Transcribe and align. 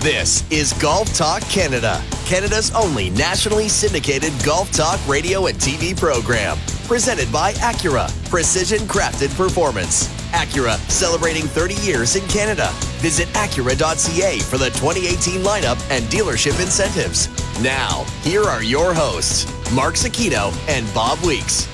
This 0.00 0.50
is 0.50 0.72
Golf 0.72 1.12
Talk 1.12 1.42
Canada, 1.42 2.02
Canada's 2.24 2.70
only 2.74 3.10
nationally 3.10 3.68
syndicated 3.68 4.32
golf 4.42 4.72
talk 4.72 4.98
radio 5.06 5.44
and 5.44 5.58
TV 5.58 5.94
program. 5.94 6.56
Presented 6.86 7.30
by 7.30 7.52
Acura, 7.54 8.08
precision 8.30 8.78
crafted 8.88 9.36
performance. 9.36 10.08
Acura, 10.32 10.78
celebrating 10.90 11.42
30 11.42 11.74
years 11.86 12.16
in 12.16 12.26
Canada. 12.28 12.70
Visit 13.02 13.28
Acura.ca 13.34 14.38
for 14.38 14.56
the 14.56 14.70
2018 14.70 15.42
lineup 15.42 15.78
and 15.90 16.02
dealership 16.06 16.58
incentives. 16.62 17.28
Now, 17.62 18.06
here 18.22 18.44
are 18.44 18.62
your 18.62 18.94
hosts, 18.94 19.44
Mark 19.70 19.96
Zecchino 19.96 20.50
and 20.66 20.86
Bob 20.94 21.18
Weeks. 21.18 21.68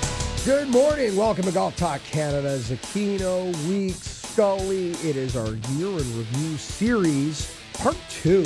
Good 0.44 0.66
morning. 0.66 1.14
Welcome 1.14 1.44
to 1.44 1.52
Golf 1.52 1.76
Talk 1.76 2.02
Canada. 2.02 2.58
Zecchino, 2.58 3.54
Weeks, 3.68 3.98
Scully. 4.32 4.90
It 5.04 5.14
is 5.14 5.36
our 5.36 5.46
year 5.46 5.90
in 5.90 6.18
review 6.18 6.56
series 6.56 7.55
part 7.78 7.96
two. 8.08 8.44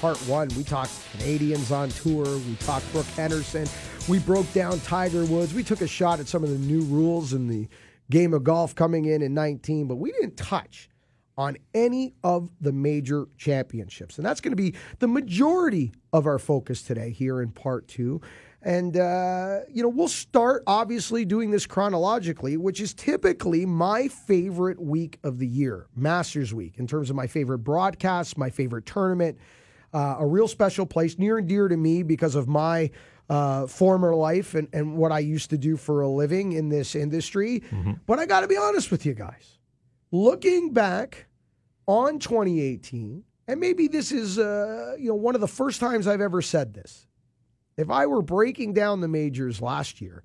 Part 0.00 0.18
one, 0.28 0.48
we 0.56 0.62
talked 0.62 0.92
Canadians 1.12 1.72
on 1.72 1.88
tour. 1.88 2.24
We 2.24 2.54
talked 2.56 2.90
Brooke 2.92 3.06
Henderson. 3.06 3.66
We 4.08 4.18
broke 4.18 4.52
down 4.52 4.80
Tiger 4.80 5.24
Woods. 5.24 5.54
We 5.54 5.64
took 5.64 5.80
a 5.80 5.86
shot 5.86 6.20
at 6.20 6.28
some 6.28 6.44
of 6.44 6.50
the 6.50 6.58
new 6.58 6.82
rules 6.82 7.32
in 7.32 7.48
the 7.48 7.68
game 8.10 8.34
of 8.34 8.44
golf 8.44 8.74
coming 8.74 9.06
in 9.06 9.22
in 9.22 9.34
19, 9.34 9.88
but 9.88 9.96
we 9.96 10.12
didn't 10.12 10.36
touch 10.36 10.88
on 11.38 11.56
any 11.74 12.14
of 12.22 12.50
the 12.60 12.72
major 12.72 13.28
championships. 13.36 14.16
And 14.16 14.26
that's 14.26 14.40
going 14.40 14.52
to 14.52 14.56
be 14.56 14.74
the 15.00 15.08
majority 15.08 15.92
of 16.12 16.26
our 16.26 16.38
focus 16.38 16.82
today 16.82 17.10
here 17.10 17.42
in 17.42 17.50
part 17.50 17.88
two. 17.88 18.20
And, 18.66 18.96
uh, 18.96 19.60
you 19.72 19.80
know, 19.80 19.88
we'll 19.88 20.08
start 20.08 20.64
obviously 20.66 21.24
doing 21.24 21.52
this 21.52 21.66
chronologically, 21.66 22.56
which 22.56 22.80
is 22.80 22.94
typically 22.94 23.64
my 23.64 24.08
favorite 24.08 24.82
week 24.82 25.20
of 25.22 25.38
the 25.38 25.46
year, 25.46 25.86
Masters 25.94 26.52
Week, 26.52 26.74
in 26.76 26.88
terms 26.88 27.08
of 27.08 27.14
my 27.14 27.28
favorite 27.28 27.58
broadcasts, 27.58 28.36
my 28.36 28.50
favorite 28.50 28.84
tournament, 28.84 29.38
uh, 29.94 30.16
a 30.18 30.26
real 30.26 30.48
special 30.48 30.84
place, 30.84 31.16
near 31.16 31.38
and 31.38 31.46
dear 31.46 31.68
to 31.68 31.76
me 31.76 32.02
because 32.02 32.34
of 32.34 32.48
my 32.48 32.90
uh, 33.30 33.68
former 33.68 34.16
life 34.16 34.56
and, 34.56 34.66
and 34.72 34.96
what 34.96 35.12
I 35.12 35.20
used 35.20 35.50
to 35.50 35.58
do 35.58 35.76
for 35.76 36.00
a 36.00 36.08
living 36.08 36.50
in 36.50 36.68
this 36.68 36.96
industry. 36.96 37.62
Mm-hmm. 37.70 37.92
But 38.04 38.18
I 38.18 38.26
got 38.26 38.40
to 38.40 38.48
be 38.48 38.56
honest 38.56 38.90
with 38.90 39.06
you 39.06 39.14
guys. 39.14 39.60
Looking 40.10 40.72
back 40.72 41.28
on 41.86 42.18
2018, 42.18 43.22
and 43.46 43.60
maybe 43.60 43.86
this 43.86 44.10
is, 44.10 44.40
uh, 44.40 44.96
you 44.98 45.10
know, 45.10 45.14
one 45.14 45.36
of 45.36 45.40
the 45.40 45.46
first 45.46 45.78
times 45.78 46.08
I've 46.08 46.20
ever 46.20 46.42
said 46.42 46.74
this 46.74 47.05
if 47.76 47.90
I 47.90 48.06
were 48.06 48.22
breaking 48.22 48.72
down 48.72 49.00
the 49.00 49.08
majors 49.08 49.60
last 49.60 50.00
year, 50.00 50.22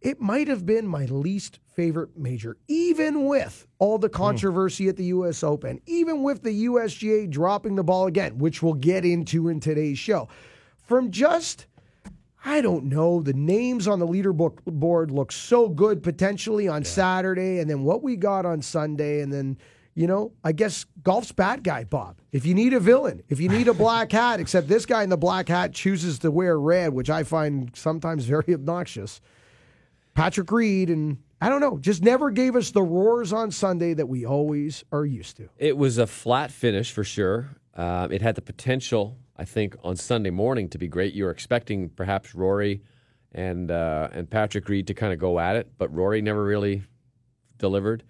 it 0.00 0.20
might 0.20 0.48
have 0.48 0.66
been 0.66 0.86
my 0.86 1.04
least 1.04 1.60
favorite 1.74 2.16
major, 2.16 2.56
even 2.66 3.26
with 3.26 3.66
all 3.78 3.98
the 3.98 4.08
hmm. 4.08 4.14
controversy 4.14 4.88
at 4.88 4.96
the 4.96 5.04
U.S. 5.04 5.42
Open, 5.42 5.80
even 5.86 6.22
with 6.22 6.42
the 6.42 6.66
USGA 6.66 7.30
dropping 7.30 7.76
the 7.76 7.84
ball 7.84 8.06
again, 8.06 8.38
which 8.38 8.62
we'll 8.62 8.74
get 8.74 9.04
into 9.04 9.48
in 9.48 9.60
today's 9.60 9.98
show. 9.98 10.28
From 10.82 11.10
just, 11.10 11.66
I 12.44 12.60
don't 12.60 12.86
know, 12.86 13.22
the 13.22 13.32
names 13.32 13.86
on 13.86 14.00
the 14.00 14.06
leaderboard 14.06 15.10
look 15.10 15.30
so 15.30 15.68
good 15.68 16.02
potentially 16.02 16.66
on 16.66 16.82
yeah. 16.82 16.88
Saturday, 16.88 17.60
and 17.60 17.70
then 17.70 17.84
what 17.84 18.02
we 18.02 18.16
got 18.16 18.44
on 18.44 18.60
Sunday, 18.60 19.20
and 19.20 19.32
then 19.32 19.56
you 19.94 20.06
know, 20.06 20.32
I 20.42 20.52
guess 20.52 20.86
golf's 21.02 21.32
bad 21.32 21.62
guy, 21.62 21.84
Bob. 21.84 22.20
If 22.32 22.46
you 22.46 22.54
need 22.54 22.72
a 22.72 22.80
villain, 22.80 23.22
if 23.28 23.40
you 23.40 23.48
need 23.48 23.68
a 23.68 23.74
black 23.74 24.10
hat, 24.20 24.40
except 24.40 24.68
this 24.68 24.86
guy 24.86 25.02
in 25.02 25.10
the 25.10 25.16
black 25.16 25.48
hat 25.48 25.72
chooses 25.72 26.18
to 26.20 26.30
wear 26.30 26.58
red, 26.58 26.92
which 26.94 27.10
I 27.10 27.24
find 27.24 27.70
sometimes 27.74 28.24
very 28.24 28.54
obnoxious. 28.54 29.20
Patrick 30.14 30.50
Reed 30.50 30.90
and 30.90 31.18
I 31.40 31.48
don't 31.48 31.60
know, 31.60 31.78
just 31.78 32.02
never 32.02 32.30
gave 32.30 32.54
us 32.54 32.70
the 32.70 32.82
roars 32.82 33.32
on 33.32 33.50
Sunday 33.50 33.94
that 33.94 34.06
we 34.06 34.24
always 34.24 34.84
are 34.92 35.04
used 35.04 35.38
to. 35.38 35.48
It 35.58 35.76
was 35.76 35.98
a 35.98 36.06
flat 36.06 36.52
finish 36.52 36.92
for 36.92 37.02
sure. 37.02 37.56
Uh, 37.74 38.06
it 38.10 38.22
had 38.22 38.36
the 38.36 38.42
potential, 38.42 39.16
I 39.36 39.44
think, 39.44 39.74
on 39.82 39.96
Sunday 39.96 40.30
morning 40.30 40.68
to 40.68 40.78
be 40.78 40.86
great. 40.86 41.14
You 41.14 41.24
were 41.24 41.30
expecting 41.30 41.88
perhaps 41.88 42.34
Rory 42.34 42.82
and 43.32 43.70
uh, 43.70 44.08
and 44.12 44.30
Patrick 44.30 44.68
Reed 44.68 44.86
to 44.86 44.94
kind 44.94 45.12
of 45.12 45.18
go 45.18 45.38
at 45.40 45.56
it, 45.56 45.72
but 45.78 45.92
Rory 45.92 46.22
never 46.22 46.44
really 46.44 46.84
delivered. 47.58 48.04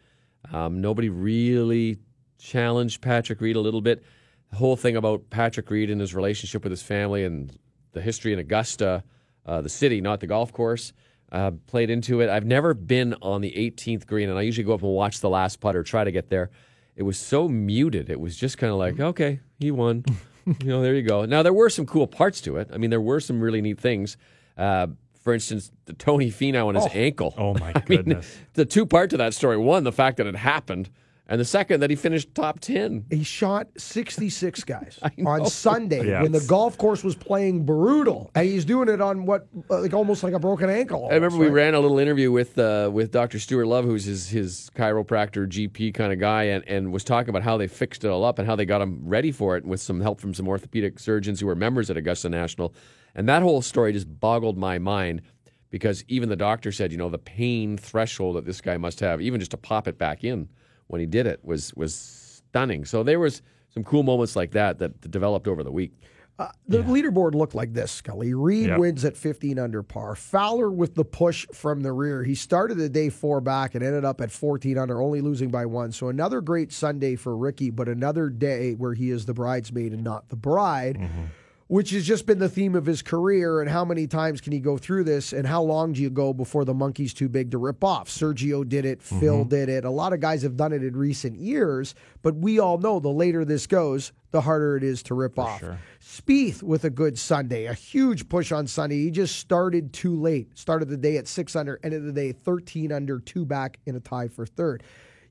Um, 0.53 0.81
nobody 0.81 1.09
really 1.09 1.99
challenged 2.39 3.01
Patrick 3.01 3.41
Reed 3.41 3.57
a 3.57 3.61
little 3.61 3.81
bit. 3.81 4.05
The 4.51 4.57
whole 4.57 4.77
thing 4.77 4.97
about 4.97 5.31
Patrick 5.31 5.71
Reed 5.71 5.91
and 5.91 6.01
his 6.01 6.15
relationship 6.15 6.63
with 6.63 6.71
his 6.71 6.83
family 6.83 7.25
and 7.25 7.57
the 7.93 8.03
history 8.03 8.33
in 8.33 8.39
Augusta, 8.39 9.03
uh, 9.47 9.63
the 9.63 9.69
city, 9.69 10.01
not 10.01 10.21
the 10.21 10.27
golf 10.27 10.53
course, 10.53 10.93
uh, 11.31 11.53
played 11.67 11.89
into 11.89 12.21
it. 12.21 12.29
I've 12.29 12.45
never 12.45 12.75
been 12.75 13.15
on 13.23 13.41
the 13.41 13.51
18th 13.51 14.07
green, 14.07 14.29
and 14.29 14.39
I 14.39 14.43
usually 14.43 14.65
go 14.65 14.75
up 14.75 14.83
and 14.83 14.93
watch 14.93 15.21
the 15.21 15.31
last 15.31 15.61
putter, 15.61 15.83
try 15.83 16.05
to 16.05 16.13
get 16.13 16.29
there. 16.29 16.51
It 16.95 17.05
was 17.05 17.19
so 17.19 17.49
muted. 17.49 18.11
It 18.11 18.21
was 18.21 18.37
just 18.37 18.59
kind 18.59 18.71
of 18.71 18.79
like, 18.79 19.01
okay, 19.01 19.41
he 19.59 19.71
won. 19.71 20.05
you 20.47 20.57
know, 20.65 20.83
there 20.83 20.95
you 20.95 21.03
go. 21.03 21.25
Now 21.25 21.43
there 21.43 21.53
were 21.53 21.71
some 21.71 21.87
cool 21.87 22.07
parts 22.07 22.43
to 22.43 22.59
it. 22.59 22.69
I 22.73 22.77
mean, 22.77 22.91
there 22.91 23.01
were 23.01 23.21
some 23.21 23.41
really 23.41 23.63
neat 23.63 23.81
things. 23.81 24.19
Uh, 24.59 24.89
for 25.23 25.33
instance, 25.33 25.71
the 25.85 25.93
Tony 25.93 26.31
Finau 26.31 26.69
and 26.69 26.77
his 26.77 26.87
oh. 26.87 26.91
ankle. 26.93 27.35
Oh 27.39 27.55
my 27.55 27.73
goodness! 27.87 28.35
I 28.37 28.39
mean, 28.39 28.47
the 28.55 28.65
two 28.65 28.85
part 28.85 29.11
to 29.11 29.17
that 29.19 29.35
story: 29.35 29.57
one, 29.57 29.85
the 29.85 29.93
fact 29.93 30.17
that 30.17 30.27
it 30.27 30.35
happened, 30.35 30.91
and 31.29 31.41
the 31.41 31.45
second 31.45 31.81
that 31.81 31.91
he 31.91 31.97
finished 31.97 32.35
top 32.35 32.59
ten. 32.59 33.05
He 33.09 33.23
shot 33.23 33.69
sixty 33.77 34.29
six 34.29 34.65
guys 34.65 34.99
on 35.25 35.47
Sunday 35.47 36.09
yeah, 36.09 36.23
when 36.23 36.33
the 36.33 36.41
golf 36.41 36.77
course 36.77 37.05
was 37.05 37.15
playing 37.15 37.65
brutal, 37.65 38.33
and 38.35 38.47
he's 38.47 38.65
doing 38.65 38.89
it 38.89 39.01
on 39.01 39.25
what 39.27 39.47
like 39.69 39.95
almost 39.95 40.25
like 40.25 40.33
a 40.33 40.41
broken 40.41 40.69
ankle. 40.69 41.05
Almost, 41.05 41.13
I 41.13 41.15
remember 41.15 41.37
right? 41.37 41.51
we 41.51 41.51
ran 41.51 41.75
a 41.75 41.81
little 41.81 42.01
interview 42.01 42.33
with 42.33 42.59
uh, 42.59 42.91
with 42.93 43.13
Dr. 43.13 43.39
Stuart 43.39 43.67
Love, 43.67 43.85
who's 43.85 44.05
his 44.05 44.29
his 44.29 44.71
chiropractor 44.75 45.47
GP 45.47 45.95
kind 45.95 46.13
of 46.13 46.19
guy, 46.19 46.45
and 46.45 46.67
and 46.67 46.93
was 46.93 47.05
talking 47.05 47.31
about 47.31 47.45
how 47.45 47.57
they 47.57 47.69
fixed 47.69 48.05
it 48.05 48.09
all 48.09 48.25
up 48.25 48.41
and 48.41 48.49
how 48.49 48.57
they 48.57 48.65
got 48.65 48.83
him 48.83 49.01
ready 49.05 49.31
for 49.31 49.57
it 49.57 49.65
with 49.65 49.81
some 49.81 50.01
help 50.01 50.21
from 50.21 50.35
some 50.35 50.49
orthopedic 50.49 50.99
surgeons 50.99 51.39
who 51.39 51.47
were 51.47 51.55
members 51.55 51.89
at 51.91 51.97
Augusta 51.97 52.29
National. 52.29 52.75
And 53.15 53.29
that 53.29 53.43
whole 53.43 53.63
story 53.63 53.93
just 53.93 54.21
boggled 54.21 54.57
my 54.57 54.79
mind 54.79 55.23
because 55.71 56.05
even 56.09 56.29
the 56.29 56.37
doctor 56.37 56.71
said, 56.71 56.93
you 56.93 56.99
know, 56.99 57.09
the 57.09 57.19
pain 57.19 57.77
threshold 57.77 58.37
that 58.37 58.45
this 58.45 58.61
guy 58.61 58.77
must 58.77 59.01
have, 59.01 59.21
even 59.21 59.41
just 59.41 59.51
to 59.53 59.57
pop 59.57 59.89
it 59.89 59.99
back 59.99 60.23
in 60.23 60.49
when 60.87 61.01
he 61.01 61.07
did 61.07 61.27
it, 61.27 61.41
was 61.45 61.75
was 61.75 61.95
stunning. 61.95 62.85
So 62.85 63.03
there 63.03 63.19
was 63.19 63.43
some 63.73 63.83
cool 63.83 64.03
moments 64.03 64.37
like 64.37 64.53
that 64.53 64.79
that 64.79 65.11
developed 65.11 65.49
over 65.49 65.63
the 65.63 65.73
week. 65.73 65.93
Uh, 66.39 66.49
the 66.67 66.79
yeah. 66.79 66.85
leaderboard 66.85 67.35
looked 67.35 67.55
like 67.55 67.73
this, 67.73 67.93
Scully. 67.93 68.35
Reed 68.35 68.69
yep. 68.69 68.79
wins 68.79 69.05
at 69.05 69.17
15 69.17 69.59
under 69.59 69.83
par. 69.83 70.17
Fowler 70.17 70.71
with 70.71 70.95
the 70.95 71.05
push 71.05 71.47
from 71.53 71.83
the 71.83 71.93
rear. 71.93 72.25
He 72.25 72.35
started 72.35 72.79
the 72.79 72.89
day 72.89 73.11
four 73.11 73.41
back 73.41 73.75
and 73.75 73.85
ended 73.85 74.05
up 74.05 74.21
at 74.21 74.31
14 74.31 74.79
under, 74.79 75.01
only 75.01 75.21
losing 75.21 75.51
by 75.51 75.67
one. 75.67 75.93
So 75.93 76.09
another 76.09 76.41
great 76.41 76.73
Sunday 76.73 77.17
for 77.17 77.37
Rickie, 77.37 77.71
but 77.71 77.87
another 77.87 78.29
day 78.31 78.73
where 78.73 78.95
he 78.95 79.11
is 79.11 79.27
the 79.27 79.35
bridesmaid 79.35 79.93
and 79.93 80.03
not 80.03 80.29
the 80.29 80.37
bride. 80.37 80.99
Mm-hmm 80.99 81.25
which 81.73 81.89
has 81.89 82.05
just 82.05 82.27
been 82.27 82.39
the 82.39 82.51
theme 82.51 82.75
of 82.75 82.85
his 82.85 83.01
career. 83.01 83.63
And 83.63 83.71
how 83.71 83.83
many 83.83 84.07
times 84.07 84.43
can 84.43 84.53
he 84.53 84.61
go 84.61 84.77
through 84.77 85.05
this? 85.05 85.33
And 85.33 85.47
how 85.47 85.63
long 85.63 85.95
do 85.95 86.03
you 86.03 86.11
go 86.11 86.35
before 86.35 86.67
the 86.67 86.75
monkey's 86.75 87.15
too 87.15 87.31
big 87.31 87.51
to 87.53 87.57
rip 87.57 87.83
off? 87.83 88.11
Sergio 88.11 88.69
did 88.69 88.85
it, 88.85 89.01
mm-hmm. 89.01 89.21
Phil 89.21 89.45
did 89.47 89.71
it. 89.71 89.87
A 89.87 89.91
lot 89.91 90.13
of 90.13 90.21
guys 90.21 90.43
have 90.43 90.55
done 90.55 90.75
it 90.75 90.85
in 90.85 90.95
recent 90.95 91.39
years, 91.39 91.95
but 92.21 92.35
we 92.35 92.59
all 92.59 92.77
know 92.77 93.01
the 93.01 93.09
later 93.09 93.47
this 93.47 93.67
goes, 93.67 94.13
the 94.33 94.43
harder 94.43 94.77
it 94.77 94.85
is 94.85 95.03
to 95.05 95.15
rip 95.15 95.37
For 95.37 95.41
off. 95.41 95.61
Sure. 95.61 95.79
Spieth 95.99 96.63
with 96.63 96.85
a 96.85 96.91
good 96.91 97.19
Sunday, 97.19 97.65
a 97.65 97.73
huge 97.73 98.29
push 98.29 98.53
on 98.53 98.67
Sunday. 98.67 99.05
He 99.05 99.11
just 99.11 99.37
started 99.37 99.95
too 99.95 100.21
late. 100.21 100.51
Started 100.59 100.91
the 100.91 100.99
day 100.99 101.17
at 101.17 101.27
six 101.27 101.57
under, 101.57 101.81
ended 101.83 102.05
the 102.05 102.13
day 102.13 102.33
13 102.33 102.93
under, 102.93 103.19
two 103.19 103.47
back 103.47 103.79
in 103.87 103.97
a 103.97 104.01
tie 104.01 104.29
for 104.29 104.45
third. 104.45 104.83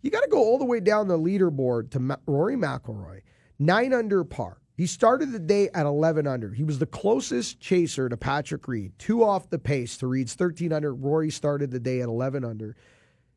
You 0.01 0.09
got 0.09 0.21
to 0.21 0.29
go 0.29 0.39
all 0.39 0.57
the 0.57 0.65
way 0.65 0.79
down 0.79 1.07
the 1.07 1.19
leaderboard 1.19 1.91
to 1.91 1.99
Ma- 1.99 2.15
Rory 2.25 2.55
McIlroy, 2.55 3.21
nine 3.59 3.93
under 3.93 4.23
par. 4.23 4.57
He 4.81 4.87
started 4.87 5.31
the 5.31 5.37
day 5.37 5.69
at 5.75 5.85
11 5.85 6.25
under. 6.25 6.49
He 6.49 6.63
was 6.63 6.79
the 6.79 6.87
closest 6.87 7.59
chaser 7.59 8.09
to 8.09 8.17
Patrick 8.17 8.67
Reed, 8.67 8.93
two 8.97 9.23
off 9.23 9.47
the 9.47 9.59
pace 9.59 9.95
to 9.97 10.07
Reed's 10.07 10.33
13 10.33 10.73
under. 10.73 10.95
Rory 10.95 11.29
started 11.29 11.69
the 11.69 11.79
day 11.79 12.01
at 12.01 12.07
11 12.07 12.43
under. 12.43 12.75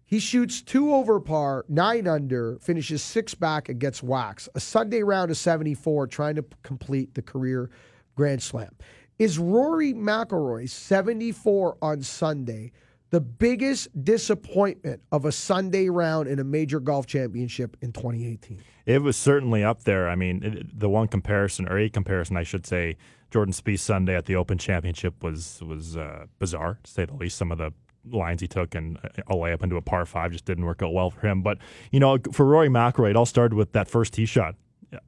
He 0.06 0.20
shoots 0.20 0.62
two 0.62 0.94
over 0.94 1.20
par, 1.20 1.66
nine 1.68 2.08
under, 2.08 2.58
finishes 2.60 3.02
six 3.02 3.34
back, 3.34 3.68
and 3.68 3.78
gets 3.78 4.02
waxed. 4.02 4.48
A 4.54 4.60
Sunday 4.60 5.02
round 5.02 5.30
of 5.30 5.36
74, 5.36 6.06
trying 6.06 6.36
to 6.36 6.46
complete 6.62 7.12
the 7.12 7.20
career 7.20 7.68
Grand 8.14 8.42
Slam. 8.42 8.74
Is 9.18 9.38
Rory 9.38 9.92
McIlroy 9.92 10.66
74 10.66 11.76
on 11.82 12.00
Sunday 12.00 12.72
the 13.10 13.20
biggest 13.20 13.88
disappointment 14.02 15.02
of 15.12 15.26
a 15.26 15.32
Sunday 15.32 15.90
round 15.90 16.26
in 16.26 16.38
a 16.38 16.44
major 16.44 16.80
golf 16.80 17.06
championship 17.06 17.76
in 17.82 17.92
2018? 17.92 18.62
It 18.86 19.02
was 19.02 19.16
certainly 19.16 19.64
up 19.64 19.84
there. 19.84 20.08
I 20.08 20.14
mean, 20.14 20.70
the 20.72 20.88
one 20.88 21.08
comparison, 21.08 21.68
or 21.68 21.78
a 21.78 21.88
comparison, 21.88 22.36
I 22.36 22.42
should 22.42 22.66
say, 22.66 22.96
Jordan 23.30 23.54
Spieth 23.54 23.80
Sunday 23.80 24.14
at 24.14 24.26
the 24.26 24.36
Open 24.36 24.58
Championship 24.58 25.22
was 25.22 25.60
was 25.66 25.96
uh, 25.96 26.26
bizarre, 26.38 26.78
to 26.82 26.90
say 26.90 27.04
the 27.04 27.14
least. 27.14 27.36
Some 27.36 27.50
of 27.50 27.58
the 27.58 27.72
lines 28.10 28.42
he 28.42 28.46
took 28.46 28.74
and 28.74 28.98
a 29.26 29.34
layup 29.34 29.62
into 29.62 29.76
a 29.76 29.82
par 29.82 30.04
five 30.04 30.30
just 30.32 30.44
didn't 30.44 30.66
work 30.66 30.82
out 30.82 30.92
well 30.92 31.10
for 31.10 31.26
him. 31.26 31.42
But 31.42 31.58
you 31.90 31.98
know, 31.98 32.18
for 32.32 32.44
Rory 32.44 32.68
McIlroy, 32.68 33.10
it 33.10 33.16
all 33.16 33.26
started 33.26 33.56
with 33.56 33.72
that 33.72 33.88
first 33.88 34.12
tee 34.12 34.26
shot 34.26 34.56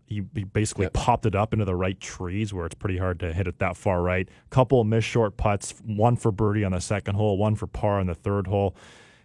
he, 0.07 0.23
he 0.35 0.45
basically 0.45 0.85
yep. 0.87 0.93
popped 0.93 1.27
it 1.27 1.35
up 1.35 1.53
into 1.53 1.65
the 1.65 1.75
right 1.75 1.99
trees 2.01 2.53
where 2.53 2.67
it's 2.67 2.75
pretty 2.75 2.99
hard 2.99 3.21
to 3.21 3.33
hit 3.33 3.47
it 3.47 3.59
that 3.59 3.77
far 3.77 4.03
right. 4.03 4.29
Couple 4.51 4.81
of 4.81 4.87
missed 4.87 5.09
short 5.09 5.37
putts, 5.37 5.75
one 5.85 6.17
for 6.17 6.33
birdie 6.33 6.65
on 6.65 6.73
the 6.73 6.81
second 6.81 7.15
hole, 7.15 7.37
one 7.37 7.55
for 7.55 7.67
par 7.67 8.01
on 8.01 8.07
the 8.07 8.15
third 8.15 8.47
hole, 8.47 8.75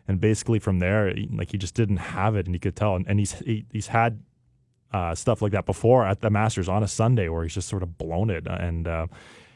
and 0.08 0.20
basically 0.20 0.60
from 0.60 0.80
there, 0.80 1.14
like 1.32 1.52
he 1.52 1.58
just 1.58 1.76
didn't 1.76 1.98
have 1.98 2.36
it, 2.36 2.46
and 2.46 2.56
you 2.56 2.60
could 2.60 2.76
tell. 2.76 2.96
And, 2.96 3.08
and 3.08 3.20
he's 3.20 3.34
he, 3.40 3.66
he's 3.72 3.88
had 3.88 4.22
uh, 4.94 5.16
stuff 5.16 5.42
like 5.42 5.52
that 5.54 5.66
before 5.66 6.06
at 6.06 6.22
the 6.22 6.30
Masters 6.30 6.68
on 6.70 6.84
a 6.84 6.88
Sunday 6.88 7.30
where 7.30 7.44
he's 7.44 7.54
just 7.54 7.68
sort 7.70 7.84
of 7.84 7.98
blown 7.98 8.30
it. 8.30 8.46
And, 8.48 8.88
uh, 8.88 9.08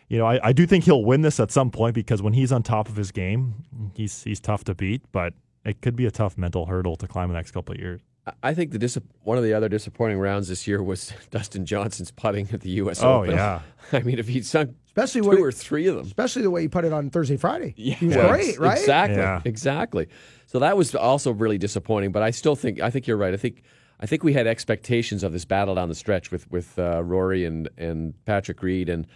you 0.10 0.18
know, 0.18 0.26
I, 0.26 0.40
I 0.50 0.54
do 0.54 0.66
think 0.66 0.84
he'll 0.86 1.04
win 1.04 1.22
this 1.22 1.40
at 1.40 1.52
some 1.52 1.72
point 1.72 1.96
because 1.96 2.22
when 2.22 2.34
he's 2.34 2.52
on 2.52 2.64
top 2.64 2.90
of 2.90 2.96
his 2.96 3.12
game, 3.12 3.56
he's 3.96 4.24
he's 4.24 4.40
tough 4.40 4.64
to 4.66 4.76
beat, 4.76 5.02
but 5.12 5.34
it 5.66 5.82
could 5.82 5.96
be 5.96 6.06
a 6.06 6.12
tough 6.12 6.38
mental 6.38 6.66
hurdle 6.68 6.96
to 6.98 7.08
climb 7.08 7.28
the 7.30 7.36
next 7.36 7.52
couple 7.52 7.74
of 7.76 7.82
years. 7.82 8.02
I 8.42 8.56
think 8.56 8.72
the 8.72 8.80
dis- 8.80 8.98
one 9.24 9.38
of 9.38 9.44
the 9.44 9.54
other 9.54 9.70
disappointing 9.70 10.18
rounds 10.18 10.48
this 10.48 10.66
year 10.68 10.82
was 10.82 11.14
Dustin 11.32 11.66
Johnson's 11.66 12.10
putting 12.12 12.48
at 12.52 12.62
the 12.62 12.70
U.S. 12.72 13.04
Oh, 13.04 13.22
Open. 13.22 13.32
yeah. 13.32 13.62
I 13.92 14.00
mean, 14.02 14.18
if 14.18 14.28
he'd 14.28 14.46
sunk 14.46 14.76
Especially 14.88 15.22
two 15.22 15.28
when- 15.30 15.38
or 15.40 15.52
three 15.52 15.88
of 15.88 15.96
them, 15.96 16.06
Especially 16.06 16.42
the 16.42 16.50
way 16.50 16.62
he 16.62 16.68
put 16.68 16.86
it 16.86 16.94
on 16.94 17.10
Thursday, 17.10 17.38
Friday. 17.38 17.74
Yeah, 17.78 17.96
he 17.96 18.08
was 18.08 18.16
great, 18.16 18.60
right? 18.60 18.78
Exactly, 18.80 19.18
Yeah. 19.18 19.42
exactly. 19.46 20.08
So 20.48 20.60
that 20.60 20.76
was 20.78 20.96
also 20.96 21.32
really 21.34 21.58
disappointing. 21.58 22.12
But 22.12 22.24
I 22.24 22.32
still 22.32 22.56
think 22.56 22.80
I 22.80 22.90
think 22.90 23.06
you're 23.06 23.18
right. 23.18 23.34
I 23.34 23.38
think 23.38 23.62
I 24.06 24.08
think 24.08 24.24
we 24.24 24.34
had 24.34 24.46
expectations 24.46 25.24
of 25.24 25.34
this 25.34 25.46
battle 25.46 25.74
down 25.74 25.90
the 25.90 25.96
stretch 25.96 26.30
with 26.30 26.48
with 26.52 26.78
uh, 26.78 27.04
Rory 27.04 27.44
and 27.44 27.68
and 27.76 28.14
Patrick 28.26 28.62
Reed 28.62 28.88
and. 28.88 29.08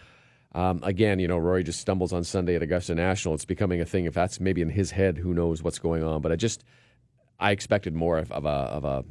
Um, 0.56 0.80
again, 0.82 1.20
you 1.20 1.28
know, 1.28 1.38
Rory 1.38 1.64
just 1.64 1.80
stumbles 1.80 2.12
on 2.12 2.24
Sunday 2.24 2.56
at 2.56 2.64
Augusta 2.64 2.96
National. 2.96 3.36
It's 3.36 3.46
becoming 3.46 3.82
a 3.82 3.86
thing. 3.86 4.06
If 4.06 4.16
that's 4.16 4.40
maybe 4.40 4.64
in 4.64 4.70
his 4.70 4.90
head, 4.90 5.20
who 5.20 5.32
knows 5.32 5.62
what's 5.62 5.78
going 5.78 6.04
on? 6.04 6.24
But 6.24 6.32
I 6.32 6.38
just, 6.38 6.64
I 7.40 7.52
expected 7.52 7.94
more 7.94 8.18
of, 8.18 8.32
of 8.32 8.46
a 8.46 8.50
of 8.50 8.84
a 8.84 9.06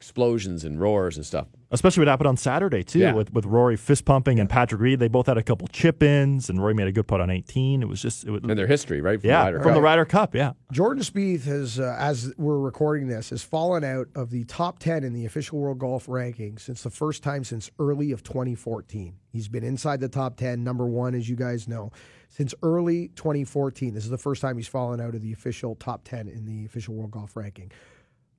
explosions 0.00 0.64
and 0.64 0.80
roars 0.80 1.18
and 1.18 1.26
stuff. 1.26 1.46
Especially 1.70 2.00
what 2.00 2.08
happened 2.08 2.26
on 2.26 2.36
Saturday 2.38 2.82
too, 2.82 2.98
Yeah. 3.00 3.12
with 3.12 3.34
with 3.34 3.44
Rory 3.44 3.76
fist 3.76 4.06
pumping 4.06 4.40
and 4.40 4.48
Patrick 4.48 4.80
Reed. 4.80 4.98
They 4.98 5.08
both 5.08 5.26
had 5.26 5.36
a 5.36 5.42
couple 5.42 5.68
chip 5.68 6.02
ins, 6.02 6.48
and 6.48 6.58
Rory 6.58 6.72
made 6.72 6.88
a 6.88 6.92
good 6.92 7.06
putt 7.06 7.20
on 7.20 7.28
18. 7.28 7.82
It 7.82 7.86
was 7.88 8.00
just, 8.00 8.24
it 8.24 8.30
was, 8.30 8.40
And 8.42 8.58
their 8.58 8.66
history, 8.66 9.02
right? 9.02 9.20
From 9.20 9.28
yeah, 9.28 9.44
the 9.44 9.44
Ryder 9.52 9.60
from 9.62 9.72
the 9.74 9.78
Cup. 9.78 9.84
Ryder 9.84 10.04
Cup. 10.06 10.34
Yeah, 10.34 10.52
Jordan 10.72 11.02
Spieth 11.04 11.44
has, 11.44 11.78
uh, 11.78 11.94
as 11.98 12.32
we're 12.38 12.58
recording 12.58 13.08
this, 13.08 13.28
has 13.30 13.42
fallen 13.42 13.84
out 13.84 14.08
of 14.14 14.30
the 14.30 14.44
top 14.44 14.78
10 14.78 15.04
in 15.04 15.12
the 15.12 15.26
official 15.26 15.58
world 15.58 15.78
golf 15.78 16.08
ranking 16.08 16.56
since 16.56 16.82
the 16.82 16.90
first 16.90 17.22
time 17.22 17.44
since 17.44 17.70
early 17.78 18.10
of 18.10 18.22
2014. 18.22 19.14
He's 19.30 19.48
been 19.48 19.62
inside 19.62 20.00
the 20.00 20.08
top 20.08 20.36
10, 20.38 20.64
number 20.64 20.86
one, 20.86 21.14
as 21.14 21.28
you 21.28 21.36
guys 21.36 21.68
know, 21.68 21.92
since 22.30 22.54
early 22.62 23.08
2014. 23.16 23.92
This 23.94 24.04
is 24.04 24.10
the 24.10 24.16
first 24.18 24.40
time 24.40 24.56
he's 24.56 24.66
fallen 24.66 24.98
out 24.98 25.14
of 25.14 25.20
the 25.20 25.32
official 25.32 25.74
top 25.76 26.02
10 26.04 26.26
in 26.26 26.46
the 26.46 26.64
official 26.64 26.94
world 26.94 27.10
golf 27.12 27.36
ranking. 27.36 27.70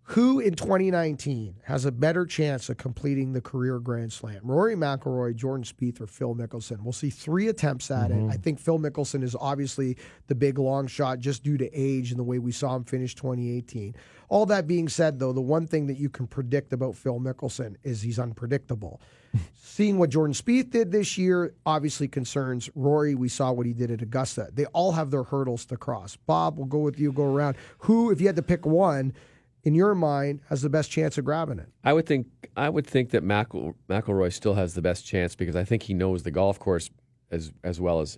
Who 0.06 0.40
in 0.40 0.56
2019 0.56 1.56
has 1.64 1.86
a 1.86 1.92
better 1.92 2.26
chance 2.26 2.68
of 2.70 2.78
completing 2.78 3.32
the 3.32 3.40
career 3.40 3.80
Grand 3.80 4.12
Slam? 4.12 4.42
Rory 4.44 4.76
McIlroy, 4.76 5.36
Jordan 5.36 5.64
Spieth, 5.64 6.02
or 6.02 6.08
Phil 6.08 6.36
Mickelson? 6.36 6.82
We'll 6.84 6.92
see 6.92 7.10
three 7.10 7.48
attempts 7.48 7.90
at 7.92 8.12
it. 8.12 8.16
Mm-hmm. 8.16 8.32
I 8.32 8.36
think 8.36 8.60
Phil 8.60 8.78
Mickelson 8.78 9.24
is 9.24 9.36
obviously 9.40 9.98
the 10.28 10.36
big 10.36 10.60
long 10.60 10.88
shot 10.88 11.20
just 11.20 11.44
due 11.44 11.58
to 11.58 11.70
age 11.72 12.12
and 12.12 12.20
the 12.20 12.24
way 12.24 12.40
we 12.40 12.52
saw 12.52 12.76
him 12.76 12.84
finish 12.84 13.16
2018. 13.16 13.96
All 14.28 14.46
that 14.48 14.68
being 14.68 14.90
said, 14.90 15.20
though, 15.20 15.34
the 15.34 15.42
one 15.42 15.68
thing 15.68 15.88
that 15.88 15.98
you 15.98 16.10
can 16.10 16.28
predict 16.28 16.74
about 16.74 16.96
Phil 16.96 17.20
Mickelson 17.20 17.76
is 17.84 18.02
he's 18.02 18.20
unpredictable. 18.20 19.00
Seeing 19.62 19.98
what 19.98 20.10
Jordan 20.10 20.34
Spieth 20.34 20.72
did 20.72 20.92
this 20.92 21.18
year 21.18 21.54
obviously 21.66 22.08
concerns 22.08 22.70
Rory. 22.76 23.16
We 23.16 23.30
saw 23.30 23.52
what 23.54 23.66
he 23.66 23.74
did 23.74 23.92
at 23.92 24.02
Augusta. 24.02 24.50
They 24.52 24.66
all 24.66 24.92
have 24.92 25.12
their 25.12 25.24
hurdles 25.24 25.66
to 25.66 25.78
cross. 25.78 26.18
Bob, 26.18 26.58
we'll 26.58 26.68
go 26.68 26.80
with 26.80 27.00
you, 27.00 27.14
go 27.14 27.24
around. 27.24 27.56
Who, 27.80 28.12
if 28.12 28.20
you 28.20 28.28
had 28.28 28.36
to 28.36 28.42
pick 28.42 28.66
one, 28.66 29.14
in 29.64 29.76
your 29.76 29.96
mind, 29.96 30.42
has 30.50 30.62
the 30.62 30.70
best 30.70 30.90
chance 30.92 31.18
of 31.18 31.26
grabbing 31.26 31.60
it? 31.60 31.70
I 31.84 31.94
would 31.94 32.06
think 32.06 32.28
I 32.56 32.70
would 32.70 32.88
think 32.88 33.12
that 33.12 33.24
McEl, 33.24 33.76
McIlroy 33.90 34.34
still 34.34 34.56
has 34.56 34.74
the 34.74 34.82
best 34.82 35.06
chance 35.06 35.36
because 35.36 35.56
I 35.56 35.64
think 35.64 35.84
he 35.84 35.94
knows 35.94 36.24
the 36.24 36.32
golf 36.32 36.60
course 36.60 36.90
as 37.32 37.52
as 37.64 37.80
well 37.80 38.02
as 38.02 38.18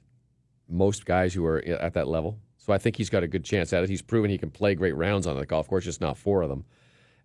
most 0.69 1.05
guys 1.05 1.33
who 1.33 1.45
are 1.45 1.63
at 1.65 1.93
that 1.93 2.07
level. 2.07 2.39
So 2.57 2.71
I 2.71 2.77
think 2.77 2.95
he's 2.95 3.09
got 3.09 3.23
a 3.23 3.27
good 3.27 3.43
chance 3.43 3.73
at 3.73 3.83
it. 3.83 3.89
He's 3.89 4.01
proven 4.01 4.31
he 4.31 4.37
can 4.37 4.49
play 4.49 4.73
great 4.73 4.95
rounds 4.95 5.27
on 5.27 5.37
the 5.37 5.45
golf 5.45 5.67
course, 5.67 5.83
just 5.83 5.99
not 5.99 6.17
four 6.17 6.41
of 6.41 6.49
them. 6.49 6.65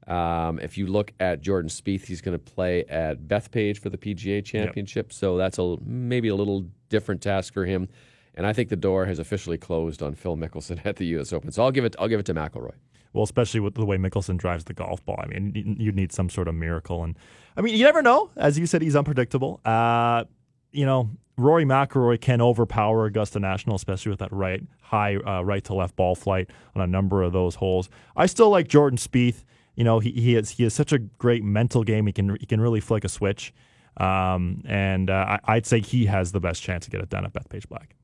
Um, 0.09 0.59
if 0.59 0.77
you 0.77 0.87
look 0.87 1.13
at 1.21 1.43
Jordan 1.43 1.69
Spieth, 1.69 2.07
he's 2.07 2.21
going 2.21 2.37
to 2.37 2.43
play 2.43 2.85
at 2.87 3.29
Bethpage 3.29 3.79
for 3.79 3.91
the 3.91 3.99
PGA 3.99 4.43
Championship, 4.45 5.13
so 5.13 5.37
that's 5.37 5.59
a 5.59 5.77
maybe 5.85 6.29
a 6.29 6.35
little 6.35 6.67
different 6.89 7.21
task 7.21 7.53
for 7.53 7.67
him. 7.67 7.89
And 8.35 8.47
I 8.47 8.53
think 8.53 8.69
the 8.69 8.77
door 8.77 9.05
has 9.07 9.19
officially 9.19 9.59
closed 9.59 10.03
on 10.03 10.15
Phil 10.15 10.37
Mickelson 10.37 10.81
at 10.85 10.97
the 10.97 11.07
U.S. 11.07 11.33
Open. 11.33 11.53
So 11.53 11.63
I'll 11.63 11.71
give 11.71 11.85
it 11.85 11.95
I'll 11.99 12.09
give 12.09 12.21
it 12.21 12.27
to 12.27 12.35
McIlroy. 12.35 12.75
Well, 13.13 13.25
especially 13.25 13.61
with 13.61 13.75
the 13.75 13.87
way 13.87 13.97
Mickelson 13.97 14.37
drives 14.37 14.65
the 14.65 14.75
golf 14.75 15.05
ball. 15.05 15.19
I 15.19 15.27
mean, 15.27 15.77
you'd 15.79 15.97
need 15.97 16.13
some 16.13 16.29
sort 16.29 16.49
of 16.49 16.55
miracle. 16.55 17.05
And 17.05 17.17
I 17.57 17.63
mean, 17.63 17.75
you 17.75 17.85
never 17.85 18.03
know. 18.03 18.31
As 18.37 18.59
you 18.59 18.67
said, 18.67 18.83
he's 18.83 18.97
unpredictable. 18.97 19.61
Uh, 19.65 20.25
you 20.73 20.85
know, 20.85 21.11
Rory 21.37 21.65
McIlroy 21.65 22.21
can 22.21 22.41
overpower 22.41 23.07
Augusta 23.07 23.41
National, 23.41 23.77
especially 23.77 24.11
with 24.11 24.19
that 24.19 24.33
right 24.33 24.63
high 24.83 25.17
uh, 25.17 25.43
right 25.43 25.63
to 25.65 25.75
left 25.75 25.97
ball 25.97 26.15
flight 26.15 26.51
on 26.75 26.83
a 26.83 26.87
number 26.87 27.23
of 27.23 27.33
those 27.33 27.55
holes. 27.55 27.89
I 28.17 28.27
still 28.27 28.51
like 28.51 28.69
Jordan 28.69 28.99
Spieth. 28.99 29.45
You 29.75 29.85
know, 29.85 30.01
he 30.01 30.11
he 30.11 30.35
has 30.35 30.51
he 30.51 30.65
has 30.65 30.75
such 30.75 30.93
a 30.93 30.99
great 30.99 31.45
mental 31.45 31.85
game. 31.85 32.07
He 32.07 32.13
can 32.13 32.37
he 32.41 32.47
can 32.47 32.61
really 32.61 32.81
flick 32.81 33.05
a 33.05 33.09
switch. 33.09 33.55
Um, 33.99 34.63
and 34.67 35.11
uh, 35.11 35.39
I, 35.45 35.55
I'd 35.55 35.67
say 35.67 35.81
he 35.81 36.07
has 36.07 36.33
the 36.33 36.41
best 36.41 36.63
chance 36.63 36.85
to 36.85 36.91
get 36.91 37.01
it 37.01 37.09
done 37.09 37.25
at 37.25 37.33
Bethpage 37.33 37.69
Black. 37.69 37.95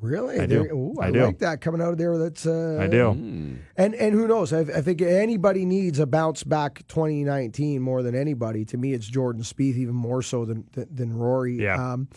Really? 0.00 0.40
I 0.40 0.46
do. 0.46 0.62
Ooh, 0.72 0.94
I, 1.00 1.06
I 1.06 1.10
do. 1.10 1.24
like 1.24 1.38
that 1.40 1.60
coming 1.60 1.80
out 1.80 1.92
of 1.92 1.98
there. 1.98 2.16
That's 2.18 2.46
uh, 2.46 2.78
I 2.80 2.86
do. 2.86 3.10
And 3.10 3.94
and 3.94 4.14
who 4.14 4.26
knows? 4.26 4.52
I, 4.52 4.60
I 4.60 4.80
think 4.80 5.02
anybody 5.02 5.64
needs 5.64 5.98
a 5.98 6.06
bounce 6.06 6.42
back 6.44 6.86
2019 6.88 7.82
more 7.82 8.02
than 8.02 8.14
anybody. 8.14 8.64
To 8.66 8.76
me, 8.76 8.92
it's 8.92 9.06
Jordan 9.06 9.42
Spieth 9.42 9.76
even 9.76 9.94
more 9.94 10.22
so 10.22 10.44
than 10.44 10.64
than, 10.72 10.88
than 10.94 11.12
Rory. 11.12 11.56
Yeah. 11.62 11.92
Um, 11.92 12.08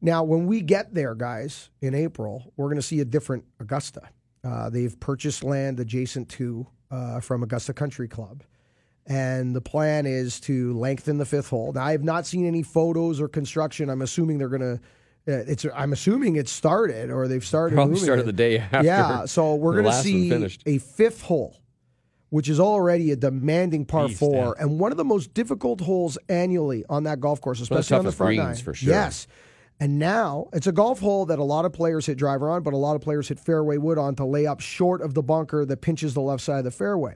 now, 0.00 0.22
when 0.24 0.46
we 0.46 0.60
get 0.60 0.94
there, 0.94 1.14
guys, 1.14 1.70
in 1.80 1.94
April, 1.94 2.52
we're 2.56 2.66
going 2.66 2.76
to 2.76 2.82
see 2.82 3.00
a 3.00 3.04
different 3.04 3.44
Augusta. 3.60 4.02
Uh, 4.44 4.70
they've 4.70 4.98
purchased 5.00 5.42
land 5.42 5.80
adjacent 5.80 6.28
to 6.28 6.66
uh, 6.90 7.20
from 7.20 7.42
Augusta 7.42 7.72
Country 7.72 8.06
Club. 8.06 8.44
And 9.06 9.54
the 9.54 9.60
plan 9.60 10.04
is 10.04 10.40
to 10.40 10.74
lengthen 10.74 11.18
the 11.18 11.24
fifth 11.24 11.48
hole. 11.48 11.72
Now, 11.72 11.84
I 11.84 11.92
have 11.92 12.02
not 12.02 12.26
seen 12.26 12.46
any 12.46 12.62
photos 12.62 13.20
or 13.20 13.28
construction. 13.28 13.88
I'm 13.88 14.02
assuming 14.02 14.38
they're 14.38 14.48
going 14.48 14.60
to. 14.60 14.80
Uh, 15.28 15.32
it's. 15.46 15.66
I'm 15.74 15.92
assuming 15.92 16.36
it 16.36 16.48
started 16.48 17.10
or 17.10 17.26
they've 17.26 17.44
started. 17.44 17.74
Probably 17.74 17.92
moving 17.94 18.04
started 18.04 18.22
it. 18.22 18.26
the 18.26 18.32
day 18.32 18.58
after. 18.72 18.82
Yeah, 18.84 19.24
so 19.24 19.54
we're 19.56 19.80
going 19.80 19.86
to 19.86 19.92
see 19.92 20.32
a 20.66 20.78
fifth 20.78 21.22
hole, 21.22 21.56
which 22.30 22.48
is 22.48 22.60
already 22.60 23.10
a 23.10 23.16
demanding 23.16 23.84
par 23.86 24.06
Beast, 24.08 24.20
four 24.20 24.56
and 24.58 24.78
one 24.78 24.92
of 24.92 24.98
the 24.98 25.04
most 25.04 25.34
difficult 25.34 25.80
holes 25.80 26.16
annually 26.28 26.84
on 26.88 27.04
that 27.04 27.20
golf 27.20 27.40
course, 27.40 27.60
especially 27.60 27.96
on 27.98 28.04
the 28.04 28.12
front 28.12 28.36
greens 28.36 28.44
nine. 28.44 28.64
for 28.64 28.74
sure. 28.74 28.92
Yes. 28.92 29.26
And 29.78 29.98
now 29.98 30.48
it's 30.54 30.66
a 30.66 30.72
golf 30.72 31.00
hole 31.00 31.26
that 31.26 31.38
a 31.38 31.44
lot 31.44 31.66
of 31.66 31.72
players 31.72 32.06
hit 32.06 32.16
driver 32.16 32.48
on, 32.48 32.62
but 32.62 32.72
a 32.72 32.78
lot 32.78 32.96
of 32.96 33.02
players 33.02 33.28
hit 33.28 33.38
fairway 33.38 33.76
wood 33.76 33.98
on 33.98 34.14
to 34.14 34.24
lay 34.24 34.46
up 34.46 34.60
short 34.60 35.02
of 35.02 35.12
the 35.12 35.22
bunker 35.22 35.66
that 35.66 35.82
pinches 35.82 36.14
the 36.14 36.22
left 36.22 36.42
side 36.42 36.58
of 36.60 36.64
the 36.64 36.70
fairway. 36.70 37.14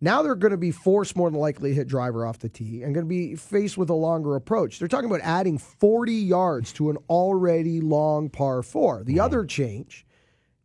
Now 0.00 0.22
they're 0.22 0.34
going 0.34 0.50
to 0.50 0.58
be 0.58 0.72
forced 0.72 1.16
more 1.16 1.30
than 1.30 1.40
likely 1.40 1.70
to 1.70 1.74
hit 1.74 1.88
driver 1.88 2.26
off 2.26 2.38
the 2.38 2.48
tee 2.48 2.82
and 2.82 2.94
going 2.94 3.06
to 3.06 3.08
be 3.08 3.34
faced 3.34 3.78
with 3.78 3.88
a 3.88 3.94
longer 3.94 4.36
approach. 4.36 4.78
They're 4.78 4.88
talking 4.88 5.08
about 5.08 5.22
adding 5.22 5.56
40 5.58 6.12
yards 6.12 6.72
to 6.74 6.90
an 6.90 6.98
already 7.08 7.80
long 7.80 8.28
par 8.28 8.62
four. 8.62 9.02
The 9.04 9.20
other 9.20 9.44
change 9.44 10.06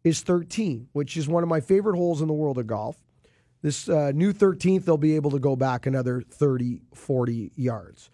is 0.03 0.21
13, 0.21 0.89
which 0.91 1.15
is 1.15 1.27
one 1.27 1.43
of 1.43 1.49
my 1.49 1.61
favorite 1.61 1.95
holes 1.95 2.21
in 2.21 2.27
the 2.27 2.33
world 2.33 2.57
of 2.57 2.67
golf. 2.67 2.97
This 3.61 3.87
uh, 3.87 4.11
new 4.13 4.33
13th, 4.33 4.85
they'll 4.85 4.97
be 4.97 5.15
able 5.15 5.31
to 5.31 5.39
go 5.39 5.55
back 5.55 5.85
another 5.85 6.21
30, 6.21 6.81
40 6.93 7.51
yards. 7.55 8.09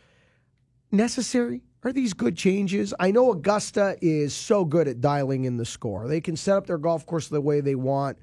Necessary? 0.92 1.62
Are 1.84 1.94
these 1.94 2.14
good 2.14 2.36
changes? 2.36 2.94
I 3.00 3.12
know 3.12 3.32
Augusta 3.32 3.98
is 4.02 4.36
so 4.36 4.66
good 4.66 4.88
at 4.88 5.00
dialing 5.00 5.46
in 5.46 5.58
the 5.58 5.66
score. 5.66 6.08
They 6.08 6.22
can 6.22 6.36
set 6.36 6.58
up 6.58 6.68
their 6.68 6.78
golf 6.78 7.06
course 7.06 7.30
the 7.30 7.40
way 7.40 7.62
they 7.62 7.76
want. 7.76 8.18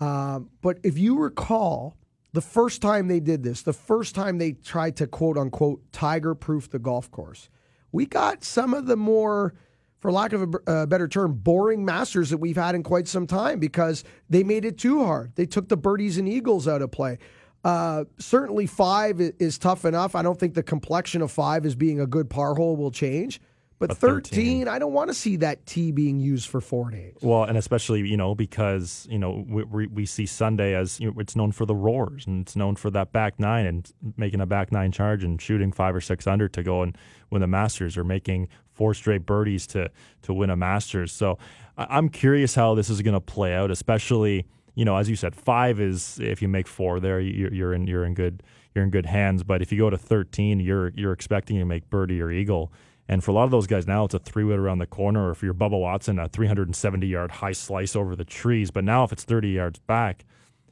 Um, 0.00 0.50
but 0.62 0.78
if 0.82 0.98
you 0.98 1.18
recall, 1.18 1.96
the 2.38 2.42
first 2.42 2.80
time 2.80 3.08
they 3.08 3.18
did 3.18 3.42
this, 3.42 3.62
the 3.62 3.72
first 3.72 4.14
time 4.14 4.38
they 4.38 4.52
tried 4.52 4.94
to 4.94 5.08
quote 5.08 5.36
unquote 5.36 5.80
tiger 5.90 6.36
proof 6.36 6.70
the 6.70 6.78
golf 6.78 7.10
course, 7.10 7.50
we 7.90 8.06
got 8.06 8.44
some 8.44 8.74
of 8.74 8.86
the 8.86 8.96
more, 8.96 9.54
for 9.98 10.12
lack 10.12 10.32
of 10.32 10.54
a 10.54 10.82
a 10.82 10.86
better 10.86 11.08
term, 11.08 11.32
boring 11.34 11.84
masters 11.84 12.30
that 12.30 12.38
we've 12.38 12.56
had 12.56 12.76
in 12.76 12.84
quite 12.84 13.08
some 13.08 13.26
time 13.26 13.58
because 13.58 14.04
they 14.30 14.44
made 14.44 14.64
it 14.64 14.78
too 14.78 15.02
hard. 15.04 15.32
They 15.34 15.46
took 15.46 15.68
the 15.68 15.76
birdies 15.76 16.16
and 16.16 16.28
eagles 16.28 16.68
out 16.68 16.80
of 16.80 16.92
play. 16.92 17.18
Uh, 17.64 18.04
certainly, 18.20 18.66
five 18.66 19.20
is 19.20 19.58
tough 19.58 19.84
enough. 19.84 20.14
I 20.14 20.22
don't 20.22 20.38
think 20.38 20.54
the 20.54 20.62
complexion 20.62 21.22
of 21.22 21.32
five 21.32 21.66
as 21.66 21.74
being 21.74 21.98
a 21.98 22.06
good 22.06 22.30
par 22.30 22.54
hole 22.54 22.76
will 22.76 22.92
change. 22.92 23.40
But, 23.80 23.90
But 23.90 23.98
13, 23.98 24.22
13, 24.64 24.68
I 24.68 24.80
don't 24.80 24.92
want 24.92 25.08
to 25.08 25.14
see 25.14 25.36
that 25.36 25.64
T 25.64 25.92
being 25.92 26.18
used 26.18 26.48
for 26.48 26.60
four 26.60 26.90
days. 26.90 27.14
Well, 27.22 27.44
and 27.44 27.56
especially 27.56 28.00
you 28.00 28.16
know 28.16 28.34
because 28.34 29.06
you 29.08 29.18
know 29.18 29.44
we, 29.48 29.62
we, 29.64 29.86
we 29.86 30.06
see 30.06 30.26
Sunday 30.26 30.74
as 30.74 30.98
you 30.98 31.10
know, 31.12 31.20
it's 31.20 31.36
known 31.36 31.52
for 31.52 31.64
the 31.64 31.76
roars 31.76 32.26
and 32.26 32.42
it's 32.42 32.56
known 32.56 32.74
for 32.74 32.90
that 32.90 33.12
back 33.12 33.38
nine 33.38 33.66
and 33.66 33.92
making 34.16 34.40
a 34.40 34.46
back 34.46 34.72
nine 34.72 34.90
charge 34.90 35.22
and 35.22 35.40
shooting 35.40 35.70
five 35.70 35.94
or 35.94 36.00
six 36.00 36.26
under 36.26 36.48
to 36.48 36.62
go 36.64 36.82
and 36.82 36.98
win 37.30 37.40
the 37.40 37.46
Masters 37.46 37.96
or 37.96 38.02
making 38.02 38.48
four 38.72 38.94
straight 38.94 39.24
birdies 39.24 39.64
to 39.68 39.88
to 40.22 40.34
win 40.34 40.50
a 40.50 40.56
Masters. 40.56 41.12
So 41.12 41.38
I- 41.76 41.86
I'm 41.98 42.08
curious 42.08 42.56
how 42.56 42.74
this 42.74 42.90
is 42.90 43.00
going 43.00 43.14
to 43.14 43.20
play 43.20 43.54
out, 43.54 43.70
especially 43.70 44.44
you 44.74 44.84
know 44.84 44.96
as 44.96 45.08
you 45.08 45.14
said, 45.14 45.36
five 45.36 45.78
is 45.78 46.18
if 46.20 46.42
you 46.42 46.48
make 46.48 46.66
four 46.66 46.98
there 46.98 47.20
you're, 47.20 47.54
you're 47.54 47.72
in 47.74 47.86
you're 47.86 48.04
in 48.04 48.14
good 48.14 48.42
you're 48.74 48.82
in 48.82 48.90
good 48.90 49.06
hands. 49.06 49.44
But 49.44 49.62
if 49.62 49.70
you 49.70 49.78
go 49.78 49.88
to 49.88 49.96
13, 49.98 50.58
you're 50.58 50.88
you're 50.96 51.12
expecting 51.12 51.58
to 51.58 51.64
make 51.64 51.88
birdie 51.90 52.20
or 52.20 52.32
eagle. 52.32 52.72
And 53.08 53.24
for 53.24 53.30
a 53.30 53.34
lot 53.34 53.44
of 53.44 53.50
those 53.50 53.66
guys 53.66 53.86
now, 53.86 54.04
it's 54.04 54.14
a 54.14 54.18
three 54.18 54.44
wood 54.44 54.58
around 54.58 54.78
the 54.78 54.86
corner, 54.86 55.28
or 55.28 55.30
if 55.30 55.42
you're 55.42 55.54
Bubba 55.54 55.80
Watson, 55.80 56.18
a 56.18 56.28
370 56.28 57.06
yard 57.06 57.30
high 57.30 57.52
slice 57.52 57.96
over 57.96 58.14
the 58.14 58.24
trees. 58.24 58.70
But 58.70 58.84
now, 58.84 59.02
if 59.04 59.12
it's 59.12 59.24
30 59.24 59.48
yards 59.48 59.78
back, 59.78 60.24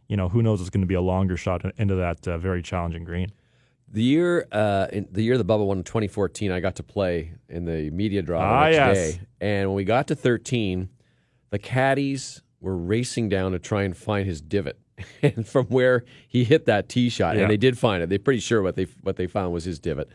you 0.08 0.16
know, 0.16 0.28
who 0.28 0.42
knows? 0.42 0.60
It's 0.60 0.70
going 0.70 0.82
to 0.82 0.86
be 0.86 0.94
a 0.94 1.00
longer 1.00 1.36
shot 1.36 1.62
into 1.78 1.94
that 1.96 2.28
uh, 2.28 2.36
very 2.38 2.62
challenging 2.62 3.04
green. 3.04 3.30
The 3.88 4.02
year, 4.02 4.46
uh, 4.52 4.88
in 4.92 5.08
the 5.10 5.22
year 5.22 5.38
the 5.38 5.44
Bubba 5.44 5.64
won 5.64 5.78
in 5.78 5.84
2014, 5.84 6.50
I 6.52 6.60
got 6.60 6.76
to 6.76 6.82
play 6.82 7.32
in 7.48 7.64
the 7.64 7.88
media 7.90 8.20
draw 8.20 8.40
Ah, 8.40 8.66
yes. 8.66 8.96
day. 9.14 9.20
And 9.40 9.70
when 9.70 9.76
we 9.76 9.84
got 9.84 10.08
to 10.08 10.14
13, 10.16 10.88
the 11.50 11.58
caddies 11.58 12.42
were 12.60 12.76
racing 12.76 13.28
down 13.28 13.52
to 13.52 13.58
try 13.58 13.84
and 13.84 13.96
find 13.96 14.26
his 14.26 14.40
divot. 14.40 14.78
And 15.22 15.46
from 15.46 15.66
where 15.66 16.04
he 16.26 16.44
hit 16.44 16.66
that 16.66 16.88
tee 16.88 17.08
shot, 17.10 17.36
Yeah. 17.36 17.42
and 17.42 17.50
they 17.50 17.56
did 17.56 17.78
find 17.78 18.02
it. 18.02 18.08
They're 18.08 18.18
pretty 18.18 18.40
sure 18.40 18.60
what 18.62 18.76
they 18.76 18.84
what 19.02 19.16
they 19.16 19.26
found 19.26 19.52
was 19.52 19.64
his 19.64 19.78
divot. 19.78 20.08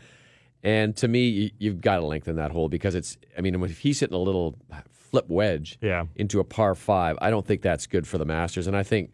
And 0.62 0.96
to 0.98 1.08
me, 1.08 1.26
you, 1.28 1.50
you've 1.58 1.80
got 1.80 1.96
to 1.96 2.06
lengthen 2.06 2.36
that 2.36 2.50
hole 2.52 2.68
because 2.68 2.94
it's. 2.94 3.16
I 3.36 3.40
mean, 3.40 3.60
if 3.64 3.78
he's 3.78 4.00
hitting 4.00 4.14
a 4.14 4.18
little 4.18 4.56
flip 4.90 5.26
wedge 5.28 5.78
Yeah. 5.82 6.04
into 6.16 6.40
a 6.40 6.44
par 6.44 6.74
five, 6.74 7.18
I 7.20 7.30
don't 7.30 7.46
think 7.46 7.62
that's 7.62 7.86
good 7.86 8.06
for 8.06 8.18
the 8.18 8.24
Masters. 8.24 8.66
And 8.66 8.76
I 8.76 8.82
think 8.82 9.10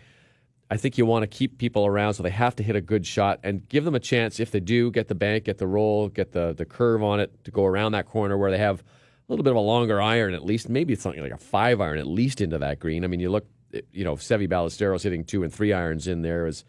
I 0.71 0.77
think 0.77 0.99
you 0.99 1.07
want 1.07 1.23
to 1.23 1.27
keep 1.27 1.57
people 1.59 1.87
around 1.87 2.15
so 2.15 2.23
they 2.23 2.31
have 2.31 2.55
to 2.57 2.63
hit 2.63 2.77
a 2.77 2.81
good 2.83 3.07
shot 3.07 3.41
and 3.43 3.67
give 3.69 3.85
them 3.85 3.95
a 3.95 4.01
chance 4.01 4.39
if 4.39 4.51
they 4.51 4.61
do 4.61 4.91
get 4.91 5.09
the 5.09 5.15
bank, 5.15 5.45
get 5.45 5.57
the 5.59 5.67
roll, 5.67 6.09
get 6.09 6.33
the 6.33 6.53
the 6.55 6.67
curve 6.67 7.03
on 7.03 7.19
it 7.21 7.33
to 7.45 7.51
go 7.51 7.65
around 7.65 7.93
that 7.93 8.05
corner 8.07 8.37
where 8.37 8.51
they 8.51 8.59
have 8.59 8.81
a 8.81 9.33
little 9.33 9.43
bit 9.43 9.51
of 9.51 9.57
a 9.57 9.61
longer 9.61 10.01
iron 10.01 10.35
at 10.35 10.45
least. 10.45 10.69
Maybe 10.69 10.93
it's 10.93 11.03
something 11.03 11.23
like 11.23 11.33
a 11.33 11.39
five 11.39 11.81
iron 11.81 11.99
at 11.99 12.07
least 12.07 12.41
into 12.43 12.59
that 12.59 12.79
green. 12.79 13.05
I 13.05 13.07
mean, 13.09 13.21
you 13.21 13.31
look, 13.31 13.47
you 13.93 14.05
know, 14.05 14.17
Seve 14.17 14.49
Ballesteros 14.49 15.03
hitting 15.03 15.25
two 15.25 15.43
and 15.43 15.53
three 15.53 15.73
irons 15.73 16.07
in 16.07 16.21
there 16.23 16.47
is 16.47 16.65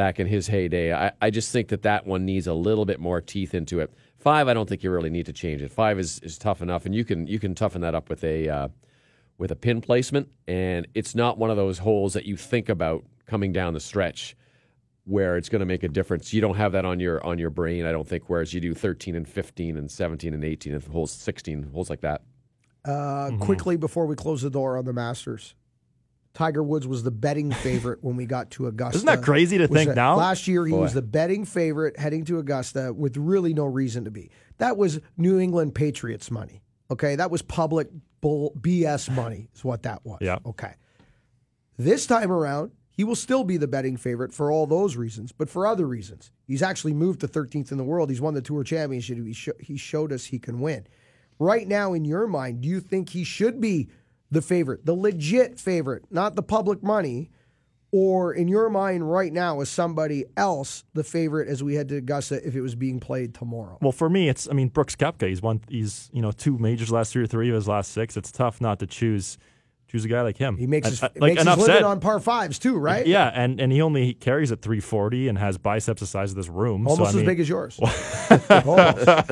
back 0.00 0.18
in 0.18 0.26
his 0.26 0.46
heyday. 0.46 0.94
I, 0.94 1.12
I 1.20 1.28
just 1.28 1.52
think 1.52 1.68
that 1.68 1.82
that 1.82 2.06
one 2.06 2.24
needs 2.24 2.46
a 2.46 2.54
little 2.54 2.86
bit 2.86 3.00
more 3.00 3.20
teeth 3.20 3.52
into 3.52 3.80
it. 3.80 3.92
Five, 4.16 4.48
I 4.48 4.54
don't 4.54 4.66
think 4.66 4.82
you 4.82 4.90
really 4.90 5.10
need 5.10 5.26
to 5.26 5.32
change 5.34 5.60
it. 5.60 5.70
Five 5.70 5.98
is, 5.98 6.20
is 6.20 6.38
tough 6.38 6.62
enough, 6.62 6.86
and 6.86 6.94
you 6.94 7.04
can 7.04 7.26
you 7.26 7.38
can 7.38 7.54
toughen 7.54 7.82
that 7.82 7.94
up 7.94 8.08
with 8.08 8.24
a 8.24 8.48
uh, 8.48 8.68
with 9.36 9.50
a 9.50 9.56
pin 9.56 9.82
placement, 9.82 10.30
and 10.48 10.88
it's 10.94 11.14
not 11.14 11.36
one 11.36 11.50
of 11.50 11.58
those 11.58 11.80
holes 11.80 12.14
that 12.14 12.24
you 12.24 12.38
think 12.38 12.70
about 12.70 13.04
coming 13.26 13.52
down 13.52 13.74
the 13.74 13.80
stretch 13.80 14.34
where 15.04 15.36
it's 15.36 15.50
going 15.50 15.60
to 15.60 15.66
make 15.66 15.82
a 15.82 15.88
difference. 15.88 16.32
You 16.32 16.40
don't 16.40 16.56
have 16.56 16.72
that 16.72 16.86
on 16.86 16.98
your 16.98 17.22
on 17.22 17.38
your 17.38 17.50
brain, 17.50 17.84
I 17.84 17.92
don't 17.92 18.08
think. 18.08 18.30
Whereas 18.30 18.54
you 18.54 18.60
do 18.62 18.72
13 18.72 19.14
and 19.14 19.28
15 19.28 19.76
and 19.76 19.90
17 19.90 20.32
and 20.32 20.42
18 20.42 20.72
and 20.72 20.82
holes 20.82 21.12
16 21.12 21.72
holes 21.74 21.90
like 21.90 22.00
that. 22.00 22.22
Uh, 22.86 23.32
Quickly 23.38 23.76
before 23.76 24.06
we 24.06 24.16
close 24.16 24.40
the 24.40 24.48
door 24.48 24.78
on 24.78 24.86
the 24.86 24.94
Masters, 24.94 25.54
Tiger 26.32 26.62
Woods 26.62 26.86
was 26.86 27.02
the 27.02 27.10
betting 27.10 27.50
favorite 27.50 27.98
when 28.02 28.16
we 28.16 28.24
got 28.24 28.50
to 28.52 28.66
Augusta. 28.66 28.96
Isn't 28.98 29.06
that 29.06 29.22
crazy 29.22 29.58
to 29.58 29.66
Was 29.66 29.70
think 29.76 29.88
that- 29.88 29.96
now? 29.96 30.16
Last 30.16 30.46
year, 30.46 30.64
he 30.64 30.72
Boy. 30.72 30.80
was 30.80 30.94
the 30.94 31.02
betting 31.02 31.44
favorite 31.44 31.98
heading 31.98 32.24
to 32.26 32.38
Augusta 32.38 32.92
with 32.92 33.16
really 33.16 33.52
no 33.52 33.64
reason 33.64 34.04
to 34.04 34.10
be. 34.10 34.30
That 34.58 34.76
was 34.76 35.00
New 35.16 35.38
England 35.40 35.74
Patriots 35.74 36.30
money. 36.30 36.62
Okay, 36.90 37.16
that 37.16 37.30
was 37.30 37.42
public 37.42 37.88
bull 38.20 38.52
BS 38.60 39.10
money. 39.14 39.48
Is 39.54 39.64
what 39.64 39.82
that 39.82 40.04
was. 40.04 40.18
Yeah. 40.20 40.38
Okay. 40.46 40.74
This 41.76 42.06
time 42.06 42.30
around, 42.30 42.72
he 42.90 43.04
will 43.04 43.16
still 43.16 43.44
be 43.44 43.56
the 43.56 43.68
betting 43.68 43.96
favorite 43.96 44.32
for 44.32 44.50
all 44.50 44.66
those 44.66 44.96
reasons, 44.96 45.32
but 45.32 45.48
for 45.48 45.66
other 45.66 45.86
reasons. 45.86 46.30
He's 46.46 46.62
actually 46.62 46.92
moved 46.92 47.20
to 47.20 47.28
13th 47.28 47.72
in 47.72 47.78
the 47.78 47.84
world. 47.84 48.10
He's 48.10 48.20
won 48.20 48.34
the 48.34 48.42
Tour 48.42 48.62
Championship. 48.64 49.18
He, 49.24 49.32
sho- 49.32 49.52
he 49.58 49.76
showed 49.76 50.12
us 50.12 50.26
he 50.26 50.38
can 50.38 50.60
win. 50.60 50.86
Right 51.38 51.66
now, 51.66 51.94
in 51.94 52.04
your 52.04 52.26
mind, 52.26 52.60
do 52.60 52.68
you 52.68 52.80
think 52.80 53.08
he 53.10 53.24
should 53.24 53.60
be 53.60 53.88
the 54.30 54.42
favorite, 54.42 54.86
the 54.86 54.94
legit 54.94 55.58
favorite, 55.58 56.04
not 56.10 56.36
the 56.36 56.42
public 56.42 56.82
money? 56.82 57.30
Or 57.92 58.32
in 58.32 58.46
your 58.46 58.70
mind, 58.70 59.10
right 59.10 59.32
now, 59.32 59.60
is 59.60 59.68
somebody 59.68 60.24
else 60.36 60.84
the 60.94 61.02
favorite 61.02 61.48
as 61.48 61.60
we 61.60 61.74
head 61.74 61.88
to 61.88 61.96
Augusta 61.96 62.46
if 62.46 62.54
it 62.54 62.60
was 62.60 62.76
being 62.76 63.00
played 63.00 63.34
tomorrow? 63.34 63.78
Well, 63.82 63.90
for 63.90 64.08
me, 64.08 64.28
it's 64.28 64.48
I 64.48 64.52
mean 64.52 64.68
Brooks 64.68 64.94
Koepka. 64.94 65.26
He's 65.26 65.42
won. 65.42 65.60
He's 65.68 66.08
you 66.12 66.22
know 66.22 66.30
two 66.30 66.56
majors 66.56 66.92
last 66.92 67.12
three 67.12 67.24
or 67.24 67.26
three 67.26 67.48
of 67.48 67.56
his 67.56 67.66
last 67.66 67.90
six. 67.90 68.16
It's 68.16 68.30
tough 68.30 68.60
not 68.60 68.78
to 68.78 68.86
choose 68.86 69.38
choose 69.90 70.04
a 70.04 70.08
guy 70.08 70.22
like 70.22 70.36
him. 70.36 70.56
He 70.56 70.66
makes 70.66 70.88
his, 70.88 71.02
I- 71.02 71.06
I- 71.06 71.10
like 71.16 71.20
makes 71.30 71.38
his 71.40 71.46
enough 71.46 71.58
living 71.58 71.74
said. 71.76 71.82
on 71.82 71.98
par 72.00 72.20
fives 72.20 72.58
too, 72.58 72.76
right? 72.78 73.04
Yeah, 73.06 73.28
and 73.34 73.60
and 73.60 73.72
he 73.72 73.82
only 73.82 74.14
carries 74.14 74.52
at 74.52 74.62
340 74.62 75.28
and 75.28 75.36
has 75.38 75.58
biceps 75.58 76.00
the 76.00 76.06
size 76.06 76.30
of 76.30 76.36
this 76.36 76.48
room. 76.48 76.86
Almost 76.86 76.98
so, 76.98 77.04
I 77.04 77.08
as 77.08 77.14
mean, 77.16 77.26
big 77.26 77.40
as 77.40 77.48
yours. 77.48 77.78
Almost. 78.50 78.56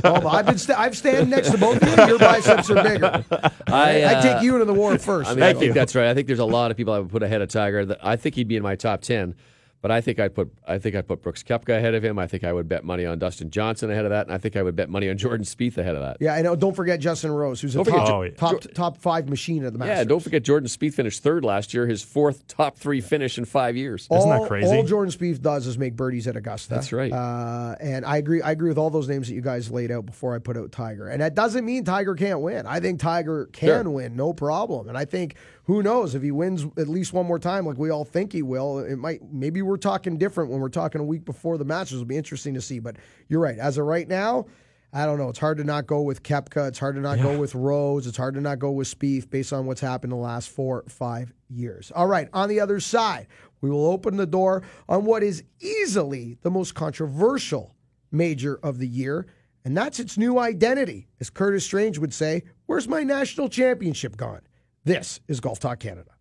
Almost. 0.04 0.34
I've 0.34 0.46
been 0.46 0.58
st- 0.58 0.78
I've 0.78 0.96
stand 0.96 1.30
next 1.30 1.50
to 1.50 1.58
both 1.58 1.82
of 1.82 1.88
you. 1.88 2.06
Your 2.06 2.18
biceps 2.18 2.70
are 2.70 2.82
bigger. 2.82 3.24
I, 3.68 4.02
I 4.02 4.14
uh, 4.14 4.22
take 4.22 4.42
you 4.42 4.54
into 4.54 4.64
the 4.64 4.74
war 4.74 4.98
first. 4.98 5.30
I 5.30 5.34
mean, 5.34 5.42
I 5.42 5.46
Thank 5.48 5.58
think 5.58 5.66
you. 5.68 5.72
that's 5.74 5.94
right. 5.94 6.08
I 6.08 6.14
think 6.14 6.26
there's 6.26 6.38
a 6.38 6.44
lot 6.44 6.70
of 6.70 6.76
people 6.76 6.92
I 6.92 6.98
would 6.98 7.10
put 7.10 7.22
ahead 7.22 7.40
of 7.42 7.48
Tiger. 7.48 7.84
That 7.84 7.98
I 8.04 8.16
think 8.16 8.34
he'd 8.34 8.48
be 8.48 8.56
in 8.56 8.62
my 8.62 8.74
top 8.76 9.00
ten, 9.00 9.34
but 9.80 9.90
I 9.90 10.00
think 10.00 10.18
I'd 10.18 10.34
put 10.34 10.50
I 10.66 10.78
think 10.78 10.96
I'd 10.96 11.06
put 11.06 11.22
Brooks 11.22 11.42
Koepka 11.42 11.76
ahead 11.76 11.94
of 11.94 12.04
him. 12.04 12.18
I 12.18 12.26
think 12.26 12.44
I 12.44 12.52
would 12.52 12.68
bet 12.68 12.84
money 12.84 13.06
on 13.06 13.18
Dustin 13.18 13.50
Johnson 13.50 13.90
ahead 13.90 14.04
of 14.04 14.10
that, 14.10 14.26
and 14.26 14.34
I 14.34 14.38
think 14.38 14.56
I 14.56 14.62
would 14.62 14.74
bet 14.76 14.88
money 14.90 15.08
on 15.10 15.16
Jordan 15.16 15.44
Spieth 15.46 15.78
ahead 15.78 15.94
of 15.94 16.02
that. 16.02 16.16
yeah, 16.20 16.34
I 16.34 16.42
know. 16.42 16.56
Don't 16.56 16.74
forget 16.74 17.00
Justin 17.00 17.30
Rose, 17.30 17.60
who's 17.60 17.74
a 17.74 17.78
Don't 17.78 17.84
forget 17.84 18.00
top, 18.00 18.10
Oh, 18.14 18.22
yeah. 18.22 18.30
top 18.32 18.62
top 18.74 18.96
five 18.96 19.28
machine 19.28 19.64
at 19.64 19.72
the 19.72 19.78
Masters. 19.78 19.98
Yeah, 19.98 20.04
don't 20.04 20.20
forget 20.22 20.42
Jordan 20.42 20.68
Spieth 20.68 20.94
finished 20.94 21.22
third 21.22 21.44
last 21.44 21.72
year, 21.74 21.86
his 21.86 22.02
fourth 22.02 22.46
top 22.48 22.76
three 22.76 23.00
finish 23.00 23.38
in 23.38 23.44
five 23.44 23.76
years. 23.76 24.08
Isn't 24.10 24.28
that 24.30 24.48
crazy? 24.48 24.66
All 24.68 24.82
Jordan 24.82 25.12
Spieth 25.12 25.40
does 25.40 25.66
is 25.66 25.78
make 25.78 25.94
birdies 25.96 26.26
at 26.26 26.36
Augusta. 26.36 26.74
That's 26.74 26.92
right. 26.92 27.12
Uh, 27.12 27.76
and 27.80 28.04
I 28.04 28.16
agree. 28.16 28.42
I 28.42 28.50
agree 28.52 28.68
with 28.68 28.78
all 28.78 28.90
those 28.90 29.08
names 29.08 29.28
that 29.28 29.34
you 29.34 29.40
guys 29.42 29.70
laid 29.70 29.90
out 29.90 30.06
before 30.06 30.34
I 30.34 30.38
put 30.38 30.56
out 30.56 30.72
Tiger. 30.72 31.08
And 31.08 31.22
that 31.22 31.34
doesn't 31.34 31.64
mean 31.64 31.84
Tiger 31.84 32.14
can't 32.14 32.40
win. 32.40 32.66
I 32.66 32.80
think 32.80 33.00
Tiger 33.00 33.46
can 33.52 33.68
Sure. 33.84 33.90
win, 33.90 34.16
no 34.16 34.32
problem. 34.32 34.88
And 34.88 34.98
I 34.98 35.04
think 35.04 35.36
who 35.68 35.82
knows 35.82 36.14
if 36.14 36.22
he 36.22 36.30
wins 36.30 36.66
at 36.78 36.88
least 36.88 37.12
one 37.12 37.26
more 37.26 37.38
time, 37.38 37.66
like 37.66 37.76
we 37.76 37.90
all 37.90 38.04
think 38.04 38.32
he 38.32 38.42
will. 38.42 38.78
It 38.78 38.96
might. 38.96 39.20
Maybe 39.30 39.60
we're 39.60 39.76
talking 39.76 40.16
different 40.16 40.50
when 40.50 40.60
we're 40.60 40.70
talking 40.70 41.00
a 41.00 41.04
week 41.04 41.26
before 41.26 41.58
the 41.58 41.64
matches. 41.66 41.92
It'll 41.92 42.06
be 42.06 42.16
interesting 42.16 42.54
to 42.54 42.60
see. 42.62 42.78
But 42.78 42.96
you're 43.28 43.40
right. 43.40 43.58
As 43.58 43.78
of 43.78 43.84
right 43.84 44.08
now. 44.08 44.46
I 44.90 45.04
don't 45.04 45.18
know. 45.18 45.28
It's 45.28 45.38
hard 45.38 45.58
to 45.58 45.64
not 45.64 45.86
go 45.86 46.00
with 46.00 46.22
Koepka. 46.22 46.68
It's 46.68 46.78
hard 46.78 46.94
to 46.94 47.02
not 47.02 47.20
go 47.20 47.38
with 47.38 47.54
Rose. 47.54 48.06
It's 48.06 48.16
hard 48.16 48.32
to 48.36 48.40
not 48.40 48.58
go 48.58 48.70
with 48.70 48.88
Spieth 48.88 49.28
based 49.28 49.52
on 49.52 49.66
what's 49.66 49.82
happened 49.82 50.12
the 50.12 50.16
last 50.16 50.48
four, 50.48 50.82
five 50.88 51.34
years. 51.50 51.92
All 51.94 52.06
right. 52.06 52.30
On 52.32 52.48
the 52.48 52.58
other 52.60 52.80
side, 52.80 53.26
we 53.60 53.68
will 53.68 53.84
open 53.84 54.16
the 54.16 54.24
door 54.24 54.62
on 54.88 55.04
what 55.04 55.22
is 55.22 55.44
easily 55.60 56.38
the 56.40 56.50
most 56.50 56.74
controversial 56.74 57.74
major 58.10 58.58
of 58.62 58.78
the 58.78 58.88
year, 58.88 59.26
and 59.62 59.76
that's 59.76 60.00
its 60.00 60.16
new 60.16 60.38
identity. 60.38 61.06
As 61.20 61.28
Curtis 61.28 61.64
Strange 61.64 61.98
would 61.98 62.14
say, 62.14 62.44
"Where's 62.64 62.88
my 62.88 63.02
national 63.02 63.50
championship 63.50 64.16
gone?" 64.16 64.40
This 64.84 65.20
is 65.28 65.40
Golf 65.40 65.58
Talk 65.58 65.80
Canada. 65.80 66.12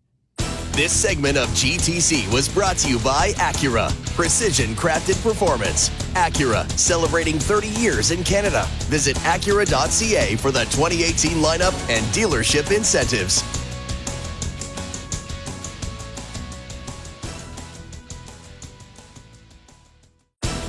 This 0.72 0.92
segment 0.92 1.36
of 1.36 1.48
GTC 1.50 2.32
was 2.32 2.48
brought 2.48 2.76
to 2.78 2.88
you 2.88 2.98
by 3.00 3.32
Acura. 3.32 3.90
Precision 4.14 4.74
crafted 4.76 5.20
performance. 5.22 5.88
Acura, 6.14 6.70
celebrating 6.78 7.38
30 7.38 7.68
years 7.68 8.10
in 8.12 8.22
Canada. 8.22 8.64
Visit 8.84 9.16
Acura.ca 9.18 10.36
for 10.36 10.52
the 10.52 10.64
2018 10.66 11.38
lineup 11.38 11.74
and 11.90 12.04
dealership 12.14 12.76
incentives. 12.76 13.42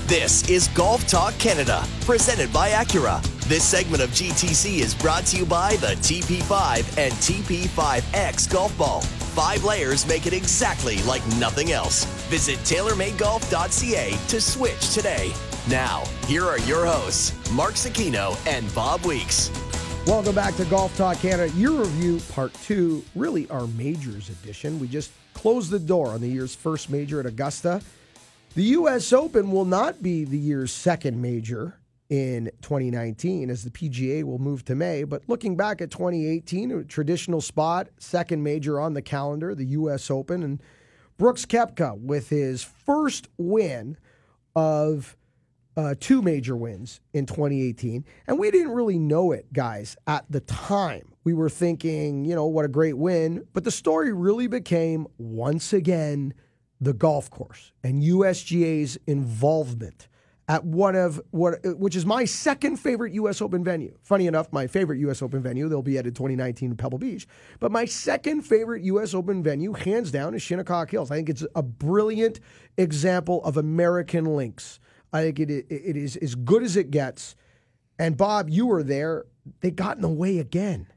This 0.08 0.50
is 0.50 0.70
Golf 0.70 1.06
Talk 1.08 1.38
Canada, 1.38 1.86
presented 2.02 2.52
by 2.52 2.72
Acura. 2.72 3.39
This 3.50 3.64
segment 3.64 4.04
of 4.04 4.12
GTC 4.12 4.78
is 4.78 4.94
brought 4.94 5.26
to 5.26 5.38
you 5.38 5.44
by 5.44 5.76
the 5.78 5.96
TP5 6.04 7.00
and 7.00 7.12
TP5X 7.14 8.48
golf 8.48 8.78
ball. 8.78 9.02
Five 9.02 9.64
layers 9.64 10.06
make 10.06 10.28
it 10.28 10.34
exactly 10.34 11.02
like 11.02 11.26
nothing 11.40 11.72
else. 11.72 12.06
Visit 12.30 12.60
TaylorMadeGolf.ca 12.60 14.18
to 14.28 14.40
switch 14.40 14.94
today. 14.94 15.34
Now, 15.68 16.04
here 16.28 16.46
are 16.46 16.60
your 16.60 16.86
hosts, 16.86 17.34
Mark 17.50 17.74
Zecchino 17.74 18.38
and 18.46 18.72
Bob 18.76 19.04
Weeks. 19.04 19.50
Welcome 20.06 20.36
back 20.36 20.56
to 20.58 20.66
Golf 20.66 20.96
Talk 20.96 21.18
Canada, 21.18 21.52
year 21.54 21.72
review 21.72 22.20
part 22.32 22.54
two, 22.54 23.04
really 23.16 23.50
our 23.50 23.66
majors 23.66 24.30
edition. 24.30 24.78
We 24.80 24.88
just 24.88 25.10
closed 25.34 25.72
the 25.72 25.80
door 25.80 26.10
on 26.10 26.22
the 26.22 26.30
year's 26.30 26.54
first 26.54 26.92
major 26.92 27.20
at 27.20 27.26
Augusta. 27.26 27.82
The 28.54 28.64
U.S. 28.64 29.12
Open 29.12 29.52
will 29.52 29.66
not 29.66 30.04
be 30.04 30.24
the 30.24 30.38
year's 30.38 30.72
second 30.72 31.20
major 31.20 31.79
in 32.10 32.50
2019 32.62 33.50
as 33.50 33.64
the 33.64 33.70
PGA 33.70 34.24
will 34.24 34.40
move 34.40 34.66
to 34.66 34.76
May. 34.76 35.04
But 35.04 35.24
looking 35.28 35.56
back 35.56 35.82
at 35.82 35.92
2018, 35.92 36.72
a 36.72 36.84
traditional 36.84 37.40
spot, 37.40 37.90
second 38.00 38.44
major 38.44 38.80
on 38.80 38.94
the 38.94 39.02
calendar, 39.02 39.54
the 39.54 39.66
U.S. 39.66 40.10
Open. 40.10 40.44
And 40.44 40.62
Brooks 41.18 41.46
Koepka 41.46 42.00
with 42.00 42.30
his 42.30 42.64
first 42.64 43.30
win 43.38 43.98
of 44.56 45.16
uh, 45.78 45.96
two 46.00 46.22
major 46.22 46.58
wins 46.58 47.00
in 47.14 47.26
2018. 47.26 48.04
And 48.28 48.40
we 48.40 48.50
didn't 48.52 48.72
really 48.72 49.00
know 49.00 49.32
it, 49.32 49.54
guys, 49.54 49.96
at 50.08 50.26
the 50.30 50.42
time. 50.42 51.14
We 51.24 51.34
were 51.34 51.50
thinking, 51.50 52.26
you 52.26 52.34
know, 52.34 52.48
what 52.48 52.66
a 52.66 52.70
great 52.70 52.98
win. 52.98 53.46
But 53.54 53.64
the 53.64 53.72
story 53.72 54.12
really 54.12 54.48
became 54.48 55.08
once 55.18 55.74
again 55.74 56.34
the 56.82 56.94
golf 56.94 57.30
course 57.30 57.74
and 57.84 58.02
USGA's 58.02 58.98
involvement 59.06 60.08
at 60.50 60.66
one 60.66 60.96
of 60.96 61.22
what, 61.30 61.60
which 61.78 61.96
is 61.96 62.08
my 62.08 62.26
second 62.26 62.78
favorite 62.78 63.14
U.S. 63.14 63.40
Open 63.40 63.64
venue. 63.64 63.96
Funny 64.02 64.26
enough, 64.26 64.52
my 64.52 64.66
favorite 64.66 64.98
U.S. 65.02 65.22
Open 65.22 65.44
venue, 65.44 65.70
they'll 65.70 65.84
be 65.84 66.00
at 66.00 66.08
in 66.08 66.14
2019 66.14 66.72
in 66.72 66.76
Pebble 66.76 66.98
Beach. 66.98 67.28
But 67.60 67.72
my 67.72 67.86
second 67.86 68.42
favorite 68.42 68.82
U.S. 68.84 69.14
Open 69.14 69.44
venue, 69.44 69.74
hands 69.74 70.12
down, 70.12 70.34
is 70.34 70.42
Shinnecock 70.42 70.90
Hills. 70.90 71.12
I 71.12 71.18
think 71.18 71.30
it's 71.30 71.46
a 71.56 71.62
brilliant 71.62 72.40
example 72.78 73.44
of 73.44 73.58
American 73.58 74.26
links. 74.26 74.80
I 75.14 75.22
think 75.22 75.40
it, 75.40 75.52
it, 75.52 75.96
is 75.96 76.16
as 76.16 76.34
good 76.34 76.64
as 76.64 76.76
it 76.76 76.90
gets. 76.90 77.36
And 78.00 78.18
Bob, 78.18 78.50
you 78.50 78.66
were 78.66 78.82
there. 78.82 79.26
They 79.62 79.70
got 79.70 79.98
in 79.98 80.02
the 80.02 80.10
way 80.10 80.40
again. 80.40 80.88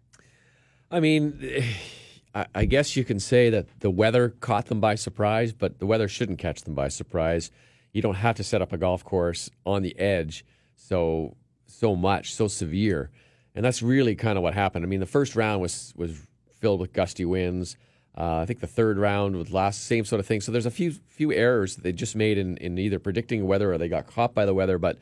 I 0.91 1.01
mean, 1.01 1.65
I 2.55 2.65
guess 2.65 2.97
you 2.97 3.05
can 3.05 3.21
say 3.21 3.51
that 3.51 3.67
the 3.81 3.91
weather 3.91 4.31
caught 4.31 4.67
them 4.67 4.81
by 4.81 4.95
surprise, 4.95 5.53
but 5.53 5.79
the 5.79 5.85
weather 5.85 6.09
shouldn't 6.09 6.39
catch 6.39 6.63
them 6.63 6.73
by 6.75 6.89
surprise. 6.89 7.51
You 7.93 8.03
don't 8.03 8.15
have 8.15 8.37
to 8.37 8.45
set 8.45 8.63
up 8.63 8.73
a 8.73 8.79
golf 8.79 9.05
course 9.05 9.51
on 9.65 9.83
the 9.83 9.99
edge 9.99 10.45
so 10.75 11.37
so 11.67 11.97
much, 11.97 12.35
so 12.35 12.49
severe. 12.49 13.11
And 13.55 13.65
that's 13.65 13.83
really 13.83 14.15
kind 14.15 14.37
of 14.37 14.43
what 14.43 14.55
happened. 14.55 14.85
I 14.85 14.89
mean, 14.89 15.01
the 15.01 15.07
first 15.07 15.37
round 15.37 15.63
was 15.63 15.93
was 15.97 16.27
filled 16.61 16.81
with 16.81 16.93
gusty 16.93 17.25
winds. 17.25 17.77
Uh, 18.17 18.39
I 18.39 18.47
think 18.47 18.61
the 18.61 18.67
third 18.67 18.99
round 18.99 19.37
was 19.37 19.51
last 19.51 19.85
same 19.85 20.05
sort 20.05 20.21
of 20.21 20.27
thing. 20.27 20.41
So 20.41 20.53
there's 20.53 20.67
a 20.67 20.71
few 20.71 20.93
few 21.09 21.33
errors 21.33 21.77
that 21.77 21.83
they 21.83 21.93
just 21.93 22.17
made 22.17 22.39
in, 22.39 22.57
in 22.59 22.79
either 22.79 22.99
predicting 22.99 23.47
weather 23.47 23.73
or 23.73 23.79
they 23.79 23.89
got 23.89 24.07
caught 24.07 24.35
by 24.35 24.45
the 24.45 24.55
weather. 24.55 24.79
But 24.79 24.99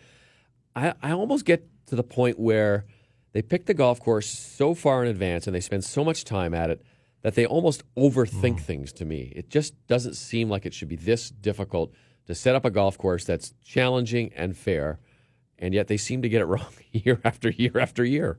I, 0.75 0.95
I 1.03 1.13
almost 1.13 1.45
get 1.45 1.67
to 1.87 1.97
the 1.97 2.03
point 2.03 2.39
where 2.39 2.87
they 3.33 3.43
pick 3.43 3.67
the 3.67 3.75
golf 3.75 4.01
course 4.01 4.29
so 4.29 4.75
far 4.75 5.03
in 5.03 5.09
advance 5.09 5.47
and 5.47 5.55
they 5.55 5.61
spend 5.61 5.85
so 5.85 6.05
much 6.05 6.25
time 6.25 6.55
at 6.55 6.71
it 6.71 6.83
that 7.23 7.35
they 7.35 7.47
almost 7.47 7.83
overthink 7.97 8.57
mm. 8.57 8.61
things 8.61 8.93
to 8.95 9.05
me. 9.05 9.33
It 9.37 9.51
just 9.51 9.75
doesn't 9.87 10.15
seem 10.15 10.49
like 10.49 10.65
it 10.65 10.73
should 10.73 10.89
be 10.89 10.97
this 10.97 11.31
difficult 11.31 11.93
to 12.31 12.35
set 12.35 12.55
up 12.55 12.65
a 12.65 12.71
golf 12.71 12.97
course 12.97 13.25
that's 13.25 13.55
challenging 13.65 14.33
and 14.35 14.57
fair, 14.57 15.01
and 15.59 15.75
yet 15.75 15.89
they 15.89 15.97
seem 15.97 16.23
to 16.23 16.29
get 16.29 16.41
it 16.41 16.47
wrong 16.47 16.73
year 16.93 17.21
after 17.25 17.51
year 17.51 17.79
after 17.79 18.05
year. 18.05 18.39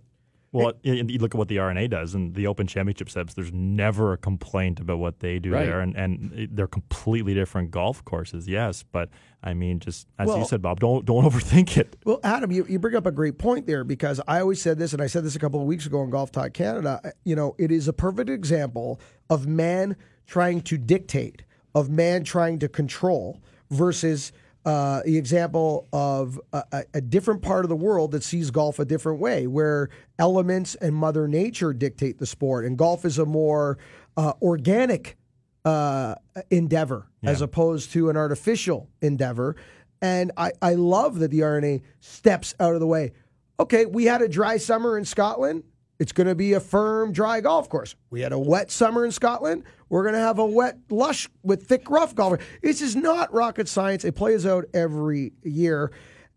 Well, 0.54 0.74
you 0.84 1.18
look 1.20 1.34
at 1.34 1.38
what 1.38 1.48
the 1.48 1.60
R&A 1.60 1.88
does, 1.88 2.14
and 2.14 2.36
the 2.36 2.48
Open 2.48 2.68
Championship 2.68 3.10
says 3.10 3.34
there's 3.36 3.54
never 3.54 4.12
a 4.12 4.18
complaint 4.18 4.82
about 4.82 5.00
what 5.00 5.22
they 5.22 5.40
do 5.40 5.54
right. 5.54 5.66
there, 5.66 5.80
and, 5.80 5.96
and 5.96 6.50
they're 6.52 6.68
completely 6.68 7.34
different 7.34 7.72
golf 7.72 8.04
courses. 8.04 8.50
Yes, 8.50 8.84
but 8.84 9.08
I 9.42 9.54
mean, 9.54 9.80
just 9.80 10.08
as 10.20 10.28
well, 10.28 10.40
you 10.40 10.46
said, 10.46 10.62
Bob, 10.62 10.82
don't 10.82 11.06
don't 11.06 11.24
overthink 11.32 11.78
it. 11.78 11.96
Well, 12.04 12.20
Adam, 12.22 12.52
you, 12.52 12.66
you 12.68 12.80
bring 12.80 12.96
up 12.96 13.06
a 13.06 13.12
great 13.12 13.38
point 13.38 13.66
there 13.66 13.86
because 13.86 14.20
I 14.28 14.42
always 14.42 14.62
said 14.62 14.78
this, 14.78 14.92
and 14.92 15.02
I 15.02 15.08
said 15.08 15.24
this 15.24 15.38
a 15.38 15.40
couple 15.40 15.62
of 15.62 15.68
weeks 15.68 15.86
ago 15.86 16.02
on 16.02 16.10
Golf 16.10 16.34
Talk 16.34 16.52
Canada. 16.52 17.14
You 17.24 17.38
know, 17.38 17.56
it 17.58 17.72
is 17.72 17.88
a 17.88 17.94
perfect 17.94 18.30
example 18.30 19.00
of 19.30 19.48
man 19.48 19.96
trying 20.28 20.62
to 20.64 20.78
dictate, 20.78 21.44
of 21.74 21.90
man 21.90 22.26
trying 22.26 22.60
to 22.60 22.68
control, 22.68 23.42
versus 23.72 24.32
uh, 24.66 25.02
the 25.04 25.18
example 25.18 25.88
of 25.92 26.40
a, 26.54 26.84
a, 26.94 27.02
different 27.02 27.42
part 27.42 27.66
of 27.66 27.70
the 27.70 27.76
world 27.76 28.12
that 28.12 28.24
sees 28.24 28.52
golf 28.52 28.78
a 28.78 28.86
different 28.86 29.20
way, 29.20 29.48
where 29.48 29.90
elements 30.20 30.76
and 30.76 30.94
Mother 30.94 31.28
Nature 31.28 31.74
dictate 31.74 32.20
the 32.20 32.28
sport, 32.28 32.66
and 32.66 32.78
golf 32.78 33.04
is 33.04 33.18
a 33.18 33.26
more 33.26 33.80
uh, 34.18 34.34
organic 34.40 35.18
uh, 35.66 36.14
endeavor 36.52 37.08
yeah. 37.22 37.32
as 37.32 37.42
opposed 37.42 37.92
to 37.94 38.12
an 38.12 38.18
artificial 38.18 38.88
endeavor. 39.02 39.56
And 40.00 40.32
I, 40.38 40.52
I 40.62 40.76
love 40.76 41.20
that 41.20 41.32
the 41.32 41.44
R&A 41.44 41.82
steps 42.00 42.54
out 42.60 42.74
of 42.74 42.80
the 42.80 42.88
way. 42.88 43.14
Okay, 43.60 43.86
we 43.86 44.06
had 44.06 44.22
a 44.22 44.28
dry 44.28 44.58
summer 44.58 44.98
in 44.98 45.06
Scotland. 45.06 45.64
It's 46.02 46.14
going 46.14 46.26
to 46.26 46.34
be 46.34 46.54
a 46.54 46.60
firm, 46.60 47.12
dry 47.12 47.42
golf 47.42 47.70
course. 47.70 47.94
We 48.10 48.22
had 48.22 48.32
a 48.32 48.40
wet 48.40 48.72
summer 48.72 49.06
in 49.06 49.12
Scotland. 49.12 49.64
We're 49.88 50.02
going 50.02 50.16
to 50.16 50.20
have 50.20 50.40
a 50.40 50.46
wet, 50.48 50.80
lush 50.90 51.30
with 51.44 51.68
thick, 51.68 51.92
rough 51.92 52.16
golf. 52.16 52.40
This 52.64 52.82
is 52.82 52.96
not 52.96 53.32
rocket 53.32 53.68
science. 53.70 54.04
It 54.04 54.16
plays 54.16 54.44
out 54.44 54.66
every 54.74 55.34
year. 55.44 55.92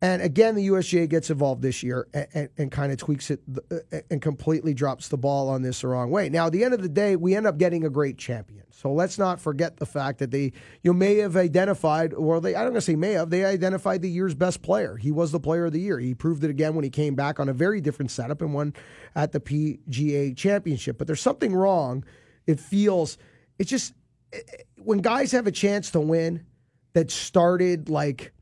And 0.04 0.20
again, 0.20 0.54
the 0.54 0.68
USGA 0.68 1.08
gets 1.08 1.30
involved 1.30 1.62
this 1.62 1.82
year 1.82 2.06
and, 2.12 2.26
and, 2.34 2.48
and 2.58 2.70
kind 2.70 2.92
of 2.92 2.98
tweaks 2.98 3.30
it 3.30 3.40
uh, 3.72 3.76
uh, 3.90 4.00
and 4.10 4.20
completely 4.20 4.74
drops 4.74 5.08
the 5.08 5.16
ball 5.16 5.48
on 5.48 5.62
this 5.62 5.80
the 5.80 5.88
wrong 5.88 6.10
way. 6.10 6.28
Now, 6.28 6.48
at 6.48 6.52
the 6.52 6.62
end 6.62 6.74
of 6.74 6.82
the 6.82 6.90
day, 6.90 7.16
we 7.16 7.34
end 7.34 7.46
up 7.46 7.56
getting 7.56 7.86
a 7.86 7.88
great 7.88 8.18
champion. 8.18 8.64
So 8.70 8.92
let's 8.92 9.16
not 9.16 9.40
forget 9.40 9.78
the 9.78 9.86
fact 9.86 10.18
that 10.18 10.30
they 10.30 10.52
you 10.82 10.92
may 10.92 11.16
have 11.16 11.38
identified, 11.38 12.12
or 12.12 12.38
they 12.42 12.54
I 12.54 12.64
don't 12.64 12.74
to 12.74 12.82
say 12.82 12.96
may 12.96 13.12
have, 13.12 13.30
they 13.30 13.46
identified 13.46 14.02
the 14.02 14.10
year's 14.10 14.34
best 14.34 14.60
player. 14.60 14.96
He 14.98 15.10
was 15.10 15.32
the 15.32 15.40
player 15.40 15.64
of 15.64 15.72
the 15.72 15.80
year. 15.80 15.98
He 15.98 16.12
proved 16.12 16.44
it 16.44 16.50
again 16.50 16.74
when 16.74 16.84
he 16.84 16.90
came 16.90 17.14
back 17.14 17.40
on 17.40 17.48
a 17.48 17.54
very 17.54 17.80
different 17.80 18.10
setup 18.10 18.42
and 18.42 18.52
won 18.52 18.74
at 19.14 19.32
the 19.32 19.40
PGA 19.40 20.36
Championship. 20.36 20.98
But 20.98 21.06
there's 21.06 21.22
something 21.22 21.54
wrong. 21.54 22.04
It 22.46 22.60
feels 22.60 23.16
it's 23.58 23.70
just 23.70 23.94
eh, 24.34 24.40
eh, 24.52 24.56
when 24.76 24.98
guys 24.98 25.32
have 25.32 25.46
a 25.46 25.52
chance 25.52 25.90
to 25.92 26.00
win 26.00 26.44
that 26.92 27.10
started 27.10 27.88
like 27.88 28.33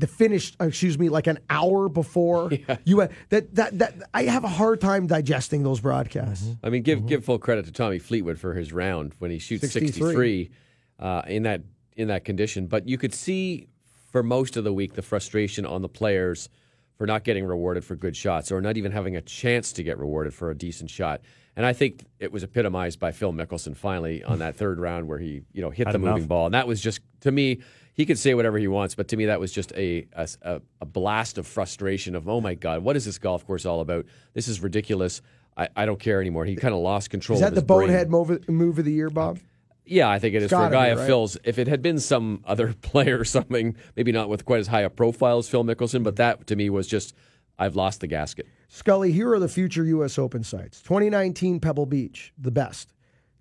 the 0.00 0.06
finish 0.06 0.54
excuse 0.60 0.98
me 0.98 1.08
like 1.08 1.26
an 1.26 1.38
hour 1.50 1.88
before 1.88 2.52
yeah. 2.68 2.76
you 2.84 3.08
that 3.28 3.54
that 3.54 3.78
that 3.78 3.94
I 4.14 4.24
have 4.24 4.44
a 4.44 4.48
hard 4.48 4.80
time 4.80 5.06
digesting 5.06 5.62
those 5.62 5.80
broadcasts. 5.80 6.46
Mm-hmm. 6.46 6.66
I 6.66 6.70
mean 6.70 6.82
give 6.82 6.98
mm-hmm. 7.00 7.08
give 7.08 7.24
full 7.24 7.38
credit 7.38 7.66
to 7.66 7.72
Tommy 7.72 7.98
Fleetwood 7.98 8.38
for 8.38 8.54
his 8.54 8.72
round 8.72 9.14
when 9.18 9.30
he 9.30 9.38
shoots 9.38 9.70
63, 9.70 9.90
63 9.90 10.50
uh, 10.98 11.22
in 11.26 11.42
that 11.44 11.62
in 11.96 12.08
that 12.08 12.24
condition, 12.24 12.66
but 12.66 12.88
you 12.88 12.96
could 12.96 13.12
see 13.12 13.68
for 14.12 14.22
most 14.22 14.56
of 14.56 14.64
the 14.64 14.72
week 14.72 14.94
the 14.94 15.02
frustration 15.02 15.66
on 15.66 15.82
the 15.82 15.88
players 15.88 16.48
for 16.96 17.06
not 17.06 17.24
getting 17.24 17.44
rewarded 17.44 17.84
for 17.84 17.94
good 17.96 18.16
shots 18.16 18.50
or 18.50 18.60
not 18.60 18.76
even 18.76 18.92
having 18.92 19.16
a 19.16 19.20
chance 19.20 19.72
to 19.72 19.82
get 19.82 19.98
rewarded 19.98 20.34
for 20.34 20.50
a 20.50 20.54
decent 20.54 20.90
shot. 20.90 21.20
And 21.56 21.66
I 21.66 21.72
think 21.72 22.04
it 22.18 22.32
was 22.32 22.42
epitomized 22.42 23.00
by 23.00 23.12
Phil 23.12 23.32
Mickelson 23.32 23.76
finally 23.76 24.22
on 24.22 24.38
that 24.38 24.56
third 24.56 24.78
round 24.78 25.08
where 25.08 25.18
he, 25.18 25.42
you 25.52 25.60
know, 25.60 25.70
hit 25.70 25.86
Had 25.86 25.94
the 25.94 25.98
enough. 25.98 26.14
moving 26.14 26.28
ball. 26.28 26.46
And 26.46 26.54
that 26.54 26.68
was 26.68 26.80
just 26.80 27.00
to 27.20 27.32
me, 27.32 27.60
he 27.98 28.06
could 28.06 28.16
say 28.16 28.32
whatever 28.32 28.58
he 28.58 28.68
wants, 28.68 28.94
but 28.94 29.08
to 29.08 29.16
me 29.16 29.26
that 29.26 29.40
was 29.40 29.50
just 29.50 29.72
a, 29.72 30.06
a, 30.12 30.60
a 30.80 30.86
blast 30.86 31.36
of 31.36 31.48
frustration 31.48 32.14
of, 32.14 32.28
oh 32.28 32.40
my 32.40 32.54
God, 32.54 32.84
what 32.84 32.94
is 32.94 33.04
this 33.04 33.18
golf 33.18 33.44
course 33.44 33.66
all 33.66 33.80
about? 33.80 34.06
This 34.34 34.46
is 34.46 34.60
ridiculous. 34.60 35.20
I, 35.56 35.68
I 35.74 35.84
don't 35.84 35.98
care 35.98 36.20
anymore. 36.20 36.44
He 36.44 36.54
kind 36.54 36.72
of 36.72 36.78
lost 36.78 37.10
control. 37.10 37.34
Is 37.34 37.40
that 37.40 37.56
the 37.56 37.60
bonehead 37.60 38.08
move, 38.08 38.48
move 38.48 38.78
of 38.78 38.84
the 38.84 38.92
year, 38.92 39.10
Bob? 39.10 39.40
Yeah, 39.84 40.08
I 40.08 40.20
think 40.20 40.36
it 40.36 40.44
is 40.44 40.50
for 40.50 40.64
a 40.64 40.70
guy 40.70 40.90
be, 40.90 40.94
right? 40.94 41.00
of 41.00 41.06
Phil's. 41.08 41.38
If 41.42 41.58
it 41.58 41.66
had 41.66 41.82
been 41.82 41.98
some 41.98 42.44
other 42.46 42.72
player 42.82 43.18
or 43.18 43.24
something, 43.24 43.74
maybe 43.96 44.12
not 44.12 44.28
with 44.28 44.44
quite 44.44 44.60
as 44.60 44.68
high 44.68 44.82
a 44.82 44.90
profile 44.90 45.38
as 45.38 45.48
Phil 45.48 45.64
Mickelson, 45.64 46.04
but 46.04 46.14
that 46.16 46.46
to 46.46 46.54
me 46.54 46.70
was 46.70 46.86
just 46.86 47.16
I've 47.58 47.74
lost 47.74 48.00
the 48.00 48.06
gasket. 48.06 48.46
Scully, 48.68 49.10
here 49.10 49.32
are 49.32 49.40
the 49.40 49.48
future 49.48 49.82
U.S. 49.82 50.20
Open 50.20 50.44
sites 50.44 50.82
2019 50.82 51.58
Pebble 51.58 51.86
Beach, 51.86 52.32
the 52.38 52.52
best. 52.52 52.94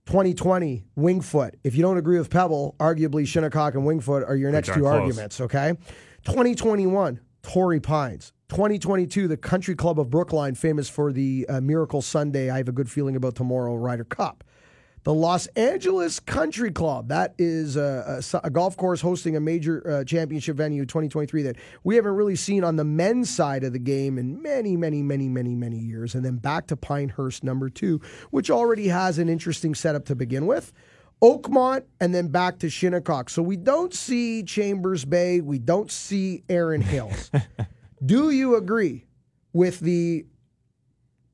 2020 0.08 0.86
Winged 0.96 1.26
Foot. 1.26 1.56
If 1.66 1.76
you 1.76 1.82
don't 1.82 1.98
agree 1.98 2.18
with 2.18 2.30
Pebble, 2.30 2.76
arguably 2.80 3.28
Shinnecock 3.28 3.76
and 3.76 3.86
Winged 3.86 4.06
Foot 4.06 4.24
are 4.24 4.38
your 4.38 4.52
next 4.52 4.68
two 4.70 4.80
close. 4.80 5.02
arguments, 5.02 5.42
okay? 5.42 5.74
2021 6.24 7.20
Torrey 7.44 7.82
Pines. 7.82 8.32
2022 8.48 9.28
the 9.28 9.36
Country 9.36 9.76
Club 9.76 10.00
of 10.00 10.10
Brookline, 10.10 10.56
famous 10.56 10.90
for 10.90 11.12
the 11.12 11.46
uh, 11.50 11.60
Miracle 11.60 12.02
Sunday. 12.02 12.50
I 12.50 12.56
have 12.58 12.70
a 12.70 12.72
good 12.72 12.90
feeling 12.90 13.18
about 13.18 13.36
tomorrow 13.36 13.76
Ryder 13.76 14.06
Cup 14.06 14.46
the 15.08 15.14
Los 15.14 15.48
Angeles 15.56 16.20
Country 16.20 16.70
Club. 16.70 17.08
That 17.08 17.34
is 17.38 17.78
a, 17.78 18.22
a, 18.34 18.40
a 18.44 18.50
golf 18.50 18.76
course 18.76 19.00
hosting 19.00 19.38
a 19.38 19.40
major 19.40 19.82
uh, 19.90 20.04
championship 20.04 20.58
venue 20.58 20.86
2023 20.86 21.44
that 21.44 21.56
we 21.86 21.96
haven't 21.96 22.12
really 22.12 22.36
seen 22.36 22.66
on 22.66 22.76
the 22.76 22.84
men's 22.84 23.30
side 23.30 23.64
of 23.64 23.72
the 23.72 23.80
game 23.80 24.18
in 24.18 24.42
many, 24.42 24.76
many, 24.76 25.02
many, 25.02 25.30
many, 25.30 25.56
many 25.56 25.78
years. 25.78 26.14
And 26.14 26.26
then 26.26 26.36
back 26.36 26.68
to 26.68 26.76
Pinehurst, 26.76 27.42
number 27.42 27.70
two, 27.70 28.02
which 28.32 28.52
already 28.52 28.90
has 28.90 29.18
an 29.18 29.30
interesting 29.30 29.76
setup 29.76 30.04
to 30.08 30.16
begin 30.16 30.46
with. 30.46 30.74
Oakmont, 31.22 31.86
and 32.02 32.14
then 32.14 32.28
back 32.28 32.60
to 32.60 32.70
Shinnecock. 32.70 33.30
So 33.30 33.42
we 33.42 33.56
don't 33.56 33.94
see 33.94 34.44
Chambers 34.44 35.06
Bay. 35.06 35.40
We 35.40 35.58
don't 35.58 35.90
see 35.90 36.44
Erin 36.50 36.82
Hills. 36.82 37.32
Do 38.06 38.30
you 38.30 38.58
agree 38.58 39.06
with 39.54 39.80
the 39.80 40.26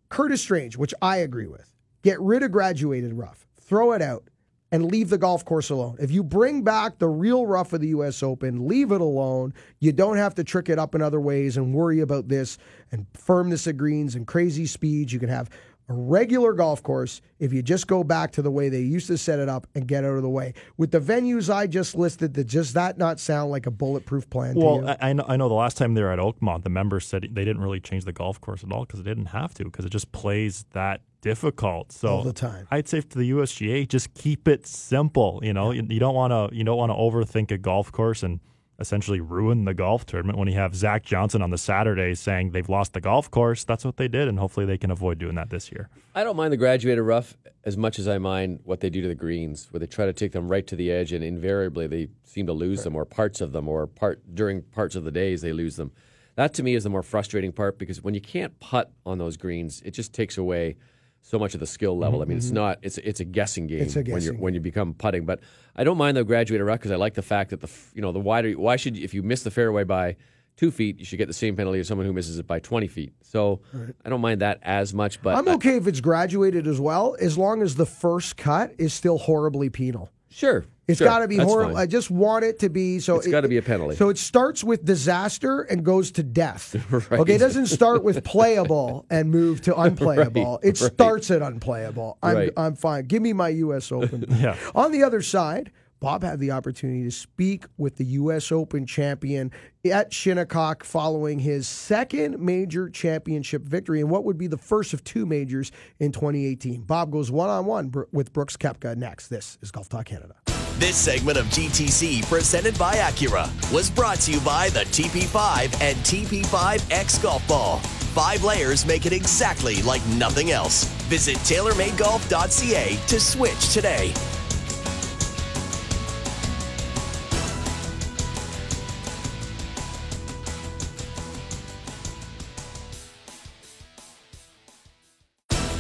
Curtis 0.10 0.42
Strange, 0.42 0.78
which 0.78 0.94
I 1.02 1.18
agree 1.18 1.48
with? 1.48 1.74
Get 2.04 2.22
rid 2.22 2.44
of 2.44 2.52
graduated 2.52 3.14
rough 3.16 3.48
throw 3.66 3.94
it 3.94 4.02
out, 4.02 4.24
and 4.72 4.86
leave 4.86 5.10
the 5.10 5.20
golf 5.20 5.46
course 5.46 5.70
alone. 5.70 5.96
If 6.00 6.10
you 6.10 6.24
bring 6.24 6.64
back 6.64 6.98
the 6.98 7.08
real 7.08 7.46
rough 7.46 7.74
of 7.74 7.82
the 7.82 7.90
U.S. 7.90 8.24
Open, 8.24 8.68
leave 8.68 8.92
it 8.92 9.02
alone. 9.02 9.54
You 9.80 9.92
don't 9.92 10.18
have 10.18 10.34
to 10.36 10.44
trick 10.44 10.68
it 10.68 10.80
up 10.80 10.96
in 10.96 11.02
other 11.04 11.22
ways 11.22 11.58
and 11.58 11.76
worry 11.76 12.00
about 12.00 12.28
this 12.28 12.58
and 12.92 13.06
firmness 13.14 13.68
of 13.68 13.78
greens 13.78 14.16
and 14.16 14.26
crazy 14.26 14.66
speeds. 14.66 15.14
You 15.14 15.20
can 15.20 15.30
have 15.30 15.52
a 15.90 15.94
regular 15.94 16.54
golf 16.54 16.82
course 16.82 17.22
if 17.40 17.52
you 17.52 17.62
just 17.62 17.88
go 17.88 18.04
back 18.04 18.32
to 18.32 18.42
the 18.42 18.52
way 18.52 18.70
they 18.70 18.80
used 18.80 19.08
to 19.08 19.18
set 19.18 19.40
it 19.40 19.50
up 19.50 19.68
and 19.76 19.88
get 19.88 20.06
out 20.06 20.16
of 20.16 20.22
the 20.22 20.30
way. 20.30 20.54
With 20.78 20.92
the 20.92 21.00
venues 21.00 21.54
I 21.54 21.68
just 21.68 21.96
listed, 21.96 22.34
that 22.36 22.48
does 22.48 22.74
that 22.74 22.98
not 22.98 23.20
sound 23.20 23.52
like 23.52 23.66
a 23.66 23.72
bulletproof 23.72 24.30
plan? 24.30 24.56
Well, 24.56 24.88
I, 24.88 25.10
I, 25.10 25.14
know, 25.14 25.26
I 25.28 25.36
know 25.36 25.50
the 25.50 25.56
last 25.56 25.78
time 25.78 25.94
they 25.94 26.02
were 26.02 26.12
at 26.12 26.20
Oakmont, 26.20 26.64
the 26.64 26.70
members 26.70 27.06
said 27.06 27.24
they 27.32 27.46
didn't 27.46 27.62
really 27.62 27.80
change 27.80 28.06
the 28.06 28.14
golf 28.14 28.40
course 28.40 28.64
at 28.64 28.72
all 28.72 28.86
because 28.86 29.00
it 29.00 29.04
didn't 29.04 29.28
have 29.28 29.54
to 29.56 29.66
because 29.66 29.86
it 29.86 29.92
just 29.92 30.12
plays 30.12 30.66
that 30.72 31.02
difficult. 31.22 31.92
So 31.92 32.08
all 32.08 32.24
the 32.24 32.34
time, 32.34 32.68
I'd 32.72 32.88
say 32.88 33.02
to 33.02 33.18
the 33.18 33.32
USGA, 33.32 33.88
just 33.88 34.14
keep 34.14 34.48
it 34.48 34.66
simple. 34.66 35.40
You 35.44 35.54
know, 35.54 35.72
you, 35.72 35.86
you 35.90 36.00
don't 36.00 36.16
want 36.16 36.32
to 36.32 36.56
you 36.56 36.64
don't 36.64 36.78
want 36.78 36.92
to 36.92 36.96
overthink 36.96 37.52
a 37.52 37.58
golf 37.58 37.92
course 37.92 38.24
and 38.24 38.40
essentially 38.80 39.20
ruin 39.20 39.66
the 39.66 39.74
golf 39.74 40.06
tournament 40.06 40.38
when 40.38 40.48
you 40.48 40.56
have 40.56 40.76
Zach 40.76 41.04
Johnson 41.04 41.42
on 41.42 41.52
the 41.52 41.58
Saturday 41.58 42.16
saying 42.16 42.52
they've 42.52 42.70
lost 42.70 42.94
the 42.94 43.02
golf 43.02 43.30
course. 43.30 43.64
That's 43.64 43.86
what 43.86 43.98
they 43.98 44.08
did, 44.08 44.28
and 44.28 44.40
hopefully 44.40 44.66
they 44.66 44.78
can 44.78 44.92
avoid 44.92 45.20
doing 45.20 45.36
that 45.36 45.50
this 45.50 45.72
year. 45.72 45.90
I 46.16 46.24
don't 46.24 46.36
mind 46.36 46.52
the 46.54 46.58
graduated 46.58 47.04
rough 47.04 47.38
as 47.64 47.78
much 47.78 48.00
as 48.00 48.08
I 48.08 48.18
mind 48.18 48.60
what 48.64 48.82
they 48.82 48.90
do 48.90 49.02
to 49.02 49.08
the 49.08 49.16
greens, 49.16 49.68
where 49.72 49.80
they 49.80 49.88
try 49.88 50.06
to 50.06 50.14
take 50.14 50.32
them 50.32 50.50
right 50.50 50.66
to 50.68 50.76
the 50.76 50.92
edge, 50.92 51.14
and 51.14 51.24
invariably 51.24 51.88
they 51.88 52.10
seem 52.24 52.48
to 52.48 52.54
lose 52.54 52.84
them, 52.84 52.96
or 52.96 53.06
parts 53.06 53.42
of 53.42 53.52
them, 53.52 53.68
or 53.68 53.88
part 53.88 54.22
during 54.34 54.62
parts 54.62 54.96
of 54.96 55.04
the 55.04 55.12
days 55.12 55.42
they 55.42 55.54
lose 55.54 55.76
them. 55.76 55.92
That 56.36 56.54
to 56.56 56.64
me 56.64 56.74
is 56.74 56.84
the 56.84 56.90
more 56.90 57.04
frustrating 57.04 57.52
part 57.52 57.78
because 57.78 58.02
when 58.04 58.16
you 58.16 58.22
can't 58.22 58.60
putt 58.60 58.92
on 59.06 59.20
those 59.20 59.38
greens, 59.38 59.82
it 59.86 59.92
just 59.92 60.14
takes 60.14 60.38
away 60.38 60.78
so 61.24 61.40
much 61.40 61.54
of 61.56 61.60
the 61.60 61.66
skill 61.66 61.98
level. 61.98 62.20
Mm-hmm. 62.20 62.24
I 62.24 62.30
mean, 62.30 62.38
it's 62.38 62.48
mm-hmm. 62.48 62.56
not 62.56 62.80
it's 62.84 63.00
it's 63.00 63.20
a 63.20 63.26
guessing 63.26 63.66
game 63.66 63.82
a 63.82 63.86
guessing. 63.86 64.14
when 64.14 64.22
you 64.22 64.34
when 64.34 64.54
you 64.54 64.60
become 64.60 64.94
putting. 64.94 65.26
But 65.26 65.40
I 65.76 65.84
don't 65.84 65.98
mind 65.98 66.18
the 66.18 66.24
graduated 66.24 66.68
rough 66.68 66.80
because 66.80 66.92
I 66.92 66.98
like 66.98 67.16
the 67.16 67.24
fact 67.24 67.50
that 67.50 67.62
the 67.62 67.70
you 67.96 68.02
know 68.02 68.12
the 68.12 68.20
wider 68.20 68.52
why 68.52 68.76
should 68.76 68.98
if 68.98 69.14
you 69.14 69.24
miss 69.24 69.42
the 69.44 69.52
fairway 69.52 69.84
by 69.86 70.18
two 70.56 70.70
feet, 70.70 71.00
you 71.00 71.06
should 71.06 71.18
get 71.18 71.28
the 71.28 71.34
same 71.34 71.56
penalty 71.56 71.80
as 71.80 71.88
someone 71.88 72.06
who 72.06 72.14
misses 72.14 72.38
it 72.38 72.46
by 72.46 72.60
20 72.60 72.88
feet. 72.88 73.14
So 73.22 73.62
right. 73.74 73.96
I 74.06 74.10
don't 74.10 74.22
mind 74.22 74.42
that 74.42 74.60
as 74.62 74.94
much. 74.94 75.22
But 75.22 75.36
I'm 75.36 75.48
okay 75.56 75.74
I, 75.74 75.78
if 75.78 75.88
it's 75.88 76.02
graduated 76.02 76.68
as 76.68 76.80
well, 76.80 77.16
as 77.20 77.38
long 77.38 77.62
as 77.62 77.76
the 77.76 77.86
first 77.86 78.38
cut 78.38 78.74
is 78.78 78.94
still 78.94 79.18
horribly 79.18 79.70
penal. 79.70 80.12
Sure. 80.30 80.66
It's 80.88 80.98
sure, 80.98 81.08
got 81.08 81.20
to 81.20 81.28
be 81.28 81.38
horrible. 81.38 81.76
fine. 81.76 81.84
I 81.84 81.86
just 81.86 82.12
want 82.12 82.44
it 82.44 82.60
to 82.60 82.70
be 82.70 83.00
so. 83.00 83.16
It's 83.18 83.28
gotta 83.28 83.48
be 83.48 83.58
a 83.58 83.62
penalty. 83.62 83.96
So 83.96 84.10
it 84.10 84.18
starts 84.18 84.64
with 84.64 84.84
disaster 84.84 85.62
and 85.62 85.84
goes 85.86 86.12
to 86.14 86.24
death. 86.24 86.76
Right. 86.94 87.20
Okay, 87.22 87.36
it 87.36 87.40
doesn't 87.40 87.68
start 87.68 88.04
with 88.04 88.24
playable 88.24 89.06
and 89.10 89.32
move 89.32 89.62
to 89.62 89.76
unplayable. 89.80 90.60
Right, 90.64 90.70
it 90.70 90.82
right. 90.82 90.94
starts 90.94 91.32
at 91.32 91.42
unplayable. 91.42 92.18
I'm. 92.22 92.52
I'm 92.56 92.76
fine. 92.76 93.06
Give 93.06 93.22
me 93.22 93.34
my 93.34 93.50
U.S. 93.50 93.92
Open. 93.92 94.26
Yeah. 94.44 94.58
On 94.76 94.92
the 94.92 95.04
other 95.04 95.22
side, 95.22 95.72
Bob 96.00 96.24
had 96.24 96.40
the 96.40 96.52
opportunity 96.52 97.04
to 97.04 97.12
speak 97.12 97.66
with 97.78 97.96
the 97.96 98.04
U.S. 98.06 98.52
Open 98.52 98.86
champion 98.86 99.52
at 99.90 100.12
Shinnecock 100.12 100.84
following 100.84 101.40
his 101.40 101.68
second 101.68 102.40
major 102.40 102.90
championship 102.90 103.62
victory 103.64 104.02
and 104.02 104.10
what 104.10 104.26
would 104.26 104.38
be 104.38 104.48
the 104.48 104.58
first 104.58 104.94
of 104.94 105.04
two 105.04 105.26
majors 105.26 105.72
in 106.00 106.12
2018. 106.12 106.82
Bob 106.82 107.12
goes 107.12 107.32
one 107.32 107.50
on 107.50 107.66
one 107.66 107.94
with 108.12 108.34
Brooks 108.34 108.58
Koepka 108.58 108.98
next. 108.98 109.30
This 109.30 109.58
is 109.62 109.72
Golf 109.72 109.88
Talk 109.88 110.06
Canada. 110.06 110.36
This 110.80 110.96
segment 110.98 111.38
of 111.38 111.46
GTC, 111.48 112.28
presented 112.28 112.78
by 112.80 112.96
Acura, 112.96 113.48
was 113.72 113.92
brought 113.92 114.20
to 114.22 114.32
you 114.32 114.40
by 114.42 114.70
the 114.70 114.80
TP5 114.80 115.82
and 115.82 115.96
TP5X 115.98 117.22
Golf 117.22 117.48
Ball. 117.48 117.78
Five 117.78 118.44
layers 118.44 118.86
make 118.86 119.06
it 119.06 119.14
exactly 119.14 119.82
like 119.84 120.06
nothing 120.08 120.52
else. 120.52 120.86
Visit 121.04 121.38
TaylorMadeGolf.ca 121.38 122.98
to 123.08 123.20
switch 123.20 123.74
today. 123.74 124.14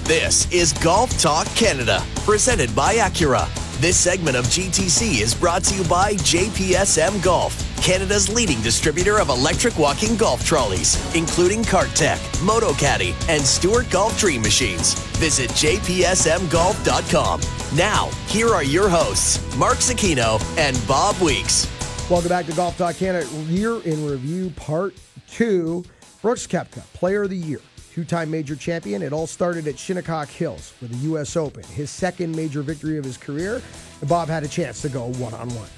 This 0.03 0.51
is 0.51 0.73
Golf 0.73 1.17
Talk 1.19 1.47
Canada, 1.56 2.03
presented 2.25 2.73
by 2.75 2.95
Acura. 2.95 3.49
This 3.79 3.97
segment 3.97 4.38
of 4.38 4.45
GTC 4.45 5.21
is 5.21 5.36
brought 5.36 5.63
to 5.65 5.75
you 5.75 5.83
by 5.86 6.13
JPSM 6.13 7.21
Golf, 7.21 7.53
Canada's 7.83 8.33
leading 8.33 8.62
distributor 8.62 9.19
of 9.19 9.27
electric 9.27 9.77
walking 9.77 10.15
golf 10.15 10.45
trolleys, 10.45 10.95
including 11.15 11.63
CartTech, 11.63 12.17
MotoCaddy, 12.38 13.13
and 13.27 13.41
Stewart 13.41 13.89
Golf 13.89 14.17
Dream 14.17 14.41
Machines. 14.41 14.93
Visit 15.17 15.49
jpsmgolf.com. 15.51 17.41
Now, 17.75 18.09
here 18.27 18.49
are 18.53 18.63
your 18.63 18.88
hosts, 18.88 19.57
Mark 19.57 19.79
Zecchino 19.79 20.41
and 20.57 20.79
Bob 20.88 21.19
Weeks. 21.19 21.67
Welcome 22.09 22.29
back 22.29 22.45
to 22.45 22.53
Golf 22.53 22.77
Talk 22.77 22.95
Canada 22.95 23.27
Year 23.47 23.81
in 23.81 24.05
Review 24.05 24.51
Part 24.51 24.95
2. 25.31 25.83
Brooks 26.21 26.47
Koepka, 26.47 26.81
Player 26.93 27.23
of 27.23 27.31
the 27.31 27.38
Year, 27.38 27.59
two 27.93 28.03
time 28.03 28.32
major 28.32 28.56
champion. 28.56 29.03
It 29.03 29.13
all 29.13 29.27
started 29.27 29.67
at 29.67 29.77
Shinnecock 29.77 30.27
Hills 30.27 30.73
with 30.82 30.91
the 30.91 30.97
U.S. 31.10 31.38
Open, 31.38 31.63
his 31.63 31.91
second 31.91 32.36
major 32.36 32.63
victory 32.63 32.97
of 32.97 33.06
his 33.06 33.17
career. 33.17 33.62
And 34.01 34.10
Bob 34.10 34.29
had 34.29 34.43
a 34.43 34.47
chance 34.47 34.82
to 34.82 34.89
go 34.89 35.12
one 35.13 35.34
on 35.36 35.47
one. 35.49 35.69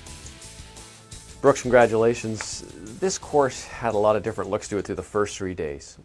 Brooks, 1.41 1.61
congratulations. 1.61 2.63
This 2.99 3.17
course 3.17 3.65
had 3.65 3.93
a 3.93 3.97
lot 3.97 4.15
of 4.15 4.23
different 4.23 4.49
looks 4.49 4.69
to 4.69 4.77
it 4.77 4.85
through 4.85 4.95
the 4.95 5.03
first 5.03 5.37
three 5.37 5.53
days. 5.53 5.97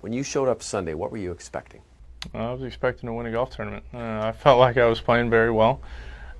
When 0.00 0.12
you 0.12 0.22
showed 0.22 0.48
up 0.48 0.62
Sunday, 0.62 0.94
what 0.94 1.12
were 1.12 1.18
you 1.18 1.32
expecting? 1.32 1.82
I 2.32 2.50
was 2.50 2.62
expecting 2.62 3.06
to 3.06 3.12
win 3.12 3.26
a 3.26 3.30
golf 3.30 3.50
tournament. 3.50 3.84
Uh, 3.92 3.98
I 3.98 4.32
felt 4.32 4.58
like 4.58 4.78
I 4.78 4.86
was 4.86 5.00
playing 5.00 5.28
very 5.28 5.50
well. 5.50 5.82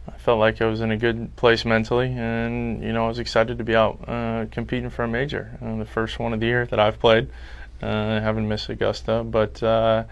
I 0.09 0.17
felt 0.17 0.39
like 0.39 0.63
I 0.63 0.67
was 0.67 0.81
in 0.81 0.91
a 0.91 0.97
good 0.97 1.37
place 1.37 1.67
mentally, 1.67 2.07
and 2.07 2.83
you 2.83 2.95
know 2.95 3.05
I 3.05 3.09
was 3.09 3.19
excited 3.19 3.59
to 3.59 3.65
be 3.65 3.77
out 3.77 4.03
uh, 4.09 4.47
competing 4.51 4.89
for 4.89 5.05
a 5.05 5.09
major, 5.09 5.59
uh, 5.63 5.77
the 5.77 5.85
first 5.85 6.19
one 6.19 6.33
of 6.33 6.41
the 6.41 6.47
year 6.47 6.65
that 6.65 6.81
I've 6.81 6.99
played. 6.99 7.29
Uh, 7.83 7.87
I 7.87 8.21
haven't 8.21 8.49
missed 8.49 8.69
Augusta, 8.69 9.25
but 9.25 9.63
uh, 9.63 10.05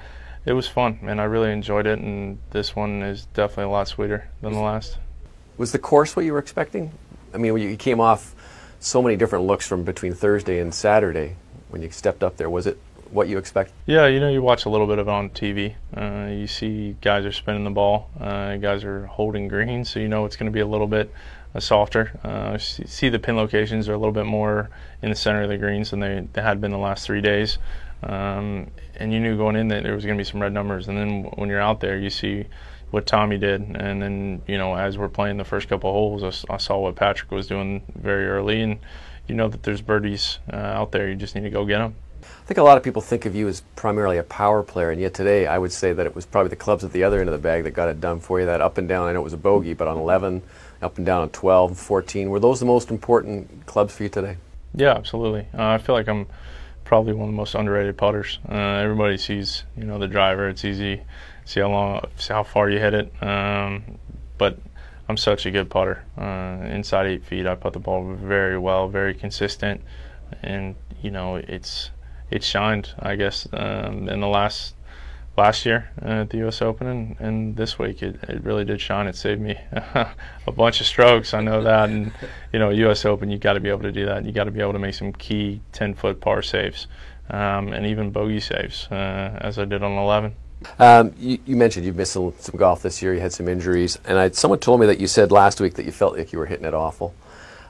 it 0.44 0.52
was 0.52 0.68
fun, 0.68 1.00
and 1.02 1.20
I 1.20 1.24
really 1.24 1.52
enjoyed 1.52 1.86
it. 1.86 1.98
And 1.98 2.38
this 2.50 2.76
one 2.76 3.02
is 3.02 3.26
definitely 3.34 3.64
a 3.64 3.70
lot 3.70 3.88
sweeter 3.88 4.28
than 4.40 4.52
the 4.52 4.60
last. 4.60 4.98
Was 5.58 5.72
the 5.72 5.78
course 5.78 6.14
what 6.14 6.24
you 6.24 6.32
were 6.32 6.38
expecting? 6.38 6.92
I 7.34 7.38
mean, 7.38 7.56
you 7.56 7.76
came 7.76 8.00
off 8.00 8.34
so 8.78 9.02
many 9.02 9.16
different 9.16 9.46
looks 9.46 9.66
from 9.66 9.84
between 9.84 10.14
Thursday 10.14 10.60
and 10.60 10.72
Saturday 10.72 11.36
when 11.68 11.82
you 11.82 11.90
stepped 11.90 12.22
up 12.22 12.36
there, 12.36 12.48
was 12.48 12.66
it 12.66 12.78
what 13.10 13.28
you 13.28 13.38
expected? 13.38 13.74
Yeah, 13.86 14.06
you 14.06 14.20
know, 14.20 14.28
you 14.28 14.42
watch 14.42 14.64
a 14.64 14.68
little 14.68 14.86
bit 14.86 14.98
of 14.98 15.08
it 15.08 15.10
on 15.10 15.30
TV. 15.30 15.74
Uh, 15.96 16.30
you 16.30 16.46
see 16.46 16.96
guys 17.00 17.24
are 17.24 17.32
spinning 17.32 17.64
the 17.64 17.70
ball, 17.70 18.10
uh, 18.20 18.56
guys 18.56 18.84
are 18.84 19.06
holding 19.06 19.48
green, 19.48 19.84
so 19.84 20.00
you 20.00 20.08
know 20.08 20.24
it's 20.24 20.36
going 20.36 20.50
to 20.50 20.52
be 20.52 20.60
a 20.60 20.66
little 20.66 20.86
bit 20.86 21.12
softer. 21.60 22.18
Uh, 22.24 22.58
see 22.58 23.08
the 23.08 23.18
pin 23.18 23.36
locations 23.36 23.88
are 23.88 23.94
a 23.94 23.98
little 23.98 24.12
bit 24.12 24.26
more 24.26 24.70
in 25.02 25.10
the 25.10 25.16
center 25.16 25.42
of 25.42 25.48
the 25.48 25.58
greens 25.58 25.90
than 25.90 26.00
they, 26.00 26.26
they 26.32 26.42
had 26.42 26.60
been 26.60 26.70
the 26.70 26.78
last 26.78 27.06
three 27.06 27.20
days. 27.20 27.58
Um, 28.02 28.70
and 28.96 29.12
you 29.12 29.20
knew 29.20 29.36
going 29.36 29.56
in 29.56 29.68
that 29.68 29.82
there 29.82 29.94
was 29.94 30.04
going 30.04 30.16
to 30.16 30.20
be 30.20 30.28
some 30.28 30.40
red 30.40 30.52
numbers. 30.52 30.88
And 30.88 30.96
then 30.96 31.24
when 31.34 31.48
you're 31.48 31.60
out 31.60 31.80
there, 31.80 31.98
you 31.98 32.10
see 32.10 32.46
what 32.90 33.06
Tommy 33.06 33.38
did. 33.38 33.62
And 33.62 34.02
then, 34.02 34.42
you 34.46 34.58
know, 34.58 34.74
as 34.74 34.96
we're 34.98 35.08
playing 35.08 35.36
the 35.36 35.44
first 35.44 35.68
couple 35.68 35.92
holes, 35.92 36.44
I 36.48 36.56
saw 36.56 36.78
what 36.78 36.96
Patrick 36.96 37.30
was 37.30 37.46
doing 37.46 37.82
very 37.94 38.26
early. 38.26 38.60
And 38.62 38.78
you 39.28 39.34
know 39.34 39.48
that 39.48 39.62
there's 39.62 39.80
birdies 39.80 40.38
uh, 40.52 40.56
out 40.56 40.92
there. 40.92 41.08
You 41.08 41.16
just 41.16 41.34
need 41.34 41.42
to 41.42 41.50
go 41.50 41.64
get 41.64 41.78
them. 41.78 41.94
I 42.22 42.46
think 42.46 42.58
a 42.58 42.62
lot 42.62 42.76
of 42.76 42.82
people 42.82 43.02
think 43.02 43.26
of 43.26 43.34
you 43.34 43.48
as 43.48 43.62
primarily 43.74 44.18
a 44.18 44.22
power 44.22 44.62
player, 44.62 44.90
and 44.90 45.00
yet 45.00 45.14
today 45.14 45.46
I 45.46 45.58
would 45.58 45.72
say 45.72 45.92
that 45.92 46.06
it 46.06 46.14
was 46.14 46.26
probably 46.26 46.50
the 46.50 46.56
clubs 46.56 46.84
at 46.84 46.92
the 46.92 47.02
other 47.02 47.20
end 47.20 47.28
of 47.28 47.32
the 47.32 47.40
bag 47.40 47.64
that 47.64 47.72
got 47.72 47.88
it 47.88 48.00
done 48.00 48.20
for 48.20 48.40
you. 48.40 48.46
That 48.46 48.60
up 48.60 48.78
and 48.78 48.88
down, 48.88 49.08
I 49.08 49.12
know 49.12 49.20
it 49.20 49.24
was 49.24 49.32
a 49.32 49.38
bogey, 49.38 49.74
but 49.74 49.88
on 49.88 49.96
11, 49.96 50.42
up 50.82 50.96
and 50.96 51.06
down 51.06 51.22
on 51.22 51.30
12, 51.30 51.78
14, 51.78 52.28
were 52.30 52.40
those 52.40 52.60
the 52.60 52.66
most 52.66 52.90
important 52.90 53.66
clubs 53.66 53.94
for 53.94 54.04
you 54.04 54.08
today? 54.08 54.36
Yeah, 54.74 54.92
absolutely. 54.92 55.46
Uh, 55.54 55.68
I 55.68 55.78
feel 55.78 55.94
like 55.94 56.08
I'm 56.08 56.26
probably 56.84 57.12
one 57.12 57.28
of 57.28 57.32
the 57.34 57.36
most 57.36 57.54
underrated 57.54 57.96
putters. 57.96 58.38
Uh, 58.48 58.54
everybody 58.54 59.18
sees, 59.18 59.64
you 59.76 59.84
know, 59.84 59.98
the 59.98 60.06
driver. 60.06 60.48
It's 60.48 60.64
easy, 60.64 61.02
see 61.44 61.60
how 61.60 61.68
long, 61.68 62.06
see 62.16 62.32
how 62.32 62.44
far 62.44 62.70
you 62.70 62.78
hit 62.78 62.94
it. 62.94 63.22
Um, 63.22 63.98
but 64.38 64.58
I'm 65.08 65.16
such 65.16 65.46
a 65.46 65.50
good 65.50 65.68
putter. 65.68 66.04
Uh, 66.16 66.64
inside 66.66 67.06
eight 67.06 67.24
feet, 67.24 67.46
I 67.46 67.56
put 67.56 67.72
the 67.72 67.80
ball 67.80 68.14
very 68.14 68.58
well, 68.58 68.88
very 68.88 69.14
consistent, 69.14 69.80
and 70.42 70.76
you 71.02 71.10
know, 71.10 71.36
it's 71.36 71.90
it 72.30 72.42
shined. 72.42 72.90
I 73.00 73.16
guess 73.16 73.48
um, 73.52 74.08
in 74.08 74.20
the 74.20 74.28
last 74.28 74.74
last 75.36 75.66
year 75.66 75.90
uh, 76.02 76.22
at 76.22 76.30
the 76.30 76.38
U.S. 76.38 76.62
Open 76.62 76.86
and, 76.86 77.16
and 77.20 77.56
this 77.56 77.78
week 77.78 78.02
it, 78.02 78.16
it 78.28 78.42
really 78.42 78.64
did 78.64 78.80
shine. 78.80 79.06
It 79.06 79.16
saved 79.16 79.40
me 79.40 79.58
a 79.72 80.52
bunch 80.54 80.80
of 80.80 80.86
strokes. 80.86 81.34
I 81.34 81.40
know 81.40 81.62
that, 81.62 81.90
and 81.90 82.12
you 82.52 82.58
know, 82.58 82.70
U.S. 82.70 83.04
Open, 83.04 83.30
you 83.30 83.38
got 83.38 83.54
to 83.54 83.60
be 83.60 83.68
able 83.68 83.82
to 83.82 83.92
do 83.92 84.06
that. 84.06 84.24
You 84.24 84.32
got 84.32 84.44
to 84.44 84.50
be 84.50 84.60
able 84.60 84.72
to 84.72 84.78
make 84.78 84.94
some 84.94 85.12
key 85.12 85.60
10-foot 85.72 86.20
par 86.20 86.42
saves, 86.42 86.86
um, 87.30 87.72
and 87.72 87.86
even 87.86 88.10
bogey 88.10 88.40
saves, 88.40 88.88
uh, 88.90 89.38
as 89.40 89.58
I 89.58 89.64
did 89.64 89.82
on 89.82 89.92
11. 89.92 90.34
Um, 90.78 91.12
you, 91.18 91.38
you 91.44 91.56
mentioned 91.56 91.84
you've 91.84 91.96
missed 91.96 92.12
some, 92.12 92.32
some 92.38 92.56
golf 92.56 92.82
this 92.82 93.02
year. 93.02 93.14
You 93.14 93.20
had 93.20 93.32
some 93.32 93.48
injuries, 93.48 93.98
and 94.06 94.18
I, 94.18 94.30
someone 94.30 94.58
told 94.58 94.80
me 94.80 94.86
that 94.86 94.98
you 94.98 95.06
said 95.06 95.30
last 95.30 95.60
week 95.60 95.74
that 95.74 95.84
you 95.84 95.92
felt 95.92 96.16
like 96.16 96.32
you 96.32 96.38
were 96.38 96.46
hitting 96.46 96.64
it 96.64 96.74
awful. 96.74 97.14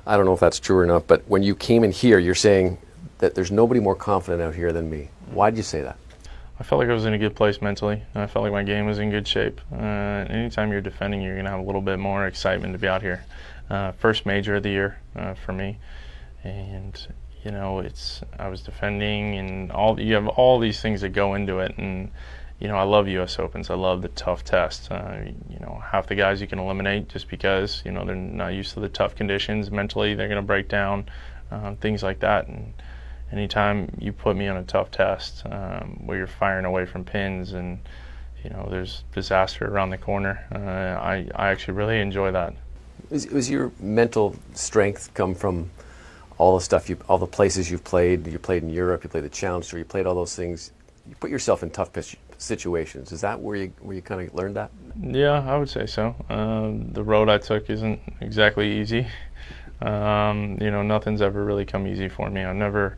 I 0.06 0.16
don't 0.16 0.24
know 0.24 0.34
if 0.34 0.40
that's 0.40 0.60
true 0.60 0.78
or 0.78 0.86
not, 0.86 1.08
but 1.08 1.26
when 1.26 1.42
you 1.42 1.56
came 1.56 1.82
in 1.82 1.90
here, 1.90 2.20
you're 2.20 2.36
saying 2.36 2.78
that 3.18 3.34
there's 3.34 3.50
nobody 3.50 3.80
more 3.80 3.96
confident 3.96 4.40
out 4.40 4.54
here 4.54 4.72
than 4.72 4.88
me. 4.88 5.08
Why 5.32 5.50
did 5.50 5.56
you 5.56 5.64
say 5.64 5.82
that? 5.82 5.98
I 6.58 6.62
felt 6.62 6.78
like 6.78 6.88
I 6.88 6.94
was 6.94 7.04
in 7.04 7.12
a 7.12 7.18
good 7.18 7.36
place 7.36 7.60
mentally. 7.60 8.02
I 8.14 8.26
felt 8.26 8.42
like 8.42 8.52
my 8.52 8.62
game 8.62 8.86
was 8.86 8.98
in 8.98 9.10
good 9.10 9.28
shape. 9.28 9.60
Uh, 9.70 10.24
anytime 10.30 10.72
you're 10.72 10.80
defending, 10.80 11.20
you're 11.20 11.34
going 11.34 11.44
to 11.44 11.50
have 11.50 11.60
a 11.60 11.64
little 11.64 11.82
bit 11.82 11.98
more 11.98 12.26
excitement 12.26 12.72
to 12.72 12.78
be 12.78 12.88
out 12.88 13.02
here. 13.02 13.24
Uh, 13.68 13.92
first 13.92 14.24
major 14.24 14.56
of 14.56 14.62
the 14.62 14.70
year 14.70 14.98
uh, 15.16 15.34
for 15.34 15.52
me, 15.52 15.78
and 16.44 17.08
you 17.44 17.50
know 17.50 17.80
it's 17.80 18.22
I 18.38 18.48
was 18.48 18.62
defending, 18.62 19.34
and 19.34 19.72
all 19.72 20.00
you 20.00 20.14
have 20.14 20.28
all 20.28 20.58
these 20.60 20.80
things 20.80 21.00
that 21.00 21.10
go 21.10 21.34
into 21.34 21.58
it, 21.58 21.76
and 21.76 22.10
you 22.60 22.68
know 22.68 22.76
I 22.76 22.84
love 22.84 23.08
U.S. 23.08 23.38
Opens. 23.40 23.68
I 23.68 23.74
love 23.74 24.02
the 24.02 24.08
tough 24.08 24.44
test. 24.44 24.90
Uh, 24.90 25.18
you 25.50 25.58
know 25.58 25.82
half 25.84 26.06
the 26.06 26.14
guys 26.14 26.40
you 26.40 26.46
can 26.46 26.60
eliminate 26.60 27.08
just 27.08 27.28
because 27.28 27.82
you 27.84 27.90
know 27.90 28.04
they're 28.04 28.14
not 28.14 28.54
used 28.54 28.72
to 28.74 28.80
the 28.80 28.88
tough 28.88 29.16
conditions. 29.16 29.70
Mentally, 29.72 30.14
they're 30.14 30.28
going 30.28 30.36
to 30.40 30.46
break 30.46 30.68
down, 30.68 31.06
uh, 31.50 31.74
things 31.74 32.04
like 32.04 32.20
that, 32.20 32.46
and 32.46 32.72
anytime 33.32 33.94
you 33.98 34.12
put 34.12 34.36
me 34.36 34.48
on 34.48 34.56
a 34.56 34.62
tough 34.64 34.90
test 34.90 35.44
um, 35.46 36.00
where 36.06 36.18
you're 36.18 36.26
firing 36.26 36.64
away 36.64 36.86
from 36.86 37.04
pins 37.04 37.52
and 37.52 37.78
you 38.42 38.50
know 38.50 38.68
there's 38.70 39.04
disaster 39.12 39.66
around 39.66 39.90
the 39.90 39.98
corner, 39.98 40.44
uh, 40.54 41.00
I 41.02 41.28
I 41.34 41.48
actually 41.50 41.74
really 41.74 42.00
enjoy 42.00 42.32
that. 42.32 42.54
Was, 43.10 43.26
was 43.28 43.50
your 43.50 43.72
mental 43.80 44.34
strength 44.54 45.12
come 45.14 45.34
from 45.34 45.70
all 46.38 46.56
the 46.56 46.64
stuff 46.64 46.88
you, 46.88 46.98
all 47.08 47.18
the 47.18 47.26
places 47.26 47.70
you've 47.70 47.84
played? 47.84 48.26
You 48.26 48.38
played 48.38 48.62
in 48.62 48.70
Europe, 48.70 49.04
you 49.04 49.10
played 49.10 49.24
the 49.24 49.28
Challenge 49.28 49.68
Tour, 49.68 49.78
you 49.78 49.84
played 49.84 50.06
all 50.06 50.14
those 50.14 50.34
things. 50.34 50.72
You 51.08 51.14
put 51.20 51.30
yourself 51.30 51.62
in 51.62 51.70
tough 51.70 51.92
pitch 51.92 52.16
situations. 52.38 53.12
Is 53.12 53.20
that 53.20 53.40
where 53.40 53.56
you 53.56 53.72
where 53.80 53.94
you 53.94 54.02
kind 54.02 54.20
of 54.20 54.34
learned 54.34 54.56
that? 54.56 54.70
Yeah, 55.00 55.44
I 55.46 55.56
would 55.56 55.70
say 55.70 55.86
so. 55.86 56.14
Um, 56.28 56.92
the 56.92 57.02
road 57.02 57.28
I 57.28 57.38
took 57.38 57.70
isn't 57.70 58.00
exactly 58.20 58.80
easy. 58.80 59.06
Um, 59.80 60.56
you 60.60 60.70
know, 60.70 60.82
nothing's 60.82 61.20
ever 61.22 61.44
really 61.44 61.64
come 61.64 61.86
easy 61.86 62.08
for 62.08 62.30
me. 62.30 62.42
I 62.44 62.52
never, 62.52 62.96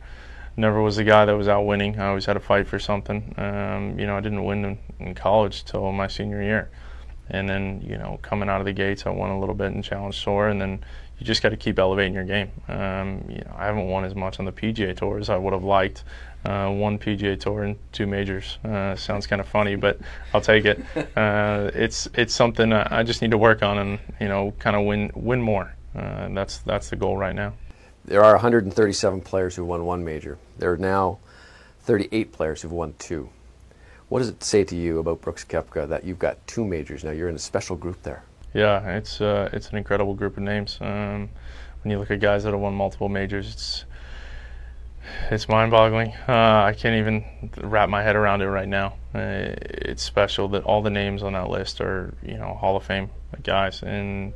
never 0.59 0.81
was 0.81 0.97
the 0.97 1.03
guy 1.03 1.25
that 1.25 1.33
was 1.33 1.47
out 1.47 1.65
winning. 1.65 1.99
I 1.99 2.07
always 2.07 2.25
had 2.25 2.33
to 2.33 2.39
fight 2.39 2.67
for 2.67 2.79
something. 2.79 3.33
Um, 3.37 3.97
you 3.97 4.05
know, 4.05 4.15
I 4.15 4.19
didn't 4.19 4.43
win 4.43 4.65
in, 4.65 4.77
in 4.99 5.15
college 5.15 5.63
till 5.65 5.91
my 5.91 6.07
senior 6.07 6.43
year, 6.43 6.69
and 7.29 7.49
then 7.49 7.81
you 7.81 7.97
know, 7.97 8.19
coming 8.21 8.49
out 8.49 8.59
of 8.61 8.65
the 8.65 8.73
gates, 8.73 9.05
I 9.05 9.09
won 9.09 9.29
a 9.29 9.39
little 9.39 9.55
bit 9.55 9.71
in 9.73 9.81
Challenge 9.81 10.23
Tour, 10.23 10.49
and 10.49 10.61
then 10.61 10.83
you 11.17 11.25
just 11.25 11.41
got 11.41 11.49
to 11.49 11.57
keep 11.57 11.79
elevating 11.79 12.13
your 12.13 12.23
game. 12.23 12.51
Um, 12.67 13.23
you 13.29 13.39
know, 13.39 13.53
I 13.55 13.65
haven't 13.65 13.87
won 13.87 14.05
as 14.05 14.15
much 14.15 14.39
on 14.39 14.45
the 14.45 14.51
PGA 14.51 14.95
Tour 14.95 15.19
as 15.19 15.29
I 15.29 15.37
would 15.37 15.53
have 15.53 15.63
liked. 15.63 16.03
Uh, 16.45 16.69
one 16.69 16.97
PGA 16.97 17.37
Tour 17.37 17.63
and 17.63 17.77
two 17.91 18.07
majors 18.07 18.57
uh, 18.63 18.95
sounds 18.95 19.27
kind 19.27 19.41
of 19.41 19.47
funny, 19.47 19.75
but 19.75 19.99
I'll 20.33 20.41
take 20.41 20.65
it. 20.65 20.83
Uh, 21.15 21.69
it's 21.73 22.07
it's 22.13 22.33
something 22.33 22.71
I 22.71 23.03
just 23.03 23.21
need 23.21 23.31
to 23.31 23.37
work 23.37 23.61
on 23.61 23.77
and 23.77 23.99
you 24.21 24.27
know 24.27 24.53
kind 24.59 24.75
of 24.75 24.85
win 24.85 25.11
win 25.15 25.41
more. 25.41 25.75
Uh, 25.93 26.29
that's 26.29 26.59
that's 26.59 26.89
the 26.89 26.95
goal 26.95 27.17
right 27.17 27.35
now. 27.35 27.53
There 28.09 28.23
are 28.23 28.33
137 28.33 29.21
players 29.21 29.55
who 29.55 29.63
won 29.63 29.85
one 29.85 30.03
major. 30.03 30.39
There 30.57 30.73
are 30.73 30.77
now 30.77 31.19
38 31.81 32.31
players 32.31 32.63
who've 32.63 32.71
won 32.71 32.95
two. 32.97 33.29
What 34.07 34.17
does 34.17 34.29
it 34.29 34.43
say 34.43 34.63
to 34.63 34.75
you 34.75 34.97
about 34.97 35.21
Brooks 35.21 35.45
Koepka 35.45 35.87
that 35.89 36.05
you've 36.05 36.17
got 36.17 36.39
two 36.47 36.65
majors 36.65 37.03
now? 37.03 37.11
You're 37.11 37.29
in 37.29 37.35
a 37.35 37.39
special 37.39 37.75
group 37.75 38.01
there. 38.01 38.23
Yeah, 38.51 38.95
it's 38.95 39.21
uh, 39.21 39.51
it's 39.53 39.69
an 39.69 39.77
incredible 39.77 40.15
group 40.15 40.37
of 40.37 40.41
names. 40.41 40.79
Um, 40.81 41.29
when 41.83 41.91
you 41.91 41.99
look 41.99 42.09
at 42.09 42.19
guys 42.19 42.45
that 42.45 42.51
have 42.51 42.59
won 42.59 42.73
multiple 42.73 43.09
majors, 43.09 43.53
it's 43.53 43.85
it's 45.29 45.47
mind-boggling. 45.47 46.11
Uh, 46.27 46.63
I 46.63 46.73
can't 46.75 46.95
even 46.95 47.51
wrap 47.57 47.89
my 47.89 48.01
head 48.01 48.15
around 48.15 48.41
it 48.41 48.47
right 48.47 48.67
now. 48.67 48.95
Uh, 49.13 49.53
it's 49.59 50.01
special 50.01 50.47
that 50.47 50.63
all 50.63 50.81
the 50.81 50.89
names 50.89 51.21
on 51.21 51.33
that 51.33 51.51
list 51.51 51.79
are 51.79 52.15
you 52.23 52.37
know 52.39 52.55
Hall 52.55 52.75
of 52.75 52.83
Fame 52.83 53.11
guys, 53.43 53.83
and 53.83 54.33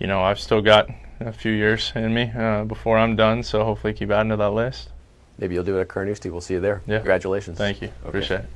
you 0.00 0.08
know 0.08 0.20
I've 0.20 0.40
still 0.40 0.60
got 0.60 0.88
a 1.26 1.32
few 1.32 1.52
years 1.52 1.92
in 1.94 2.12
me 2.14 2.32
uh, 2.36 2.64
before 2.64 2.98
I'm 2.98 3.16
done. 3.16 3.42
So 3.42 3.64
hopefully 3.64 3.92
keep 3.92 4.10
adding 4.10 4.30
to 4.30 4.36
that 4.36 4.50
list. 4.50 4.90
Maybe 5.38 5.54
you'll 5.54 5.64
do 5.64 5.78
it 5.78 5.82
at 5.82 5.88
Carnoustie. 5.88 6.30
We'll 6.30 6.40
see 6.40 6.54
you 6.54 6.60
there. 6.60 6.82
Yeah. 6.86 6.98
Congratulations. 6.98 7.58
Thank 7.58 7.82
you. 7.82 7.88
Okay. 7.88 8.08
Appreciate 8.08 8.40
it. 8.40 8.46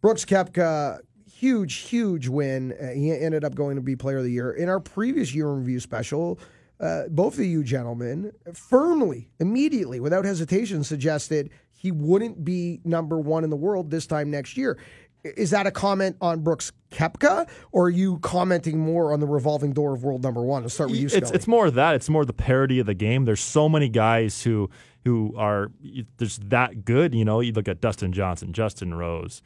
Brooks 0.00 0.24
Koepka, 0.24 1.00
huge, 1.30 1.74
huge 1.74 2.28
win. 2.28 2.72
Uh, 2.80 2.90
he 2.90 3.12
ended 3.12 3.44
up 3.44 3.54
going 3.54 3.76
to 3.76 3.82
be 3.82 3.96
Player 3.96 4.18
of 4.18 4.24
the 4.24 4.30
Year. 4.30 4.52
In 4.52 4.68
our 4.68 4.80
previous 4.80 5.34
year 5.34 5.48
in 5.48 5.58
review 5.58 5.80
special, 5.80 6.38
uh, 6.78 7.04
both 7.08 7.38
of 7.38 7.44
you 7.44 7.64
gentlemen 7.64 8.32
firmly, 8.52 9.30
immediately, 9.40 9.98
without 9.98 10.24
hesitation, 10.24 10.84
suggested 10.84 11.50
he 11.74 11.90
wouldn't 11.90 12.44
be 12.44 12.80
number 12.84 13.18
one 13.18 13.44
in 13.44 13.50
the 13.50 13.56
world 13.56 13.90
this 13.90 14.06
time 14.06 14.30
next 14.30 14.56
year. 14.56 14.78
Is 15.36 15.50
that 15.50 15.66
a 15.66 15.70
comment 15.70 16.16
on 16.20 16.40
Brooks 16.40 16.72
Koepka, 16.90 17.48
or 17.72 17.86
are 17.86 17.90
you 17.90 18.18
commenting 18.18 18.78
more 18.78 19.12
on 19.12 19.20
the 19.20 19.26
revolving 19.26 19.72
door 19.72 19.94
of 19.94 20.04
world 20.04 20.22
number 20.22 20.42
one? 20.42 20.62
Let's 20.62 20.74
start 20.74 20.90
with 20.90 20.98
you, 20.98 21.06
It's 21.06 21.16
Scully. 21.16 21.34
it's 21.34 21.46
more 21.48 21.66
of 21.66 21.74
that. 21.74 21.94
It's 21.94 22.08
more 22.08 22.24
the 22.24 22.32
parody 22.32 22.78
of 22.78 22.86
the 22.86 22.94
game. 22.94 23.24
There's 23.24 23.40
so 23.40 23.68
many 23.68 23.88
guys 23.88 24.42
who 24.42 24.70
who 25.04 25.34
are 25.36 25.70
there's 26.18 26.38
that 26.38 26.84
good. 26.84 27.14
You 27.14 27.24
know, 27.24 27.40
you 27.40 27.52
look 27.52 27.68
at 27.68 27.80
Dustin 27.80 28.12
Johnson, 28.12 28.52
Justin 28.52 28.94
Rose, 28.94 29.42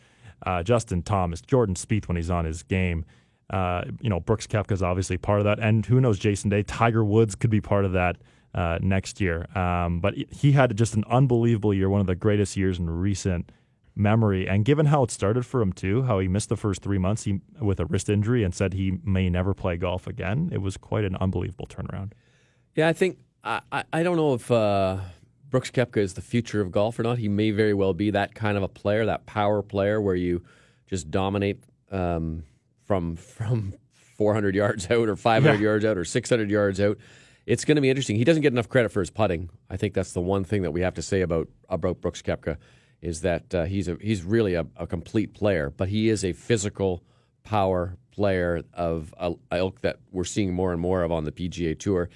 uh, 0.46 0.62
Justin 0.62 1.02
Thomas, 1.02 1.40
Jordan 1.40 1.74
Spieth 1.74 2.08
when 2.08 2.16
he's 2.16 2.30
on 2.30 2.44
his 2.44 2.62
game. 2.62 3.04
Uh, 3.50 3.82
you 4.00 4.08
know, 4.08 4.20
Brooks 4.20 4.46
Koepka 4.46 4.72
is 4.72 4.82
obviously 4.82 5.18
part 5.18 5.40
of 5.40 5.44
that, 5.44 5.58
and 5.58 5.84
who 5.84 6.00
knows, 6.00 6.18
Jason 6.18 6.50
Day, 6.50 6.62
Tiger 6.62 7.04
Woods 7.04 7.34
could 7.34 7.50
be 7.50 7.60
part 7.60 7.84
of 7.84 7.92
that 7.92 8.16
uh, 8.54 8.78
next 8.80 9.20
year. 9.20 9.46
Um, 9.58 9.98
but 10.00 10.14
he 10.14 10.52
had 10.52 10.76
just 10.76 10.94
an 10.94 11.02
unbelievable 11.10 11.74
year, 11.74 11.90
one 11.90 12.00
of 12.00 12.06
the 12.06 12.14
greatest 12.14 12.56
years 12.56 12.78
in 12.78 12.88
recent 12.88 13.50
memory. 14.00 14.48
And 14.48 14.64
given 14.64 14.86
how 14.86 15.02
it 15.04 15.10
started 15.10 15.46
for 15.46 15.60
him 15.60 15.72
too, 15.72 16.02
how 16.02 16.18
he 16.18 16.28
missed 16.28 16.48
the 16.48 16.56
first 16.56 16.82
three 16.82 16.98
months 16.98 17.24
he, 17.24 17.40
with 17.60 17.78
a 17.78 17.86
wrist 17.86 18.08
injury 18.08 18.42
and 18.42 18.54
said 18.54 18.72
he 18.72 18.98
may 19.04 19.28
never 19.30 19.54
play 19.54 19.76
golf 19.76 20.06
again, 20.06 20.50
it 20.52 20.58
was 20.58 20.76
quite 20.76 21.04
an 21.04 21.16
unbelievable 21.16 21.66
turnaround. 21.66 22.12
Yeah, 22.74 22.88
I 22.88 22.92
think 22.92 23.18
I, 23.44 23.60
I, 23.92 24.02
don't 24.02 24.16
know 24.16 24.34
if 24.34 24.50
uh, 24.50 24.98
Brooks 25.48 25.70
Koepka 25.70 25.98
is 25.98 26.14
the 26.14 26.22
future 26.22 26.60
of 26.60 26.70
golf 26.70 26.98
or 26.98 27.02
not. 27.02 27.18
He 27.18 27.28
may 27.28 27.50
very 27.50 27.74
well 27.74 27.94
be 27.94 28.10
that 28.10 28.34
kind 28.34 28.56
of 28.56 28.62
a 28.62 28.68
player, 28.68 29.06
that 29.06 29.26
power 29.26 29.62
player 29.62 30.00
where 30.00 30.14
you 30.14 30.42
just 30.86 31.10
dominate 31.10 31.62
um, 31.90 32.44
from 32.84 33.16
from 33.16 33.74
400 34.16 34.54
yards 34.54 34.90
out 34.90 35.08
or 35.08 35.16
500 35.16 35.54
Yeah. 35.54 35.60
yards 35.60 35.84
out 35.84 35.96
or 35.96 36.04
600 36.04 36.50
yards 36.50 36.80
out. 36.80 36.98
It's 37.46 37.64
going 37.64 37.76
to 37.76 37.80
be 37.80 37.90
interesting. 37.90 38.16
He 38.16 38.24
doesn't 38.24 38.42
get 38.42 38.52
enough 38.52 38.68
credit 38.68 38.90
for 38.90 39.00
his 39.00 39.10
putting. 39.10 39.48
I 39.68 39.76
think 39.76 39.94
that's 39.94 40.12
the 40.12 40.20
one 40.20 40.44
thing 40.44 40.62
that 40.62 40.70
we 40.72 40.82
have 40.82 40.94
to 40.94 41.02
say 41.02 41.22
about 41.22 41.48
about 41.68 42.00
Brooks 42.00 42.22
Koepka 42.22 42.58
is 43.02 43.22
that 43.22 43.54
uh, 43.54 43.64
he's 43.64 43.88
a 43.88 43.96
he's 44.00 44.22
really 44.22 44.54
a, 44.54 44.66
a 44.76 44.86
complete 44.86 45.34
player, 45.34 45.72
but 45.76 45.88
he 45.88 46.08
is 46.08 46.24
a 46.24 46.32
physical 46.32 47.02
power 47.42 47.96
player 48.10 48.62
of 48.74 49.14
a, 49.18 49.32
a 49.50 49.56
ilk 49.56 49.80
that 49.80 49.98
we're 50.10 50.24
seeing 50.24 50.52
more 50.52 50.72
and 50.72 50.80
more 50.80 51.02
of 51.02 51.12
on 51.12 51.24
the 51.24 51.32
PGA 51.32 51.78
Tour. 51.78 52.10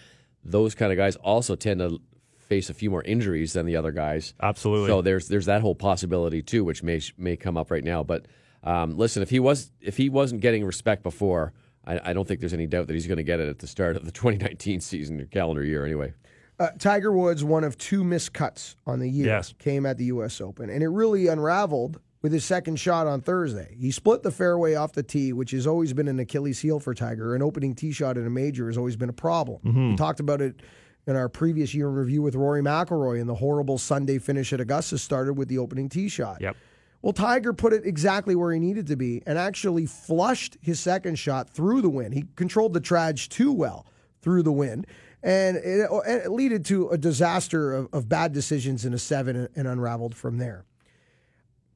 Those 0.45 0.75
kind 0.75 0.93
of 0.93 0.99
guys 0.99 1.17
also 1.17 1.57
tend 1.57 1.81
to 1.81 2.01
face 2.39 2.69
a 2.69 2.75
few 2.75 2.91
more 2.91 3.03
injuries 3.03 3.55
than 3.55 3.67
the 3.67 3.77
other 3.77 3.91
guys. 3.91 4.35
Absolutely. 4.41 4.89
So 4.89 5.03
there's 5.03 5.29
there's 5.29 5.47
that 5.47 5.63
whole 5.63 5.75
possibility 5.75 6.43
too, 6.43 6.65
which 6.65 6.83
may 6.83 7.01
may 7.17 7.37
come 7.37 7.57
up 7.57 7.71
right 7.71 7.85
now. 7.85 8.03
But 8.03 8.27
um, 8.63 8.97
listen, 8.97 9.23
if 9.23 9.31
he 9.31 9.41
was 9.41 9.71
if 9.81 9.97
he 9.97 10.09
wasn't 10.09 10.41
getting 10.41 10.65
respect 10.65 11.03
before, 11.03 11.53
I, 11.87 12.11
I 12.11 12.13
don't 12.13 12.27
think 12.27 12.41
there's 12.41 12.55
any 12.55 12.67
doubt 12.67 12.87
that 12.87 12.95
he's 12.95 13.07
going 13.07 13.19
to 13.19 13.25
get 13.25 13.41
it 13.41 13.49
at 13.49 13.59
the 13.59 13.67
start 13.67 13.97
of 13.97 14.05
the 14.05 14.13
2019 14.13 14.81
season 14.81 15.21
or 15.21 15.27
calendar 15.27 15.65
year. 15.65 15.85
Anyway, 15.85 16.13
Uh, 16.59 16.69
Tiger 16.79 17.13
Woods, 17.13 17.43
one 17.43 17.65
of 17.65 17.77
two 17.77 18.05
missed 18.05 18.33
cuts 18.33 18.77
on 18.87 19.01
the 19.01 19.09
year, 19.11 19.27
Yes. 19.27 19.55
came 19.59 19.85
at 19.87 19.99
the 19.99 20.05
U.S. 20.07 20.41
Open, 20.41 20.71
and 20.71 20.83
it 20.83 20.89
really 20.89 21.27
unraveled 21.27 22.01
with 22.23 22.33
his 22.33 22.45
second 22.45 22.77
shot 22.77 23.07
on 23.07 23.21
Thursday. 23.21 23.77
He 23.79 23.91
split 23.91 24.23
the 24.23 24.31
fairway 24.31 24.75
off 24.75 24.93
the 24.93 25.03
tee, 25.03 25.33
which 25.33 25.51
has 25.51 25.67
always 25.67 25.93
been 25.93 26.09
an 26.09 26.19
Achilles 26.21 26.61
heel 26.61 26.79
for 26.81 26.95
Tiger. 26.95 27.35
An 27.35 27.43
opening 27.43 27.75
tee 27.75 27.93
shot 27.93 28.17
in 28.17 28.27
a 28.27 28.31
major 28.31 28.69
has 28.69 28.79
always 28.79 28.97
been 28.97 29.09
a 29.11 29.13
problem. 29.15 29.91
We 29.91 29.97
talked 29.97 30.21
about 30.21 30.41
it 30.41 30.63
in 31.07 31.17
our 31.17 31.29
previous 31.29 31.75
year 31.75 31.89
in 31.89 31.95
review 31.97 32.23
with 32.23 32.35
Rory 32.35 32.63
McIlroy, 32.63 33.21
and 33.21 33.29
the 33.29 33.35
horrible 33.35 33.77
Sunday 33.77 34.19
finish 34.19 34.53
at 34.53 34.61
Augusta 34.61 34.97
started 34.97 35.35
with 35.35 35.49
the 35.49 35.59
opening 35.59 35.89
tee 35.89 36.09
shot. 36.09 36.41
Yep. 36.41 36.57
Well, 37.03 37.13
Tiger 37.13 37.53
put 37.53 37.75
it 37.75 37.85
exactly 37.85 38.35
where 38.35 38.51
he 38.53 38.59
needed 38.59 38.87
to 38.87 38.97
be 38.97 39.23
and 39.27 39.37
actually 39.39 39.85
flushed 39.85 40.57
his 40.63 40.81
second 40.81 41.19
shot 41.19 41.51
through 41.51 41.83
the 41.83 41.91
wind. 41.91 42.15
He 42.15 42.25
controlled 42.37 42.73
the 42.73 42.81
trage 42.81 43.29
too 43.29 43.53
well 43.53 43.85
through 44.23 44.43
the 44.45 44.53
wind, 44.53 44.87
and 45.25 45.57
it, 45.57 45.91
and 45.91 46.23
it 46.23 46.31
led 46.31 46.65
to 46.67 46.91
a 46.91 46.99
disaster 46.99 47.73
of, 47.73 47.89
of 47.93 48.09
bad 48.09 48.33
decisions 48.33 48.85
in 48.85 48.93
a 48.93 48.99
seven 48.99 49.35
and, 49.35 49.49
and 49.57 49.67
unraveled 49.67 50.15
from 50.15 50.37
there. 50.37 50.67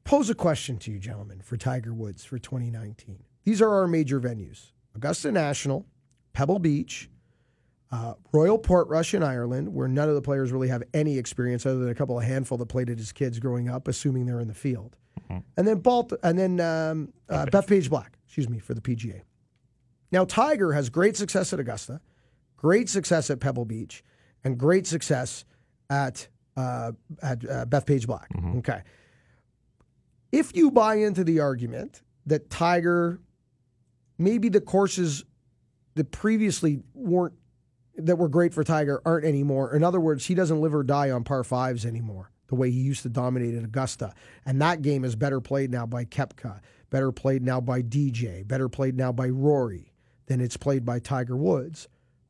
Pose 0.04 0.30
a 0.30 0.34
question 0.34 0.76
to 0.78 0.90
you, 0.90 0.98
gentlemen, 0.98 1.40
for 1.40 1.56
Tiger 1.56 1.94
Woods 1.94 2.24
for 2.24 2.38
2019. 2.38 3.24
These 3.44 3.62
are 3.62 3.70
our 3.70 3.88
major 3.88 4.20
venues 4.20 4.72
Augusta 4.94 5.32
National, 5.32 5.86
Pebble 6.34 6.58
Beach, 6.58 7.08
uh, 7.90 8.14
Royal 8.32 8.58
Portrush 8.58 9.14
in 9.14 9.22
Ireland, 9.22 9.72
where 9.72 9.88
none 9.88 10.10
of 10.10 10.14
the 10.14 10.22
players 10.22 10.52
really 10.52 10.68
have 10.68 10.82
any 10.92 11.16
experience 11.16 11.64
other 11.64 11.78
than 11.78 11.88
a 11.88 11.94
couple 11.94 12.18
of 12.18 12.24
handful 12.24 12.58
that 12.58 12.66
played 12.66 12.90
it 12.90 13.00
as 13.00 13.12
kids 13.12 13.38
growing 13.38 13.70
up, 13.70 13.88
assuming 13.88 14.26
they're 14.26 14.40
in 14.40 14.48
the 14.48 14.54
field. 14.54 14.96
And 15.56 15.66
then 15.66 15.78
Balt, 15.78 16.12
and 16.22 16.38
then 16.38 16.60
um, 16.60 17.12
uh, 17.28 17.46
Bethpage 17.46 17.88
Black, 17.88 18.18
excuse 18.26 18.48
me, 18.48 18.58
for 18.58 18.74
the 18.74 18.80
PGA. 18.80 19.22
Now 20.12 20.24
Tiger 20.24 20.72
has 20.72 20.90
great 20.90 21.16
success 21.16 21.52
at 21.52 21.60
Augusta, 21.60 22.00
great 22.58 22.90
success 22.90 23.30
at 23.30 23.40
Pebble 23.40 23.64
Beach, 23.64 24.04
and 24.44 24.58
great 24.58 24.86
success 24.86 25.46
at 25.88 26.28
uh, 26.56 26.92
at 27.22 27.48
uh, 27.48 27.64
Bethpage 27.64 28.06
Black. 28.06 28.28
Okay. 28.58 28.82
If 30.30 30.54
you 30.54 30.70
buy 30.70 30.96
into 30.96 31.24
the 31.24 31.40
argument 31.40 32.02
that 32.26 32.50
Tiger, 32.50 33.20
maybe 34.18 34.50
the 34.50 34.60
courses 34.60 35.24
that 35.94 36.10
previously 36.10 36.80
weren't 36.94 37.34
that 37.96 38.16
were 38.16 38.28
great 38.28 38.54
for 38.54 38.62
Tiger 38.62 39.00
aren't 39.04 39.24
anymore. 39.24 39.74
In 39.74 39.82
other 39.82 40.00
words, 40.00 40.26
he 40.26 40.34
doesn't 40.34 40.60
live 40.60 40.74
or 40.74 40.84
die 40.84 41.10
on 41.10 41.24
par 41.24 41.42
fives 41.42 41.84
anymore, 41.84 42.30
the 42.48 42.54
way 42.54 42.70
he 42.70 42.78
used 42.78 43.02
to 43.02 43.08
dominate 43.08 43.54
at 43.54 43.64
Augusta. 43.64 44.14
And 44.46 44.60
that 44.62 44.82
game 44.82 45.04
is 45.04 45.16
better 45.16 45.40
played 45.40 45.70
now 45.70 45.86
by 45.86 46.04
Koepka, 46.04 46.60
better 46.90 47.10
played 47.10 47.42
now 47.42 47.60
by 47.60 47.82
DJ, 47.82 48.46
better 48.46 48.68
played 48.68 48.96
now 48.96 49.10
by 49.10 49.28
Rory 49.28 49.92
than 50.26 50.40
it's 50.40 50.56
played 50.56 50.84
by 50.84 51.00
Tiger 51.00 51.36
Woods. 51.36 51.88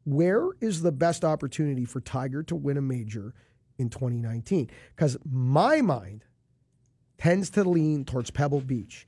Where 0.09 0.49
is 0.61 0.81
the 0.81 0.93
best 0.93 1.23
opportunity 1.25 1.85
for 1.85 2.01
Tiger 2.01 2.43
to 2.45 2.57
win 2.57 2.79
a 2.79 2.83
major 2.83 3.35
in 3.79 3.91
2019? 3.91 4.71
Because 4.97 5.19
my 5.31 5.83
mind 5.83 6.25
tends 7.19 7.51
to 7.51 7.65
lean 7.65 8.05
towards 8.07 8.31
Pebble 8.31 8.63
Beach. 8.63 9.07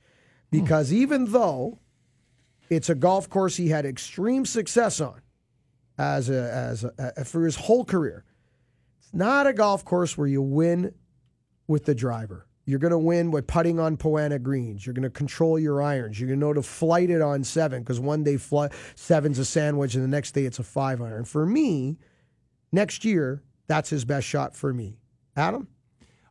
Because 0.51 0.93
even 0.93 1.31
though 1.31 1.79
it's 2.69 2.89
a 2.89 2.95
golf 2.95 3.29
course 3.29 3.57
he 3.57 3.69
had 3.69 3.85
extreme 3.85 4.45
success 4.45 5.01
on, 5.01 5.21
as 5.97 6.29
a, 6.29 6.51
as 6.51 6.83
a, 6.83 6.93
a- 7.17 7.25
for 7.25 7.45
his 7.45 7.55
whole 7.55 7.83
career. 7.83 8.23
It's 8.99 9.13
not 9.13 9.47
a 9.47 9.53
golf 9.53 9.83
course 9.83 10.17
where 10.17 10.27
you 10.27 10.41
win 10.41 10.93
with 11.67 11.85
the 11.85 11.95
driver. 11.95 12.47
You're 12.65 12.79
going 12.79 12.91
to 12.91 12.97
win 12.97 13.31
by 13.31 13.41
putting 13.41 13.79
on 13.79 13.97
Poa 13.97 14.21
annua 14.21 14.41
greens. 14.41 14.85
You're 14.85 14.93
going 14.93 15.03
to 15.03 15.09
control 15.09 15.57
your 15.57 15.81
irons. 15.81 16.19
You're 16.19 16.27
going 16.27 16.39
to 16.39 16.45
know 16.45 16.53
to 16.53 16.61
flight 16.61 17.09
it 17.09 17.21
on 17.21 17.43
seven 17.43 17.81
because 17.81 17.99
one 17.99 18.23
day 18.23 18.37
fly, 18.37 18.69
seven's 18.95 19.39
a 19.39 19.45
sandwich 19.45 19.95
and 19.95 20.03
the 20.03 20.07
next 20.07 20.31
day 20.33 20.45
it's 20.45 20.59
a 20.59 20.63
five 20.63 21.01
iron. 21.01 21.25
For 21.25 21.45
me, 21.45 21.97
next 22.71 23.03
year 23.03 23.43
that's 23.67 23.89
his 23.89 24.05
best 24.05 24.27
shot 24.27 24.55
for 24.55 24.73
me. 24.73 24.97
Adam, 25.35 25.67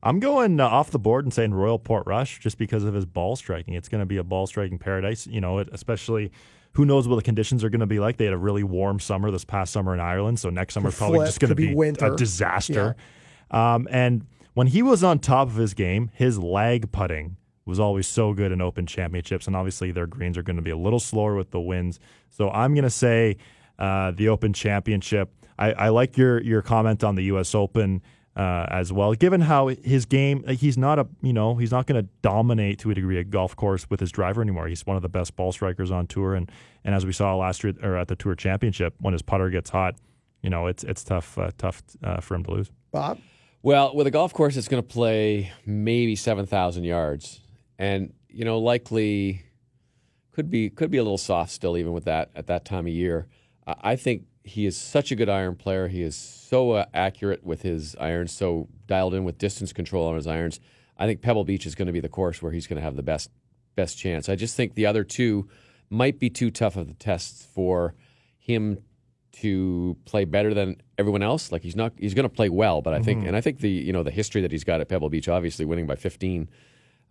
I'm 0.03 0.21
going 0.21 0.61
uh, 0.61 0.66
off 0.66 0.90
the 0.90 0.99
board 0.99 1.25
and 1.25 1.33
saying 1.35 1.53
Royal 1.53 1.79
Portrush 1.79 2.38
just 2.38 2.59
because 2.59 2.85
of 2.85 2.95
his 2.95 3.07
ball 3.07 3.37
striking. 3.37 3.75
It's 3.75 3.88
going 3.88 4.01
to 4.01 4.07
be 4.07 4.16
a 4.16 4.25
ball 4.25 4.47
striking 4.47 4.79
paradise. 4.79 5.27
You 5.27 5.40
know, 5.40 5.59
it, 5.59 5.69
especially 5.73 6.33
who 6.73 6.85
knows 6.85 7.09
what 7.09 7.16
the 7.16 7.23
conditions 7.23 7.64
are 7.64 7.71
going 7.71 7.81
to 7.81 7.87
be 7.87 7.99
like. 7.99 8.16
They 8.16 8.25
had 8.25 8.35
a 8.35 8.38
really 8.38 8.62
warm 8.62 9.01
summer 9.01 9.31
this 9.31 9.45
past 9.45 9.73
summer 9.73 9.93
in 9.93 10.01
Ireland, 10.01 10.38
so 10.38 10.51
next 10.51 10.75
summer 10.75 10.90
is 10.90 10.97
probably 10.97 11.27
just 11.27 11.40
going 11.40 11.49
to 11.49 11.55
be 11.55 11.69
be, 11.69 11.75
winter. 11.75 12.12
a 12.12 12.16
disaster. 12.16 12.97
Um, 13.51 13.88
and 13.90 14.27
when 14.61 14.66
he 14.66 14.83
was 14.83 15.03
on 15.03 15.18
top 15.18 15.49
of 15.49 15.55
his 15.55 15.73
game, 15.73 16.11
his 16.12 16.38
lag 16.38 16.92
putting 16.92 17.38
was 17.64 17.81
always 17.81 18.07
so 18.07 18.35
good 18.35 18.53
in 18.53 18.61
Open 18.61 18.85
Championships, 18.85 19.46
and 19.46 19.57
obviously 19.57 19.90
their 19.90 20.07
greens 20.07 20.37
are 20.37 20.42
going 20.42 20.57
to 20.57 20.62
be 20.62 20.70
a 20.70 20.77
little 20.77 21.01
slower 21.01 21.35
with 21.35 21.51
the 21.51 21.59
winds. 21.59 21.99
So 22.29 22.51
I'm 22.51 22.75
going 22.75 22.85
to 22.85 22.90
say 22.90 23.38
uh, 23.79 24.11
the 24.11 24.29
Open 24.29 24.53
Championship. 24.53 25.33
I, 25.59 25.73
I 25.73 25.88
like 25.88 26.18
your 26.18 26.42
your 26.42 26.61
comment 26.61 27.03
on 27.03 27.14
the 27.14 27.23
U.S. 27.23 27.55
Open 27.55 28.03
uh, 28.37 28.66
as 28.68 28.92
well. 28.92 29.14
Given 29.14 29.40
how 29.40 29.68
his 29.68 30.05
game, 30.05 30.44
he's 30.46 30.77
not 30.77 30.99
a 30.99 31.09
you 31.23 31.33
know 31.33 31.55
he's 31.55 31.73
not 31.73 31.87
going 31.87 32.05
to 32.05 32.11
dominate 32.20 32.81
to 32.81 32.90
a 32.90 32.94
degree 32.94 33.18
a 33.18 33.25
golf 33.25 33.57
course 33.57 33.88
with 33.88 33.99
his 33.99 34.12
driver 34.12 34.42
anymore. 34.42 34.68
He's 34.68 34.85
one 34.85 34.96
of 34.96 35.03
the 35.03 35.09
best 35.09 35.37
ball 35.37 35.53
strikers 35.53 35.90
on 35.90 36.07
tour, 36.07 36.35
and 36.35 36.53
and 36.85 36.94
as 36.94 37.07
we 37.07 37.12
saw 37.12 37.35
last 37.35 37.64
year 37.64 37.73
or 37.83 37.96
at 37.96 38.09
the 38.09 38.14
Tour 38.14 38.35
Championship, 38.35 38.92
when 39.01 39.14
his 39.14 39.23
putter 39.23 39.49
gets 39.49 39.70
hot, 39.70 39.94
you 40.42 40.51
know 40.51 40.66
it's 40.66 40.85
it's 40.85 41.03
tough 41.03 41.38
uh, 41.38 41.51
tough 41.57 41.83
uh, 42.05 42.20
for 42.20 42.35
him 42.35 42.44
to 42.44 42.51
lose. 42.51 42.70
Bob? 42.92 43.18
Well, 43.62 43.94
with 43.94 44.07
a 44.07 44.11
golf 44.11 44.33
course, 44.33 44.57
it's 44.57 44.68
going 44.68 44.83
to 44.83 44.88
play 44.88 45.53
maybe 45.66 46.16
seven 46.16 46.46
thousand 46.46 46.85
yards, 46.85 47.40
and 47.79 48.14
you 48.29 48.44
know 48.46 48.59
likely 48.59 49.42
could 50.33 50.51
be 50.51 50.70
could 50.70 50.90
be 50.90 50.96
a 50.96 51.03
little 51.03 51.18
soft 51.18 51.53
still 51.53 51.77
even 51.77 51.92
with 51.92 52.05
that 52.05 52.31
at 52.35 52.46
that 52.46 52.64
time 52.64 52.87
of 52.87 52.92
year. 52.92 53.27
I 53.66 53.96
think 53.96 54.25
he 54.44 54.64
is 54.64 54.77
such 54.79 55.12
a 55.12 55.14
good 55.14 55.29
iron 55.29 55.57
player. 55.57 55.88
He 55.88 56.01
is 56.01 56.16
so 56.16 56.73
uh, 56.73 56.87
accurate 56.94 57.44
with 57.44 57.61
his 57.61 57.94
irons, 58.01 58.33
so 58.33 58.68
dialed 58.87 59.12
in 59.12 59.25
with 59.25 59.37
distance 59.37 59.75
control 59.75 60.09
on 60.09 60.14
his 60.14 60.27
irons. 60.27 60.59
I 60.96 61.07
think 61.07 61.20
Pebble 61.20 61.44
Beach 61.44 61.66
is 61.66 61.75
going 61.75 61.87
to 61.87 61.92
be 61.92 62.01
the 62.01 62.09
course 62.09 62.42
where 62.42 62.53
he's 62.53 62.66
going 62.66 62.79
to 62.79 62.83
have 62.83 62.96
the 62.96 63.03
best 63.03 63.31
best 63.77 63.99
chance. 63.99 64.31
I 64.31 64.37
just 64.37 64.57
think 64.57 64.75
the 64.75 64.87
other 64.87 65.05
two 65.05 65.49
might 65.90 66.18
be 66.18 66.31
too 66.31 66.51
tough 66.51 66.77
of 66.77 66.88
the 66.88 66.94
tests 66.94 67.46
for 67.55 67.94
him 68.38 68.79
to 69.33 69.97
play 70.05 70.25
better 70.25 70.53
than 70.55 70.77
everyone 70.99 71.23
else. 71.23 71.53
Like 71.53 71.62
he's 71.62 71.77
not 71.77 71.93
he's 71.97 72.14
going 72.14 72.25
to 72.29 72.35
play 72.35 72.49
well, 72.49 72.83
but 72.83 72.95
I 72.95 73.01
think 73.01 73.27
and 73.27 73.37
I 73.37 73.40
think 73.40 73.61
the 73.61 73.71
you 73.71 73.93
know 73.93 74.03
the 74.03 74.11
history 74.11 74.40
that 74.43 74.51
he's 74.53 74.64
got 74.64 74.81
at 74.81 74.88
Pebble 74.88 75.09
Beach, 75.09 75.29
obviously 75.29 75.64
winning 75.64 75.87
by 75.87 75.95
15 75.97 76.49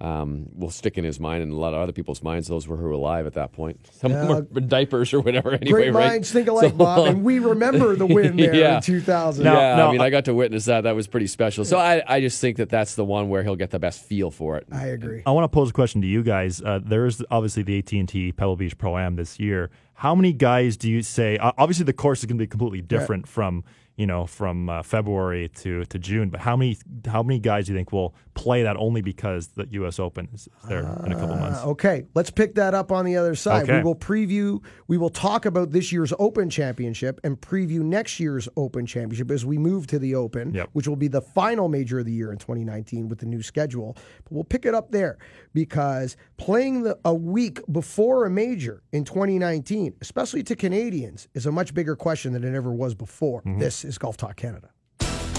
um, 0.02 0.46
will 0.56 0.70
stick 0.70 0.98
in 0.98 1.04
his 1.04 1.20
mind 1.20 1.44
and 1.44 1.52
a 1.52 1.56
lot 1.58 1.74
of 1.74 1.82
other 1.82 1.92
people's 1.92 2.24
minds. 2.24 2.48
Those 2.48 2.70
were 2.70 2.78
who 2.78 2.84
were 2.86 2.92
alive 2.92 3.28
at 3.28 3.34
that 3.34 3.52
point. 3.52 3.86
Some 3.92 4.14
Yeah. 4.14 4.28
were 4.30 4.48
in 4.56 4.70
diapers 4.70 5.14
or 5.14 5.20
whatever. 5.20 5.52
Anyway, 5.52 5.72
Great 5.72 5.94
right? 5.94 6.08
minds 6.08 6.32
think 6.32 6.48
alike, 6.48 6.70
So- 6.72 6.78
Bob. 6.78 7.08
And 7.08 7.24
we 7.26 7.40
remember 7.40 7.98
the 7.98 8.06
win 8.06 8.38
there 8.38 8.56
Yeah. 8.56 8.78
in 8.78 8.82
2000. 8.82 9.44
No, 9.44 9.54
yeah, 9.60 9.76
no, 9.76 9.90
I 9.90 9.92
mean, 9.92 10.00
I- 10.00 10.06
I 10.06 10.10
got 10.10 10.24
to 10.26 10.34
witness 10.34 10.64
that. 10.66 10.82
That 10.86 10.96
was 10.96 11.08
pretty 11.08 11.28
special. 11.28 11.66
So 11.66 11.78
I, 11.78 12.02
I 12.08 12.22
just 12.22 12.40
think 12.40 12.56
that 12.58 12.70
that's 12.70 12.96
the 12.96 13.04
one 13.04 13.28
where 13.28 13.44
he'll 13.44 13.58
get 13.58 13.72
the 13.72 13.80
best 13.80 14.02
feel 14.06 14.32
for 14.32 14.56
it. 14.56 14.68
I 14.72 14.86
agree. 14.86 15.22
I 15.26 15.32
want 15.32 15.44
to 15.44 15.50
pose 15.50 15.72
a 15.72 15.74
question 15.74 16.00
to 16.02 16.08
you 16.08 16.24
guys. 16.24 16.62
Uh, 16.62 16.80
there 16.82 17.06
is 17.06 17.22
obviously 17.30 17.64
the 17.64 17.80
AT 17.80 17.92
and 17.92 18.08
T 18.08 18.32
Pebble 18.32 18.56
Beach 18.56 18.78
Pro 18.78 18.98
Am 18.98 19.18
this 19.18 19.38
year. 19.38 19.70
How 20.00 20.16
many 20.16 20.32
guys 20.32 20.78
do 20.78 20.90
you 20.90 21.02
say? 21.02 21.38
Uh, 21.38 21.52
obviously, 21.58 21.84
the 21.84 21.92
course 21.92 22.20
is 22.20 22.26
going 22.26 22.38
to 22.38 22.42
be 22.42 22.48
completely 22.48 22.80
different 22.80 23.28
from 23.28 23.66
you 23.98 24.08
know 24.08 24.26
from 24.26 24.70
uh, 24.70 24.82
February 24.82 25.50
to, 25.56 25.84
to 25.84 26.00
June. 26.00 26.30
But 26.30 26.40
how 26.40 26.56
many 26.56 26.78
how 27.06 27.22
many 27.22 27.38
guys 27.38 27.66
do 27.66 27.74
you 27.74 27.78
think 27.78 27.92
will 27.92 28.16
play 28.40 28.64
that 28.64 28.78
only 28.78 29.02
because 29.02 29.48
the 29.50 29.68
U.S. 29.72 30.00
Open 30.00 30.30
is 30.34 30.48
there 30.68 30.80
in 31.06 31.12
a 31.12 31.16
couple 31.16 31.36
months? 31.36 31.60
Uh, 31.60 31.70
okay, 31.72 32.06
let's 32.16 32.30
pick 32.30 32.56
that 32.56 32.74
up 32.74 32.90
on 32.92 33.04
the 33.04 33.18
other 33.18 33.36
side. 33.36 33.68
We 33.68 33.82
will 33.84 33.96
preview, 33.96 34.64
we 34.88 34.98
will 34.98 35.10
talk 35.10 35.46
about 35.46 35.72
this 35.72 35.92
year's 35.92 36.14
Open 36.20 36.50
Championship 36.50 37.20
and 37.26 37.40
preview 37.40 37.82
next 37.82 38.18
year's 38.20 38.48
Open 38.56 38.86
Championship 38.86 39.30
as 39.30 39.46
we 39.46 39.58
move 39.58 39.88
to 39.88 40.00
the 40.00 40.16
Open, 40.16 40.54
Yep. 40.54 40.70
which 40.74 40.88
will 40.88 40.96
be 40.96 41.10
the 41.10 41.22
final 41.22 41.68
major 41.68 42.00
of 42.00 42.06
the 42.06 42.14
year 42.14 42.32
in 42.32 42.38
2019 42.38 43.10
with 43.10 43.20
the 43.20 43.26
new 43.26 43.42
schedule. 43.42 43.98
But 44.24 44.32
we'll 44.32 44.44
pick 44.46 44.66
it 44.66 44.74
up 44.74 44.92
there 44.92 45.18
because 45.54 46.16
playing 46.38 46.84
the, 46.84 46.98
a 47.04 47.14
week 47.14 47.60
before 47.72 48.26
a 48.26 48.30
major 48.30 48.84
in 48.94 49.04
2019, 49.04 49.96
especially 50.02 50.44
to 50.44 50.56
Canadians, 50.56 51.28
is 51.34 51.46
a 51.46 51.52
much 51.52 51.74
bigger 51.74 51.96
question 51.96 52.32
than 52.34 52.44
it 52.46 52.56
ever 52.56 52.72
was 52.72 52.96
before. 52.96 53.42
This 53.46 53.84
is 53.84 53.98
Golf 53.98 54.16
Talk 54.16 54.38
Canada. 54.38 54.70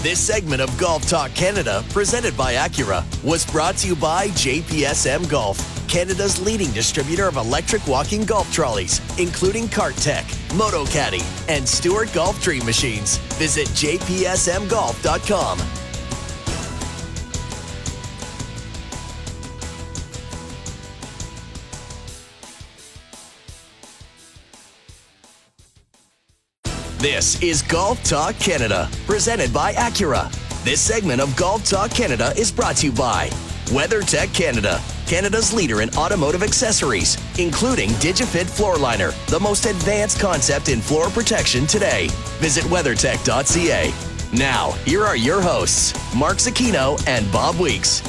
This 0.01 0.19
segment 0.19 0.61
of 0.63 0.75
Golf 0.79 1.07
Talk 1.07 1.31
Canada, 1.35 1.85
presented 1.89 2.35
by 2.35 2.55
Acura, 2.55 3.05
was 3.23 3.45
brought 3.45 3.77
to 3.77 3.87
you 3.87 3.95
by 3.95 4.29
JPSM 4.29 5.29
Golf, 5.29 5.59
Canada's 5.87 6.43
leading 6.43 6.71
distributor 6.71 7.27
of 7.27 7.37
electric 7.37 7.85
walking 7.85 8.23
golf 8.23 8.51
trolleys, 8.51 8.99
including 9.19 9.69
Cart 9.69 9.95
Tech, 9.97 10.25
Moto 10.55 10.85
Caddy, 10.85 11.21
and 11.47 11.69
Stewart 11.69 12.11
Golf 12.13 12.41
Dream 12.41 12.65
Machines. 12.65 13.17
Visit 13.37 13.67
jpsmgolf.com. 13.67 15.80
This 27.01 27.41
is 27.41 27.63
Golf 27.63 28.03
Talk 28.03 28.37
Canada, 28.37 28.87
presented 29.07 29.51
by 29.51 29.73
Acura. 29.73 30.31
This 30.63 30.79
segment 30.79 31.19
of 31.19 31.35
Golf 31.35 31.67
Talk 31.67 31.89
Canada 31.89 32.31
is 32.37 32.51
brought 32.51 32.75
to 32.75 32.85
you 32.85 32.91
by 32.91 33.27
WeatherTech 33.69 34.31
Canada, 34.35 34.79
Canada's 35.07 35.51
leader 35.51 35.81
in 35.81 35.89
automotive 35.95 36.43
accessories, 36.43 37.17
including 37.39 37.89
DigiFit 37.93 38.47
Floor 38.47 38.77
Liner, 38.77 39.13
the 39.29 39.39
most 39.39 39.65
advanced 39.65 40.19
concept 40.19 40.69
in 40.69 40.79
floor 40.79 41.09
protection 41.09 41.65
today. 41.65 42.09
Visit 42.37 42.65
weathertech.ca. 42.65 43.91
Now, 44.31 44.71
here 44.85 45.03
are 45.03 45.17
your 45.17 45.41
hosts, 45.41 45.95
Mark 46.15 46.37
Zecchino 46.37 47.03
and 47.07 47.31
Bob 47.31 47.55
Weeks. 47.59 48.03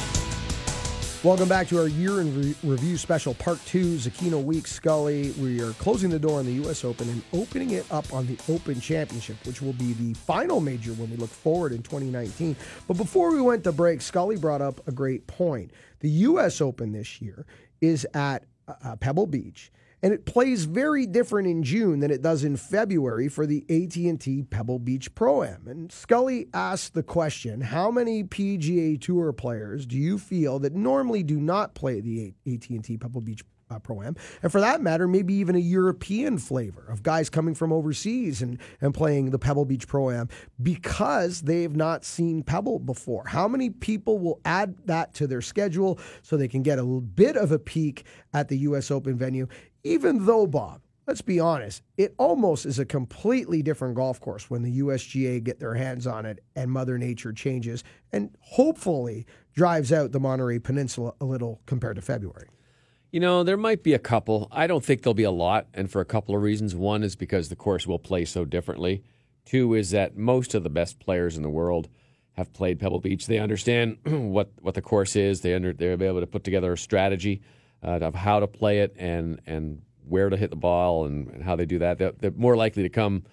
Welcome 1.23 1.47
back 1.47 1.69
to 1.69 1.79
our 1.79 1.87
year 1.87 2.19
in 2.19 2.37
re- 2.37 2.55
review 2.63 2.97
special, 2.97 3.33
part 3.33 3.65
two, 3.65 3.95
Zecchino 3.95 4.43
Week 4.43 4.67
Scully. 4.67 5.31
We 5.39 5.61
are 5.61 5.71
closing 5.71 6.09
the 6.09 6.19
door 6.19 6.39
on 6.39 6.45
the 6.45 6.51
U.S. 6.63 6.83
Open 6.83 7.07
and 7.07 7.23
opening 7.31 7.69
it 7.69 7.85
up 7.89 8.11
on 8.11 8.27
the 8.27 8.37
Open 8.49 8.81
Championship, 8.81 9.37
which 9.45 9.61
will 9.61 9.71
be 9.71 9.93
the 9.93 10.13
final 10.15 10.59
major 10.59 10.91
when 10.91 11.09
we 11.09 11.15
look 11.15 11.29
forward 11.29 11.71
in 11.71 11.81
2019. 11.81 12.57
But 12.89 12.97
before 12.97 13.31
we 13.31 13.39
went 13.39 13.63
to 13.63 13.71
break, 13.71 14.01
Scully 14.01 14.35
brought 14.35 14.61
up 14.61 14.85
a 14.85 14.91
great 14.91 15.25
point. 15.25 15.71
The 16.01 16.09
U.S. 16.09 16.59
Open 16.59 16.91
this 16.91 17.21
year 17.21 17.45
is 17.79 18.05
at 18.13 18.43
uh, 18.67 18.97
Pebble 18.97 19.27
Beach. 19.27 19.71
And 20.03 20.13
it 20.13 20.25
plays 20.25 20.65
very 20.65 21.05
different 21.05 21.47
in 21.47 21.63
June 21.63 22.01
than 22.01 22.11
it 22.11 22.21
does 22.21 22.43
in 22.43 22.57
February 22.57 23.29
for 23.29 23.45
the 23.45 23.63
AT&T 23.69 24.43
Pebble 24.49 24.79
Beach 24.79 25.15
Pro-Am. 25.15 25.65
And 25.65 25.89
Scully 25.93 26.49
asked 26.53 26.93
the 26.93 27.03
question, 27.03 27.61
how 27.61 27.89
many 27.89 28.25
PGA 28.25 28.99
Tour 28.99 29.31
players 29.31 29.85
do 29.85 29.97
you 29.97 30.17
feel 30.17 30.59
that 30.59 30.75
normally 30.75 31.23
do 31.23 31.39
not 31.39 31.73
play 31.73 32.01
the 32.01 32.33
AT&T 32.45 32.97
Pebble 32.97 33.21
Beach 33.21 33.45
uh, 33.71 33.79
Pro-Am? 33.79 34.17
And 34.41 34.51
for 34.51 34.59
that 34.59 34.81
matter, 34.81 35.07
maybe 35.07 35.35
even 35.35 35.55
a 35.55 35.59
European 35.59 36.37
flavor 36.37 36.85
of 36.89 37.01
guys 37.01 37.29
coming 37.29 37.55
from 37.55 37.71
overseas 37.71 38.41
and, 38.41 38.59
and 38.81 38.93
playing 38.93 39.29
the 39.29 39.39
Pebble 39.39 39.63
Beach 39.63 39.87
Pro-Am 39.87 40.27
because 40.61 41.43
they've 41.43 41.77
not 41.77 42.03
seen 42.03 42.43
Pebble 42.43 42.79
before. 42.79 43.25
How 43.25 43.47
many 43.47 43.69
people 43.69 44.19
will 44.19 44.41
add 44.43 44.75
that 44.85 45.13
to 45.13 45.27
their 45.27 45.41
schedule 45.41 45.97
so 46.23 46.35
they 46.35 46.49
can 46.49 46.61
get 46.61 46.77
a 46.77 46.83
little 46.83 46.99
bit 46.99 47.37
of 47.37 47.53
a 47.53 47.59
peek 47.59 48.03
at 48.33 48.49
the 48.49 48.57
U.S. 48.57 48.91
Open 48.91 49.15
venue? 49.15 49.47
Even 49.83 50.25
though, 50.25 50.47
Bob, 50.47 50.81
let's 51.07 51.21
be 51.21 51.41
honest, 51.41 51.81
it 51.97 52.15
almost 52.17 52.65
is 52.65 52.79
a 52.79 52.85
completely 52.85 53.61
different 53.61 53.95
golf 53.95 54.19
course 54.21 54.49
when 54.49 54.63
the 54.63 54.79
USGA 54.79 55.43
get 55.43 55.59
their 55.59 55.73
hands 55.73 56.07
on 56.07 56.25
it 56.25 56.41
and 56.55 56.71
Mother 56.71 56.97
Nature 56.97 57.33
changes 57.33 57.83
and 58.13 58.33
hopefully 58.39 59.25
drives 59.53 59.91
out 59.91 60.13
the 60.13 60.21
Monterey 60.21 60.59
Peninsula 60.59 61.13
a 61.19 61.25
little 61.25 61.61
compared 61.65 61.97
to 61.97 62.01
February. 62.01 62.47
You 63.11 63.19
know, 63.19 63.43
there 63.43 63.57
might 63.57 63.83
be 63.83 63.93
a 63.93 63.99
couple. 63.99 64.47
I 64.51 64.67
don't 64.67 64.83
think 64.83 65.03
there'll 65.03 65.13
be 65.13 65.23
a 65.23 65.31
lot, 65.31 65.67
and 65.73 65.91
for 65.91 66.01
a 66.01 66.05
couple 66.05 66.33
of 66.33 66.41
reasons. 66.41 66.73
One 66.73 67.03
is 67.03 67.15
because 67.15 67.49
the 67.49 67.55
course 67.55 67.85
will 67.85 67.99
play 67.99 68.25
so 68.25 68.43
differently. 68.43 69.03
Two 69.45 69.75
is 69.75 69.91
that 69.91 70.17
most 70.17 70.55
of 70.55 70.63
the 70.63 70.69
best 70.69 70.99
players 70.99 71.37
in 71.37 71.43
the 71.43 71.49
world 71.49 71.89
have 72.31 72.53
played 72.53 72.79
Pebble 72.79 73.01
Beach. 73.01 73.27
They 73.27 73.37
understand 73.37 73.97
what, 74.05 74.49
what 74.61 74.73
the 74.73 74.81
course 74.81 75.15
is. 75.15 75.41
They 75.41 75.53
under, 75.53 75.73
they'll 75.73 75.97
be 75.97 76.05
able 76.05 76.21
to 76.21 76.27
put 76.27 76.43
together 76.43 76.73
a 76.73 76.77
strategy 76.77 77.43
uh, 77.83 77.99
of 78.01 78.15
how 78.15 78.39
to 78.39 78.47
play 78.47 78.79
it 78.79 78.95
and 78.97 79.41
and 79.45 79.81
where 80.07 80.29
to 80.29 80.37
hit 80.37 80.49
the 80.49 80.55
ball 80.55 81.05
and, 81.05 81.29
and 81.29 81.43
how 81.43 81.55
they 81.55 81.65
do 81.65 81.79
that. 81.79 81.97
They're, 81.97 82.11
they're 82.19 82.31
more 82.31 82.57
likely 82.57 82.83
to 82.83 82.89
come 82.89 83.23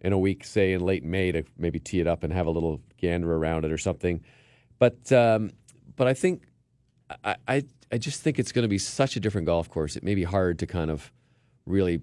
in 0.00 0.12
a 0.12 0.18
week, 0.18 0.44
say 0.44 0.72
in 0.72 0.80
late 0.80 1.04
May, 1.04 1.32
to 1.32 1.42
maybe 1.58 1.78
tee 1.78 2.00
it 2.00 2.06
up 2.06 2.22
and 2.22 2.32
have 2.32 2.46
a 2.46 2.50
little 2.50 2.80
gander 2.98 3.34
around 3.34 3.64
it 3.64 3.72
or 3.72 3.78
something. 3.78 4.22
But 4.78 5.10
um, 5.12 5.50
but 5.96 6.06
I 6.06 6.14
think 6.14 6.44
I, 7.24 7.36
I 7.46 7.64
I 7.92 7.98
just 7.98 8.22
think 8.22 8.38
it's 8.38 8.52
going 8.52 8.62
to 8.62 8.68
be 8.68 8.78
such 8.78 9.16
a 9.16 9.20
different 9.20 9.46
golf 9.46 9.68
course. 9.68 9.96
It 9.96 10.02
may 10.02 10.14
be 10.14 10.24
hard 10.24 10.58
to 10.60 10.66
kind 10.66 10.90
of 10.90 11.12
really. 11.66 12.02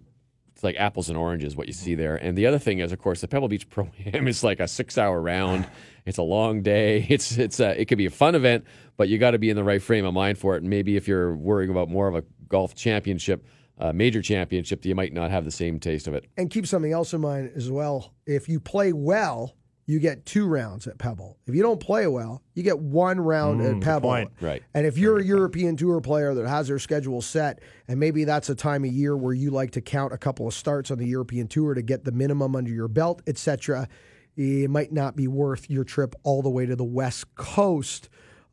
It's 0.57 0.63
like 0.63 0.75
apples 0.79 1.07
and 1.07 1.15
oranges 1.19 1.55
what 1.55 1.67
you 1.67 1.73
see 1.73 1.93
there. 1.93 2.15
And 2.15 2.35
the 2.35 2.47
other 2.47 2.57
thing 2.57 2.79
is, 2.79 2.91
of 2.91 2.97
course, 2.97 3.21
the 3.21 3.27
Pebble 3.27 3.47
Beach 3.47 3.69
Pro 3.69 3.91
Am 4.11 4.27
is 4.27 4.43
like 4.43 4.59
a 4.59 4.67
six-hour 4.67 5.21
round. 5.21 5.67
It's 6.07 6.17
a 6.17 6.23
long 6.23 6.61
day. 6.61 7.05
It's 7.09 7.37
it's 7.37 7.59
a, 7.59 7.79
it 7.79 7.85
could 7.85 7.97
be 7.97 8.05
a 8.05 8.09
fun 8.09 8.33
event, 8.33 8.63
but 8.95 9.09
you 9.09 9.17
got 9.19 9.31
to 9.31 9.37
be 9.37 9.49
in 9.51 9.55
the 9.55 9.63
right 9.63 9.81
frame 9.81 10.05
of 10.05 10.13
mind 10.13 10.37
for 10.39 10.55
it. 10.55 10.63
And 10.63 10.69
maybe 10.69 10.95
if 10.95 11.07
you're 11.07 11.35
worrying 11.35 11.69
about 11.69 11.89
more 11.89 12.07
of 12.07 12.15
a 12.15 12.23
golf 12.47 12.73
championship, 12.73 13.45
uh, 13.77 13.91
major 13.91 14.21
championship, 14.21 14.83
you 14.83 14.95
might 14.95 15.13
not 15.13 15.29
have 15.29 15.45
the 15.45 15.51
same 15.51 15.79
taste 15.79 16.07
of 16.07 16.15
it. 16.15 16.25
And 16.37 16.49
keep 16.49 16.65
something 16.65 16.93
else 16.93 17.13
in 17.13 17.21
mind 17.21 17.51
as 17.55 17.69
well. 17.69 18.13
If 18.25 18.49
you 18.49 18.59
play 18.59 18.93
well, 18.93 19.53
you 19.89 19.99
get 19.99 20.25
two 20.25 20.45
rounds 20.45 20.85
at 20.85 20.97
Pebble. 20.97 21.37
If 21.47 21.55
you 21.55 21.63
don't 21.63 21.79
play 21.79 22.05
well, 22.07 22.43
you 22.53 22.61
get 22.61 22.77
one 22.77 23.19
round 23.21 23.61
Mm, 23.61 23.77
at 23.77 23.81
Pebble. 23.81 24.09
point. 24.09 24.31
Right. 24.41 24.61
And 24.73 24.85
if 24.85 24.97
you're 24.97 25.17
a 25.17 25.23
European 25.23 25.77
Tour 25.77 26.01
player 26.01 26.33
that 26.33 26.45
has 26.47 26.67
their 26.67 26.77
schedule 26.77 27.21
set, 27.21 27.61
and 27.87 27.97
maybe 27.99 28.25
that's 28.25 28.49
a 28.49 28.55
time 28.55 28.83
of 28.83 28.91
year 28.91 29.15
where 29.15 29.33
you 29.33 29.49
like 29.49 29.71
to 29.71 29.81
count 29.81 30.11
a 30.13 30.17
couple 30.17 30.45
of 30.45 30.53
starts 30.53 30.91
on 30.91 30.97
the 30.97 31.07
European 31.07 31.47
Tour 31.47 31.73
to 31.73 31.81
get 31.81 32.03
the 32.03 32.11
minimum 32.11 32.53
under 32.55 32.69
your 32.69 32.89
belt, 32.89 33.21
etc., 33.27 33.87
it 34.35 34.69
might 34.69 34.91
not 34.91 35.15
be 35.15 35.27
worth 35.27 35.67
your 35.67 35.83
trip 35.83 36.13
all 36.21 36.43
the 36.43 36.49
way 36.49 36.65
to 36.67 36.75
the 36.75 36.83
West 36.83 37.33
Coast 37.35 38.07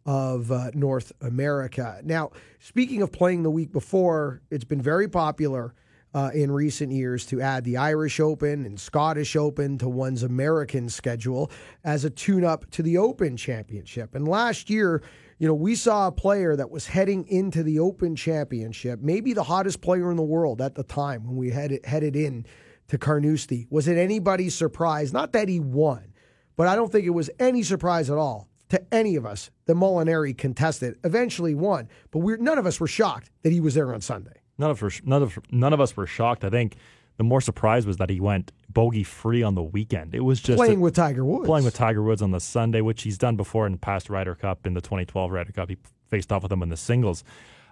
of 0.07 0.51
uh, 0.53 0.71
North 0.73 1.13
America. 1.21 2.01
Now, 2.05 2.31
speaking 2.61 3.03
of 3.03 3.11
playing 3.13 3.43
the 3.43 3.51
week 3.51 3.71
before, 3.73 4.41
it's 4.51 4.65
been 4.65 4.81
very 4.81 5.09
popular. 5.09 5.75
Uh, 6.15 6.31
in 6.33 6.51
recent 6.51 6.93
years 6.93 7.27
to 7.27 7.41
add 7.41 7.65
the 7.65 7.77
Irish 7.77 8.21
Open 8.21 8.65
and 8.65 8.79
Scottish 8.79 9.35
Open 9.35 9.77
to 9.79 9.89
one's 9.89 10.23
American 10.23 10.89
schedule 10.89 11.51
as 11.83 12.05
a 12.05 12.11
tune 12.11 12.45
up 12.45 12.71
to 12.71 12.83
the 12.83 12.97
Open 12.97 13.37
Championship. 13.37 14.15
And 14.15 14.27
last 14.27 14.71
year, 14.71 15.03
you 15.39 15.49
know, 15.49 15.55
we 15.55 15.75
saw 15.75 16.07
a 16.07 16.13
player 16.13 16.55
that 16.55 16.71
was 16.71 16.87
heading 16.87 17.27
into 17.27 17.65
the 17.65 17.81
Open 17.81 18.15
Championship, 18.15 19.01
maybe 19.03 19.33
the 19.33 19.43
hottest 19.43 19.81
player 19.81 20.11
in 20.11 20.17
the 20.17 20.23
world 20.23 20.63
at 20.63 20.77
the 20.77 20.85
time 20.85 21.27
when 21.27 21.37
we 21.37 21.51
headed, 21.51 21.85
headed 21.85 22.15
in 22.15 22.47
to 22.89 22.97
Carnoustie. 22.97 23.67
Was 23.69 23.89
it 23.89 23.99
anybody's 23.99 24.55
surprise? 24.55 25.13
Not 25.13 25.33
that 25.33 25.49
he 25.49 25.59
won, 25.59 26.15
but 26.57 26.69
I 26.69 26.77
don't 26.77 26.93
think 26.93 27.07
it 27.07 27.11
was 27.11 27.31
any 27.41 27.65
surprise 27.65 28.09
at 28.09 28.19
all 28.19 28.49
to 28.69 28.95
any 28.95 29.17
of 29.17 29.27
us 29.27 29.51
that 29.67 29.75
Molinari 29.75 30.37
contested, 30.37 30.97
eventually 31.03 31.55
won. 31.55 31.89
But 32.13 32.21
we're, 32.21 32.37
none 32.37 32.59
of 32.59 32.67
us 32.67 32.79
were 32.79 32.87
shocked 32.87 33.31
that 33.43 33.53
he 33.53 33.61
was 33.61 33.75
there 33.75 33.93
on 33.93 34.01
Sunday. 34.01 34.44
None 34.59 34.71
of 34.71 34.83
us, 34.83 35.01
none 35.05 35.23
of 35.23 35.39
none 35.51 35.73
of 35.73 35.81
us 35.81 35.97
were 35.97 36.07
shocked. 36.07 36.45
I 36.45 36.51
think 36.51 36.77
the 37.17 37.25
more 37.25 37.41
surprise 37.41 37.87
was 37.87 37.97
that 37.99 38.11
he 38.11 38.21
went 38.21 38.53
bogey 38.69 39.05
free 39.05 39.43
on 39.43 39.55
the 39.55 39.63
weekend. 39.63 40.15
It 40.15 40.21
was 40.21 40.41
just 40.41 40.59
playing 40.59 40.79
a, 40.79 40.81
with 40.81 40.95
Tiger 40.95 41.25
Woods, 41.25 41.47
playing 41.47 41.65
with 41.65 41.75
Tiger 41.75 42.03
Woods 42.03 42.23
on 42.23 42.31
the 42.31 42.41
Sunday, 42.41 42.81
which 42.81 43.03
he's 43.03 43.19
done 43.19 43.37
before 43.37 43.67
in 43.67 43.79
past 43.79 44.11
Ryder 44.11 44.35
Cup 44.35 44.67
in 44.67 44.75
the 44.75 44.81
2012 44.81 45.31
Ryder 45.31 45.53
Cup. 45.53 45.69
He 45.69 45.77
faced 46.09 46.33
off 46.33 46.43
with 46.43 46.53
him 46.53 46.63
in 46.63 46.69
the 46.69 46.77
singles. 46.77 47.25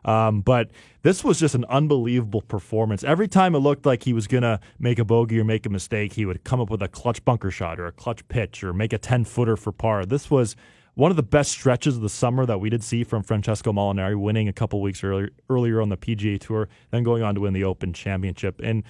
Um, 0.04 0.40
but 0.40 0.70
this 1.02 1.22
was 1.22 1.38
just 1.38 1.54
an 1.54 1.64
unbelievable 1.66 2.42
performance. 2.42 3.04
Every 3.04 3.28
time 3.28 3.54
it 3.54 3.58
looked 3.58 3.86
like 3.86 4.02
he 4.02 4.12
was 4.12 4.26
going 4.26 4.42
to 4.42 4.58
make 4.78 4.98
a 4.98 5.04
bogey 5.04 5.38
or 5.38 5.44
make 5.44 5.64
a 5.64 5.70
mistake, 5.70 6.14
he 6.14 6.26
would 6.26 6.42
come 6.42 6.60
up 6.60 6.70
with 6.70 6.82
a 6.82 6.88
clutch 6.88 7.24
bunker 7.24 7.50
shot 7.50 7.78
or 7.78 7.86
a 7.86 7.92
clutch 7.92 8.26
pitch 8.28 8.64
or 8.64 8.72
make 8.72 8.92
a 8.92 8.98
10 8.98 9.24
footer 9.24 9.56
for 9.56 9.70
par. 9.70 10.04
This 10.04 10.30
was 10.30 10.56
one 10.94 11.10
of 11.10 11.16
the 11.16 11.22
best 11.22 11.50
stretches 11.50 11.96
of 11.96 12.02
the 12.02 12.08
summer 12.08 12.44
that 12.44 12.58
we 12.58 12.68
did 12.68 12.82
see 12.82 13.04
from 13.04 13.22
Francesco 13.22 13.72
Molinari, 13.72 14.18
winning 14.18 14.48
a 14.48 14.52
couple 14.52 14.80
weeks 14.80 15.02
earlier 15.02 15.30
earlier 15.48 15.80
on 15.80 15.88
the 15.88 15.96
PGA 15.96 16.38
Tour, 16.38 16.68
then 16.90 17.02
going 17.02 17.22
on 17.22 17.34
to 17.34 17.40
win 17.40 17.54
the 17.54 17.64
Open 17.64 17.92
Championship. 17.92 18.60
And 18.62 18.84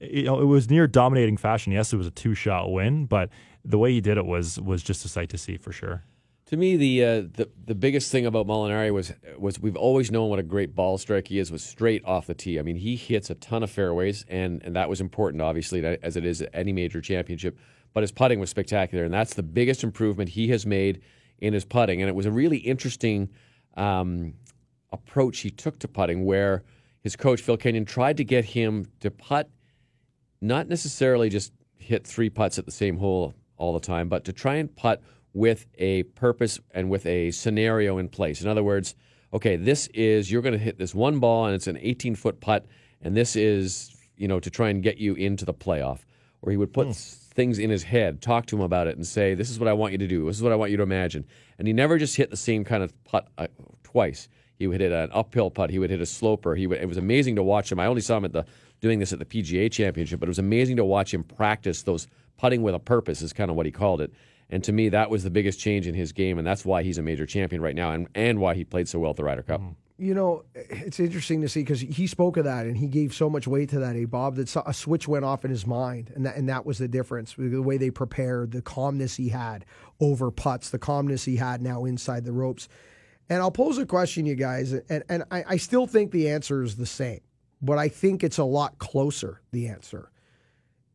you 0.00 0.24
know, 0.24 0.40
it 0.40 0.44
was 0.44 0.70
near 0.70 0.86
dominating 0.86 1.36
fashion. 1.36 1.72
Yes, 1.72 1.92
it 1.92 1.96
was 1.96 2.06
a 2.06 2.12
two 2.12 2.34
shot 2.34 2.70
win, 2.70 3.06
but 3.06 3.30
the 3.64 3.78
way 3.78 3.92
he 3.92 4.00
did 4.00 4.16
it 4.16 4.26
was 4.26 4.60
was 4.60 4.82
just 4.82 5.04
a 5.04 5.08
sight 5.08 5.28
to 5.30 5.38
see 5.38 5.56
for 5.56 5.72
sure. 5.72 6.04
To 6.46 6.56
me, 6.56 6.76
the 6.76 7.04
uh, 7.04 7.20
the 7.32 7.48
the 7.66 7.74
biggest 7.74 8.10
thing 8.10 8.26
about 8.26 8.46
Molinari 8.46 8.92
was 8.92 9.12
was 9.38 9.60
we've 9.60 9.76
always 9.76 10.10
known 10.10 10.30
what 10.30 10.38
a 10.38 10.44
great 10.44 10.74
ball 10.74 10.98
strike 10.98 11.28
he 11.28 11.38
is. 11.38 11.50
Was 11.50 11.62
straight 11.62 12.04
off 12.04 12.26
the 12.26 12.34
tee. 12.34 12.58
I 12.58 12.62
mean, 12.62 12.76
he 12.76 12.96
hits 12.96 13.28
a 13.28 13.34
ton 13.36 13.62
of 13.62 13.70
fairways, 13.70 14.24
and 14.28 14.62
and 14.62 14.74
that 14.76 14.88
was 14.88 15.00
important, 15.00 15.42
obviously, 15.42 15.84
as 15.84 16.16
it 16.16 16.24
is 16.24 16.42
at 16.42 16.50
any 16.52 16.72
major 16.72 17.00
championship. 17.00 17.58
But 17.92 18.02
his 18.02 18.12
putting 18.12 18.38
was 18.38 18.50
spectacular, 18.50 19.04
and 19.04 19.12
that's 19.12 19.34
the 19.34 19.42
biggest 19.42 19.82
improvement 19.82 20.30
he 20.30 20.48
has 20.48 20.64
made 20.64 21.02
in 21.40 21.52
his 21.52 21.64
putting. 21.64 22.02
And 22.02 22.08
it 22.08 22.14
was 22.14 22.26
a 22.26 22.30
really 22.30 22.58
interesting 22.58 23.30
um, 23.76 24.34
approach 24.92 25.40
he 25.40 25.50
took 25.50 25.78
to 25.80 25.88
putting, 25.88 26.24
where 26.24 26.62
his 27.02 27.16
coach, 27.16 27.40
Phil 27.40 27.56
Kenyon, 27.56 27.84
tried 27.84 28.16
to 28.18 28.24
get 28.24 28.44
him 28.44 28.86
to 29.00 29.10
putt, 29.10 29.48
not 30.40 30.68
necessarily 30.68 31.28
just 31.28 31.52
hit 31.78 32.06
three 32.06 32.30
putts 32.30 32.58
at 32.58 32.66
the 32.66 32.72
same 32.72 32.98
hole 32.98 33.34
all 33.56 33.72
the 33.72 33.80
time, 33.80 34.08
but 34.08 34.24
to 34.24 34.32
try 34.32 34.56
and 34.56 34.74
putt 34.76 35.02
with 35.32 35.66
a 35.78 36.02
purpose 36.02 36.58
and 36.72 36.90
with 36.90 37.06
a 37.06 37.30
scenario 37.30 37.98
in 37.98 38.08
place. 38.08 38.42
In 38.42 38.48
other 38.48 38.64
words, 38.64 38.94
okay, 39.32 39.56
this 39.56 39.86
is, 39.88 40.30
you're 40.30 40.42
going 40.42 40.52
to 40.52 40.58
hit 40.58 40.78
this 40.78 40.94
one 40.94 41.20
ball 41.20 41.46
and 41.46 41.54
it's 41.54 41.66
an 41.66 41.78
18 41.80 42.14
foot 42.14 42.40
putt, 42.40 42.66
and 43.00 43.16
this 43.16 43.36
is, 43.36 43.94
you 44.16 44.28
know, 44.28 44.40
to 44.40 44.50
try 44.50 44.68
and 44.68 44.82
get 44.82 44.98
you 44.98 45.14
into 45.14 45.44
the 45.44 45.54
playoff. 45.54 46.00
Or 46.42 46.50
he 46.50 46.56
would 46.56 46.72
put. 46.72 46.86
Hmm 46.86 47.19
things 47.30 47.58
in 47.58 47.70
his 47.70 47.84
head, 47.84 48.20
talk 48.20 48.46
to 48.46 48.56
him 48.56 48.62
about 48.62 48.86
it, 48.86 48.96
and 48.96 49.06
say, 49.06 49.34
"This 49.34 49.50
is 49.50 49.58
what 49.58 49.68
I 49.68 49.72
want 49.72 49.92
you 49.92 49.98
to 49.98 50.06
do. 50.06 50.26
This 50.26 50.36
is 50.36 50.42
what 50.42 50.52
I 50.52 50.56
want 50.56 50.70
you 50.70 50.76
to 50.76 50.82
imagine." 50.82 51.24
And 51.58 51.66
he 51.66 51.72
never 51.72 51.98
just 51.98 52.16
hit 52.16 52.30
the 52.30 52.36
same 52.36 52.64
kind 52.64 52.82
of 52.82 52.92
putt 53.04 53.28
uh, 53.38 53.46
twice. 53.82 54.28
He 54.58 54.66
would 54.66 54.80
hit 54.80 54.92
an 54.92 55.10
uphill 55.12 55.50
putt. 55.50 55.70
He 55.70 55.78
would 55.78 55.90
hit 55.90 56.00
a 56.00 56.06
sloper. 56.06 56.54
He 56.54 56.66
would, 56.66 56.78
it 56.78 56.86
was 56.86 56.98
amazing 56.98 57.36
to 57.36 57.42
watch 57.42 57.72
him. 57.72 57.80
I 57.80 57.86
only 57.86 58.02
saw 58.02 58.18
him 58.18 58.26
at 58.26 58.32
the 58.32 58.44
doing 58.80 58.98
this 58.98 59.12
at 59.12 59.18
the 59.18 59.24
PGA 59.24 59.70
Championship, 59.70 60.20
but 60.20 60.28
it 60.28 60.30
was 60.30 60.38
amazing 60.38 60.76
to 60.76 60.84
watch 60.84 61.14
him 61.14 61.22
practice 61.22 61.82
those 61.82 62.06
putting 62.36 62.62
with 62.62 62.74
a 62.74 62.78
purpose. 62.78 63.22
Is 63.22 63.32
kind 63.32 63.50
of 63.50 63.56
what 63.56 63.66
he 63.66 63.72
called 63.72 64.00
it. 64.00 64.12
And 64.52 64.64
to 64.64 64.72
me, 64.72 64.88
that 64.88 65.10
was 65.10 65.22
the 65.22 65.30
biggest 65.30 65.60
change 65.60 65.86
in 65.86 65.94
his 65.94 66.12
game, 66.12 66.36
and 66.36 66.46
that's 66.46 66.64
why 66.64 66.82
he's 66.82 66.98
a 66.98 67.02
major 67.02 67.24
champion 67.24 67.62
right 67.62 67.76
now, 67.76 67.92
and, 67.92 68.08
and 68.16 68.40
why 68.40 68.54
he 68.54 68.64
played 68.64 68.88
so 68.88 68.98
well 68.98 69.10
at 69.10 69.16
the 69.16 69.22
Ryder 69.22 69.44
Cup. 69.44 69.60
Mm 69.60 69.76
you 70.00 70.14
know, 70.14 70.44
eh, 70.54 70.62
it's 70.70 70.98
interesting 70.98 71.42
to 71.42 71.48
see 71.48 71.60
because 71.60 71.80
he 71.80 72.06
spoke 72.06 72.36
of 72.36 72.44
that 72.44 72.66
and 72.66 72.76
he 72.76 72.86
gave 72.86 73.14
so 73.14 73.28
much 73.28 73.46
weight 73.46 73.68
to 73.70 73.78
that. 73.80 73.96
A 73.96 74.06
Bob, 74.06 74.36
that 74.36 74.54
a 74.66 74.72
switch 74.72 75.06
went 75.06 75.24
off 75.24 75.44
in 75.44 75.50
his 75.50 75.66
mind, 75.66 76.10
and 76.14 76.24
that 76.26 76.36
and 76.36 76.48
that 76.48 76.64
was 76.64 76.78
the 76.78 76.88
difference. 76.88 77.34
The 77.36 77.60
way 77.60 77.76
they 77.76 77.90
prepared, 77.90 78.52
the 78.52 78.62
calmness 78.62 79.16
he 79.16 79.28
had 79.28 79.64
over 80.00 80.30
putts, 80.30 80.70
the 80.70 80.78
calmness 80.78 81.24
he 81.24 81.36
had 81.36 81.60
now 81.60 81.84
inside 81.84 82.24
the 82.24 82.32
ropes. 82.32 82.68
And 83.28 83.40
I'll 83.40 83.52
pose 83.52 83.78
a 83.78 83.86
question, 83.86 84.26
you 84.26 84.34
guys, 84.34 84.72
and 84.72 85.04
and 85.08 85.24
I, 85.30 85.44
I 85.46 85.56
still 85.58 85.86
think 85.86 86.10
the 86.10 86.30
answer 86.30 86.62
is 86.62 86.76
the 86.76 86.86
same, 86.86 87.20
but 87.60 87.78
I 87.78 87.88
think 87.88 88.24
it's 88.24 88.38
a 88.38 88.44
lot 88.44 88.78
closer. 88.78 89.42
The 89.52 89.68
answer, 89.68 90.10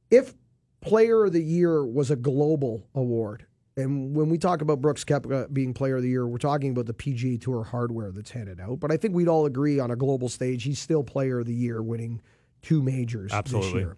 if 0.09 0.33
Player 0.81 1.25
of 1.25 1.33
the 1.33 1.43
Year 1.43 1.85
was 1.85 2.11
a 2.11 2.15
global 2.15 2.87
award, 2.93 3.45
and 3.77 4.15
when 4.15 4.29
we 4.29 4.37
talk 4.37 4.61
about 4.61 4.81
Brooks 4.81 5.03
Koepka 5.03 5.51
being 5.51 5.73
player 5.73 5.97
of 5.97 6.03
the 6.03 6.09
year, 6.09 6.25
we're 6.25 6.37
talking 6.37 6.71
about 6.71 6.85
the 6.85 6.93
PGA 6.93 7.39
Tour 7.39 7.63
hardware 7.63 8.11
that's 8.11 8.31
handed 8.31 8.59
out. 8.61 8.79
But 8.79 8.91
I 8.91 8.97
think 8.97 9.13
we'd 9.15 9.27
all 9.27 9.45
agree 9.45 9.79
on 9.79 9.91
a 9.91 9.95
global 9.95 10.29
stage, 10.29 10.63
he's 10.63 10.79
still 10.79 11.03
player 11.03 11.39
of 11.39 11.45
the 11.45 11.53
year, 11.53 11.81
winning 11.83 12.21
two 12.61 12.81
majors 12.81 13.33
Absolutely. 13.33 13.71
this 13.71 13.79
year. 13.79 13.97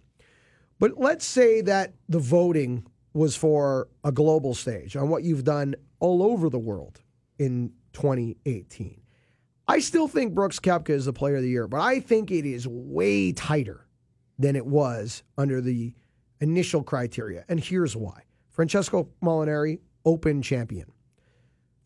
But 0.80 0.98
let's 0.98 1.26
say 1.26 1.62
that 1.62 1.94
the 2.10 2.20
voting 2.20 2.86
was 3.14 3.36
for 3.36 3.88
a 4.04 4.12
global 4.12 4.54
stage 4.54 4.96
on 4.96 5.10
what 5.10 5.24
you've 5.24 5.44
done 5.44 5.76
all 6.00 6.24
over 6.24 6.50
the 6.50 6.60
world 6.60 7.02
in 7.40 7.72
2018. 7.94 9.02
I 9.68 9.80
still 9.80 10.08
think 10.08 10.34
Brooks 10.34 10.60
Koepka 10.60 10.92
is 10.92 11.06
the 11.06 11.14
player 11.14 11.38
of 11.38 11.42
the 11.42 11.50
year, 11.50 11.68
but 11.68 11.82
I 11.82 12.00
think 12.00 12.32
it 12.32 12.46
is 12.46 12.68
way 12.68 13.32
tighter 13.32 13.86
than 14.40 14.56
it 14.56 14.66
was 14.66 15.24
under 15.38 15.62
the 15.62 15.94
initial 16.40 16.84
criteria. 16.84 17.44
And 17.50 17.60
here's 17.60 17.96
why. 17.96 18.24
Francesco 18.58 19.08
Molinari, 19.24 19.78
Open 20.03 20.41
champion. 20.41 20.91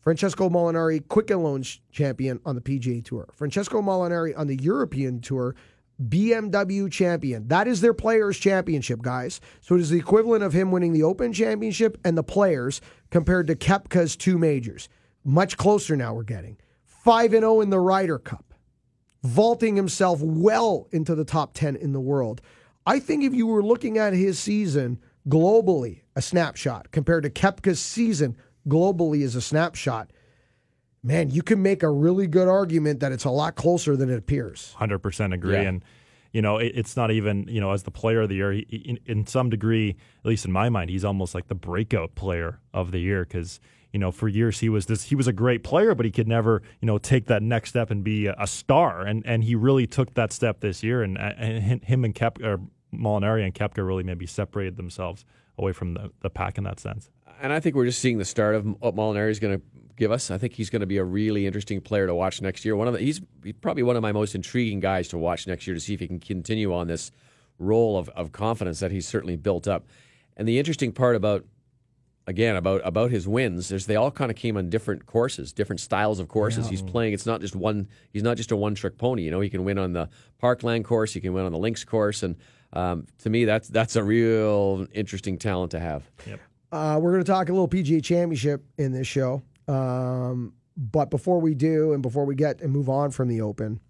Francesco 0.00 0.48
Molinari, 0.48 1.06
Quicken 1.06 1.42
Loans 1.42 1.82
champion 1.90 2.40
on 2.46 2.54
the 2.54 2.62
PGA 2.62 3.04
Tour. 3.04 3.28
Francesco 3.34 3.82
Molinari 3.82 4.32
on 4.34 4.46
the 4.46 4.56
European 4.56 5.20
Tour, 5.20 5.54
BMW 6.02 6.90
champion. 6.90 7.46
That 7.48 7.68
is 7.68 7.82
their 7.82 7.92
Players 7.92 8.38
Championship, 8.38 9.02
guys. 9.02 9.38
So 9.60 9.74
it 9.74 9.82
is 9.82 9.90
the 9.90 9.98
equivalent 9.98 10.44
of 10.44 10.54
him 10.54 10.72
winning 10.72 10.94
the 10.94 11.02
Open 11.02 11.34
Championship 11.34 11.98
and 12.06 12.16
the 12.16 12.22
Players 12.22 12.80
compared 13.10 13.48
to 13.48 13.54
Koepka's 13.54 14.16
two 14.16 14.38
majors. 14.38 14.88
Much 15.26 15.58
closer 15.58 15.94
now 15.94 16.14
we're 16.14 16.22
getting. 16.22 16.56
5 16.86 17.32
0 17.32 17.60
in 17.60 17.68
the 17.68 17.80
Ryder 17.80 18.18
Cup, 18.18 18.54
vaulting 19.22 19.76
himself 19.76 20.22
well 20.22 20.88
into 20.90 21.14
the 21.14 21.26
top 21.26 21.52
10 21.52 21.76
in 21.76 21.92
the 21.92 22.00
world. 22.00 22.40
I 22.86 22.98
think 22.98 23.24
if 23.24 23.34
you 23.34 23.46
were 23.46 23.62
looking 23.62 23.98
at 23.98 24.14
his 24.14 24.38
season 24.38 25.00
globally, 25.28 26.01
a 26.14 26.22
snapshot 26.22 26.90
compared 26.90 27.22
to 27.24 27.30
Koepka's 27.30 27.80
season 27.80 28.36
globally 28.68 29.24
as 29.24 29.34
a 29.34 29.40
snapshot, 29.40 30.10
man, 31.02 31.30
you 31.30 31.42
can 31.42 31.62
make 31.62 31.82
a 31.82 31.90
really 31.90 32.26
good 32.26 32.48
argument 32.48 33.00
that 33.00 33.12
it's 33.12 33.24
a 33.24 33.30
lot 33.30 33.56
closer 33.56 33.96
than 33.96 34.10
it 34.10 34.16
appears. 34.16 34.74
100% 34.78 35.34
agree. 35.34 35.54
Yeah. 35.54 35.62
And, 35.62 35.84
you 36.32 36.42
know, 36.42 36.58
it, 36.58 36.72
it's 36.74 36.96
not 36.96 37.10
even, 37.10 37.46
you 37.48 37.60
know, 37.60 37.72
as 37.72 37.82
the 37.82 37.90
player 37.90 38.22
of 38.22 38.28
the 38.28 38.36
year, 38.36 38.52
he, 38.52 38.60
in, 38.60 38.98
in 39.06 39.26
some 39.26 39.50
degree, 39.50 39.96
at 40.24 40.28
least 40.28 40.44
in 40.44 40.52
my 40.52 40.68
mind, 40.68 40.90
he's 40.90 41.04
almost 41.04 41.34
like 41.34 41.48
the 41.48 41.54
breakout 41.54 42.14
player 42.14 42.60
of 42.72 42.92
the 42.92 42.98
year 42.98 43.24
because, 43.24 43.60
you 43.92 43.98
know, 43.98 44.12
for 44.12 44.28
years 44.28 44.60
he 44.60 44.68
was 44.68 44.86
this, 44.86 45.04
he 45.04 45.14
was 45.14 45.26
a 45.26 45.32
great 45.32 45.64
player, 45.64 45.94
but 45.94 46.06
he 46.06 46.12
could 46.12 46.28
never, 46.28 46.62
you 46.80 46.86
know, 46.86 46.98
take 46.98 47.26
that 47.26 47.42
next 47.42 47.70
step 47.70 47.90
and 47.90 48.04
be 48.04 48.26
a, 48.26 48.36
a 48.38 48.46
star. 48.46 49.02
And, 49.02 49.22
and 49.26 49.44
he 49.44 49.54
really 49.54 49.86
took 49.86 50.14
that 50.14 50.32
step 50.32 50.60
this 50.60 50.82
year. 50.82 51.02
And, 51.02 51.18
and 51.18 51.82
him 51.82 52.04
and 52.04 52.14
Kep, 52.14 52.40
or 52.42 52.60
Molinari 52.94 53.44
and 53.44 53.54
Kepka 53.54 53.84
really 53.86 54.04
maybe 54.04 54.26
separated 54.26 54.76
themselves 54.76 55.24
away 55.58 55.72
from 55.72 55.94
the, 55.94 56.10
the 56.20 56.30
pack 56.30 56.58
in 56.58 56.64
that 56.64 56.80
sense. 56.80 57.10
And 57.40 57.52
I 57.52 57.60
think 57.60 57.74
we're 57.74 57.86
just 57.86 58.00
seeing 58.00 58.18
the 58.18 58.24
start 58.24 58.54
of 58.54 58.64
what 58.80 58.94
Molinari 58.94 59.30
is 59.30 59.40
going 59.40 59.58
to 59.58 59.64
give 59.96 60.12
us. 60.12 60.30
I 60.30 60.38
think 60.38 60.54
he's 60.54 60.70
going 60.70 60.80
to 60.80 60.86
be 60.86 60.98
a 60.98 61.04
really 61.04 61.46
interesting 61.46 61.80
player 61.80 62.06
to 62.06 62.14
watch 62.14 62.40
next 62.40 62.64
year. 62.64 62.76
One 62.76 62.88
of 62.88 62.94
the, 62.94 63.00
he's 63.00 63.20
probably 63.60 63.82
one 63.82 63.96
of 63.96 64.02
my 64.02 64.12
most 64.12 64.34
intriguing 64.34 64.80
guys 64.80 65.08
to 65.08 65.18
watch 65.18 65.46
next 65.46 65.66
year 65.66 65.74
to 65.74 65.80
see 65.80 65.94
if 65.94 66.00
he 66.00 66.06
can 66.06 66.20
continue 66.20 66.72
on 66.72 66.86
this 66.86 67.10
role 67.58 67.98
of, 67.98 68.08
of 68.10 68.32
confidence 68.32 68.80
that 68.80 68.90
he's 68.90 69.06
certainly 69.06 69.36
built 69.36 69.66
up. 69.68 69.86
And 70.36 70.48
the 70.48 70.58
interesting 70.58 70.92
part 70.92 71.16
about 71.16 71.44
again 72.26 72.54
about 72.54 72.80
about 72.84 73.10
his 73.10 73.26
wins 73.26 73.72
is 73.72 73.86
they 73.86 73.96
all 73.96 74.10
kind 74.10 74.30
of 74.30 74.36
came 74.36 74.56
on 74.56 74.70
different 74.70 75.06
courses, 75.06 75.52
different 75.52 75.80
styles 75.80 76.20
of 76.20 76.28
courses. 76.28 76.66
Yeah. 76.66 76.70
He's 76.70 76.82
playing. 76.82 77.12
It's 77.12 77.26
not 77.26 77.40
just 77.40 77.54
one. 77.56 77.88
He's 78.12 78.22
not 78.22 78.36
just 78.36 78.52
a 78.52 78.56
one 78.56 78.74
trick 78.74 78.96
pony. 78.96 79.22
You 79.22 79.30
know, 79.30 79.40
he 79.40 79.50
can 79.50 79.64
win 79.64 79.78
on 79.78 79.92
the 79.92 80.08
Parkland 80.38 80.84
course. 80.84 81.12
He 81.12 81.20
can 81.20 81.32
win 81.32 81.44
on 81.44 81.52
the 81.52 81.58
Links 81.58 81.84
course, 81.84 82.22
and 82.22 82.36
um, 82.72 83.06
to 83.18 83.30
me, 83.30 83.44
that's 83.44 83.68
that's 83.68 83.96
a 83.96 84.02
real 84.02 84.86
interesting 84.92 85.38
talent 85.38 85.72
to 85.72 85.80
have. 85.80 86.08
Yep. 86.26 86.40
Uh, 86.70 86.98
we're 87.00 87.12
going 87.12 87.24
to 87.24 87.30
talk 87.30 87.48
a 87.48 87.52
little 87.52 87.68
PGA 87.68 88.02
Championship 88.02 88.64
in 88.78 88.92
this 88.92 89.06
show, 89.06 89.42
um, 89.68 90.54
but 90.76 91.10
before 91.10 91.38
we 91.38 91.54
do, 91.54 91.92
and 91.92 92.02
before 92.02 92.24
we 92.24 92.34
get 92.34 92.62
and 92.62 92.72
move 92.72 92.88
on 92.88 93.10
from 93.10 93.28
the 93.28 93.42
Open, 93.42 93.80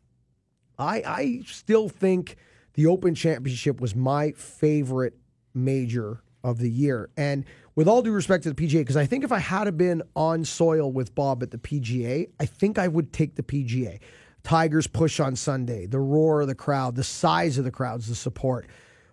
I 0.78 1.03
I 1.07 1.43
still 1.47 1.89
think 1.89 2.37
the 2.74 2.87
Open 2.87 3.14
Championship 3.14 3.80
was 3.80 3.95
my 3.95 4.33
favorite 4.33 5.16
major 5.55 6.22
of 6.43 6.59
the 6.59 6.70
year, 6.70 7.09
and 7.16 7.45
with 7.76 7.87
all 7.87 8.03
due 8.03 8.12
respect 8.12 8.43
to 8.45 8.53
the 8.53 8.66
PGA, 8.66 8.80
because 8.80 8.97
I 8.97 9.07
think 9.07 9.22
if 9.22 9.33
I 9.33 9.39
had 9.39 9.76
been 9.78 10.03
on 10.16 10.45
soil 10.45 10.91
with 10.91 11.14
Bob 11.14 11.43
at 11.43 11.53
the 11.53 11.59
PGA, 11.59 12.28
I 12.39 12.47
think 12.47 12.78
I 12.78 12.89
would 12.89 13.12
take 13.12 13.37
the 13.37 13.43
PGA. 13.43 14.01
Tigers 14.43 14.86
push 14.86 15.20
on 15.20 15.36
Sunday, 15.36 15.86
the 15.86 16.01
roar 16.01 16.43
of 16.43 16.49
the 16.49 16.55
crowd, 16.55 16.97
the 16.97 17.05
size 17.05 17.59
of 17.59 17.64
the 17.64 17.70
crowds, 17.70 18.09
the 18.09 18.14
support. 18.14 18.66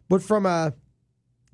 But 0.08 0.24
from 0.24 0.46
a 0.46 0.74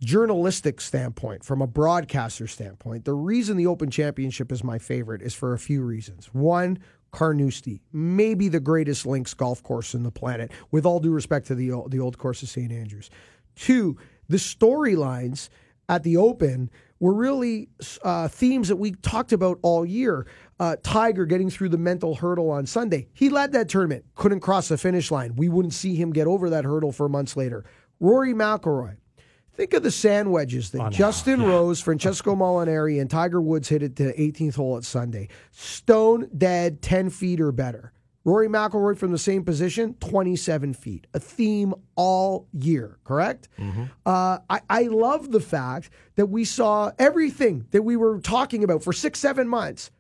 journalistic 0.02 0.80
standpoint, 0.82 1.44
from 1.44 1.62
a 1.62 1.68
broadcaster 1.68 2.48
standpoint, 2.48 3.06
the 3.06 3.14
reason 3.14 3.58
the 3.58 3.68
Open 3.68 3.90
Championship 3.90 4.52
is 4.52 4.64
my 4.64 4.78
favorite 4.78 5.22
is 5.22 5.34
for 5.34 5.54
a 5.54 5.60
few 5.60 5.84
reasons. 5.84 6.28
One, 6.34 6.80
Carnoustie, 7.12 7.82
maybe 7.92 8.50
the 8.50 8.60
greatest 8.60 9.06
links 9.06 9.34
golf 9.34 9.64
course 9.64 9.94
in 9.94 10.04
the 10.04 10.12
planet, 10.12 10.52
with 10.72 10.86
all 10.86 11.00
due 11.00 11.12
respect 11.12 11.48
to 11.48 11.56
the, 11.56 11.72
the 11.88 12.00
old 12.00 12.18
course 12.18 12.44
of 12.44 12.50
St. 12.50 12.72
Andrews. 12.72 13.10
Two, 13.56 13.98
the 14.28 14.38
storylines 14.38 15.50
at 15.88 16.04
the 16.04 16.18
Open 16.18 16.70
were 17.00 17.14
really 17.14 17.70
uh, 18.04 18.28
themes 18.28 18.68
that 18.68 18.78
we 18.78 18.92
talked 18.92 19.32
about 19.32 19.60
all 19.62 19.86
year. 19.86 20.26
Uh, 20.60 20.78
Tiger 20.84 21.26
getting 21.26 21.50
through 21.50 21.70
the 21.70 21.78
mental 21.78 22.16
hurdle 22.16 22.50
on 22.50 22.66
Sunday. 22.66 23.08
He 23.14 23.30
led 23.30 23.52
that 23.52 23.68
tournament, 23.68 24.06
couldn't 24.16 24.40
cross 24.40 24.70
the 24.70 24.78
finish 24.78 25.12
line. 25.12 25.36
We 25.36 25.50
wouldn't 25.50 25.74
see 25.74 25.96
him 25.96 26.14
get 26.14 26.28
over 26.28 26.50
that 26.50 26.64
hurdle 26.64 26.94
for 26.94 27.10
months 27.10 27.36
later. 27.36 27.66
Rory 28.00 28.34
McIlroy. 28.34 28.98
Think 29.54 29.74
of 29.74 29.84
the 29.84 29.92
sand 29.92 30.32
wedges 30.32 30.72
that 30.72 30.82
oh, 30.82 30.84
no. 30.86 30.90
Justin 30.90 31.42
yeah. 31.42 31.48
Rose, 31.48 31.82
Francesco 31.82 32.36
Molinari, 32.36 33.00
and 33.00 33.10
Tiger 33.10 33.42
Woods 33.42 33.70
hit 33.70 33.84
at 33.84 33.96
the 33.96 34.14
18th 34.14 34.56
hole 34.56 34.78
at 34.78 34.84
Sunday. 34.84 35.30
Stone 35.52 36.30
dead, 36.38 36.82
10 36.82 37.10
feet 37.10 37.40
or 37.40 37.52
better. 37.52 37.94
Rory 38.26 38.48
McIlroy 38.48 38.98
from 38.98 39.12
the 39.12 39.20
same 39.20 39.46
position, 39.46 39.94
27 40.00 40.74
feet. 40.74 41.06
A 41.14 41.20
theme 41.20 41.76
all 41.96 42.48
year, 42.52 42.98
correct? 43.04 43.50
Mm-hmm. 43.60 43.84
Uh, 44.06 44.40
I, 44.50 44.62
I 44.68 44.82
love 44.84 45.32
the 45.32 45.40
fact 45.40 45.92
that 46.16 46.26
we 46.26 46.44
saw 46.44 46.92
everything 46.98 47.68
that 47.70 47.84
we 47.84 47.96
were 47.96 48.20
talking 48.20 48.64
about 48.64 48.84
for 48.84 48.94
six, 48.94 49.20
seven 49.20 49.48
months 49.48 49.92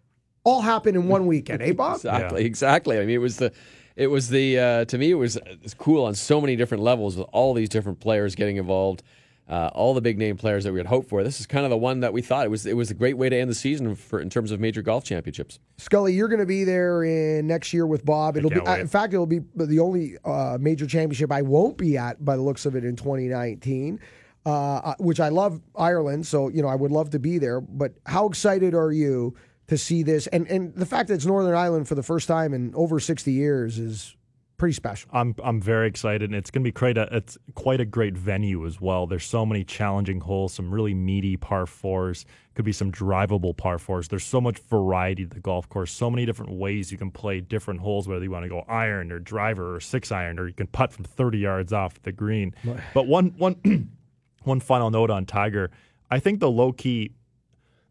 all 0.46 0.62
happened 0.62 0.96
in 0.96 1.10
one 1.10 1.28
weekend, 1.28 1.62
eh, 1.62 1.74
Bob? 1.74 1.96
exactly, 1.98 2.42
yeah. 2.42 2.48
exactly. 2.48 2.98
I 2.98 3.02
mean, 3.02 3.16
it 3.16 3.20
was 3.20 3.38
the, 3.38 3.52
it 3.98 4.08
was 4.08 4.30
the, 4.30 4.60
uh, 4.60 4.86
to 4.86 4.98
me, 4.98 5.12
it 5.12 5.16
was, 5.16 5.36
it 5.36 5.60
was 5.62 5.74
cool 5.74 6.06
on 6.06 6.16
so 6.16 6.40
many 6.40 6.56
different 6.56 6.84
levels 6.84 7.18
with 7.18 7.28
all 7.34 7.54
these 7.54 7.70
different 7.70 8.00
players 8.00 8.36
getting 8.36 8.56
involved 8.56 9.04
uh, 9.48 9.70
all 9.74 9.94
the 9.94 10.02
big 10.02 10.18
name 10.18 10.38
players 10.38 10.64
that 10.64 10.74
we 10.74 10.80
had 10.80 10.88
hoped 10.88 11.08
for. 11.08 11.24
This 11.24 11.40
is 11.40 11.46
kind 11.46 11.66
of 11.66 11.70
the 11.70 11.78
one 11.78 12.00
that 12.00 12.14
we 12.14 12.22
thought 12.22 12.46
it 12.46 12.50
was. 12.50 12.66
It 12.66 12.76
was 12.76 12.90
a 12.90 12.96
great 12.96 13.18
way 13.18 13.30
to 13.30 13.36
end 13.36 13.50
the 13.50 13.56
season 13.56 13.96
for 13.96 14.20
in 14.20 14.30
terms 14.30 14.52
of 14.52 14.60
major 14.60 14.82
golf 14.82 15.04
championships. 15.04 15.60
Scully, 15.78 16.14
you're 16.14 16.28
going 16.28 16.40
to 16.40 16.48
be 16.48 16.64
there 16.64 17.04
in 17.04 17.46
next 17.46 17.72
year 17.72 17.86
with 17.86 18.04
Bob. 18.06 18.38
It'll 18.38 18.50
be, 18.50 18.60
wait. 18.60 18.80
in 18.80 18.88
fact, 18.88 19.14
it'll 19.14 19.28
be 19.28 19.42
the 19.56 19.80
only 19.80 20.18
uh, 20.26 20.58
major 20.60 20.88
championship 20.88 21.32
I 21.32 21.44
won't 21.44 21.78
be 21.78 21.98
at 21.98 22.24
by 22.24 22.36
the 22.36 22.42
looks 22.42 22.66
of 22.66 22.76
it 22.76 22.84
in 22.84 22.96
2019. 22.96 24.00
Uh, 24.48 24.76
uh, 24.76 24.96
which 25.00 25.20
I 25.20 25.30
love 25.30 25.60
Ireland, 25.76 26.28
so 26.28 26.50
you 26.50 26.62
know 26.62 26.68
I 26.68 26.76
would 26.76 26.92
love 26.92 27.10
to 27.12 27.20
be 27.20 27.40
there. 27.40 27.60
But 27.60 27.96
how 28.06 28.28
excited 28.28 28.76
are 28.76 28.92
you 28.92 29.34
to 29.68 29.78
see 29.78 30.04
this? 30.04 30.28
And 30.28 30.48
and 30.48 30.74
the 30.76 30.86
fact 30.86 31.10
that 31.10 31.16
it's 31.16 31.26
Northern 31.26 31.56
Ireland 31.56 31.88
for 31.88 31.96
the 31.96 32.04
first 32.04 32.28
time 32.28 32.54
in 32.54 32.74
over 32.76 33.00
60 33.00 33.32
years 33.32 33.80
is 33.80 34.16
pretty 34.58 34.74
special. 34.74 35.10
I'm 35.14 35.36
I'm 35.44 35.62
very 35.62 35.88
excited, 35.88 36.30
and 36.30 36.36
it's 36.36 36.50
going 36.50 36.64
to 36.64 36.68
be 36.68 36.72
quite 36.72 36.98
a 36.98 37.08
it's 37.16 37.38
quite 37.56 37.82
a 37.82 37.86
great 37.86 38.16
venue 38.18 38.66
as 38.66 38.80
well. 38.80 39.08
There's 39.08 39.26
so 39.26 39.46
many 39.46 39.64
challenging 39.64 40.20
holes, 40.20 40.54
some 40.54 40.74
really 40.74 40.94
meaty 40.94 41.38
par 41.38 41.66
fours. 41.66 42.26
Could 42.54 42.66
be 42.66 42.72
some 42.72 42.92
drivable 42.92 43.56
par 43.56 43.78
fours. 43.78 44.08
There's 44.08 44.24
so 44.24 44.40
much 44.40 44.60
variety 44.60 45.26
to 45.26 45.34
the 45.34 45.42
golf 45.42 45.68
course. 45.68 45.92
So 45.92 46.10
many 46.10 46.26
different 46.26 46.54
ways 46.54 46.92
you 46.92 46.98
can 46.98 47.12
play 47.12 47.42
different 47.42 47.82
holes, 47.82 48.08
whether 48.08 48.24
you 48.24 48.32
want 48.32 48.44
to 48.44 48.50
go 48.50 48.64
iron 48.70 49.12
or 49.12 49.20
driver 49.20 49.76
or 49.76 49.80
six 49.82 50.12
iron, 50.12 50.40
or 50.40 50.48
you 50.48 50.54
can 50.54 50.68
putt 50.68 50.94
from 50.94 51.04
30 51.04 51.38
yards 51.38 51.74
off 51.74 52.02
the 52.04 52.12
green. 52.12 52.56
but 52.94 53.08
one 53.08 53.34
one 53.38 53.90
one 54.44 54.60
final 54.60 54.90
note 54.90 55.10
on 55.10 55.26
Tiger. 55.26 55.70
I 56.10 56.20
think 56.20 56.40
the 56.40 56.52
low 56.52 56.72
key, 56.72 57.12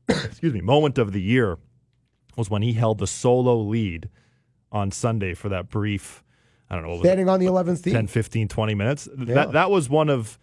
excuse 0.09 0.53
me, 0.53 0.61
moment 0.61 0.99
of 0.99 1.13
the 1.13 1.21
year 1.21 1.59
was 2.37 2.51
when 2.51 2.63
he 2.63 2.73
held 2.73 2.99
the 2.99 3.07
solo 3.07 3.57
lead 3.57 4.09
on 4.73 4.91
Sunday 4.91 5.35
for 5.35 5.49
that 5.49 5.71
brief 5.71 6.25
I 6.71 6.77
don't 6.77 6.87
know. 6.87 6.99
Standing 7.01 7.29
on 7.29 7.41
the 7.41 7.47
11th 7.47 7.85
tee. 7.85 7.93
10, 7.93 8.07
15, 8.07 8.49
20 8.49 8.75
minutes. 8.75 9.09
Yeah. 9.17 9.35
That 9.35 9.53
that 9.53 9.71
was 9.71 9.89
one 9.89 10.09
of 10.09 10.39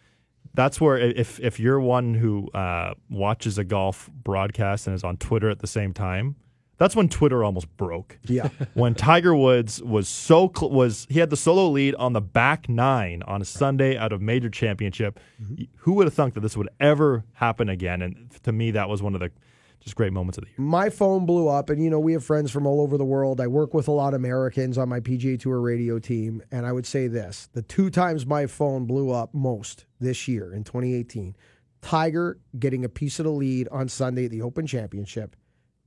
that's 0.53 0.79
where 0.79 0.97
if 0.97 1.39
if 1.39 1.59
you're 1.59 1.79
one 1.79 2.13
who 2.13 2.49
uh, 2.51 2.93
watches 3.09 3.57
a 3.57 3.63
golf 3.63 4.09
broadcast 4.11 4.87
and 4.87 4.95
is 4.95 5.03
on 5.03 5.17
Twitter 5.17 5.49
at 5.49 5.59
the 5.59 5.67
same 5.67 5.93
time, 5.93 6.35
that's 6.77 6.95
when 6.95 7.09
Twitter 7.09 7.43
almost 7.43 7.75
broke. 7.77 8.19
Yeah. 8.23 8.49
when 8.73 8.95
Tiger 8.95 9.35
Woods 9.35 9.81
was 9.81 10.07
so 10.07 10.51
cl- 10.55 10.71
was 10.71 11.07
he 11.09 11.19
had 11.19 11.29
the 11.29 11.37
solo 11.37 11.67
lead 11.69 11.95
on 11.95 12.13
the 12.13 12.21
back 12.21 12.69
nine 12.69 13.23
on 13.23 13.41
a 13.41 13.45
Sunday 13.45 13.97
out 13.97 14.11
of 14.11 14.21
major 14.21 14.49
championship. 14.49 15.19
Mm-hmm. 15.41 15.63
Who 15.77 15.93
would 15.93 16.07
have 16.07 16.13
thunk 16.13 16.35
that 16.35 16.41
this 16.41 16.55
would 16.55 16.69
ever 16.79 17.25
happen 17.33 17.67
again? 17.67 18.01
And 18.01 18.31
to 18.43 18.51
me, 18.51 18.71
that 18.71 18.89
was 18.89 19.01
one 19.01 19.15
of 19.15 19.19
the 19.19 19.31
just 19.81 19.95
great 19.95 20.13
moments 20.13 20.37
of 20.37 20.43
the 20.43 20.49
year. 20.49 20.55
My 20.57 20.89
phone 20.89 21.25
blew 21.25 21.47
up, 21.47 21.69
and 21.69 21.83
you 21.83 21.89
know 21.89 21.99
we 21.99 22.13
have 22.13 22.23
friends 22.23 22.51
from 22.51 22.65
all 22.65 22.81
over 22.81 22.97
the 22.97 23.05
world. 23.05 23.41
I 23.41 23.47
work 23.47 23.73
with 23.73 23.87
a 23.87 23.91
lot 23.91 24.13
of 24.13 24.19
Americans 24.19 24.77
on 24.77 24.87
my 24.87 24.99
PGA 24.99 25.39
Tour 25.39 25.59
radio 25.59 25.99
team, 25.99 26.41
and 26.51 26.65
I 26.65 26.71
would 26.71 26.85
say 26.85 27.07
this: 27.07 27.49
the 27.53 27.61
two 27.61 27.89
times 27.89 28.25
my 28.25 28.45
phone 28.45 28.85
blew 28.85 29.11
up 29.11 29.33
most 29.33 29.85
this 29.99 30.27
year 30.27 30.53
in 30.53 30.63
2018, 30.63 31.35
Tiger 31.81 32.39
getting 32.57 32.85
a 32.85 32.89
piece 32.89 33.19
of 33.19 33.25
the 33.25 33.31
lead 33.31 33.67
on 33.69 33.89
Sunday 33.89 34.25
at 34.25 34.31
the 34.31 34.43
Open 34.43 34.67
Championship, 34.67 35.35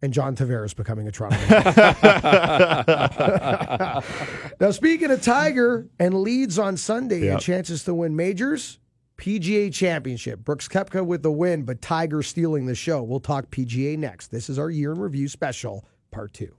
and 0.02 0.12
John 0.12 0.34
Tavares 0.34 0.74
becoming 0.74 1.06
a 1.06 1.12
Toronto. 1.12 1.38
now, 4.60 4.70
speaking 4.72 5.10
of 5.10 5.22
Tiger 5.22 5.88
and 5.98 6.14
leads 6.14 6.58
on 6.58 6.76
Sunday 6.76 7.24
yep. 7.24 7.34
and 7.34 7.40
chances 7.40 7.84
to 7.84 7.94
win 7.94 8.16
majors, 8.16 8.80
PGA 9.16 9.72
Championship. 9.72 10.40
Brooks 10.40 10.68
Koepka 10.68 11.04
with 11.04 11.22
the 11.22 11.32
win, 11.32 11.62
but 11.62 11.80
Tiger 11.80 12.22
stealing 12.22 12.66
the 12.66 12.74
show. 12.74 13.02
We'll 13.02 13.20
talk 13.20 13.50
PGA 13.50 13.96
next. 13.98 14.28
This 14.28 14.48
is 14.48 14.58
our 14.58 14.70
year 14.70 14.92
in 14.92 14.98
review 14.98 15.28
special, 15.28 15.84
part 16.10 16.32
two. 16.32 16.54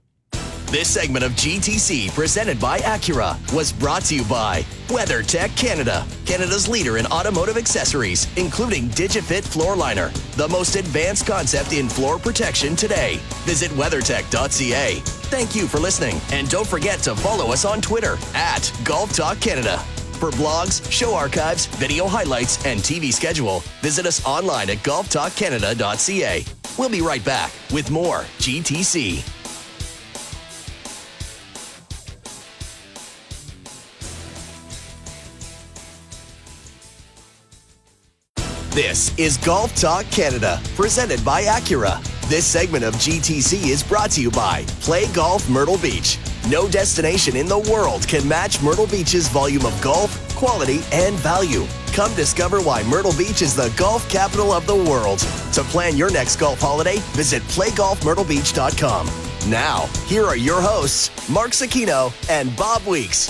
This 0.66 0.88
segment 0.88 1.24
of 1.24 1.30
GTC, 1.32 2.12
presented 2.12 2.58
by 2.58 2.80
Acura, 2.80 3.38
was 3.54 3.72
brought 3.72 4.02
to 4.06 4.16
you 4.16 4.24
by 4.24 4.62
WeatherTech 4.88 5.56
Canada, 5.56 6.04
Canada's 6.24 6.66
leader 6.66 6.96
in 6.96 7.06
automotive 7.06 7.56
accessories, 7.56 8.26
including 8.36 8.88
DigiFit 8.88 9.44
Floor 9.44 9.76
Liner, 9.76 10.08
the 10.32 10.48
most 10.48 10.74
advanced 10.74 11.24
concept 11.24 11.72
in 11.72 11.88
floor 11.88 12.18
protection 12.18 12.74
today. 12.74 13.20
Visit 13.44 13.70
WeatherTech.ca. 13.72 15.00
Thank 15.30 15.54
you 15.54 15.68
for 15.68 15.78
listening, 15.78 16.20
and 16.32 16.50
don't 16.50 16.66
forget 16.66 16.98
to 17.00 17.14
follow 17.14 17.52
us 17.52 17.64
on 17.64 17.80
Twitter 17.80 18.18
at 18.34 18.72
Golf 18.82 19.12
Talk 19.14 19.38
Canada. 19.38 19.80
For 20.18 20.30
blogs, 20.30 20.90
show 20.90 21.14
archives, 21.14 21.66
video 21.66 22.06
highlights, 22.06 22.64
and 22.64 22.80
TV 22.80 23.12
schedule, 23.12 23.60
visit 23.82 24.06
us 24.06 24.24
online 24.24 24.70
at 24.70 24.78
golftalkcanada.ca. 24.78 26.44
We'll 26.78 26.88
be 26.88 27.02
right 27.02 27.22
back 27.22 27.52
with 27.70 27.90
more 27.90 28.20
GTC. 28.38 29.22
This 38.70 39.18
is 39.18 39.36
Golf 39.38 39.74
Talk 39.74 40.04
Canada, 40.10 40.60
presented 40.76 41.22
by 41.24 41.42
Acura. 41.44 42.02
This 42.28 42.44
segment 42.46 42.84
of 42.84 42.94
GTC 42.94 43.68
is 43.68 43.82
brought 43.82 44.10
to 44.12 44.22
you 44.22 44.30
by 44.30 44.64
Play 44.80 45.06
Golf 45.12 45.48
Myrtle 45.48 45.78
Beach. 45.78 46.18
No 46.48 46.68
destination 46.68 47.34
in 47.34 47.46
the 47.46 47.58
world 47.58 48.06
can 48.06 48.26
match 48.28 48.62
Myrtle 48.62 48.86
Beach's 48.86 49.26
volume 49.26 49.66
of 49.66 49.80
golf, 49.82 50.16
quality, 50.36 50.80
and 50.92 51.16
value. 51.16 51.66
Come 51.92 52.14
discover 52.14 52.60
why 52.60 52.84
Myrtle 52.84 53.12
Beach 53.12 53.42
is 53.42 53.56
the 53.56 53.74
golf 53.76 54.08
capital 54.08 54.52
of 54.52 54.64
the 54.64 54.76
world. 54.76 55.18
To 55.54 55.64
plan 55.64 55.96
your 55.96 56.12
next 56.12 56.36
golf 56.36 56.60
holiday, 56.60 56.98
visit 57.14 57.42
playgolfmyrtlebeach.com. 57.44 59.06
Now, 59.50 59.86
here 60.06 60.24
are 60.24 60.36
your 60.36 60.60
hosts, 60.60 61.28
Mark 61.28 61.50
Zecchino 61.50 62.12
and 62.30 62.56
Bob 62.56 62.86
Weeks. 62.86 63.28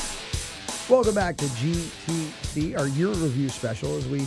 Welcome 0.90 1.14
back 1.14 1.38
to 1.38 1.46
GTC, 1.46 2.78
our 2.78 2.88
year 2.88 3.08
review 3.08 3.48
special, 3.48 3.96
as 3.96 4.06
we 4.08 4.26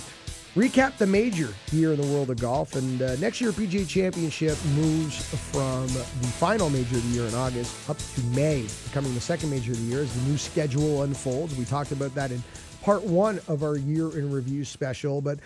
recap 0.56 0.98
the 0.98 1.06
major 1.06 1.50
year 1.72 1.94
in 1.94 2.02
the 2.02 2.08
world 2.08 2.30
of 2.30 2.38
golf. 2.38 2.76
And 2.76 3.02
uh, 3.02 3.16
next 3.18 3.40
year, 3.40 3.52
PGA 3.52 3.88
Championship 3.88 4.58
moves 4.76 5.24
from 5.52 5.88
the 5.88 6.04
final 6.38 6.70
major 6.70 6.96
of 6.96 7.04
the 7.10 7.16
year 7.16 7.26
in 7.28 7.36
August 7.36 7.90
up 7.90 7.98
to 7.98 8.22
May, 8.36 8.66
becoming 8.86 9.14
the 9.14 9.22
second 9.22 9.50
major 9.50 9.72
of 9.72 9.80
the 9.80 9.86
year 9.86 10.02
as 10.02 10.14
the 10.14 10.30
new 10.30 10.38
schedule 10.38 11.04
unfolds. 11.04 11.56
We 11.56 11.66
talked 11.66 11.92
about 11.92 12.14
that 12.16 12.32
in 12.32 12.44
part 12.82 13.04
one 13.04 13.40
of 13.48 13.64
our 13.64 13.78
year 13.78 14.18
in 14.18 14.32
review 14.32 14.66
special. 14.66 15.22
But 15.22 15.40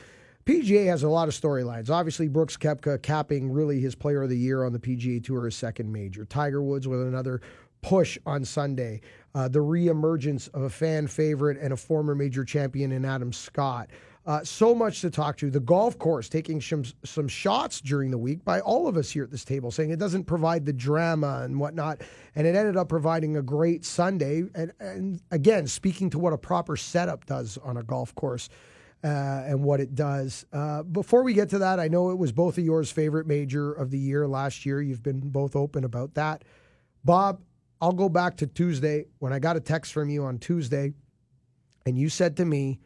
PGA 0.45 0.88
has 0.88 1.04
a 1.04 1.10
lot 1.10 1.28
of 1.28 1.34
storylines. 1.34 1.89
Obviously, 1.89 2.28
Brooks 2.28 2.58
Koepka 2.58 3.01
capping 3.01 3.51
really 3.51 3.80
his 3.80 3.95
player 3.95 4.24
of 4.24 4.30
the 4.30 4.38
year 4.38 4.64
on 4.66 4.74
the 4.74 4.80
PGA 4.80 5.24
Tour, 5.24 5.45
his 5.45 5.56
second 5.56 5.91
major. 5.91 6.26
Tiger 6.26 6.62
Woods 6.62 6.88
with 6.88 7.01
another 7.01 7.41
push 7.82 8.18
on 8.26 8.43
Sunday. 8.43 9.01
Uh, 9.36 9.47
the 9.47 9.60
reemergence 9.60 10.54
of 10.54 10.64
a 10.64 10.70
fan 10.70 11.08
favorite 11.08 11.58
and 11.60 11.74
a 11.74 11.78
former 11.78 12.14
major 12.14 12.43
champion 12.43 12.91
in 12.91 13.06
Adam 13.06 13.32
Scott. 13.32 13.89
Uh, 14.26 14.41
so 14.43 14.74
much 14.74 15.01
to 15.01 15.09
talk 15.09 15.36
to. 15.38 15.51
The 15.51 15.59
golf 15.59 15.97
course 15.99 16.30
taking 16.30 16.61
some, 16.61 16.84
some 17.03 17.28
shots 17.28 17.82
during 17.82 18.09
the 18.09 18.17
week 18.17 18.45
by 18.45 18.61
all 18.61 18.88
of 18.88 18.95
us 18.95 19.11
here 19.11 19.24
at 19.24 19.32
this 19.32 19.43
table, 19.43 19.69
saying 19.69 19.89
it 19.89 19.99
doesn't 19.99 20.24
provide 20.24 20.65
the 20.65 20.71
drama 20.71 21.41
and 21.43 21.59
whatnot. 21.59 22.01
And 22.36 22.47
it 22.47 22.55
ended 22.55 22.78
up 22.78 22.88
providing 22.88 23.36
a 23.36 23.41
great 23.41 23.84
Sunday. 23.84 24.43
And, 24.55 24.71
and 24.80 25.21
again, 25.32 25.67
speaking 25.67 26.09
to 26.11 26.19
what 26.19 26.32
a 26.32 26.38
proper 26.38 26.78
setup 26.78 27.26
does 27.26 27.57
on 27.57 27.78
a 27.78 27.84
golf 27.84 28.15
course. 28.15 28.49
Uh, 29.05 29.43
and 29.45 29.61
what 29.61 29.82
it 29.82 29.95
does. 29.95 30.45
Uh, 30.53 30.82
before 30.82 31.24
we 31.24 31.34
get 31.34 31.49
to 31.49 31.57
that, 31.57 31.78
I 31.78 31.89
know 31.89 32.11
it 32.11 32.17
was 32.17 32.32
both 32.32 32.57
of 32.57 32.63
yours 32.63 32.89
favorite 32.89 33.28
major 33.28 33.74
of 33.74 33.91
the 33.91 33.99
year 33.99 34.26
last 34.30 34.65
year. 34.65 34.82
You've 34.82 35.03
been 35.03 35.19
both 35.19 35.57
open 35.57 35.84
about 35.84 36.13
that. 36.13 36.45
Bob, 37.03 37.41
I'll 37.82 37.91
go 37.91 38.07
back 38.07 38.38
to 38.38 38.47
Tuesday 38.47 39.07
when 39.19 39.34
I 39.34 39.39
got 39.39 39.57
a 39.57 39.59
text 39.59 39.91
from 39.91 40.09
you 40.09 40.24
on 40.24 40.39
Tuesday, 40.39 40.93
and 41.86 41.97
you 41.97 42.07
said 42.07 42.38
to 42.38 42.45
me, 42.45 42.80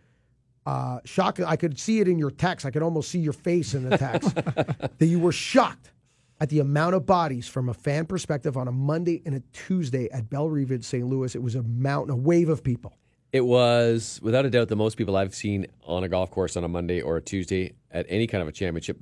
uh, 0.67 0.99
shocked. 1.05 1.39
I 1.39 1.55
could 1.55 1.79
see 1.79 2.01
it 2.01 2.09
in 2.09 2.19
your 2.19 2.29
text. 2.29 2.65
I 2.65 2.71
could 2.71 2.83
almost 2.83 3.09
see 3.09 3.19
your 3.19 3.31
face 3.31 3.73
in 3.73 3.89
the 3.89 3.97
text 3.97 4.35
that 4.97 5.05
you 5.05 5.17
were 5.17 5.31
shocked 5.31 5.93
at 6.41 6.49
the 6.49 6.59
amount 6.59 6.93
of 6.93 7.05
bodies 7.05 7.47
from 7.47 7.69
a 7.69 7.73
fan 7.73 8.05
perspective 8.05 8.57
on 8.57 8.67
a 8.67 8.71
Monday 8.71 9.21
and 9.25 9.33
a 9.33 9.39
Tuesday 9.53 10.09
at 10.11 10.29
Bellerive 10.29 10.71
in 10.71 10.81
St. 10.81 11.07
Louis. 11.07 11.33
It 11.33 11.41
was 11.41 11.55
a 11.55 11.63
mountain, 11.63 12.11
a 12.11 12.17
wave 12.17 12.49
of 12.49 12.65
people. 12.65 12.97
It 13.31 13.45
was 13.45 14.19
without 14.21 14.45
a 14.45 14.49
doubt 14.49 14.67
the 14.67 14.75
most 14.75 14.97
people 14.97 15.15
I've 15.15 15.33
seen 15.33 15.67
on 15.85 16.03
a 16.03 16.09
golf 16.09 16.31
course 16.31 16.57
on 16.57 16.65
a 16.65 16.67
Monday 16.67 17.01
or 17.01 17.15
a 17.15 17.21
Tuesday 17.21 17.73
at 17.89 18.05
any 18.09 18.27
kind 18.27 18.41
of 18.41 18.49
a 18.49 18.51
championship. 18.51 18.99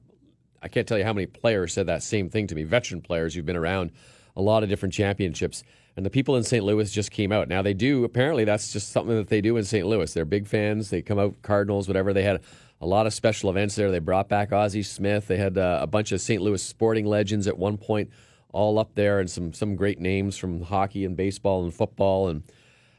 I 0.62 0.68
can't 0.68 0.88
tell 0.88 1.00
you 1.00 1.04
how 1.04 1.14
many 1.14 1.26
players 1.26 1.74
said 1.74 1.88
that 1.88 2.04
same 2.04 2.30
thing 2.30 2.46
to 2.48 2.56
me. 2.56 2.64
Veteran 2.64 3.02
players 3.02 3.34
who've 3.34 3.46
been 3.46 3.56
around 3.56 3.92
a 4.36 4.42
lot 4.42 4.64
of 4.64 4.70
different 4.70 4.94
championships. 4.94 5.64
And 5.96 6.06
the 6.06 6.10
people 6.10 6.36
in 6.36 6.44
St. 6.44 6.64
Louis 6.64 6.92
just 6.92 7.12
came 7.12 7.32
out. 7.32 7.48
Now 7.48 7.62
they 7.62 7.74
do. 7.74 8.04
Apparently, 8.04 8.44
that's 8.44 8.74
just 8.74 8.92
something 8.92 9.16
that 9.16 9.30
they 9.30 9.40
do 9.40 9.56
in 9.56 9.64
St. 9.64 9.88
Louis. 9.88 10.14
They're 10.14 10.26
big 10.26 10.48
fans. 10.48 10.90
They 10.90 11.02
come 11.02 11.20
out 11.20 11.42
Cardinals, 11.42 11.88
whatever. 11.88 12.12
They 12.12 12.24
had 12.24 12.42
a 12.82 12.86
lot 12.86 13.08
of 13.08 13.14
special 13.14 13.50
events 13.50 13.76
there. 13.76 13.92
They 13.92 14.00
brought 14.00 14.28
back 14.28 14.52
Ozzie 14.52 14.84
Smith. 14.84 15.28
They 15.28 15.38
had 15.38 15.58
uh, 15.58 15.80
a 15.82 15.88
bunch 15.88 16.12
of 16.12 16.20
St. 16.20 16.42
Louis 16.42 16.62
sporting 16.62 17.06
legends 17.06 17.48
at 17.48 17.58
one 17.58 17.78
point, 17.78 18.10
all 18.52 18.78
up 18.78 18.96
there, 18.96 19.20
and 19.20 19.30
some 19.30 19.54
some 19.54 19.76
great 19.76 20.00
names 20.00 20.38
from 20.38 20.62
hockey 20.62 21.06
and 21.06 21.16
baseball 21.16 21.64
and 21.64 21.74
football 21.74 22.28
and 22.28 22.44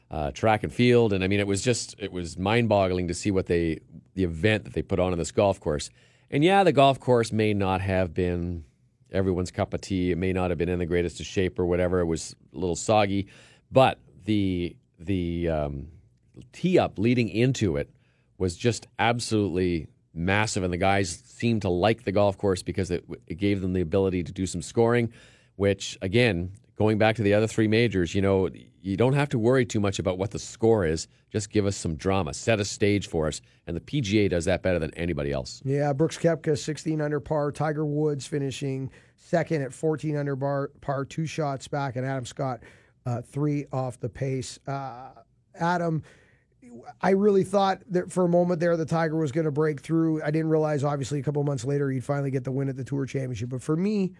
uh, 0.09 0.31
track 0.31 0.63
and 0.63 0.73
field. 0.73 1.13
And 1.13 1.23
I 1.23 1.27
mean, 1.27 1.39
it 1.39 1.47
was 1.47 1.61
just 1.61 1.95
it 1.99 2.11
was 2.11 2.37
mind 2.37 2.67
boggling 2.67 3.07
to 3.09 3.13
see 3.13 3.29
what 3.29 3.45
they 3.45 3.79
the 4.15 4.23
event 4.23 4.63
that 4.63 4.73
they 4.73 4.81
put 4.81 4.99
on 4.99 5.13
in 5.13 5.19
this 5.19 5.31
golf 5.31 5.59
course. 5.59 5.91
And 6.31 6.43
yeah, 6.43 6.63
the 6.63 6.73
golf 6.73 6.99
course 6.99 7.31
may 7.31 7.53
not 7.53 7.81
have 7.81 8.13
been 8.13 8.65
everyone's 9.11 9.51
cup 9.51 9.73
of 9.73 9.81
tea. 9.81 10.11
It 10.11 10.17
may 10.17 10.33
not 10.33 10.51
have 10.51 10.57
been 10.57 10.69
in 10.69 10.79
the 10.79 10.85
greatest 10.85 11.19
of 11.19 11.25
shape 11.25 11.59
or 11.59 11.65
whatever. 11.65 11.99
It 11.99 12.05
was 12.05 12.35
a 12.53 12.57
little 12.57 12.75
soggy, 12.75 13.27
but 13.71 13.99
the 14.25 14.75
the 14.99 15.49
um, 15.49 15.87
tee 16.51 16.79
up 16.79 16.97
leading 16.97 17.29
into 17.29 17.77
it 17.77 17.89
was 18.37 18.55
just 18.55 18.87
absolutely 18.99 19.87
massive, 20.13 20.63
and 20.63 20.73
the 20.73 20.77
guys 20.77 21.21
seemed 21.25 21.61
to 21.63 21.69
like 21.69 22.03
the 22.03 22.11
golf 22.11 22.37
course 22.37 22.63
because 22.63 22.91
it, 22.91 23.05
it 23.27 23.35
gave 23.35 23.61
them 23.61 23.73
the 23.73 23.81
ability 23.81 24.23
to 24.23 24.31
do 24.31 24.45
some 24.45 24.61
scoring. 24.61 25.11
Which 25.55 25.97
again, 26.01 26.51
going 26.77 26.97
back 26.97 27.15
to 27.15 27.23
the 27.23 27.33
other 27.33 27.47
three 27.47 27.67
majors, 27.67 28.13
you 28.13 28.21
know, 28.21 28.49
you 28.81 28.95
don't 28.95 29.13
have 29.13 29.29
to 29.29 29.39
worry 29.39 29.65
too 29.65 29.79
much 29.79 29.99
about 29.99 30.17
what 30.17 30.31
the 30.31 30.39
score 30.39 30.85
is. 30.85 31.07
Just 31.31 31.49
give 31.49 31.65
us 31.65 31.75
some 31.75 31.95
drama, 31.95 32.33
set 32.33 32.59
a 32.59 32.65
stage 32.65 33.07
for 33.07 33.27
us, 33.27 33.41
and 33.65 33.75
the 33.75 33.81
PGA 33.81 34.29
does 34.29 34.45
that 34.45 34.61
better 34.61 34.79
than 34.79 34.93
anybody 34.93 35.31
else. 35.31 35.61
Yeah, 35.65 35.91
Brooks 35.91 36.17
Koepka, 36.17 36.57
16 36.57 37.01
under 37.01 37.19
par. 37.19 37.51
Tiger 37.51 37.85
Woods 37.85 38.25
finishing 38.25 38.91
second 39.15 39.63
at 39.63 39.73
14 39.73 40.15
under 40.15 40.35
bar, 40.35 40.71
par, 40.81 41.03
two 41.03 41.25
shots 41.25 41.67
back, 41.67 41.95
and 41.95 42.05
Adam 42.05 42.25
Scott, 42.25 42.61
uh, 43.05 43.21
three 43.21 43.65
off 43.73 43.99
the 43.99 44.09
pace. 44.09 44.59
Uh, 44.67 45.09
Adam, 45.59 46.03
I 47.01 47.11
really 47.11 47.43
thought 47.43 47.81
that 47.89 48.11
for 48.11 48.25
a 48.25 48.29
moment 48.29 48.59
there 48.59 48.77
the 48.77 48.85
Tiger 48.85 49.17
was 49.17 49.31
going 49.31 49.45
to 49.45 49.51
break 49.51 49.81
through. 49.81 50.21
I 50.21 50.31
didn't 50.31 50.49
realize, 50.49 50.83
obviously, 50.83 51.19
a 51.19 51.23
couple 51.23 51.43
months 51.43 51.65
later 51.65 51.89
he'd 51.89 52.03
finally 52.03 52.31
get 52.31 52.43
the 52.43 52.51
win 52.51 52.69
at 52.69 52.77
the 52.77 52.83
Tour 52.83 53.05
Championship. 53.05 53.49
But 53.49 53.63
for 53.63 53.75
me, 53.75 54.13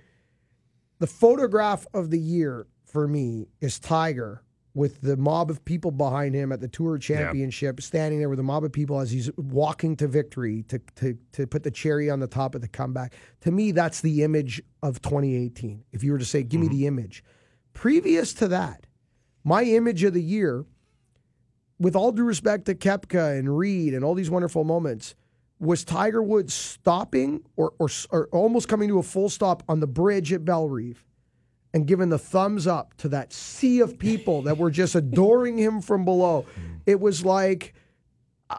the 1.00 1.08
photograph 1.08 1.86
of 1.94 2.10
the 2.10 2.20
year 2.20 2.68
for 2.86 3.08
me 3.08 3.48
is 3.62 3.80
Tiger 3.80 4.44
with 4.74 5.02
the 5.02 5.18
mob 5.18 5.50
of 5.50 5.66
people 5.66 5.90
behind 5.90 6.36
him 6.36 6.52
at 6.52 6.62
the 6.62 6.68
Tour 6.68 7.00
Championship, 7.00 7.82
standing 7.82 8.20
there 8.20 8.30
with 8.30 8.40
a 8.40 8.44
mob 8.44 8.64
of 8.64 8.72
people 8.72 9.00
as 9.00 9.10
he's 9.10 9.32
walking 9.36 9.96
to 9.96 10.08
victory 10.08 10.64
to, 10.68 10.80
to, 10.96 11.18
to 11.32 11.48
put 11.48 11.64
the 11.64 11.72
cherry 11.72 12.12
on 12.12 12.20
the 12.20 12.28
top 12.28 12.54
of 12.54 12.62
the 12.62 12.68
comeback. 12.68 13.16
To 13.42 13.52
me, 13.52 13.72
that's 13.72 14.02
the 14.02 14.24
image 14.24 14.62
of 14.84 15.02
2018. 15.02 15.84
If 15.92 16.04
you 16.04 16.12
were 16.12 16.20
to 16.20 16.26
say, 16.26 16.44
give 16.44 16.62
mm-hmm. 16.62 16.70
me 16.70 16.78
the 16.78 16.86
image. 16.86 17.24
Previous 17.74 18.36
to 18.36 18.48
that, 18.50 18.86
my 19.44 19.64
image 19.64 20.04
of 20.04 20.14
the 20.14 20.22
year, 20.22 20.64
with 21.80 21.96
all 21.96 22.12
due 22.12 22.24
respect 22.24 22.66
to 22.66 22.76
Koepka 22.76 23.38
and 23.38 23.58
Reed 23.58 23.96
and 23.96 24.06
all 24.06 24.14
these 24.14 24.30
wonderful 24.30 24.64
moments, 24.64 25.16
was 25.60 25.84
Tiger 25.84 26.22
Woods 26.22 26.54
stopping 26.54 27.44
or, 27.56 27.74
or, 27.80 27.90
or 28.12 28.28
almost 28.32 28.68
coming 28.68 28.90
to 28.90 29.00
a 29.00 29.04
full 29.04 29.30
stop 29.30 29.64
on 29.68 29.80
the 29.80 29.88
bridge 29.88 30.32
at 30.32 30.46
Bellerive 30.46 31.04
and 31.74 31.86
giving 31.86 32.10
the 32.10 32.20
thumbs 32.20 32.68
up 32.68 32.96
to 32.98 33.10
that 33.10 33.34
sea 33.34 33.80
of 33.80 34.00
people 34.00 34.44
that 34.44 34.58
were 34.58 34.72
just 34.72 34.96
adoring 34.96 35.58
him 35.58 35.82
from 35.82 36.06
below. 36.06 36.46
It 36.86 37.00
was 37.00 37.26
like 37.26 37.74
uh, 38.50 38.58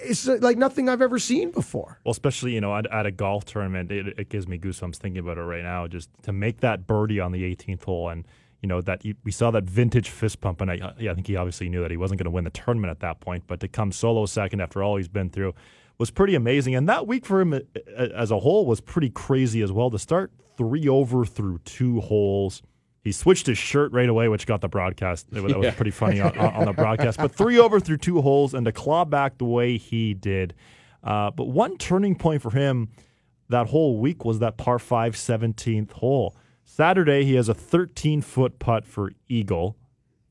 it's 0.00 0.26
like 0.26 0.58
nothing 0.58 0.88
I've 0.88 1.00
ever 1.00 1.18
seen 1.18 1.50
before. 1.50 1.98
Well, 2.04 2.12
especially 2.12 2.52
you 2.52 2.60
know 2.60 2.76
at, 2.76 2.90
at 2.92 3.06
a 3.06 3.10
golf 3.10 3.44
tournament, 3.44 3.90
it, 3.90 4.18
it, 4.18 4.28
gives 4.28 4.46
me 4.46 4.58
goosebumps 4.58 4.96
thinking 4.96 5.20
about 5.20 5.38
it 5.38 5.42
right 5.42 5.62
now. 5.62 5.86
Just 5.86 6.10
to 6.22 6.32
make 6.32 6.60
that 6.60 6.86
birdie 6.86 7.20
on 7.20 7.32
the 7.32 7.42
18th 7.42 7.84
hole, 7.84 8.10
and 8.10 8.26
you 8.60 8.68
know 8.68 8.82
that 8.82 9.02
we 9.24 9.32
saw 9.32 9.50
that 9.52 9.64
vintage 9.64 10.10
fist 10.10 10.40
pump, 10.42 10.60
and 10.60 10.70
I, 10.70 10.92
yeah, 10.98 11.10
I 11.10 11.14
think 11.14 11.26
he 11.26 11.36
obviously 11.36 11.70
knew 11.70 11.80
that 11.80 11.90
he 11.90 11.96
wasn't 11.96 12.18
going 12.18 12.26
to 12.26 12.30
win 12.30 12.44
the 12.44 12.50
tournament 12.50 12.90
at 12.90 13.00
that 13.00 13.20
point, 13.20 13.44
but 13.46 13.60
to 13.60 13.68
come 13.68 13.92
solo 13.92 14.26
second 14.26 14.60
after 14.60 14.82
all 14.82 14.96
he's 14.96 15.08
been 15.08 15.30
through 15.30 15.54
was 15.98 16.10
pretty 16.10 16.34
amazing. 16.34 16.74
And 16.74 16.88
that 16.88 17.06
week 17.06 17.24
for 17.24 17.40
him 17.40 17.52
uh, 17.52 17.60
uh, 17.96 18.08
as 18.14 18.30
a 18.30 18.38
whole 18.38 18.66
was 18.66 18.80
pretty 18.80 19.10
crazy 19.10 19.62
as 19.62 19.72
well. 19.72 19.90
To 19.90 19.98
start 19.98 20.32
three 20.56 20.88
over 20.88 21.24
through 21.24 21.58
two 21.64 22.00
holes. 22.00 22.62
He 23.02 23.12
switched 23.12 23.46
his 23.46 23.58
shirt 23.58 23.92
right 23.92 24.08
away, 24.08 24.28
which 24.28 24.46
got 24.46 24.62
the 24.62 24.68
broadcast. 24.68 25.30
That 25.30 25.42
was 25.42 25.74
pretty 25.74 25.90
funny 25.90 26.22
on, 26.22 26.36
on, 26.38 26.64
the 26.64 26.72
broadcast. 26.72 27.18
But 27.18 27.34
three 27.34 27.58
over 27.58 27.78
through 27.78 27.98
two 27.98 28.22
holes 28.22 28.54
and 28.54 28.64
to 28.64 28.72
claw 28.72 29.04
back 29.04 29.36
the 29.36 29.44
way 29.44 29.76
he 29.76 30.14
did. 30.14 30.54
Uh, 31.02 31.30
but 31.30 31.48
one 31.48 31.76
turning 31.76 32.14
point 32.14 32.40
for 32.40 32.50
him 32.50 32.88
that 33.50 33.66
whole 33.66 33.98
week 33.98 34.24
was 34.24 34.38
that 34.38 34.56
par 34.56 34.78
5 34.78 35.14
17th 35.14 35.92
hole. 35.92 36.34
Saturday, 36.64 37.24
he 37.24 37.34
has 37.34 37.50
a 37.50 37.54
13 37.54 38.22
foot 38.22 38.58
putt 38.58 38.86
for 38.86 39.12
Eagle, 39.28 39.76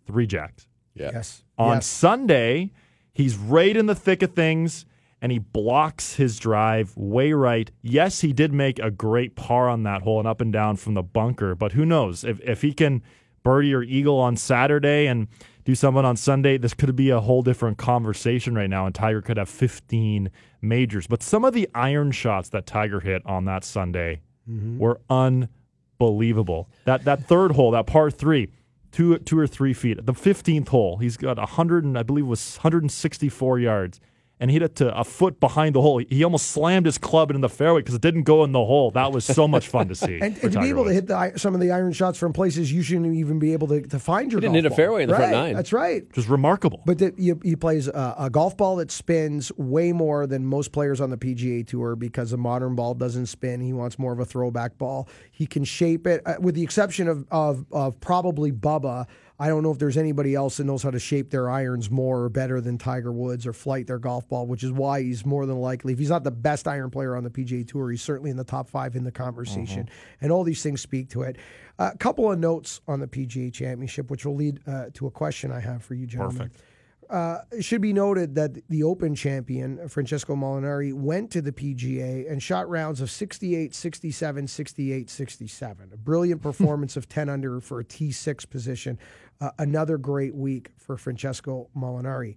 three 0.08 0.26
jacks. 0.26 0.68
Yeah. 0.96 1.12
Yes. 1.14 1.44
On 1.60 1.78
yes. 1.78 1.86
Sunday, 1.86 2.72
he's 3.14 3.38
right 3.38 3.78
in 3.78 3.86
the 3.86 3.96
thick 3.96 4.24
of 4.24 4.34
things 4.34 4.88
and 5.24 5.32
he 5.32 5.40
blocks 5.40 6.16
his 6.16 6.38
drive 6.38 6.92
way 6.98 7.32
right. 7.32 7.72
Yes, 7.82 8.20
he 8.20 8.34
did 8.34 8.52
make 8.52 8.78
a 8.80 8.92
great 8.92 9.38
par 9.38 9.70
on 9.70 9.84
that 9.84 10.02
hole 10.02 10.20
and 10.20 10.28
up 10.28 10.42
and 10.42 10.52
down 10.52 10.76
from 10.76 10.96
the 10.96 11.02
bunker, 11.02 11.56
but 11.56 11.72
who 11.72 11.86
knows 11.86 12.26
if 12.26 12.42
if 12.42 12.62
he 12.62 12.74
can 12.74 13.02
birdie 13.42 13.74
or 13.74 13.84
eagle 13.84 14.20
on 14.20 14.36
Saturday 14.36 15.08
and 15.08 15.30
do 15.64 15.76
something 15.76 16.04
on 16.04 16.18
Sunday, 16.18 16.58
this 16.58 16.74
could 16.74 16.94
be 16.94 17.10
a 17.10 17.22
whole 17.22 17.42
different 17.42 17.78
conversation 17.78 18.54
right 18.54 18.70
now, 18.70 18.86
and 18.86 18.94
Tiger 18.94 19.22
could 19.22 19.38
have 19.38 19.48
15 19.48 20.30
majors. 20.62 21.08
But 21.08 21.24
some 21.24 21.46
of 21.46 21.54
the 21.54 21.70
iron 21.74 22.12
shots 22.12 22.50
that 22.50 22.66
Tiger 22.66 23.00
hit 23.00 23.26
on 23.26 23.46
that 23.46 23.64
Sunday 23.64 24.20
mm-hmm. 24.50 24.78
were 24.78 25.00
unbelievable. 25.10 26.70
That 26.84 27.06
that 27.06 27.30
third 27.30 27.54
hole, 27.54 27.72
that 27.72 27.88
par 27.88 28.12
three, 28.12 28.50
two 28.92 29.18
two 29.20 29.40
or 29.40 29.48
three 29.48 29.74
feet. 29.74 30.06
The 30.06 30.12
15th 30.12 30.68
hole, 30.68 30.98
he's 30.98 31.16
got 31.16 31.38
100 31.38 31.86
and 31.86 31.98
I 31.98 32.04
believe 32.04 32.28
was 32.28 32.58
164 32.58 33.60
yards 33.60 34.02
and 34.44 34.52
hit 34.52 34.62
it 34.62 34.76
to 34.76 34.94
a 34.94 35.06
foot 35.06 35.40
behind 35.40 35.74
the 35.74 35.82
hole. 35.82 36.04
He 36.10 36.22
almost 36.22 36.48
slammed 36.48 36.86
his 36.86 36.98
club 36.98 37.32
into 37.32 37.40
the 37.40 37.48
fairway 37.48 37.80
because 37.80 37.96
it 37.96 38.02
didn't 38.02 38.24
go 38.24 38.44
in 38.44 38.52
the 38.52 38.66
hole. 38.66 38.92
That 38.92 39.14
was 39.14 39.24
so 39.24 39.48
much 39.48 39.70
fun 39.70 39.88
to 39.88 39.96
see. 39.96 40.16
and, 40.22 40.38
and 40.44 40.52
to 40.52 40.60
be 40.60 40.68
able 40.68 40.84
to 40.84 40.92
hit 40.92 41.08
the, 41.08 41.32
some 41.38 41.56
of 41.56 41.62
the 41.62 41.72
iron 41.72 41.94
shots 41.94 42.20
from 42.20 42.34
places 42.34 42.70
you 42.70 42.82
shouldn't 42.82 43.16
even 43.16 43.40
be 43.40 43.54
able 43.54 43.70
to, 43.70 43.82
to 43.84 44.00
find 44.00 44.34
your. 44.34 44.42
He 44.42 44.48
didn't 44.48 44.56
hit 44.56 44.64
ball. 44.64 44.74
a 44.74 44.76
fairway 44.76 45.04
in 45.04 45.08
the 45.08 45.14
right, 45.14 45.20
front 45.20 45.32
nine. 45.32 45.56
That's 45.56 45.72
right. 45.72 46.12
Just 46.12 46.28
remarkable. 46.28 46.82
But 46.86 46.98
the, 46.98 47.14
he, 47.18 47.32
he, 47.42 47.56
plays 47.56 47.88
a, 47.88 48.16
a, 48.20 48.30
golf 48.30 48.58
ball 48.58 48.76
that 48.76 48.92
spins 48.92 49.50
way 49.56 49.94
more 49.94 50.28
than 50.28 50.46
most 50.46 50.74
players 50.74 51.00
on 51.00 51.10
the 51.10 51.18
PGA 51.18 51.66
Tour 51.66 51.96
because 51.96 52.34
a 52.34 52.38
modern 52.38 52.76
ball 52.76 52.96
doesn't 52.96 53.28
spin. 53.28 53.62
He 53.62 53.72
wants 53.72 53.98
more 53.98 54.12
of 54.12 54.20
a 54.20 54.26
throwback 54.26 54.78
ball. 54.78 55.08
He 55.32 55.46
can 55.46 55.64
shape 55.64 56.06
it, 56.06 56.22
uh, 56.26 56.36
with 56.42 56.56
the 56.56 56.64
exception 56.64 57.08
of, 57.08 57.26
of, 57.32 57.66
of 57.72 57.98
probably 58.02 58.52
Bubba 58.52 59.08
I 59.44 59.50
don't 59.50 59.62
know 59.62 59.72
if 59.72 59.78
there's 59.78 59.98
anybody 59.98 60.36
else 60.36 60.56
that 60.56 60.64
knows 60.64 60.84
how 60.84 60.92
to 60.92 61.00
shape 61.00 61.30
their 61.30 61.50
irons 61.50 61.92
more 61.92 62.22
or 62.22 62.30
better 62.30 62.62
than 62.62 62.78
Tiger 62.78 63.12
Woods 63.12 63.46
or 63.46 63.52
flight 63.52 63.88
their 63.88 64.00
golf 64.00 64.26
ball, 64.30 64.48
which 64.48 64.64
is 64.64 64.72
why 64.72 65.02
he's 65.02 65.26
more 65.26 65.46
than 65.46 65.58
likely, 65.58 65.92
if 65.92 66.00
he's 66.00 66.10
not 66.10 66.24
the 66.24 66.32
best 66.32 66.66
iron 66.66 66.90
player 66.90 67.14
on 67.14 67.26
the 67.26 67.30
PGA 67.30 67.68
Tour, 67.68 67.92
he's 67.92 68.02
certainly 68.02 68.32
in 68.32 68.38
the 68.38 68.46
top 68.46 68.70
five 68.70 68.96
in 68.96 69.04
the 69.04 69.12
conversation. 69.12 69.84
Mm-hmm. 69.84 70.24
And 70.24 70.32
all 70.32 70.46
these 70.46 70.64
things 70.64 70.80
speak 70.80 71.10
to 71.10 71.24
it. 71.24 71.36
A 71.78 71.84
uh, 71.84 71.92
couple 71.96 72.32
of 72.32 72.40
notes 72.40 72.80
on 72.88 73.02
the 73.02 73.08
PGA 73.08 73.52
Championship, 73.52 74.10
which 74.10 74.26
will 74.26 74.36
lead 74.36 74.62
uh, 74.66 74.86
to 74.94 75.08
a 75.08 75.12
question 75.12 75.52
I 75.52 75.60
have 75.60 75.84
for 75.84 75.94
you, 75.94 76.08
gentlemen. 76.08 76.38
Perfect. 76.38 76.62
Uh, 77.10 77.42
it 77.52 77.64
should 77.64 77.82
be 77.82 77.94
noted 77.94 78.36
that 78.36 78.68
the 78.70 78.84
Open 78.84 79.14
champion, 79.14 79.88
Francesco 79.88 80.36
Molinari, 80.36 80.94
went 80.94 81.30
to 81.32 81.42
the 81.42 81.52
PGA 81.52 82.32
and 82.32 82.42
shot 82.42 82.68
rounds 82.70 83.02
of 83.02 83.12
68, 83.12 83.76
67, 83.76 84.48
68, 84.48 85.10
67. 85.10 85.90
A 85.94 85.98
brilliant 85.98 86.42
performance 86.42 86.98
of 86.98 87.08
10 87.08 87.30
under 87.30 87.60
for 87.60 87.80
a 87.80 87.84
T6 87.84 88.50
position. 88.50 88.98
Uh, 89.42 89.52
another 89.60 89.98
great 89.98 90.34
week 90.34 90.70
for 90.78 90.98
Francesco 90.98 91.70
Molinari. 91.76 92.36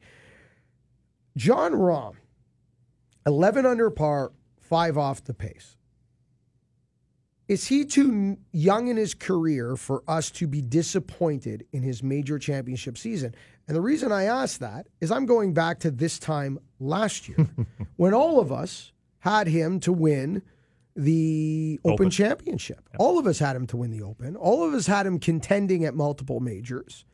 Jon 1.37 1.73
Rahm, 1.73 2.15
11 3.27 3.67
under 3.67 3.91
par, 3.91 4.33
five 4.61 4.99
off 4.99 5.23
the 5.23 5.35
pace. 5.35 5.77
Is 7.49 7.69
he 7.69 7.85
too 7.85 8.39
young 8.51 8.89
in 8.89 8.97
his 8.97 9.15
career 9.15 9.77
for 9.77 10.03
us 10.09 10.33
to 10.33 10.49
be 10.49 10.61
disappointed 10.61 11.65
in 11.73 11.83
his 11.83 12.03
major 12.03 12.41
championship 12.41 12.99
season? 12.99 13.37
And 13.69 13.77
the 13.77 13.81
reason 13.81 14.11
I 14.11 14.25
ask 14.25 14.59
that 14.59 14.89
is 15.01 15.13
I'm 15.13 15.27
going 15.27 15.55
back 15.55 15.79
to 15.81 15.93
this 15.93 16.19
time 16.19 16.59
last 16.81 17.29
year 17.29 17.49
when 17.97 18.15
all 18.15 18.41
of 18.41 18.51
us 18.51 18.93
had 19.21 19.47
him 19.47 19.79
to 19.81 19.93
win 19.93 20.43
the 20.97 21.79
Open, 21.85 21.95
Open. 21.95 22.11
Championship. 22.11 22.89
All 22.99 23.19
of 23.19 23.27
us 23.27 23.39
had 23.39 23.55
him 23.55 23.67
to 23.69 23.77
win 23.77 23.91
the 23.91 24.03
Open. 24.03 24.35
All 24.35 24.67
of 24.67 24.75
us 24.75 24.87
had 24.87 25.07
him 25.07 25.19
contending 25.19 25.85
at 25.85 25.95
multiple 25.95 26.41
majors. 26.41 27.05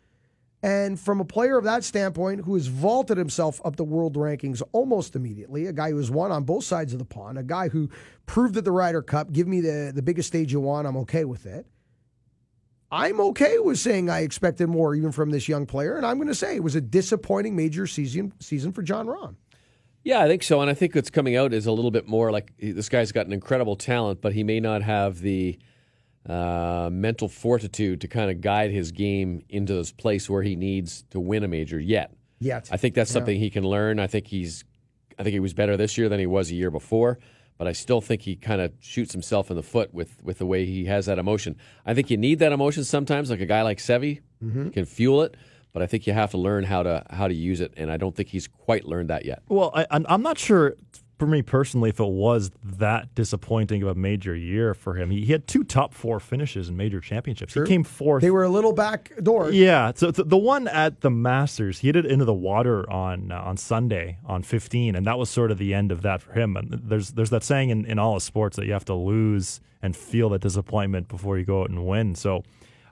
And 0.62 0.98
from 0.98 1.20
a 1.20 1.24
player 1.24 1.58
of 1.58 1.64
that 1.64 1.82
standpoint 1.82 2.44
who 2.44 2.54
has 2.54 2.68
vaulted 2.68 3.18
himself 3.18 3.60
up 3.64 3.74
the 3.74 3.84
world 3.84 4.14
rankings 4.14 4.62
almost 4.70 5.16
immediately, 5.16 5.66
a 5.66 5.72
guy 5.72 5.90
who 5.90 5.96
has 5.96 6.10
won 6.10 6.30
on 6.30 6.44
both 6.44 6.62
sides 6.62 6.92
of 6.92 7.00
the 7.00 7.04
pond, 7.04 7.36
a 7.36 7.42
guy 7.42 7.68
who 7.68 7.90
proved 8.26 8.56
at 8.56 8.64
the 8.64 8.70
Ryder 8.70 9.02
Cup, 9.02 9.32
give 9.32 9.48
me 9.48 9.60
the, 9.60 9.90
the 9.92 10.02
biggest 10.02 10.28
stage 10.28 10.52
you 10.52 10.60
want, 10.60 10.86
I'm 10.86 10.96
okay 10.98 11.24
with 11.24 11.46
it. 11.46 11.66
I'm 12.92 13.20
okay 13.22 13.58
with 13.58 13.78
saying 13.78 14.08
I 14.08 14.20
expected 14.20 14.68
more 14.68 14.94
even 14.94 15.10
from 15.12 15.30
this 15.30 15.48
young 15.48 15.66
player, 15.66 15.96
and 15.96 16.06
I'm 16.06 16.18
going 16.18 16.28
to 16.28 16.34
say 16.34 16.54
it 16.54 16.62
was 16.62 16.76
a 16.76 16.80
disappointing 16.80 17.56
major 17.56 17.86
season 17.86 18.34
season 18.38 18.70
for 18.70 18.82
Jon 18.82 19.06
Rahm. 19.06 19.36
Yeah, 20.05 20.20
I 20.20 20.26
think 20.28 20.42
so. 20.42 20.61
And 20.61 20.68
I 20.70 20.74
think 20.74 20.94
what's 20.94 21.11
coming 21.11 21.36
out 21.36 21.53
is 21.53 21.66
a 21.66 21.72
little 21.72 21.90
bit 21.92 22.09
more 22.09 22.30
like 22.32 22.53
this 22.59 22.88
guy's 22.88 23.12
got 23.12 23.26
an 23.26 23.32
incredible 23.32 23.76
talent, 23.76 24.20
but 24.20 24.32
he 24.32 24.42
may 24.42 24.59
not 24.61 24.82
have 24.82 25.20
the 25.20 25.59
uh, 26.28 26.88
mental 26.92 27.28
fortitude 27.28 28.00
to 28.00 28.09
kind 28.09 28.30
of 28.30 28.40
guide 28.40 28.70
his 28.70 28.92
game 28.92 29.42
into 29.48 29.74
this 29.74 29.92
place 29.92 30.28
where 30.30 30.42
he 30.42 30.57
needs 30.57 31.03
to 31.11 31.20
win 31.20 31.42
a 31.44 31.48
major 31.48 31.80
yet. 31.80 32.12
Yet. 32.40 32.68
I 32.72 32.76
think 32.76 32.94
that's 32.94 33.11
something 33.11 33.38
he 33.38 33.50
can 33.50 33.64
learn. 33.64 33.98
I 34.00 34.07
think 34.09 34.26
he's, 34.26 34.64
I 35.18 35.22
think 35.22 35.32
he 35.34 35.40
was 35.40 35.55
better 35.55 35.76
this 35.76 35.96
year 35.96 36.09
than 36.09 36.18
he 36.20 36.26
was 36.26 36.50
a 36.50 36.55
year 36.55 36.70
before. 36.70 37.18
But 37.59 37.68
I 37.68 37.72
still 37.72 38.00
think 38.00 38.22
he 38.22 38.34
kind 38.34 38.61
of 38.61 38.72
shoots 38.80 39.12
himself 39.12 39.48
in 39.50 39.57
the 39.57 39.62
foot 39.62 39.94
with 39.94 40.16
with 40.24 40.38
the 40.38 40.46
way 40.46 40.64
he 40.66 40.86
has 40.86 41.07
that 41.07 41.18
emotion. 41.20 41.57
I 41.86 41.94
think 41.94 42.11
you 42.11 42.16
need 42.16 42.40
that 42.40 42.50
emotion 42.50 42.82
sometimes, 42.82 43.30
like 43.30 43.40
a 43.40 43.46
guy 43.46 43.62
like 43.62 43.78
Seve 43.78 44.20
Mm-hmm. 44.42 44.70
can 44.70 44.84
fuel 44.86 45.22
it. 45.22 45.36
But 45.72 45.82
I 45.82 45.86
think 45.86 46.06
you 46.06 46.12
have 46.12 46.30
to 46.32 46.38
learn 46.38 46.64
how 46.64 46.82
to 46.82 47.04
how 47.10 47.28
to 47.28 47.34
use 47.34 47.60
it, 47.60 47.72
and 47.76 47.90
I 47.90 47.96
don't 47.96 48.14
think 48.14 48.28
he's 48.28 48.46
quite 48.46 48.84
learned 48.84 49.10
that 49.10 49.24
yet. 49.24 49.42
Well, 49.48 49.70
I, 49.74 49.86
I'm 49.90 50.04
I'm 50.08 50.22
not 50.22 50.38
sure 50.38 50.76
for 51.22 51.26
me 51.28 51.40
personally 51.40 51.88
if 51.88 52.00
it 52.00 52.08
was 52.08 52.50
that 52.64 53.14
disappointing 53.14 53.80
of 53.84 53.88
a 53.88 53.94
major 53.94 54.34
year 54.34 54.74
for 54.74 54.94
him. 54.94 55.08
He, 55.08 55.24
he 55.24 55.30
had 55.30 55.46
two 55.46 55.62
top 55.62 55.94
four 55.94 56.18
finishes 56.18 56.68
in 56.68 56.76
major 56.76 57.00
championships. 57.00 57.52
True. 57.52 57.62
He 57.62 57.68
came 57.68 57.84
fourth. 57.84 58.22
They 58.22 58.32
were 58.32 58.42
a 58.42 58.48
little 58.48 58.72
back 58.72 59.12
door. 59.22 59.52
Yeah, 59.52 59.92
so 59.94 60.10
th- 60.10 60.26
the 60.26 60.36
one 60.36 60.66
at 60.66 61.00
the 61.00 61.10
Masters, 61.10 61.78
he 61.78 61.86
hit 61.86 61.94
it 61.94 62.06
into 62.06 62.24
the 62.24 62.34
water 62.34 62.90
on 62.90 63.30
uh, 63.30 63.40
on 63.40 63.56
Sunday 63.56 64.18
on 64.26 64.42
15, 64.42 64.96
and 64.96 65.06
that 65.06 65.16
was 65.16 65.30
sort 65.30 65.52
of 65.52 65.58
the 65.58 65.74
end 65.74 65.92
of 65.92 66.02
that 66.02 66.20
for 66.22 66.32
him. 66.32 66.56
And 66.56 66.72
there's 66.72 67.12
there's 67.12 67.30
that 67.30 67.44
saying 67.44 67.70
in, 67.70 67.84
in 67.84 68.00
all 68.00 68.16
of 68.16 68.22
sports 68.24 68.56
that 68.56 68.66
you 68.66 68.72
have 68.72 68.86
to 68.86 68.94
lose 68.94 69.60
and 69.80 69.94
feel 69.94 70.28
that 70.30 70.40
disappointment 70.40 71.06
before 71.06 71.38
you 71.38 71.44
go 71.44 71.62
out 71.62 71.70
and 71.70 71.86
win. 71.86 72.16
So. 72.16 72.42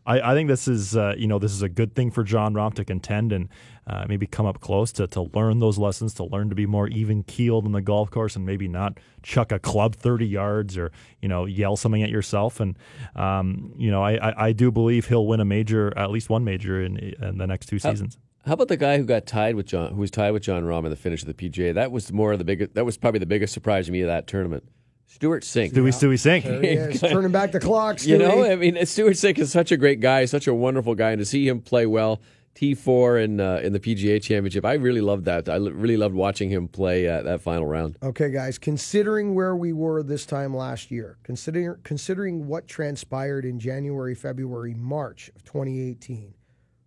I, 0.06 0.32
I 0.32 0.34
think 0.34 0.48
this 0.48 0.66
is 0.68 0.96
uh, 0.96 1.14
you 1.16 1.26
know 1.26 1.38
this 1.38 1.52
is 1.52 1.62
a 1.62 1.68
good 1.68 1.94
thing 1.94 2.10
for 2.10 2.22
Jon 2.22 2.54
Rahm 2.54 2.74
to 2.74 2.84
contend 2.84 3.32
and 3.32 3.48
uh, 3.86 4.04
maybe 4.08 4.26
come 4.26 4.46
up 4.46 4.60
close 4.60 4.92
to, 4.92 5.06
to 5.08 5.22
learn 5.34 5.58
those 5.58 5.78
lessons 5.78 6.14
to 6.14 6.24
learn 6.24 6.48
to 6.48 6.54
be 6.54 6.66
more 6.66 6.88
even 6.88 7.22
keeled 7.24 7.66
in 7.66 7.72
the 7.72 7.80
golf 7.80 8.10
course 8.10 8.36
and 8.36 8.46
maybe 8.46 8.68
not 8.68 8.98
chuck 9.22 9.52
a 9.52 9.58
club 9.58 9.94
30 9.94 10.26
yards 10.26 10.78
or 10.78 10.92
you 11.20 11.28
know 11.28 11.44
yell 11.44 11.76
something 11.76 12.02
at 12.02 12.10
yourself 12.10 12.60
and 12.60 12.78
um, 13.16 13.72
you 13.76 13.90
know 13.90 14.02
I, 14.02 14.30
I, 14.30 14.46
I 14.46 14.52
do 14.52 14.70
believe 14.70 15.06
he'll 15.06 15.26
win 15.26 15.40
a 15.40 15.44
major 15.44 15.96
at 15.96 16.10
least 16.10 16.30
one 16.30 16.44
major 16.44 16.82
in, 16.82 16.96
in 16.96 17.38
the 17.38 17.46
next 17.46 17.66
two 17.66 17.78
seasons. 17.78 18.18
How 18.46 18.54
about 18.54 18.68
the 18.68 18.78
guy 18.78 18.96
who 18.96 19.04
got 19.04 19.26
tied 19.26 19.54
with 19.54 19.66
Jon, 19.66 19.92
who 19.92 20.00
was 20.00 20.10
tied 20.10 20.30
with 20.30 20.42
Jon 20.42 20.64
Rahm 20.64 20.84
in 20.84 20.90
the 20.90 20.96
finish 20.96 21.22
of 21.22 21.26
the 21.26 21.34
PGA? 21.34 21.74
That 21.74 21.92
was 21.92 22.10
more 22.10 22.32
of 22.32 22.38
the 22.38 22.44
biggest. 22.44 22.74
That 22.74 22.86
was 22.86 22.96
probably 22.96 23.20
the 23.20 23.26
biggest 23.26 23.52
surprise 23.52 23.86
to 23.86 23.92
me 23.92 24.00
of 24.00 24.06
that 24.06 24.26
tournament. 24.26 24.64
Stewart 25.10 25.42
Cink. 25.42 25.72
Stewie 25.72 25.92
Stewie 25.92 26.14
Cink. 26.14 26.44
There 26.44 26.62
he 26.62 26.68
is, 26.68 27.00
turning 27.00 27.32
back 27.32 27.50
the 27.50 27.60
clock. 27.60 28.06
You 28.06 28.16
know, 28.16 28.44
I 28.44 28.54
mean, 28.54 28.86
Stewart 28.86 29.14
Cink 29.14 29.38
is 29.38 29.50
such 29.50 29.72
a 29.72 29.76
great 29.76 30.00
guy, 30.00 30.24
such 30.24 30.46
a 30.46 30.54
wonderful 30.54 30.94
guy, 30.94 31.10
and 31.10 31.18
to 31.18 31.24
see 31.24 31.46
him 31.48 31.60
play 31.60 31.84
well, 31.84 32.20
T 32.54 32.74
four 32.74 33.18
in 33.18 33.40
uh, 33.40 33.60
in 33.62 33.72
the 33.72 33.80
PGA 33.80 34.22
Championship, 34.22 34.64
I 34.64 34.74
really 34.74 35.00
loved 35.00 35.24
that. 35.24 35.48
I 35.48 35.54
l- 35.54 35.70
really 35.72 35.96
loved 35.96 36.14
watching 36.14 36.48
him 36.48 36.68
play 36.68 37.08
uh, 37.08 37.22
that 37.22 37.42
final 37.42 37.66
round. 37.66 37.96
Okay, 38.02 38.30
guys, 38.30 38.56
considering 38.56 39.34
where 39.34 39.56
we 39.56 39.72
were 39.72 40.02
this 40.02 40.26
time 40.26 40.54
last 40.54 40.90
year, 40.90 41.18
considering 41.22 41.76
considering 41.82 42.46
what 42.46 42.68
transpired 42.68 43.44
in 43.44 43.58
January, 43.58 44.14
February, 44.14 44.74
March 44.74 45.30
of 45.34 45.44
2018, 45.44 46.34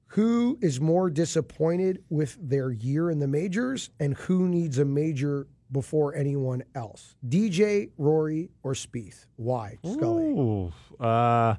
who 0.08 0.58
is 0.62 0.80
more 0.80 1.10
disappointed 1.10 2.04
with 2.10 2.38
their 2.42 2.72
year 2.72 3.10
in 3.10 3.20
the 3.20 3.28
majors 3.28 3.90
and 4.00 4.16
who 4.16 4.48
needs 4.48 4.78
a 4.78 4.86
major 4.86 5.48
before 5.74 6.16
anyone 6.16 6.64
else? 6.74 7.16
DJ, 7.28 7.90
Rory, 7.98 8.50
or 8.64 8.74
Spieth? 8.74 9.26
Why, 9.36 9.78
Scully? 9.84 10.32
Ooh, 10.32 10.72
uh, 11.00 11.56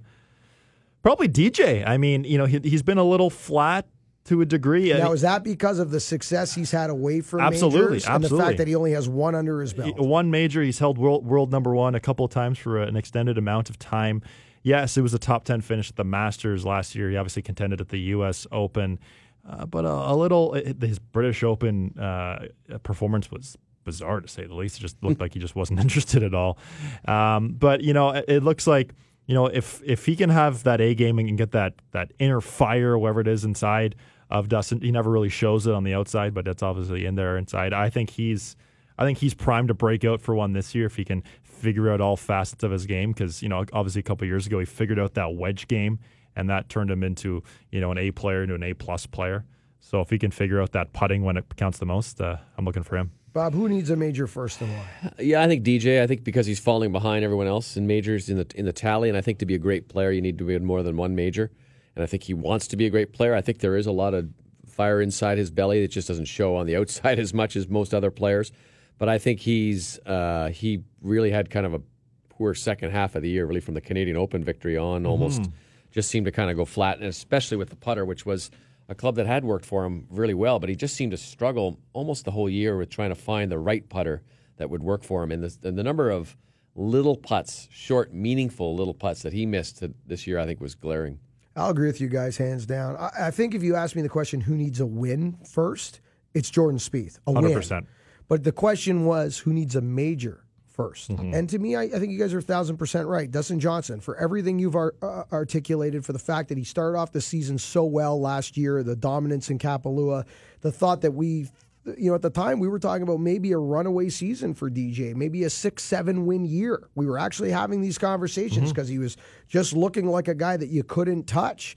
probably 1.02 1.28
DJ. 1.28 1.86
I 1.86 1.98
mean, 1.98 2.24
you 2.24 2.38
know, 2.38 2.46
he, 2.46 2.60
he's 2.62 2.82
been 2.82 2.96
a 2.96 3.04
little 3.04 3.28
flat 3.28 3.86
to 4.24 4.40
a 4.40 4.46
degree. 4.46 4.92
Now, 4.92 5.12
is 5.12 5.20
that 5.20 5.44
because 5.44 5.78
of 5.78 5.90
the 5.90 6.00
success 6.00 6.54
he's 6.54 6.70
had 6.70 6.90
away 6.90 7.20
from 7.20 7.40
Absolutely, 7.40 7.96
majors 7.98 8.06
and 8.06 8.24
the 8.24 8.38
fact 8.38 8.58
that 8.58 8.66
he 8.66 8.74
only 8.74 8.92
has 8.92 9.08
one 9.08 9.34
under 9.34 9.60
his 9.60 9.74
belt? 9.74 9.98
one 9.98 10.30
major, 10.30 10.62
he's 10.62 10.78
held 10.78 10.96
world, 10.96 11.26
world 11.26 11.52
number 11.52 11.74
one 11.74 11.94
a 11.94 12.00
couple 12.00 12.24
of 12.24 12.30
times 12.30 12.58
for 12.58 12.80
an 12.80 12.96
extended 12.96 13.36
amount 13.36 13.68
of 13.68 13.78
time. 13.78 14.22
Yes, 14.62 14.96
it 14.96 15.02
was 15.02 15.12
a 15.12 15.18
top 15.18 15.44
10 15.44 15.60
finish 15.60 15.90
at 15.90 15.96
the 15.96 16.04
Masters 16.04 16.64
last 16.64 16.94
year. 16.94 17.10
He 17.10 17.16
obviously 17.18 17.42
contended 17.42 17.82
at 17.82 17.90
the 17.90 17.98
U.S. 17.98 18.46
Open, 18.50 18.98
uh, 19.46 19.66
but 19.66 19.84
a, 19.84 19.90
a 19.90 20.16
little, 20.16 20.54
his 20.54 20.98
British 20.98 21.42
Open 21.44 21.98
uh, 21.98 22.46
performance 22.82 23.30
was 23.30 23.58
bizarre 23.84 24.20
to 24.20 24.28
say 24.28 24.46
the 24.46 24.54
least. 24.54 24.78
It 24.78 24.80
just 24.80 25.02
looked 25.02 25.20
like 25.20 25.34
he 25.34 25.40
just 25.40 25.56
wasn't 25.56 25.80
interested 25.86 26.22
at 26.22 26.34
all. 26.34 26.58
Um, 27.06 27.52
but, 27.52 27.82
you 27.82 27.92
know, 27.92 28.10
it, 28.10 28.24
it 28.28 28.42
looks 28.42 28.66
like, 28.66 28.94
you 29.26 29.34
know, 29.34 29.46
if 29.46 29.80
if 29.84 30.04
he 30.04 30.16
can 30.16 30.30
have 30.30 30.64
that 30.64 30.80
A 30.80 30.94
game 30.94 31.18
and 31.18 31.38
get 31.38 31.52
that 31.52 31.74
that 31.92 32.12
inner 32.18 32.40
fire, 32.40 32.98
whatever 32.98 33.20
it 33.20 33.28
is 33.28 33.44
inside 33.44 33.94
of 34.30 34.48
Dustin, 34.48 34.80
he 34.80 34.90
never 34.90 35.10
really 35.10 35.28
shows 35.28 35.66
it 35.66 35.72
on 35.72 35.84
the 35.84 35.94
outside, 35.94 36.34
but 36.34 36.44
that's 36.44 36.62
obviously 36.62 37.06
in 37.06 37.14
there 37.14 37.38
inside. 37.38 37.72
I 37.72 37.88
think 37.88 38.10
he's 38.10 38.56
I 38.98 39.04
think 39.04 39.18
he's 39.18 39.34
primed 39.34 39.68
to 39.68 39.74
break 39.74 40.04
out 40.04 40.20
for 40.20 40.34
one 40.34 40.52
this 40.52 40.74
year 40.74 40.86
if 40.86 40.96
he 40.96 41.04
can 41.04 41.22
figure 41.42 41.90
out 41.90 42.00
all 42.00 42.16
facets 42.16 42.62
of 42.62 42.70
his 42.70 42.86
game. 42.86 43.12
Because 43.12 43.42
you 43.42 43.48
know, 43.48 43.64
obviously, 43.72 44.00
a 44.00 44.02
couple 44.02 44.26
years 44.26 44.46
ago, 44.46 44.58
he 44.58 44.64
figured 44.64 44.98
out 44.98 45.14
that 45.14 45.34
wedge 45.34 45.68
game, 45.68 45.98
and 46.36 46.48
that 46.50 46.68
turned 46.68 46.90
him 46.90 47.02
into 47.02 47.42
you 47.70 47.80
know 47.80 47.90
an 47.90 47.98
A 47.98 48.10
player 48.10 48.42
into 48.42 48.54
an 48.54 48.62
A 48.62 48.74
plus 48.74 49.06
player. 49.06 49.44
So 49.80 50.00
if 50.00 50.10
he 50.10 50.18
can 50.18 50.30
figure 50.30 50.62
out 50.62 50.72
that 50.72 50.92
putting 50.92 51.24
when 51.24 51.36
it 51.36 51.44
counts 51.56 51.78
the 51.78 51.86
most, 51.86 52.20
uh, 52.20 52.38
I'm 52.56 52.64
looking 52.64 52.82
for 52.82 52.96
him. 52.96 53.10
Bob, 53.34 53.52
who 53.52 53.68
needs 53.68 53.90
a 53.90 53.96
major 53.96 54.28
first 54.28 54.60
and 54.60 54.70
why? 54.72 55.12
Yeah, 55.18 55.42
I 55.42 55.48
think 55.48 55.64
DJ. 55.64 56.00
I 56.00 56.06
think 56.06 56.22
because 56.22 56.46
he's 56.46 56.60
falling 56.60 56.92
behind 56.92 57.24
everyone 57.24 57.48
else 57.48 57.76
in 57.76 57.84
majors 57.84 58.30
in 58.30 58.38
the 58.38 58.46
in 58.54 58.64
the 58.64 58.72
tally, 58.72 59.08
and 59.08 59.18
I 59.18 59.22
think 59.22 59.40
to 59.40 59.46
be 59.46 59.56
a 59.56 59.58
great 59.58 59.88
player, 59.88 60.12
you 60.12 60.22
need 60.22 60.38
to 60.38 60.46
win 60.46 60.64
more 60.64 60.84
than 60.84 60.96
one 60.96 61.16
major. 61.16 61.50
And 61.96 62.04
I 62.04 62.06
think 62.06 62.22
he 62.22 62.32
wants 62.32 62.68
to 62.68 62.76
be 62.76 62.86
a 62.86 62.90
great 62.90 63.12
player. 63.12 63.34
I 63.34 63.40
think 63.40 63.58
there 63.58 63.76
is 63.76 63.86
a 63.86 63.92
lot 63.92 64.14
of 64.14 64.28
fire 64.66 65.00
inside 65.00 65.36
his 65.36 65.50
belly 65.50 65.80
that 65.82 65.88
just 65.88 66.06
doesn't 66.06 66.26
show 66.26 66.54
on 66.54 66.66
the 66.66 66.76
outside 66.80 67.18
as 67.18 67.34
much 67.34 67.56
as 67.56 67.68
most 67.68 67.92
other 67.92 68.12
players. 68.12 68.52
But 68.98 69.08
I 69.08 69.18
think 69.18 69.40
he's 69.40 69.98
uh, 70.06 70.50
he 70.54 70.84
really 71.02 71.32
had 71.32 71.50
kind 71.50 71.66
of 71.66 71.74
a 71.74 71.82
poor 72.28 72.54
second 72.54 72.92
half 72.92 73.16
of 73.16 73.22
the 73.22 73.30
year, 73.30 73.46
really 73.46 73.60
from 73.60 73.74
the 73.74 73.80
Canadian 73.80 74.16
Open 74.16 74.44
victory 74.44 74.76
on. 74.76 75.06
Almost 75.06 75.50
just 75.90 76.08
seemed 76.08 76.26
to 76.26 76.32
kind 76.32 76.50
of 76.50 76.56
go 76.56 76.64
flat, 76.64 76.98
and 76.98 77.06
especially 77.06 77.56
with 77.56 77.70
the 77.70 77.76
putter, 77.76 78.04
which 78.04 78.24
was 78.24 78.52
a 78.88 78.94
club 78.94 79.16
that 79.16 79.26
had 79.26 79.44
worked 79.44 79.64
for 79.64 79.84
him 79.84 80.06
really 80.10 80.34
well, 80.34 80.58
but 80.58 80.68
he 80.68 80.76
just 80.76 80.94
seemed 80.94 81.12
to 81.12 81.16
struggle 81.16 81.78
almost 81.92 82.24
the 82.24 82.30
whole 82.30 82.50
year 82.50 82.76
with 82.76 82.90
trying 82.90 83.10
to 83.10 83.14
find 83.14 83.50
the 83.50 83.58
right 83.58 83.88
putter 83.88 84.22
that 84.56 84.70
would 84.70 84.82
work 84.82 85.02
for 85.02 85.22
him. 85.22 85.32
And 85.32 85.42
the, 85.42 85.68
and 85.68 85.78
the 85.78 85.82
number 85.82 86.10
of 86.10 86.36
little 86.74 87.16
putts, 87.16 87.68
short, 87.70 88.12
meaningful 88.12 88.74
little 88.74 88.94
putts 88.94 89.22
that 89.22 89.32
he 89.32 89.46
missed 89.46 89.82
this 90.06 90.26
year, 90.26 90.38
I 90.38 90.46
think 90.46 90.60
was 90.60 90.74
glaring. 90.74 91.18
I'll 91.56 91.70
agree 91.70 91.86
with 91.86 92.00
you 92.00 92.08
guys, 92.08 92.36
hands 92.36 92.66
down. 92.66 92.96
I, 92.96 93.10
I 93.26 93.30
think 93.30 93.54
if 93.54 93.62
you 93.62 93.76
ask 93.76 93.94
me 93.94 94.02
the 94.02 94.08
question, 94.08 94.40
who 94.40 94.56
needs 94.56 94.80
a 94.80 94.86
win 94.86 95.38
first, 95.48 96.00
it's 96.34 96.50
Jordan 96.50 96.78
Spieth. 96.78 97.18
A 97.26 97.32
win. 97.32 97.44
100%. 97.44 97.86
But 98.26 98.42
the 98.42 98.52
question 98.52 99.04
was, 99.04 99.38
who 99.38 99.52
needs 99.52 99.76
a 99.76 99.80
major 99.80 100.43
1st 100.76 101.04
Mm-hmm. 101.04 101.34
And 101.34 101.48
to 101.50 101.58
me, 101.58 101.76
I, 101.76 101.82
I 101.82 101.98
think 101.98 102.12
you 102.12 102.18
guys 102.18 102.32
are 102.34 102.38
a 102.38 102.42
thousand 102.42 102.76
percent 102.76 103.06
right. 103.06 103.30
Dustin 103.30 103.60
Johnson, 103.60 104.00
for 104.00 104.16
everything 104.16 104.58
you've 104.58 104.76
ar- 104.76 104.94
uh, 105.02 105.24
articulated, 105.32 106.04
for 106.04 106.12
the 106.12 106.18
fact 106.18 106.48
that 106.48 106.58
he 106.58 106.64
started 106.64 106.98
off 106.98 107.12
the 107.12 107.20
season 107.20 107.58
so 107.58 107.84
well 107.84 108.20
last 108.20 108.56
year, 108.56 108.82
the 108.82 108.96
dominance 108.96 109.50
in 109.50 109.58
Kapalua, 109.58 110.24
the 110.62 110.72
thought 110.72 111.02
that 111.02 111.12
we, 111.12 111.48
you 111.84 112.10
know, 112.10 112.14
at 112.14 112.22
the 112.22 112.30
time 112.30 112.58
we 112.58 112.68
were 112.68 112.78
talking 112.78 113.02
about 113.02 113.20
maybe 113.20 113.52
a 113.52 113.58
runaway 113.58 114.08
season 114.08 114.54
for 114.54 114.70
DJ, 114.70 115.14
maybe 115.14 115.44
a 115.44 115.50
six, 115.50 115.82
seven 115.82 116.26
win 116.26 116.44
year. 116.44 116.88
We 116.94 117.06
were 117.06 117.18
actually 117.18 117.50
having 117.50 117.80
these 117.80 117.98
conversations 117.98 118.72
because 118.72 118.88
he 118.88 118.98
was 118.98 119.16
just 119.48 119.72
looking 119.74 120.06
like 120.06 120.28
a 120.28 120.34
guy 120.34 120.56
that 120.56 120.68
you 120.68 120.82
couldn't 120.82 121.24
touch. 121.24 121.76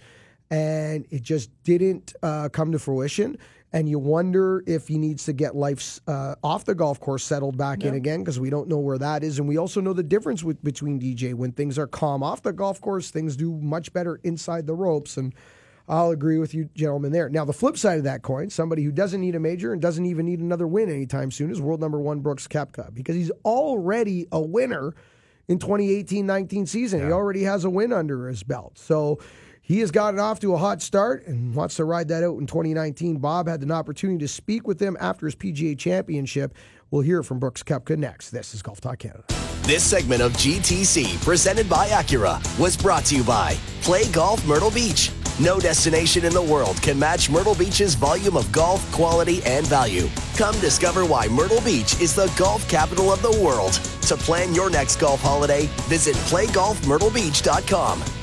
And 0.49 1.05
it 1.09 1.23
just 1.23 1.49
didn't 1.63 2.13
uh, 2.23 2.47
come 2.49 2.71
to 2.71 2.79
fruition 2.79 3.37
and 3.77 3.87
you 3.87 3.99
wonder 3.99 4.63
if 4.65 4.87
he 4.87 4.97
needs 4.97 5.25
to 5.25 5.33
get 5.33 5.55
life 5.55 5.99
uh, 6.07 6.33
off 6.43 6.65
the 6.65 6.73
golf 6.73 6.99
course 6.99 7.23
settled 7.23 7.57
back 7.57 7.83
in 7.83 7.93
again 7.93 8.21
because 8.21 8.39
we 8.39 8.49
don't 8.49 8.67
know 8.67 8.79
where 8.79 8.97
that 8.97 9.23
is, 9.23 9.37
and 9.37 9.47
we 9.47 9.55
also 9.55 9.79
know 9.79 9.93
the 9.93 10.01
difference 10.01 10.43
with, 10.43 10.63
between 10.63 10.99
DJ 10.99 11.35
when 11.35 11.51
things 11.51 11.77
are 11.77 11.85
calm 11.85 12.23
off 12.23 12.41
the 12.41 12.51
golf 12.51 12.81
course, 12.81 13.11
things 13.11 13.35
do 13.35 13.53
much 13.61 13.93
better 13.93 14.19
inside 14.23 14.65
the 14.65 14.73
ropes, 14.73 15.15
and 15.15 15.35
I'll 15.87 16.09
agree 16.09 16.39
with 16.39 16.55
you, 16.55 16.71
gentlemen. 16.73 17.11
There. 17.11 17.29
Now, 17.29 17.45
the 17.45 17.53
flip 17.53 17.77
side 17.77 17.99
of 17.99 18.05
that 18.05 18.23
coin, 18.23 18.49
somebody 18.49 18.83
who 18.83 18.91
doesn't 18.91 19.21
need 19.21 19.35
a 19.35 19.39
major 19.39 19.73
and 19.73 19.79
doesn't 19.79 20.07
even 20.07 20.25
need 20.25 20.39
another 20.39 20.65
win 20.65 20.89
anytime 20.89 21.29
soon, 21.29 21.51
is 21.51 21.61
world 21.61 21.79
number 21.79 21.99
one 21.99 22.21
Brooks 22.21 22.47
Koepka 22.47 22.91
because 22.95 23.15
he's 23.15 23.31
already 23.45 24.25
a 24.31 24.41
winner 24.41 24.95
in 25.47 25.59
2018-19 25.59 26.67
season. 26.67 27.05
He 27.05 27.11
already 27.11 27.43
has 27.43 27.63
a 27.63 27.69
win 27.69 27.93
under 27.93 28.27
his 28.27 28.41
belt, 28.41 28.79
so 28.79 29.19
He 29.67 29.81
has 29.81 29.91
gotten 29.91 30.17
off 30.17 30.39
to 30.39 30.53
a 30.53 30.57
hot 30.57 30.81
start 30.81 31.27
and 31.27 31.53
wants 31.53 31.75
to 31.75 31.83
ride 31.83 32.07
that 32.07 32.23
out 32.23 32.39
in 32.39 32.47
2019. 32.47 33.17
Bob 33.17 33.49
had 33.49 33.61
an 33.63 33.69
opportunity 33.69 34.19
to 34.19 34.27
speak 34.29 34.65
with 34.65 34.81
him 34.81 34.95
after 34.97 35.25
his 35.25 35.35
PGA 35.35 35.77
championship. 35.77 36.53
We'll 36.89 37.01
hear 37.01 37.21
from 37.21 37.39
Brooks 37.39 37.63
Koepka 37.63 37.97
next. 37.97 38.29
This 38.29 38.53
is 38.53 38.61
Golf 38.61 38.79
Talk 38.79 38.99
Canada. 38.99 39.25
This 39.63 39.83
segment 39.83 40.21
of 40.21 40.31
GTC, 40.31 41.21
presented 41.21 41.69
by 41.69 41.89
Acura, 41.89 42.39
was 42.57 42.77
brought 42.77 43.03
to 43.07 43.17
you 43.17 43.25
by 43.25 43.57
Play 43.81 44.09
Golf 44.09 44.47
Myrtle 44.47 44.71
Beach. 44.71 45.11
No 45.37 45.59
destination 45.59 46.23
in 46.23 46.31
the 46.31 46.41
world 46.41 46.81
can 46.81 46.97
match 46.97 47.29
Myrtle 47.29 47.53
Beach's 47.53 47.93
volume 47.93 48.37
of 48.37 48.49
golf, 48.53 48.89
quality, 48.93 49.43
and 49.43 49.67
value. 49.67 50.07
Come 50.37 50.57
discover 50.61 51.05
why 51.05 51.27
Myrtle 51.27 51.59
Beach 51.59 51.99
is 51.99 52.15
the 52.15 52.33
golf 52.37 52.65
capital 52.69 53.11
of 53.11 53.21
the 53.21 53.37
world. 53.43 53.73
To 54.03 54.15
plan 54.15 54.55
your 54.55 54.69
next 54.69 54.95
golf 54.95 55.21
holiday, 55.21 55.65
visit 55.89 56.15
playgolfmyrtlebeach.com. 56.15 58.16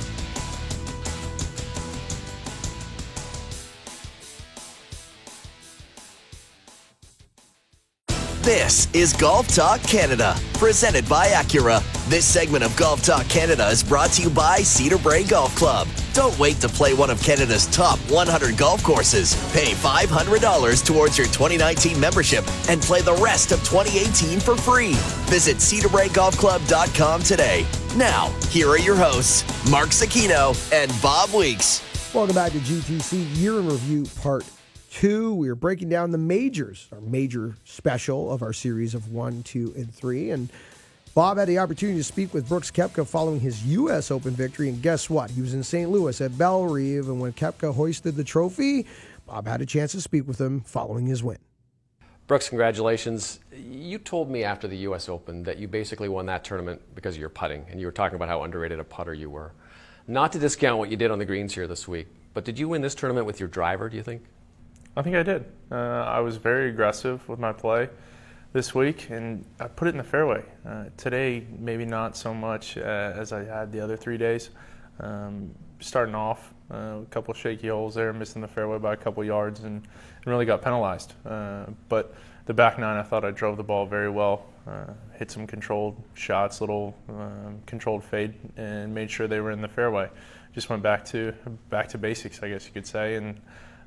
This 8.44 8.88
is 8.92 9.14
Golf 9.14 9.48
Talk 9.48 9.82
Canada, 9.84 10.36
presented 10.52 11.08
by 11.08 11.28
Acura. 11.28 11.82
This 12.10 12.26
segment 12.26 12.62
of 12.62 12.76
Golf 12.76 13.02
Talk 13.02 13.26
Canada 13.28 13.66
is 13.68 13.82
brought 13.82 14.10
to 14.10 14.24
you 14.24 14.28
by 14.28 14.58
Cedar 14.58 14.98
Brae 14.98 15.24
Golf 15.24 15.56
Club. 15.56 15.88
Don't 16.12 16.38
wait 16.38 16.56
to 16.56 16.68
play 16.68 16.92
one 16.92 17.08
of 17.08 17.22
Canada's 17.22 17.64
top 17.68 17.98
100 18.10 18.58
golf 18.58 18.84
courses. 18.84 19.34
Pay 19.54 19.70
$500 19.72 20.84
towards 20.84 21.16
your 21.16 21.26
2019 21.28 21.98
membership 21.98 22.44
and 22.68 22.82
play 22.82 23.00
the 23.00 23.14
rest 23.14 23.50
of 23.50 23.60
2018 23.60 24.40
for 24.40 24.56
free. 24.56 24.92
Visit 25.30 25.56
cedarbraegolfclub.com 25.56 27.22
today. 27.22 27.64
Now, 27.96 28.28
here 28.50 28.68
are 28.68 28.78
your 28.78 28.96
hosts, 28.96 29.42
Mark 29.70 29.88
Zecchino 29.88 30.52
and 30.70 30.92
Bob 31.00 31.32
Weeks. 31.32 31.82
Welcome 32.12 32.34
back 32.34 32.52
to 32.52 32.58
GTC 32.58 33.40
Year 33.40 33.58
in 33.58 33.68
Review 33.68 34.04
Part 34.20 34.44
2. 34.94 35.34
We 35.34 35.48
are 35.48 35.56
breaking 35.56 35.88
down 35.88 36.12
the 36.12 36.18
majors, 36.18 36.86
our 36.92 37.00
major 37.00 37.56
special 37.64 38.32
of 38.32 38.42
our 38.42 38.52
series 38.52 38.94
of 38.94 39.10
1, 39.12 39.42
2, 39.42 39.74
and 39.76 39.92
3. 39.92 40.30
And 40.30 40.48
Bob 41.16 41.36
had 41.36 41.48
the 41.48 41.58
opportunity 41.58 41.98
to 41.98 42.04
speak 42.04 42.32
with 42.32 42.48
Brooks 42.48 42.70
Koepka 42.70 43.04
following 43.04 43.40
his 43.40 43.66
U.S. 43.66 44.12
Open 44.12 44.30
victory. 44.30 44.68
And 44.68 44.80
guess 44.80 45.10
what? 45.10 45.32
He 45.32 45.40
was 45.40 45.52
in 45.52 45.64
St. 45.64 45.90
Louis 45.90 46.20
at 46.20 46.38
Bellerive. 46.38 47.08
And 47.08 47.20
when 47.20 47.32
Koepka 47.32 47.74
hoisted 47.74 48.14
the 48.14 48.22
trophy, 48.22 48.86
Bob 49.26 49.48
had 49.48 49.60
a 49.60 49.66
chance 49.66 49.90
to 49.92 50.00
speak 50.00 50.28
with 50.28 50.40
him 50.40 50.60
following 50.60 51.06
his 51.06 51.24
win. 51.24 51.38
Brooks, 52.28 52.48
congratulations. 52.48 53.40
You 53.52 53.98
told 53.98 54.30
me 54.30 54.44
after 54.44 54.68
the 54.68 54.76
U.S. 54.78 55.08
Open 55.08 55.42
that 55.42 55.58
you 55.58 55.66
basically 55.66 56.08
won 56.08 56.24
that 56.26 56.44
tournament 56.44 56.80
because 56.94 57.16
of 57.16 57.20
your 57.20 57.30
putting, 57.30 57.66
and 57.68 57.80
you 57.80 57.86
were 57.86 57.92
talking 57.92 58.14
about 58.14 58.28
how 58.28 58.44
underrated 58.44 58.78
a 58.78 58.84
putter 58.84 59.12
you 59.12 59.28
were. 59.28 59.52
Not 60.06 60.30
to 60.32 60.38
discount 60.38 60.78
what 60.78 60.88
you 60.88 60.96
did 60.96 61.10
on 61.10 61.18
the 61.18 61.24
greens 61.24 61.52
here 61.52 61.66
this 61.66 61.88
week, 61.88 62.06
but 62.32 62.44
did 62.44 62.60
you 62.60 62.68
win 62.68 62.80
this 62.80 62.94
tournament 62.94 63.26
with 63.26 63.40
your 63.40 63.48
driver, 63.48 63.88
do 63.88 63.96
you 63.96 64.02
think? 64.02 64.22
I 64.96 65.02
think 65.02 65.16
I 65.16 65.24
did. 65.24 65.44
Uh, 65.72 65.74
I 65.74 66.20
was 66.20 66.36
very 66.36 66.70
aggressive 66.70 67.28
with 67.28 67.40
my 67.40 67.52
play 67.52 67.88
this 68.52 68.76
week, 68.76 69.10
and 69.10 69.44
I 69.58 69.66
put 69.66 69.88
it 69.88 69.90
in 69.90 69.98
the 69.98 70.04
fairway. 70.04 70.44
Uh, 70.64 70.84
today, 70.96 71.44
maybe 71.58 71.84
not 71.84 72.16
so 72.16 72.32
much 72.32 72.78
uh, 72.78 72.80
as 72.80 73.32
I 73.32 73.42
had 73.42 73.72
the 73.72 73.80
other 73.80 73.96
three 73.96 74.18
days. 74.18 74.50
Um, 75.00 75.50
starting 75.80 76.14
off, 76.14 76.54
uh, 76.70 77.00
a 77.02 77.06
couple 77.10 77.34
shaky 77.34 77.66
holes 77.68 77.96
there, 77.96 78.12
missing 78.12 78.40
the 78.40 78.46
fairway 78.46 78.78
by 78.78 78.92
a 78.94 78.96
couple 78.96 79.24
yards, 79.24 79.64
and, 79.64 79.78
and 79.78 80.26
really 80.26 80.46
got 80.46 80.62
penalized. 80.62 81.14
Uh, 81.26 81.64
but 81.88 82.14
the 82.46 82.54
back 82.54 82.78
nine, 82.78 82.96
I 82.96 83.02
thought 83.02 83.24
I 83.24 83.32
drove 83.32 83.56
the 83.56 83.64
ball 83.64 83.86
very 83.86 84.10
well. 84.10 84.46
Uh, 84.64 84.92
hit 85.14 85.28
some 85.28 85.44
controlled 85.44 86.00
shots, 86.14 86.60
little 86.60 86.94
um, 87.08 87.60
controlled 87.66 88.04
fade, 88.04 88.34
and 88.56 88.94
made 88.94 89.10
sure 89.10 89.26
they 89.26 89.40
were 89.40 89.50
in 89.50 89.60
the 89.60 89.68
fairway. 89.68 90.08
Just 90.54 90.70
went 90.70 90.84
back 90.84 91.04
to 91.06 91.34
back 91.68 91.88
to 91.88 91.98
basics, 91.98 92.40
I 92.44 92.48
guess 92.48 92.64
you 92.64 92.72
could 92.72 92.86
say, 92.86 93.16
and 93.16 93.40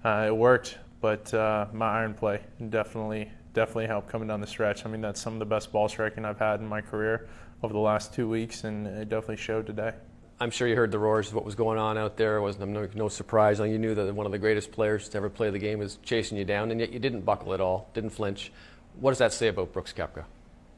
it 0.04 0.36
worked 0.36 0.78
but 1.02 1.34
uh, 1.34 1.68
my 1.74 2.00
iron 2.00 2.14
play 2.14 2.42
definitely 2.70 3.30
definitely 3.54 3.88
helped 3.88 4.08
coming 4.08 4.28
down 4.28 4.40
the 4.40 4.48
stretch. 4.48 4.86
I 4.86 4.90
mean, 4.90 5.02
that's 5.02 5.20
some 5.20 5.34
of 5.34 5.40
the 5.40 5.46
best 5.46 5.72
ball 5.72 5.90
striking 5.90 6.26
I've 6.26 6.38
had 6.38 6.60
in 6.60 6.68
my 6.68 6.80
career 6.80 7.28
over 7.64 7.74
the 7.74 7.80
last 7.80 8.14
two 8.14 8.30
weeks, 8.30 8.64
and 8.64 8.86
it 8.86 9.10
definitely 9.10 9.38
showed 9.38 9.66
today. 9.66 9.94
I'm 10.40 10.52
sure 10.52 10.68
you 10.68 10.76
heard 10.76 10.92
the 10.92 11.00
roars 11.00 11.30
of 11.30 11.34
what 11.34 11.44
was 11.44 11.56
going 11.56 11.80
on 11.80 11.98
out 11.98 12.18
there. 12.18 12.38
It 12.38 12.42
was 12.42 12.60
no, 12.60 12.88
no 12.94 13.10
surprise. 13.10 13.58
You 13.58 13.80
knew 13.80 13.96
that 13.96 14.14
one 14.14 14.28
of 14.28 14.32
the 14.32 14.38
greatest 14.38 14.72
players 14.72 15.10
to 15.10 15.18
ever 15.18 15.30
play 15.30 15.50
the 15.50 15.58
game 15.58 15.80
was 15.80 15.98
chasing 16.04 16.38
you 16.38 16.46
down, 16.46 16.70
and 16.70 16.80
yet 16.80 16.94
you 16.94 17.00
didn't 17.00 17.22
buckle 17.22 17.56
at 17.56 17.62
all, 17.62 17.90
didn't 17.96 18.12
flinch. 18.12 18.52
What 19.00 19.10
does 19.12 19.18
that 19.18 19.34
say 19.34 19.48
about 19.48 19.74
Brooks 19.74 19.94
Koepka? 19.94 20.26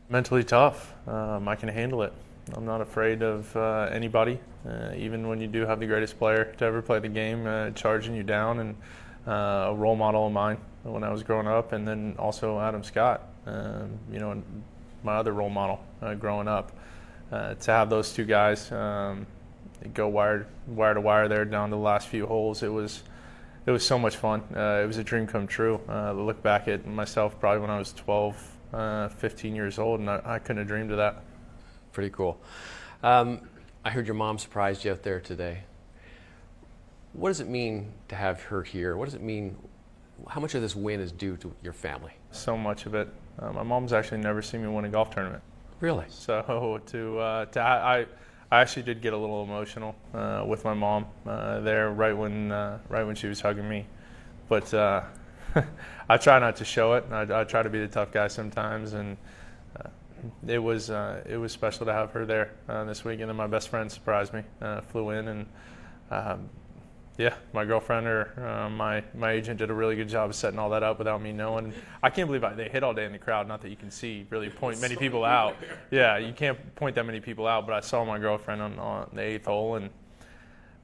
Mentally 0.08 0.46
tough. 0.46 0.94
Um, 1.06 1.50
I 1.50 1.56
can 1.56 1.68
handle 1.68 2.04
it. 2.04 2.14
I'm 2.54 2.66
not 2.66 2.80
afraid 2.80 3.22
of 3.22 3.54
uh, 3.58 3.90
anybody, 3.92 4.40
uh, 4.66 4.94
even 4.96 5.28
when 5.28 5.42
you 5.42 5.48
do 5.48 5.66
have 5.66 5.82
the 5.82 5.86
greatest 5.86 6.18
player 6.18 6.54
to 6.58 6.66
ever 6.66 6.82
play 6.82 7.00
the 7.00 7.10
game 7.10 7.46
uh, 7.46 7.72
charging 7.72 8.16
you 8.16 8.24
down 8.24 8.60
and 8.60 8.76
uh, 9.30 9.68
a 9.70 9.76
role 9.76 9.96
model 9.96 10.28
of 10.28 10.34
mine 10.34 10.58
when 10.84 11.04
I 11.04 11.12
was 11.12 11.24
growing 11.24 11.48
up, 11.48 11.72
and 11.72 11.88
then 11.88 12.16
also 12.18 12.60
Adam 12.60 12.84
Scott, 12.84 13.30
um, 13.46 13.92
you 14.12 14.20
know, 14.20 14.42
my 15.04 15.16
other 15.16 15.34
role 15.34 15.50
model 15.50 15.80
uh, 16.02 16.16
growing 16.16 16.48
up. 16.48 16.72
Uh, 17.32 17.54
to 17.54 17.72
have 17.72 17.92
those 17.92 18.12
two 18.12 18.26
guys 18.26 18.72
um, 18.72 19.28
go 19.94 20.08
wire 20.08 20.48
wire 20.66 20.96
to 20.96 21.02
wire 21.02 21.28
there 21.28 21.46
down 21.46 21.70
to 21.70 21.76
the 21.76 21.82
last 21.82 22.08
few 22.08 22.26
holes, 22.26 22.64
it 22.64 22.74
was 22.74 23.04
it 23.66 23.72
was 23.72 23.86
so 23.86 24.00
much 24.00 24.16
fun. 24.16 24.42
Uh, 24.56 24.82
it 24.84 24.88
was 24.88 24.98
a 24.98 25.04
dream 25.04 25.28
come 25.28 25.46
true. 25.46 25.80
Uh, 25.88 26.12
look 26.14 26.42
back 26.42 26.68
at 26.68 26.88
myself 26.88 27.40
probably 27.40 27.62
when 27.62 27.70
I 27.70 27.78
was 27.78 27.94
12, 27.94 28.58
uh, 28.74 29.10
15 29.10 29.56
years 29.56 29.78
old, 29.78 30.00
and 30.00 30.10
I, 30.10 30.22
I, 30.26 30.40
couldn't 30.40 30.58
have 30.58 30.68
dreamed 30.68 30.90
of 30.90 30.98
that. 30.98 31.22
Pretty 31.92 32.10
cool. 32.10 32.40
Um, 33.04 33.42
I 33.86 33.92
heard 33.92 34.08
your 34.08 34.16
mom 34.16 34.40
surprised 34.40 34.86
you 34.86 34.92
out 34.92 35.04
there 35.04 35.20
today. 35.20 35.60
What 37.14 37.30
does 37.30 37.40
it 37.40 37.48
mean 37.48 37.92
to 38.10 38.16
have 38.16 38.42
her 38.44 38.64
here? 38.64 38.96
What 38.96 39.06
does 39.06 39.16
it 39.16 39.22
mean? 39.22 39.56
How 40.28 40.40
much 40.40 40.54
of 40.56 40.62
this 40.62 40.76
win 40.76 41.00
is 41.00 41.12
due 41.12 41.38
to 41.38 41.54
your 41.64 41.74
family? 41.74 42.12
So 42.32 42.58
much 42.58 42.86
of 42.86 42.94
it. 42.94 43.10
Uh, 43.40 43.52
my 43.52 43.64
mom's 43.64 43.94
actually 43.94 44.20
never 44.20 44.42
seen 44.42 44.62
me 44.62 44.68
win 44.68 44.86
a 44.86 44.90
golf 44.90 45.10
tournament. 45.10 45.42
Really? 45.80 46.06
So 46.10 46.82
to, 46.88 47.20
uh, 47.20 47.46
to 47.46 47.62
I, 47.62 48.06
I 48.52 48.62
actually 48.62 48.84
did 48.84 49.02
get 49.02 49.14
a 49.14 49.18
little 49.18 49.44
emotional 49.44 49.96
uh, 50.14 50.44
with 50.46 50.64
my 50.66 50.74
mom 50.74 51.06
uh, 51.26 51.62
there 51.62 51.92
right 51.92 52.16
when 52.16 52.52
uh, 52.52 52.80
right 52.90 53.06
when 53.06 53.16
she 53.16 53.28
was 53.28 53.40
hugging 53.40 53.68
me, 53.68 53.86
but 54.48 54.74
uh, 54.74 55.04
I 56.10 56.18
try 56.18 56.40
not 56.40 56.58
to 56.58 56.66
show 56.66 56.94
it. 56.94 57.06
I, 57.12 57.42
I, 57.42 57.44
try 57.44 57.64
to 57.64 57.70
be 57.70 57.80
the 57.80 57.88
tough 57.88 58.12
guy 58.12 58.28
sometimes, 58.28 58.94
and 58.94 59.18
it 60.46 60.60
was 60.60 60.90
it 60.90 61.40
was 61.40 61.52
special 61.52 61.86
to 61.86 61.94
have 61.94 62.12
her 62.12 62.26
there 62.26 62.52
this 62.86 63.06
weekend. 63.06 63.30
And 63.30 63.38
my 63.38 63.48
best 63.48 63.70
friend 63.70 63.92
surprised 63.92 64.34
me, 64.34 64.44
flew 64.92 65.12
in 65.12 65.28
and. 65.28 65.46
Um, 66.12 66.50
yeah, 67.20 67.36
my 67.52 67.66
girlfriend 67.66 68.08
or 68.08 68.32
uh, 68.42 68.70
my 68.70 69.04
my 69.14 69.32
agent 69.32 69.60
did 69.60 69.70
a 69.70 69.74
really 69.74 69.98
good 69.98 70.08
job 70.08 70.30
of 70.30 70.38
setting 70.38 70.58
all 70.58 70.70
that 70.70 70.84
up 70.84 71.00
without 71.00 71.22
me 71.22 71.34
knowing. 71.34 71.74
I 72.02 72.10
can't 72.10 72.28
believe 72.28 72.46
I, 72.46 72.54
they 72.54 72.70
hit 72.70 72.82
all 72.82 72.94
day 72.94 73.04
in 73.04 73.12
the 73.12 73.18
crowd. 73.18 73.46
Not 73.46 73.62
that 73.62 73.70
you 73.70 73.76
can 73.76 73.92
see 73.92 74.26
really 74.30 74.50
point 74.50 74.80
many 74.80 74.96
people 75.04 75.26
out. 75.26 75.58
Yeah, 75.92 76.18
you 76.18 76.32
can't 76.32 76.58
point 76.76 76.96
that 76.96 77.06
many 77.06 77.20
people 77.20 77.46
out. 77.46 77.68
But 77.68 77.76
I 77.76 77.82
saw 77.82 78.06
my 78.06 78.20
girlfriend 78.20 78.62
on, 78.62 78.80
on 78.80 79.10
the 79.12 79.22
eighth 79.22 79.48
hole, 79.48 79.76
and 79.76 79.88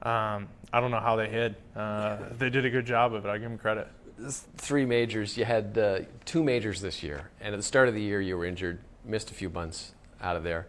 um, 0.02 0.48
I 0.74 0.80
don't 0.82 0.90
know 0.90 1.00
how 1.00 1.16
they 1.16 1.30
hid. 1.30 1.56
Uh, 1.74 2.18
they 2.36 2.50
did 2.50 2.66
a 2.66 2.70
good 2.70 2.84
job 2.84 3.14
of 3.14 3.24
it. 3.24 3.30
I 3.30 3.38
give 3.38 3.48
them 3.48 3.56
credit. 3.56 3.88
Three 4.58 4.84
majors. 4.84 5.38
You 5.38 5.46
had 5.46 5.78
uh, 5.78 6.00
two 6.26 6.44
majors 6.44 6.82
this 6.82 7.02
year, 7.02 7.30
and 7.40 7.54
at 7.54 7.56
the 7.56 7.62
start 7.62 7.88
of 7.88 7.94
the 7.94 8.02
year 8.02 8.20
you 8.20 8.36
were 8.36 8.44
injured, 8.44 8.80
missed 9.06 9.30
a 9.30 9.34
few 9.34 9.48
months 9.48 9.94
out 10.20 10.36
of 10.36 10.42
there. 10.42 10.66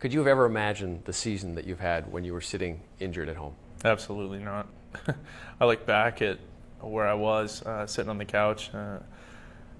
Could 0.00 0.12
you 0.12 0.18
have 0.18 0.28
ever 0.28 0.44
imagined 0.44 1.02
the 1.04 1.12
season 1.12 1.54
that 1.54 1.68
you've 1.68 1.78
had 1.78 2.10
when 2.10 2.24
you 2.24 2.32
were 2.32 2.40
sitting 2.40 2.80
injured 2.98 3.28
at 3.28 3.36
home? 3.36 3.54
Absolutely 3.84 4.40
not. 4.40 4.66
I 5.60 5.64
look 5.64 5.86
back 5.86 6.22
at 6.22 6.38
where 6.80 7.06
I 7.06 7.14
was 7.14 7.62
uh, 7.62 7.86
sitting 7.86 8.10
on 8.10 8.18
the 8.18 8.24
couch. 8.24 8.72
Uh, 8.74 8.98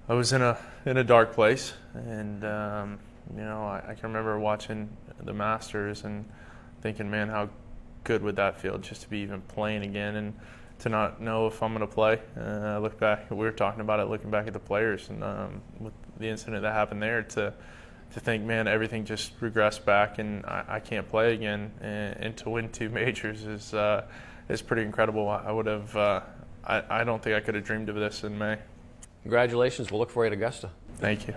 I 0.07 0.13
was 0.13 0.33
in 0.33 0.41
a 0.41 0.57
in 0.85 0.97
a 0.97 1.03
dark 1.03 1.33
place, 1.33 1.73
and 1.93 2.43
um, 2.43 2.99
you 3.35 3.43
know 3.43 3.63
I, 3.63 3.83
I, 3.89 3.93
can 3.95 4.09
remember 4.09 4.39
watching 4.39 4.89
the 5.19 5.33
Masters 5.33 6.03
and 6.03 6.25
thinking, 6.81 7.09
man, 7.09 7.29
how 7.29 7.49
good 8.03 8.21
would 8.21 8.35
that 8.35 8.59
feel 8.59 8.77
just 8.77 9.01
to 9.01 9.09
be 9.09 9.19
even 9.19 9.41
playing 9.41 9.83
again 9.83 10.15
and 10.15 10.33
to 10.79 10.89
not 10.89 11.21
know 11.21 11.47
if 11.47 11.61
I'm 11.63 11.73
going 11.73 11.87
to 11.87 11.93
play. 11.93 12.21
Uh, 12.37 12.41
I 12.75 12.77
look 12.77 12.99
back, 12.99 13.31
we 13.31 13.37
were 13.37 13.51
talking 13.51 13.81
about 13.81 13.99
it, 13.99 14.05
looking 14.05 14.29
back 14.29 14.47
at 14.47 14.53
the 14.53 14.59
players 14.59 15.09
and 15.09 15.23
um, 15.23 15.61
with 15.79 15.93
the 16.19 16.27
incident 16.27 16.61
that 16.63 16.73
happened 16.73 17.01
there 17.01 17.23
to 17.23 17.53
to 18.13 18.19
think, 18.19 18.43
man, 18.43 18.67
everything 18.67 19.03
just 19.03 19.37
regressed 19.41 19.83
back 19.83 20.19
and 20.19 20.45
I, 20.45 20.63
I 20.67 20.79
can't 20.79 21.09
play 21.09 21.33
again, 21.33 21.71
and, 21.81 22.15
and, 22.17 22.37
to 22.37 22.49
win 22.49 22.69
two 22.69 22.87
majors 23.01 23.43
is 23.43 23.73
uh, 23.73 24.05
is 24.49 24.61
pretty 24.61 24.83
incredible. 24.83 25.27
I 25.27 25.51
would 25.51 25.65
have, 25.65 25.95
uh, 25.95 26.21
I, 26.63 26.83
I 26.89 27.03
don't 27.03 27.21
think 27.21 27.35
I 27.35 27.39
could 27.39 27.55
have 27.55 27.63
dreamed 27.63 27.89
of 27.89 27.95
this 27.95 28.23
in 28.23 28.37
May. 28.37 28.57
Congratulations. 29.23 29.91
We'll 29.91 29.99
look 29.99 30.11
for 30.11 30.23
you 30.23 30.27
at 30.27 30.33
Augusta. 30.33 30.69
Thank 30.97 31.27
you. 31.27 31.35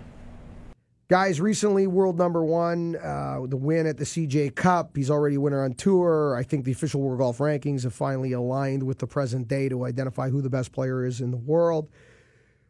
Guys, 1.09 1.41
recently 1.41 1.87
world 1.87 2.19
number 2.19 2.45
one, 2.45 2.95
uh, 2.97 3.41
the 3.47 3.57
win 3.57 3.87
at 3.87 3.97
the 3.97 4.05
CJ 4.05 4.55
Cup. 4.55 4.95
He's 4.95 5.11
already 5.11 5.37
a 5.37 5.41
winner 5.41 5.65
on 5.65 5.73
tour. 5.73 6.37
I 6.37 6.43
think 6.43 6.67
the 6.67 6.73
official 6.73 7.01
World 7.01 7.19
Golf 7.19 7.39
rankings 7.39 7.85
have 7.85 7.95
finally 7.95 8.33
aligned 8.33 8.83
with 8.83 8.99
the 8.99 9.07
present 9.07 9.49
day 9.49 9.71
to 9.71 9.87
identify 9.87 10.29
who 10.29 10.43
the 10.43 10.51
best 10.51 10.71
player 10.71 11.07
is 11.07 11.23
in 11.23 11.31
the 11.31 11.39
world. 11.39 11.89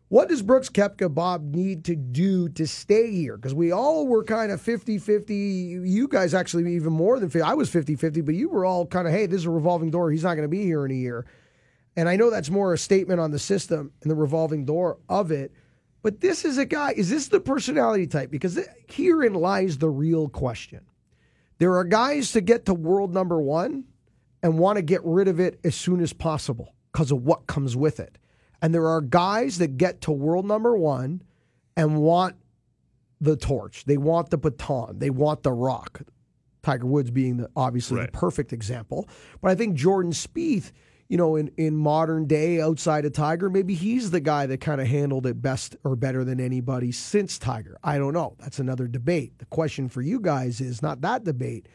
What 0.09 0.31
does 0.31 0.41
Brooks 0.41 0.71
Koepka, 0.71 1.13
Bob, 1.13 1.55
need 1.55 1.85
to 1.85 1.95
do 1.95 2.49
to 2.51 2.67
stay 2.67 3.11
here? 3.11 3.37
Because 3.37 3.55
we 3.55 3.73
all 3.73 4.07
were 4.07 4.25
kind 4.25 4.51
of 4.51 4.61
50 4.61 4.99
50. 4.99 5.35
You 5.35 6.09
guys 6.09 6.33
actually 6.33 6.75
even 6.75 6.95
more 6.95 7.21
than 7.21 7.29
50. 7.29 7.43
I 7.43 7.53
was 7.53 7.69
50 7.69 7.95
50, 7.95 8.23
but 8.23 8.35
you 8.35 8.49
were 8.49 8.65
all 8.65 8.87
kind 8.87 9.07
of, 9.07 9.13
hey, 9.13 9.27
this 9.27 9.41
is 9.41 9.45
a 9.45 9.51
revolving 9.51 9.91
door. 9.91 10.11
He's 10.11 10.23
not 10.23 10.35
going 10.35 10.45
to 10.45 10.49
be 10.49 10.63
here 10.63 10.87
in 10.87 10.91
a 10.91 10.95
year. 10.95 11.27
And 11.95 12.09
I 12.09 12.17
know 12.17 12.31
that's 12.31 12.49
more 12.49 12.73
a 12.73 12.79
statement 12.79 13.21
on 13.21 13.33
the 13.33 13.39
system 13.39 13.93
and 14.01 14.11
the 14.11 14.15
revolving 14.15 14.65
door 14.65 14.99
of 15.11 15.31
it. 15.31 15.53
But 16.01 16.21
this 16.21 16.45
is 16.45 16.57
a 16.57 16.65
guy, 16.65 16.93
is 16.97 17.11
this 17.11 17.29
the 17.29 17.41
personality 17.41 18.07
type? 18.07 18.31
Because 18.31 18.59
herein 18.89 19.35
lies 19.35 19.77
the 19.77 19.91
real 19.91 20.29
question. 20.29 20.87
There 21.59 21.77
are 21.77 21.85
guys 21.85 22.33
to 22.33 22.41
get 22.41 22.65
to 22.67 22.75
world 22.75 23.13
number 23.13 23.41
one 23.41 23.85
and 24.43 24.59
want 24.59 24.77
to 24.77 24.83
get 24.83 25.05
rid 25.05 25.29
of 25.29 25.39
it 25.41 25.59
as 25.65 25.75
soon 25.75 26.01
as 26.01 26.13
possible 26.13 26.73
because 26.93 27.11
of 27.11 27.25
what 27.25 27.47
comes 27.47 27.77
with 27.77 28.01
it. 28.01 28.17
And 28.61 28.75
there 28.75 28.89
are 28.89 29.01
guys 29.01 29.59
that 29.59 29.77
get 29.77 30.01
to 30.03 30.11
world 30.11 30.47
number 30.47 30.77
one 30.77 31.23
and 31.77 31.99
want 32.01 32.37
the 33.21 33.37
torch. 33.37 33.85
They 33.85 33.97
want 33.97 34.31
the 34.31 34.39
baton. 34.39 34.99
They 34.99 35.11
want 35.11 35.43
the 35.43 35.53
rock. 35.53 36.03
Tiger 36.63 36.87
Woods 36.87 37.11
being 37.11 37.39
the, 37.39 37.51
obviously 37.57 37.99
right. 37.99 38.13
the 38.13 38.19
perfect 38.19 38.53
example. 38.53 39.09
But 39.41 39.51
I 39.51 39.55
think 39.55 39.77
Jordan 39.77 40.13
Spieth, 40.13 40.73
you 41.09 41.17
know, 41.17 41.37
in, 41.37 41.51
in 41.57 41.77
modern 41.77 42.27
day 42.27 42.61
outside 42.61 43.05
of 43.05 43.13
Tiger, 43.13 43.49
maybe 43.49 43.75
he's 43.75 44.11
the 44.11 44.21
guy 44.21 44.47
that 44.47 44.61
kind 44.61 44.81
of 44.81 44.87
handled 44.87 45.27
it 45.27 45.41
best 45.41 45.77
or 45.85 45.97
better 45.97 46.25
than 46.25 46.41
anybody 46.41 46.93
since 46.93 47.39
Tiger. 47.39 47.79
I 47.83 47.97
don't 47.97 48.13
know. 48.13 48.37
That's 48.39 48.59
another 48.59 48.89
debate. 48.89 49.39
The 49.39 49.47
question 49.47 49.89
for 49.89 50.03
you 50.03 50.21
guys 50.21 50.61
is 50.61 50.83
not 50.83 51.01
that 51.03 51.25
debate, 51.25 51.69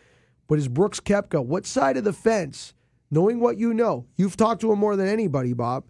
but 0.48 0.60
is 0.60 0.68
Brooks 0.68 1.00
Koepka, 1.00 1.44
what 1.44 1.66
side 1.66 1.98
of 1.98 2.04
the 2.04 2.14
fence, 2.14 2.74
knowing 3.10 3.40
what 3.40 3.58
you 3.58 3.74
know, 3.74 4.06
you've 4.18 4.38
talked 4.38 4.62
to 4.62 4.72
him 4.72 4.80
more 4.80 4.96
than 4.96 5.08
anybody, 5.08 5.54
Bob 5.54 5.86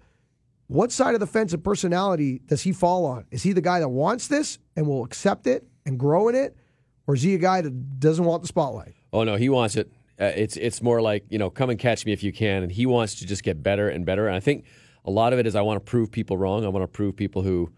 what 0.74 0.91
side 0.91 1.13
of 1.13 1.19
the 1.19 1.28
fence 1.28 1.53
of 1.53 1.63
personality 1.63 2.41
does 2.47 2.63
he 2.63 2.71
fall 2.71 3.05
on? 3.05 3.26
Is 3.30 3.43
he 3.43 3.53
the 3.53 3.61
guy 3.61 3.80
that 3.80 3.89
wants 3.89 4.28
this 4.28 4.57
and 4.76 4.88
will 4.88 5.03
accept 5.03 5.45
it 5.45 5.67
and 5.86 5.99
grow 5.99 6.30
in 6.30 6.36
it, 6.36 6.57
or 7.05 7.13
is 7.13 7.21
he 7.21 7.36
a 7.36 7.38
guy 7.38 7.61
that 7.61 7.99
doesn't 7.99 8.26
want 8.26 8.41
the 8.41 8.47
spotlight? 8.47 8.95
Oh 9.13 9.24
no, 9.24 9.36
he 9.36 9.49
wants 9.49 9.76
it. 9.76 9.91
Uh, 10.19 10.32
it's 10.36 10.57
it's 10.57 10.82
more 10.82 10.99
like 10.99 11.26
you 11.30 11.38
know, 11.38 11.51
come 11.51 11.69
and 11.69 11.78
catch 11.78 12.07
me 12.07 12.11
if 12.11 12.24
you 12.24 12.34
can, 12.34 12.63
and 12.63 12.71
he 12.71 12.88
wants 12.88 13.13
to 13.15 13.28
just 13.28 13.43
get 13.43 13.61
better 13.61 13.88
and 13.88 14.03
better. 14.03 14.26
And 14.26 14.36
I 14.36 14.39
think 14.39 14.65
a 15.05 15.11
lot 15.11 15.32
of 15.32 15.38
it 15.38 15.45
is 15.45 15.55
I 15.55 15.61
want 15.61 15.78
to 15.78 15.89
prove 15.89 16.11
people 16.11 16.39
wrong. 16.39 16.65
I 16.65 16.69
want 16.69 16.82
to 16.82 16.88
prove 16.88 17.15
people 17.15 17.43
who 17.43 17.71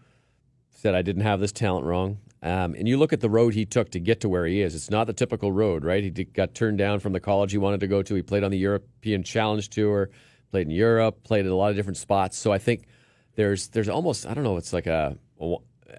said 0.70 0.94
I 0.94 1.02
didn't 1.02 1.22
have 1.22 1.38
this 1.38 1.52
talent 1.52 1.84
wrong. 1.84 2.16
Um, 2.42 2.74
and 2.74 2.88
you 2.88 2.96
look 2.96 3.12
at 3.12 3.20
the 3.20 3.28
road 3.28 3.52
he 3.52 3.66
took 3.66 3.90
to 3.90 4.00
get 4.00 4.20
to 4.20 4.28
where 4.30 4.46
he 4.46 4.62
is. 4.62 4.74
It's 4.74 4.90
not 4.90 5.06
the 5.06 5.12
typical 5.12 5.52
road, 5.52 5.84
right? 5.84 6.02
He 6.02 6.10
got 6.10 6.54
turned 6.54 6.78
down 6.78 7.00
from 7.00 7.12
the 7.12 7.20
college 7.20 7.52
he 7.52 7.58
wanted 7.58 7.80
to 7.80 7.88
go 7.88 8.02
to. 8.02 8.14
He 8.14 8.22
played 8.22 8.42
on 8.42 8.50
the 8.50 8.58
European 8.58 9.22
Challenge 9.22 9.68
Tour 9.68 10.08
played 10.50 10.66
in 10.66 10.72
Europe, 10.72 11.22
played 11.22 11.46
at 11.46 11.52
a 11.52 11.54
lot 11.54 11.70
of 11.70 11.76
different 11.76 11.96
spots. 11.96 12.38
So 12.38 12.52
I 12.52 12.58
think 12.58 12.86
there's 13.34 13.68
there's 13.68 13.88
almost 13.88 14.26
I 14.26 14.34
don't 14.34 14.44
know. 14.44 14.56
It's 14.56 14.72
like 14.72 14.86
a, 14.86 15.16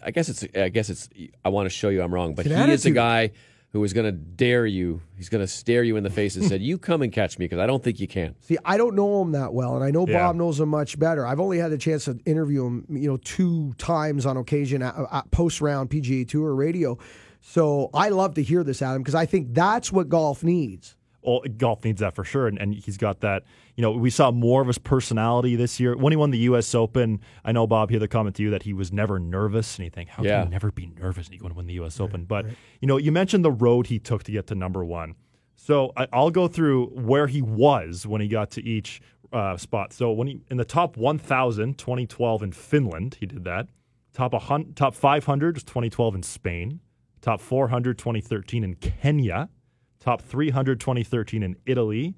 I 0.04 0.12
guess 0.12 0.30
it's 0.30 0.46
I 0.56 0.70
guess 0.70 0.90
it's 0.90 1.10
I 1.46 1.50
want 1.50 1.66
to 1.66 1.70
show 1.70 1.90
you 1.90 2.02
I'm 2.02 2.14
wrong, 2.14 2.36
but 2.36 2.46
he 2.46 2.54
attitude. 2.54 2.74
is 2.74 2.86
a 2.86 2.92
guy 2.92 3.32
who 3.72 3.84
is 3.84 3.94
going 3.94 4.06
to 4.06 4.12
dare 4.12 4.66
you. 4.66 5.02
He's 5.18 5.30
going 5.30 5.44
to 5.44 5.48
stare 5.48 5.84
you 5.84 5.98
in 5.98 6.04
the 6.04 6.10
face 6.10 6.36
and 6.36 6.46
said, 6.50 6.62
"You 6.62 6.78
come 6.78 7.02
and 7.02 7.12
catch 7.12 7.38
me 7.38 7.46
because 7.46 7.60
I 7.60 7.68
don't 7.68 7.84
think 7.84 8.00
you 8.00 8.08
can." 8.08 8.36
See, 8.42 8.58
I 8.66 8.78
don't 8.78 8.96
know 8.96 9.22
him 9.22 9.32
that 9.34 9.54
well, 9.54 9.76
and 9.76 9.84
I 9.84 9.92
know 9.92 10.06
yeah. 10.08 10.28
Bob 10.28 10.36
knows 10.36 10.60
him 10.60 10.70
much 10.70 10.98
better. 10.98 11.26
I've 11.26 11.40
only 11.40 11.60
had 11.60 11.72
the 11.72 11.78
chance 11.78 12.06
to 12.06 12.20
interview 12.26 12.66
him, 12.66 12.86
you 12.90 13.08
know, 13.08 13.18
two 13.18 13.74
times 13.78 14.26
on 14.26 14.38
occasion 14.38 14.82
at, 14.82 14.96
at 15.12 15.32
post 15.32 15.62
round 15.62 15.90
PGA 15.90 16.28
Tour 16.28 16.54
radio. 16.56 16.98
So 17.42 17.90
I 17.94 18.10
love 18.10 18.34
to 18.34 18.44
hear 18.44 18.64
this, 18.64 18.82
Adam, 18.82 19.02
because 19.02 19.16
I 19.16 19.26
think 19.26 19.54
that's 19.54 19.92
what 19.92 20.10
golf 20.10 20.44
needs 20.44 20.97
all, 21.28 21.44
golf 21.58 21.84
needs 21.84 22.00
that 22.00 22.16
for 22.16 22.24
sure. 22.24 22.48
And, 22.48 22.58
and 22.58 22.74
he's 22.74 22.98
got 22.98 23.20
that. 23.20 23.44
You 23.76 23.82
know, 23.82 23.92
we 23.92 24.10
saw 24.10 24.32
more 24.32 24.62
of 24.62 24.68
his 24.68 24.78
personality 24.78 25.56
this 25.58 25.80
year 25.80 25.96
when 25.96 26.14
he 26.14 26.18
won 26.18 26.32
the 26.32 26.38
U.S. 26.40 26.74
Open. 26.74 27.20
I 27.44 27.52
know 27.52 27.68
Bob 27.68 27.90
here 27.90 28.00
the 28.00 28.08
comment 28.08 28.38
to 28.38 28.44
you 28.44 28.50
that 28.52 28.64
he 28.64 28.72
was 28.72 28.94
never 28.94 29.20
nervous, 29.20 29.78
and 29.78 29.84
you 29.84 29.92
think, 29.92 30.10
how 30.10 30.24
yeah. 30.24 30.38
can 30.38 30.48
you 30.48 30.52
never 30.52 30.72
be 30.72 30.90
nervous 31.00 31.28
when 31.28 31.38
you 31.38 31.44
want 31.44 31.54
to 31.54 31.58
win 31.58 31.68
the 31.68 31.74
U.S. 31.74 32.00
Right, 32.00 32.06
Open? 32.06 32.24
But 32.24 32.46
right. 32.46 32.56
you 32.80 32.88
know, 32.88 32.96
you 32.96 33.12
mentioned 33.12 33.44
the 33.44 33.52
road 33.52 33.88
he 33.88 34.00
took 34.00 34.24
to 34.24 34.32
get 34.32 34.48
to 34.48 34.56
number 34.56 34.86
one. 34.86 35.16
So 35.56 35.92
I, 35.98 36.08
will 36.18 36.32
go 36.32 36.48
through 36.48 36.88
where 36.88 37.28
he 37.28 37.42
was 37.42 38.08
when 38.08 38.22
he 38.22 38.30
got 38.30 38.52
to 38.52 38.64
each 38.64 39.02
uh, 39.34 39.58
spot. 39.58 39.92
So 39.92 40.12
when 40.12 40.28
he 40.28 40.40
in 40.50 40.56
the 40.56 40.66
top 40.66 40.96
1,000, 40.96 41.78
2012 41.78 42.44
in 42.44 42.52
Finland, 42.54 43.18
he 43.20 43.26
did 43.26 43.44
that. 43.44 43.68
Top 44.14 44.32
100, 44.32 44.78
top 44.78 44.96
500 44.96 45.56
was 45.56 45.64
2012 45.64 46.16
in 46.16 46.24
Spain. 46.24 46.80
Top 47.22 47.42
400, 47.42 47.98
2013 47.98 48.64
in 48.64 48.76
Kenya 48.76 49.50
top 50.08 50.22
300 50.22 50.80
2013 50.80 51.44
in 51.44 51.58
Italy, 51.66 52.16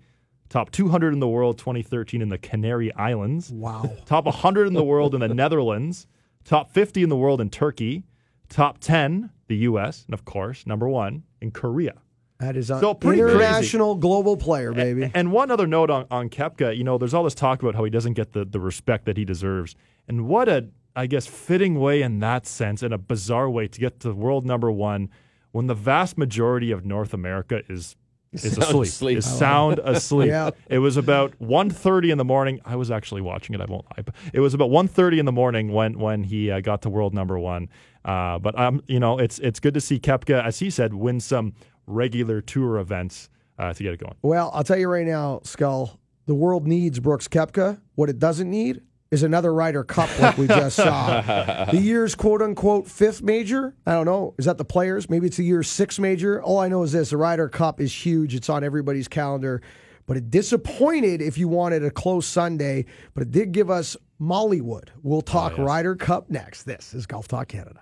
top 0.48 0.70
200 0.70 1.12
in 1.12 1.20
the 1.20 1.28
world 1.28 1.58
2013 1.58 2.22
in 2.22 2.30
the 2.30 2.38
Canary 2.38 2.94
Islands. 2.94 3.52
Wow. 3.52 3.92
Top 4.06 4.26
100 4.26 4.68
in 4.68 4.74
the 4.74 4.84
world 4.84 5.16
in 5.16 5.22
the 5.22 5.28
Netherlands, 5.28 6.06
top 6.44 6.70
50 6.70 7.02
in 7.02 7.10
the 7.10 7.16
world 7.16 7.42
in 7.42 7.50
Turkey, 7.50 8.04
top 8.48 8.78
10 8.78 9.32
the 9.48 9.56
US, 9.70 10.06
and 10.06 10.14
of 10.14 10.24
course, 10.24 10.68
number 10.68 10.88
1 10.88 11.24
in 11.42 11.50
Korea. 11.50 11.96
That 12.38 12.56
is 12.56 12.70
a 12.70 12.80
so 12.80 12.96
international 13.02 13.96
crazy. 13.96 14.02
global 14.02 14.38
player, 14.38 14.72
baby. 14.72 15.06
And, 15.06 15.16
and, 15.16 15.32
one 15.32 15.50
other 15.50 15.66
note 15.66 15.90
on, 15.90 16.06
on 16.12 16.30
Koepka, 16.30 16.78
you 16.78 16.84
know, 16.84 17.00
there's 17.00 17.16
all 17.16 17.24
this 17.24 17.34
talk 17.34 17.64
about 17.64 17.74
how 17.74 17.84
he 17.84 17.90
doesn't 17.90 18.14
get 18.14 18.34
the, 18.34 18.46
the 18.46 18.60
respect 18.60 19.06
that 19.06 19.18
he 19.18 19.26
deserves. 19.26 19.76
And 20.08 20.28
what 20.28 20.48
a, 20.48 20.68
I 20.96 21.08
guess, 21.08 21.26
fitting 21.26 21.80
way 21.80 22.04
in 22.04 22.20
that 22.20 22.46
sense, 22.46 22.84
in 22.84 22.94
a 22.94 23.00
bizarre 23.00 23.50
way 23.50 23.68
to 23.68 23.80
get 23.80 24.00
to 24.02 24.14
world 24.14 24.46
number 24.46 24.72
one 24.72 25.10
when 25.52 25.68
the 25.68 25.74
vast 25.76 26.18
majority 26.18 26.72
of 26.72 26.86
North 26.86 27.14
America 27.14 27.62
is 27.70 27.96
is 28.32 28.46
asleep, 28.58 28.88
asleep. 28.90 29.18
is 29.18 29.26
sound 29.26 29.80
asleep. 29.84 30.30
yeah. 30.30 30.52
It 30.70 30.78
was 30.78 30.98
about 30.98 31.34
1.30 31.40 32.12
in 32.12 32.20
the 32.20 32.24
morning. 32.26 32.60
I 32.64 32.76
was 32.76 32.92
actually 32.92 33.22
watching 33.22 33.56
it. 33.56 33.62
I 33.62 33.66
won't 33.66 33.86
lie. 33.86 34.04
but 34.04 34.14
It 34.34 34.40
was 34.40 34.54
about 34.54 34.70
1.30 34.70 35.18
in 35.20 35.26
the 35.26 35.32
morning 35.32 35.72
when 35.74 35.98
when 35.98 36.24
he 36.24 36.52
uh, 36.52 36.60
got 36.62 36.84
to 36.84 36.90
world 36.92 37.16
number 37.16 37.40
one. 37.40 37.70
Uh, 38.06 38.38
but 38.38 38.58
um, 38.60 38.82
you 38.88 39.00
know, 39.00 39.18
it's 39.18 39.40
it's 39.40 39.60
good 39.60 39.74
to 39.74 39.82
see 39.82 40.00
Koepka, 40.00 40.44
as 40.46 40.60
he 40.60 40.70
said, 40.70 40.94
win 40.94 41.20
some 41.20 41.54
regular 41.88 42.40
tour 42.40 42.78
events 42.78 43.30
uh, 43.58 43.74
to 43.74 43.82
get 43.84 43.94
it 43.94 44.00
going. 44.00 44.16
Well, 44.22 44.52
I'll 44.54 44.64
tell 44.64 44.78
you 44.78 44.88
right 44.90 45.08
now, 45.08 45.42
Skull. 45.44 46.00
The 46.28 46.36
world 46.36 46.68
needs 46.68 47.00
Brooks 47.00 47.28
Koepka. 47.28 47.82
What 47.96 48.10
it 48.10 48.20
doesn't 48.20 48.50
need 48.50 48.82
is 49.12 49.24
another 49.24 49.54
Ryder 49.54 49.84
Cup 49.84 50.10
like 50.20 50.38
we 50.38 50.48
just 50.48 50.76
saw. 50.76 51.22
the 51.72 51.78
year's 51.78 52.16
quote 52.16 52.42
unquote 52.42 52.88
fifth 52.88 53.22
major. 53.22 53.76
I 53.86 53.94
don't 53.94 54.06
know. 54.06 54.36
Is 54.38 54.46
that 54.46 54.58
the 54.58 54.66
players? 54.66 55.10
Maybe 55.10 55.28
it's 55.28 55.38
the 55.38 55.46
year's 55.46 55.68
sixth 55.68 56.00
major. 56.00 56.42
All 56.42 56.60
I 56.60 56.68
know 56.68 56.84
is 56.84 56.92
this 56.92 57.10
the 57.10 57.18
Ryder 57.18 57.50
Cup 57.50 57.82
is 57.82 57.94
huge. 57.94 58.36
It's 58.36 58.50
on 58.50 58.64
everybody's 58.64 59.08
calendar. 59.08 59.62
But 60.06 60.18
it 60.18 60.32
disappointed 60.32 61.22
if 61.22 61.38
you 61.38 61.48
wanted 61.48 61.84
a 61.84 61.92
close 61.92 62.26
Sunday, 62.26 62.86
but 63.14 63.22
it 63.22 63.32
did 63.32 63.52
give 63.52 63.70
us 63.70 63.96
Mollywood. 64.20 64.90
We'll 65.04 65.20
oh, 65.20 65.22
talk 65.22 65.54
oh, 65.54 65.58
yes. 65.58 65.68
Ryder 65.68 65.96
Cup 65.96 66.30
next. 66.30 66.64
This 66.64 66.94
is 66.94 67.06
Golf 67.06 67.28
Talk 67.28 67.48
Canada. 67.48 67.82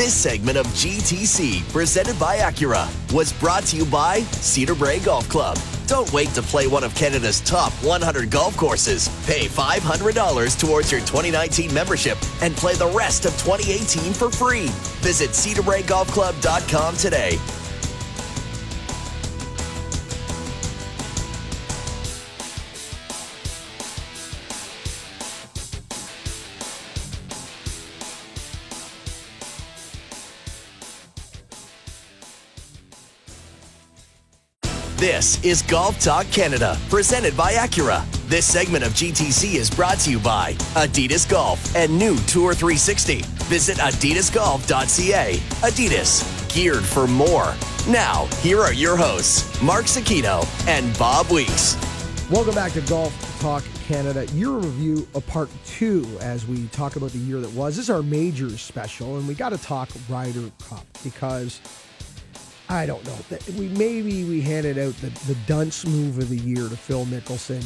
This 0.00 0.14
segment 0.14 0.56
of 0.56 0.64
GTC, 0.68 1.70
presented 1.74 2.18
by 2.18 2.38
Acura, 2.38 2.88
was 3.12 3.34
brought 3.34 3.64
to 3.64 3.76
you 3.76 3.84
by 3.84 4.20
Cedar 4.40 4.74
Brae 4.74 4.98
Golf 4.98 5.28
Club. 5.28 5.58
Don't 5.86 6.10
wait 6.10 6.28
to 6.30 6.40
play 6.40 6.66
one 6.66 6.84
of 6.84 6.94
Canada's 6.94 7.40
top 7.40 7.70
100 7.84 8.30
golf 8.30 8.56
courses. 8.56 9.10
Pay 9.26 9.44
$500 9.44 10.58
towards 10.58 10.90
your 10.90 11.02
2019 11.02 11.74
membership 11.74 12.16
and 12.40 12.56
play 12.56 12.74
the 12.76 12.86
rest 12.86 13.26
of 13.26 13.32
2018 13.32 14.14
for 14.14 14.30
free. 14.30 14.68
Visit 15.02 15.32
cedarbraegolfclub.com 15.32 16.96
today. 16.96 17.38
This 35.00 35.42
is 35.42 35.62
Golf 35.62 35.98
Talk 35.98 36.26
Canada, 36.26 36.76
presented 36.90 37.34
by 37.34 37.54
Acura. 37.54 38.04
This 38.28 38.44
segment 38.44 38.84
of 38.84 38.92
GTC 38.92 39.54
is 39.54 39.70
brought 39.70 39.98
to 40.00 40.10
you 40.10 40.18
by 40.18 40.52
Adidas 40.74 41.26
Golf 41.26 41.74
and 41.74 41.98
new 41.98 42.18
Tour 42.26 42.52
360. 42.52 43.22
Visit 43.46 43.78
adidasgolf.ca. 43.78 45.36
Adidas, 45.62 46.54
geared 46.54 46.84
for 46.84 47.06
more. 47.06 47.54
Now, 47.88 48.26
here 48.42 48.60
are 48.60 48.74
your 48.74 48.94
hosts, 48.94 49.62
Mark 49.62 49.86
Zecchino 49.86 50.44
and 50.68 50.98
Bob 50.98 51.30
Weeks. 51.30 51.78
Welcome 52.30 52.54
back 52.54 52.72
to 52.72 52.82
Golf 52.82 53.40
Talk 53.40 53.64
Canada, 53.86 54.26
year 54.34 54.50
review 54.50 55.08
of 55.14 55.26
part 55.26 55.48
two 55.64 56.06
as 56.20 56.46
we 56.46 56.66
talk 56.66 56.96
about 56.96 57.12
the 57.12 57.18
year 57.20 57.40
that 57.40 57.52
was. 57.54 57.76
This 57.76 57.84
is 57.84 57.90
our 57.90 58.02
major 58.02 58.50
special, 58.50 59.16
and 59.16 59.26
we 59.26 59.32
got 59.32 59.48
to 59.48 59.58
talk 59.58 59.88
Ryder 60.10 60.50
Cup 60.68 60.84
because 61.02 61.58
I 62.70 62.86
don't 62.86 63.04
know. 63.04 63.38
We 63.58 63.68
maybe 63.70 64.22
we 64.22 64.40
handed 64.40 64.78
out 64.78 64.94
the, 64.98 65.08
the 65.26 65.34
dunce 65.48 65.84
move 65.84 66.18
of 66.18 66.28
the 66.28 66.36
year 66.36 66.68
to 66.68 66.76
Phil 66.76 67.04
Mickelson 67.06 67.60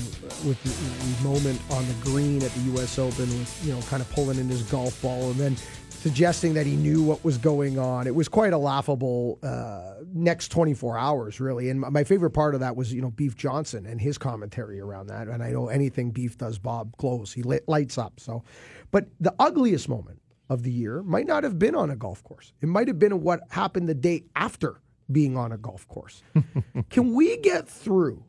with 0.46 0.62
the, 0.62 0.70
the, 0.70 1.28
moment 1.28 1.60
on 1.72 1.86
the 1.86 1.94
green 2.00 2.42
at 2.42 2.50
the 2.52 2.60
U.S. 2.72 2.98
Open, 2.98 3.28
with 3.28 3.66
you 3.66 3.74
know 3.74 3.82
kind 3.82 4.00
of 4.00 4.10
pulling 4.12 4.38
in 4.38 4.48
his 4.48 4.62
golf 4.62 5.02
ball 5.02 5.30
and 5.30 5.34
then 5.34 5.56
suggesting 5.90 6.54
that 6.54 6.64
he 6.64 6.74
knew 6.74 7.02
what 7.02 7.22
was 7.22 7.36
going 7.36 7.78
on. 7.78 8.06
It 8.06 8.14
was 8.14 8.28
quite 8.28 8.54
a 8.54 8.58
laughable 8.58 9.38
uh, 9.42 9.96
next 10.14 10.48
24 10.48 10.96
hours, 10.96 11.38
really. 11.38 11.68
And 11.68 11.80
my 11.80 12.04
favorite 12.04 12.30
part 12.30 12.54
of 12.54 12.60
that 12.60 12.74
was 12.74 12.90
you 12.90 13.02
know 13.02 13.10
Beef 13.10 13.36
Johnston 13.36 13.84
and 13.84 14.00
his 14.00 14.16
commentary 14.16 14.80
around 14.80 15.08
that. 15.08 15.28
And 15.28 15.42
I 15.42 15.50
know 15.50 15.68
anything 15.68 16.12
Beef 16.12 16.38
does, 16.38 16.58
Bob 16.58 16.96
close. 16.96 17.30
He 17.30 17.42
lit, 17.42 17.68
lights 17.68 17.98
up. 17.98 18.20
So 18.20 18.42
But 18.90 19.08
the 19.20 19.34
ugliest 19.38 19.86
moment 19.86 20.22
of 20.48 20.62
the 20.62 20.72
year 20.72 21.02
might 21.02 21.26
not 21.26 21.44
have 21.44 21.58
been 21.58 21.74
on 21.74 21.90
a 21.90 21.96
golf 21.96 22.24
course. 22.24 22.54
It 22.62 22.68
might 22.68 22.88
have 22.88 22.98
been 22.98 23.20
what 23.20 23.40
happened 23.50 23.86
the 23.86 23.94
day 23.94 24.24
after 24.34 24.80
being 25.10 25.36
on 25.36 25.52
a 25.52 25.58
golf 25.58 25.86
course. 25.88 26.22
Can 26.90 27.14
we 27.14 27.36
get 27.38 27.68
through 27.68 28.22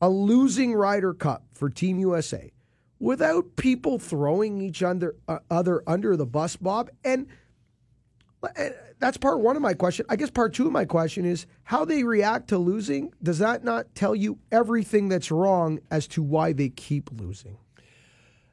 a 0.00 0.08
losing 0.08 0.74
Ryder 0.74 1.14
Cup 1.14 1.44
for 1.52 1.68
Team 1.70 1.98
USA 1.98 2.52
without 2.98 3.56
people 3.56 3.98
throwing 3.98 4.60
each 4.60 4.82
under, 4.82 5.16
uh, 5.28 5.38
other 5.50 5.82
under 5.86 6.16
the 6.16 6.26
bus, 6.26 6.56
Bob? 6.56 6.90
And 7.04 7.26
and 8.56 8.74
that's 8.98 9.16
part 9.18 9.40
one 9.40 9.56
of 9.56 9.62
my 9.62 9.74
question. 9.74 10.06
I 10.08 10.16
guess 10.16 10.30
part 10.30 10.54
two 10.54 10.66
of 10.66 10.72
my 10.72 10.84
question 10.84 11.24
is 11.24 11.46
how 11.64 11.84
they 11.84 12.04
react 12.04 12.48
to 12.48 12.58
losing. 12.58 13.12
Does 13.22 13.38
that 13.38 13.64
not 13.64 13.94
tell 13.94 14.14
you 14.14 14.38
everything 14.50 15.08
that's 15.08 15.30
wrong 15.30 15.78
as 15.90 16.06
to 16.08 16.22
why 16.22 16.52
they 16.52 16.70
keep 16.70 17.10
losing? 17.12 17.58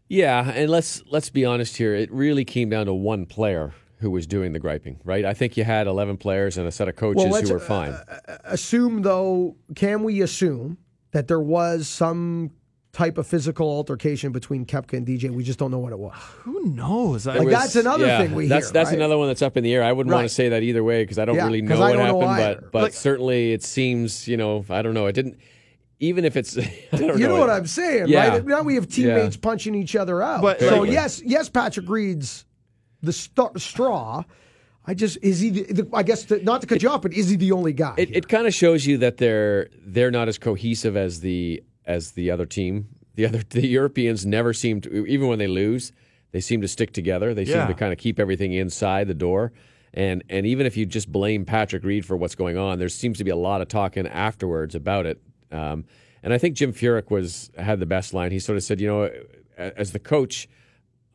Yeah, 0.10 0.52
and 0.52 0.70
let's 0.70 1.04
let's 1.08 1.30
be 1.30 1.46
honest 1.46 1.78
here. 1.78 1.94
It 1.94 2.12
really 2.12 2.46
came 2.46 2.70
down 2.70 2.86
to 2.86 2.94
one 2.94 3.26
player 3.26 3.74
who 4.00 4.12
was 4.12 4.28
doing 4.28 4.54
the 4.54 4.60
griping, 4.60 5.00
right? 5.04 5.26
I 5.26 5.34
think 5.34 5.58
you 5.58 5.64
had 5.64 5.88
11 5.88 6.18
players 6.18 6.58
and 6.58 6.68
a 6.68 6.72
set 6.72 6.88
of 6.88 6.96
coaches 6.96 7.18
Well, 7.18 7.28
who 7.28 7.34
let's, 7.34 7.50
were 7.50 7.60
fine. 7.60 7.92
uh, 7.94 8.38
assume 8.46 9.02
though, 9.02 9.56
can 9.76 10.04
we 10.04 10.22
assume 10.22 10.78
that 11.12 11.28
there 11.28 11.40
was 11.40 11.88
some 11.88 12.52
type 12.94 13.18
of 13.18 13.26
physical 13.28 13.68
altercation 13.68 14.32
between 14.32 14.66
Koepka 14.66 14.94
and 14.98 15.08
DJ? 15.08 15.32
We 15.32 15.44
just 15.44 15.58
don't 15.58 15.72
know 15.72 15.80
what 15.80 15.94
it 15.94 16.00
was. 16.00 16.14
Who 16.44 16.66
knows? 16.66 17.26
Like 17.26 17.42
was- 17.42 17.54
that's 17.54 17.76
another 17.76 18.06
yeah, 18.06 18.20
thing 18.20 18.36
we 18.36 18.48
that's, 18.48 18.68
hear. 18.68 18.74
That's 18.74 18.90
right? 18.92 18.98
another 18.98 19.18
one 19.18 19.28
that's 19.30 19.42
up 19.42 19.58
in 19.58 19.64
the 19.64 19.74
air. 19.74 19.84
I 19.84 19.92
wouldn't 19.94 20.14
want 20.14 20.26
to 20.28 20.34
say 20.34 20.50
that 20.50 20.62
either 20.64 20.84
way 20.84 21.04
because 21.04 21.18
I 21.18 21.26
don't 21.26 21.36
Yeah, 21.36 21.46
really 21.46 21.62
'cause 21.62 21.70
know 21.72 21.80
what 21.80 21.94
don't 21.94 22.08
know 22.08 22.20
happened. 22.28 22.42
either. 22.44 22.62
but 22.62 22.72
but 22.72 22.82
Like- 22.84 22.94
certainly 22.94 23.52
it 23.54 23.64
seems, 23.64 24.28
you 24.28 24.38
know, 24.38 24.64
I 24.70 24.82
don't 24.84 24.94
know. 24.94 25.08
It 25.08 25.14
didn't. 25.14 25.38
Even 26.00 26.24
if 26.26 26.38
it's, 26.38 26.56
I 26.58 26.62
don't 26.92 27.18
You 27.20 27.28
know 27.28 27.38
It- 27.38 27.40
what 27.40 27.50
I'm 27.50 27.66
saying, 27.66 28.10
Yeah. 28.10 28.28
right? 28.28 28.46
Now 28.46 28.62
we 28.62 28.76
have 28.76 28.88
teammates 28.88 29.38
punching 29.38 29.74
each 29.74 29.96
other 29.96 30.22
out. 30.22 30.44
But- 30.44 30.60
so 30.60 30.84
Right. 30.84 30.92
yes, 30.92 31.20
yes, 31.26 31.50
Patrick 31.50 31.90
Reed's 31.90 32.46
the 33.02 33.14
st- 33.14 33.60
straw. 33.60 34.24
I 34.86 34.94
just 34.94 35.18
is 35.22 35.40
he? 35.40 35.50
The, 35.50 35.82
the, 35.82 35.90
I 35.94 36.04
guess 36.04 36.24
the, 36.24 36.40
not 36.40 36.62
to 36.62 36.68
cut 36.68 36.82
you 36.82 36.90
off, 36.90 37.02
but 37.02 37.14
is 37.14 37.30
he 37.30 37.36
the 37.36 37.52
only 37.52 37.74
guy? 37.74 37.96
It, 37.98 38.16
it 38.16 38.28
kind 38.30 38.48
of 38.48 38.54
shows 38.54 38.86
you 38.86 38.98
that 39.00 39.18
they're 39.18 39.70
they're 39.86 40.12
not 40.12 40.28
as 40.30 40.38
cohesive 40.38 40.96
as 40.96 41.20
the 41.20 41.62
as 41.86 42.12
the 42.12 42.32
other 42.32 42.46
team. 42.46 42.88
The 43.16 43.26
other 43.26 43.42
the 43.50 43.68
Europeans 43.68 44.26
never 44.26 44.54
seem 44.54 44.80
to 44.82 45.06
even 45.06 45.28
when 45.28 45.40
they 45.40 45.48
lose, 45.48 45.92
they 46.32 46.40
seem 46.40 46.62
to 46.62 46.68
stick 46.68 46.94
together. 46.94 47.34
They 47.34 47.46
seem 47.46 47.68
to 47.68 47.74
kind 47.74 47.92
of 47.92 48.00
keep 48.00 48.20
everything 48.20 48.54
inside 48.54 49.08
the 49.08 49.14
door. 49.14 49.52
And 49.94 50.24
and 50.30 50.46
even 50.46 50.66
if 50.66 50.78
you 50.78 50.86
just 50.86 51.12
blame 51.12 51.44
Patrick 51.44 51.84
Reed 51.84 52.06
for 52.06 52.16
what's 52.16 52.36
going 52.36 52.58
on, 52.58 52.80
there 52.80 52.90
seems 52.90 53.18
to 53.18 53.24
be 53.24 53.32
a 53.32 53.36
lot 53.36 53.62
of 53.62 53.68
talking 53.68 54.08
afterwards 54.08 54.76
about 54.76 55.06
it. 55.06 55.22
Um, 55.52 55.86
and 56.24 56.34
I 56.34 56.38
think 56.38 56.56
Jim 56.56 56.74
Furyk 56.74 57.10
was 57.10 57.52
had 57.58 57.80
the 57.80 57.86
best 57.86 58.14
line. 58.14 58.32
He 58.32 58.40
sort 58.40 58.58
of 58.58 58.64
said, 58.64 58.80
you 58.80 58.88
know, 58.88 59.10
as 59.58 59.92
the 59.92 60.00
coach, 60.00 60.48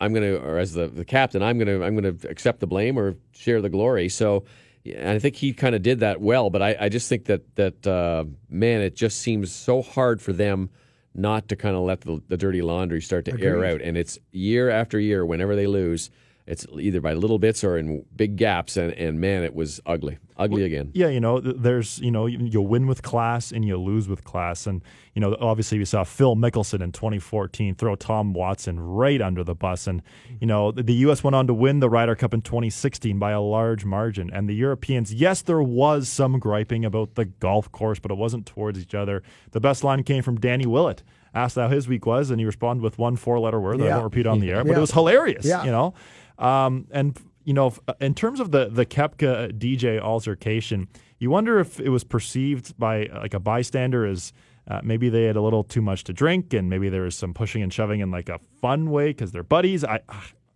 I'm 0.03 0.13
going 0.13 0.25
to, 0.25 0.43
or 0.43 0.59
as 0.59 0.73
the, 0.73 0.89
the 0.89 1.05
captain, 1.05 1.43
I'm 1.43 1.59
going 1.59 1.69
to, 1.69 1.85
I'm 1.85 1.97
going 1.97 2.19
to 2.19 2.29
accept 2.29 2.59
the 2.61 2.67
blame 2.67 2.99
or 2.99 3.15
share 3.33 3.61
the 3.63 3.69
glory. 3.69 4.09
So, 4.09 4.45
and 4.85 5.11
I 5.11 5.19
think 5.21 5.37
he 5.37 5.53
kind 5.53 5.75
of 5.75 5.83
did 5.83 6.01
that 6.01 6.21
well. 6.21 6.51
But 6.51 6.61
I, 6.61 6.77
I 6.81 6.89
just 6.89 7.09
think 7.09 7.27
that 7.27 7.55
that 7.55 7.87
uh, 7.87 8.25
man, 8.49 8.81
it 8.81 8.97
just 8.97 9.21
seems 9.21 9.53
so 9.53 9.81
hard 9.81 10.21
for 10.21 10.33
them 10.33 10.71
not 11.15 11.49
to 11.49 11.57
kind 11.57 11.77
of 11.77 11.83
let 11.83 12.01
the, 12.01 12.21
the 12.29 12.37
dirty 12.37 12.63
laundry 12.63 13.01
start 13.01 13.27
to 13.27 13.41
air 13.41 13.65
out. 13.65 13.81
And 13.81 13.97
it's 13.97 14.19
year 14.33 14.71
after 14.71 14.99
year, 14.99 15.25
whenever 15.25 15.55
they 15.55 15.67
lose, 15.67 16.11
it's 16.53 16.67
either 16.79 17.01
by 17.01 17.15
little 17.15 17.39
bits 17.39 17.65
or 17.65 17.77
in 17.77 18.05
big 18.15 18.37
gaps. 18.37 18.77
And, 18.77 18.93
and 18.93 19.21
man, 19.21 19.43
it 19.43 19.55
was 19.55 19.81
ugly, 19.87 20.19
ugly 20.37 20.63
again. 20.65 20.91
Yeah, 20.95 21.09
you 21.09 21.19
know, 21.19 21.41
there's, 21.41 21.99
you 22.01 22.11
know, 22.11 22.27
you, 22.27 22.39
you 22.41 22.61
win 22.61 22.87
with 22.87 23.03
class 23.03 23.51
and 23.51 23.65
you 23.65 23.77
lose 23.77 24.07
with 24.09 24.23
class. 24.23 24.67
And, 24.67 24.83
you 25.15 25.21
know, 25.21 25.37
obviously 25.41 25.79
we 25.79 25.85
saw 25.85 26.05
Phil 26.05 26.37
Mickelson 26.37 26.83
in 26.83 26.93
2014 26.93 27.75
throw 27.75 27.97
Tom 27.97 28.33
Watson 28.35 28.79
right 28.79 29.21
under 29.21 29.43
the 29.43 29.55
bus. 29.55 29.87
And, 29.87 30.03
you 30.41 30.47
know, 30.47 30.71
the, 30.71 30.83
the 30.83 30.95
U.S. 31.07 31.25
went 31.25 31.35
on 31.35 31.47
to 31.47 31.55
win 31.55 31.81
the 31.81 31.91
Ryder 31.91 32.15
Cup 32.15 32.35
in 32.35 32.43
2016 32.43 33.19
by 33.19 33.31
a 33.33 33.41
large 33.41 33.85
margin. 33.85 34.31
And 34.33 34.49
the 34.49 34.55
Europeans, 34.55 35.13
yes, 35.13 35.43
there 35.43 35.63
was 35.63 36.09
some 36.09 36.39
griping 36.39 36.85
about 36.85 37.15
the 37.15 37.25
golf 37.25 37.73
course, 37.73 37.99
but 37.99 38.11
it 38.11 38.17
wasn't 38.19 38.47
towards 38.47 38.79
each 38.79 38.95
other. 38.95 39.23
The 39.53 39.61
best 39.61 39.83
line 39.83 40.03
came 40.05 40.23
from 40.23 40.39
Danny 40.39 40.67
Willett. 40.67 41.03
Asked 41.35 41.57
how 41.57 41.69
his 41.69 41.89
week 41.89 42.05
was, 42.05 42.29
and 42.31 42.39
he 42.39 42.45
responded 42.45 42.83
with 42.83 42.99
one 42.99 43.17
four 43.17 43.39
letter 43.41 43.59
word 43.59 43.79
that 43.81 43.89
I 43.91 43.95
won't 43.95 44.05
repeat 44.05 44.27
on 44.27 44.41
the 44.41 44.51
air, 44.51 44.63
but 44.65 44.73
Yeah. 44.73 44.77
it 44.77 44.81
was 44.83 44.91
hilarious, 44.91 45.47
Yeah. 45.47 45.65
you 45.65 45.71
know? 45.71 45.95
Um, 46.39 46.87
and 46.91 47.19
you 47.45 47.55
know, 47.55 47.75
in 48.01 48.15
terms 48.15 48.41
of 48.41 48.51
the 48.53 48.69
the 48.69 48.87
Koepka 48.87 49.53
DJ 49.59 50.01
altercation, 50.01 50.89
you 51.19 51.31
wonder 51.31 51.59
if 51.59 51.81
it 51.81 51.89
was 51.89 52.05
perceived 52.05 52.79
by 52.79 53.07
uh, 53.07 53.21
like 53.21 53.35
a 53.35 53.41
bystander 53.41 54.07
as 54.07 54.33
uh, 54.69 54.81
maybe 54.85 55.09
they 55.09 55.25
had 55.25 55.37
a 55.37 55.43
little 55.43 55.65
too 55.65 55.83
much 55.83 56.05
to 56.05 56.13
drink, 56.13 56.53
and 56.55 56.71
maybe 56.71 56.89
there 56.89 57.03
was 57.03 57.17
some 57.17 57.35
pushing 57.35 57.63
and 57.63 57.73
shoving 57.73 58.01
in 58.01 58.11
like 58.11 58.29
a 58.29 58.39
fun 58.61 58.91
way 58.91 59.09
because 59.09 59.33
they're 59.33 59.43
buddies. 59.43 59.85
I 59.85 60.01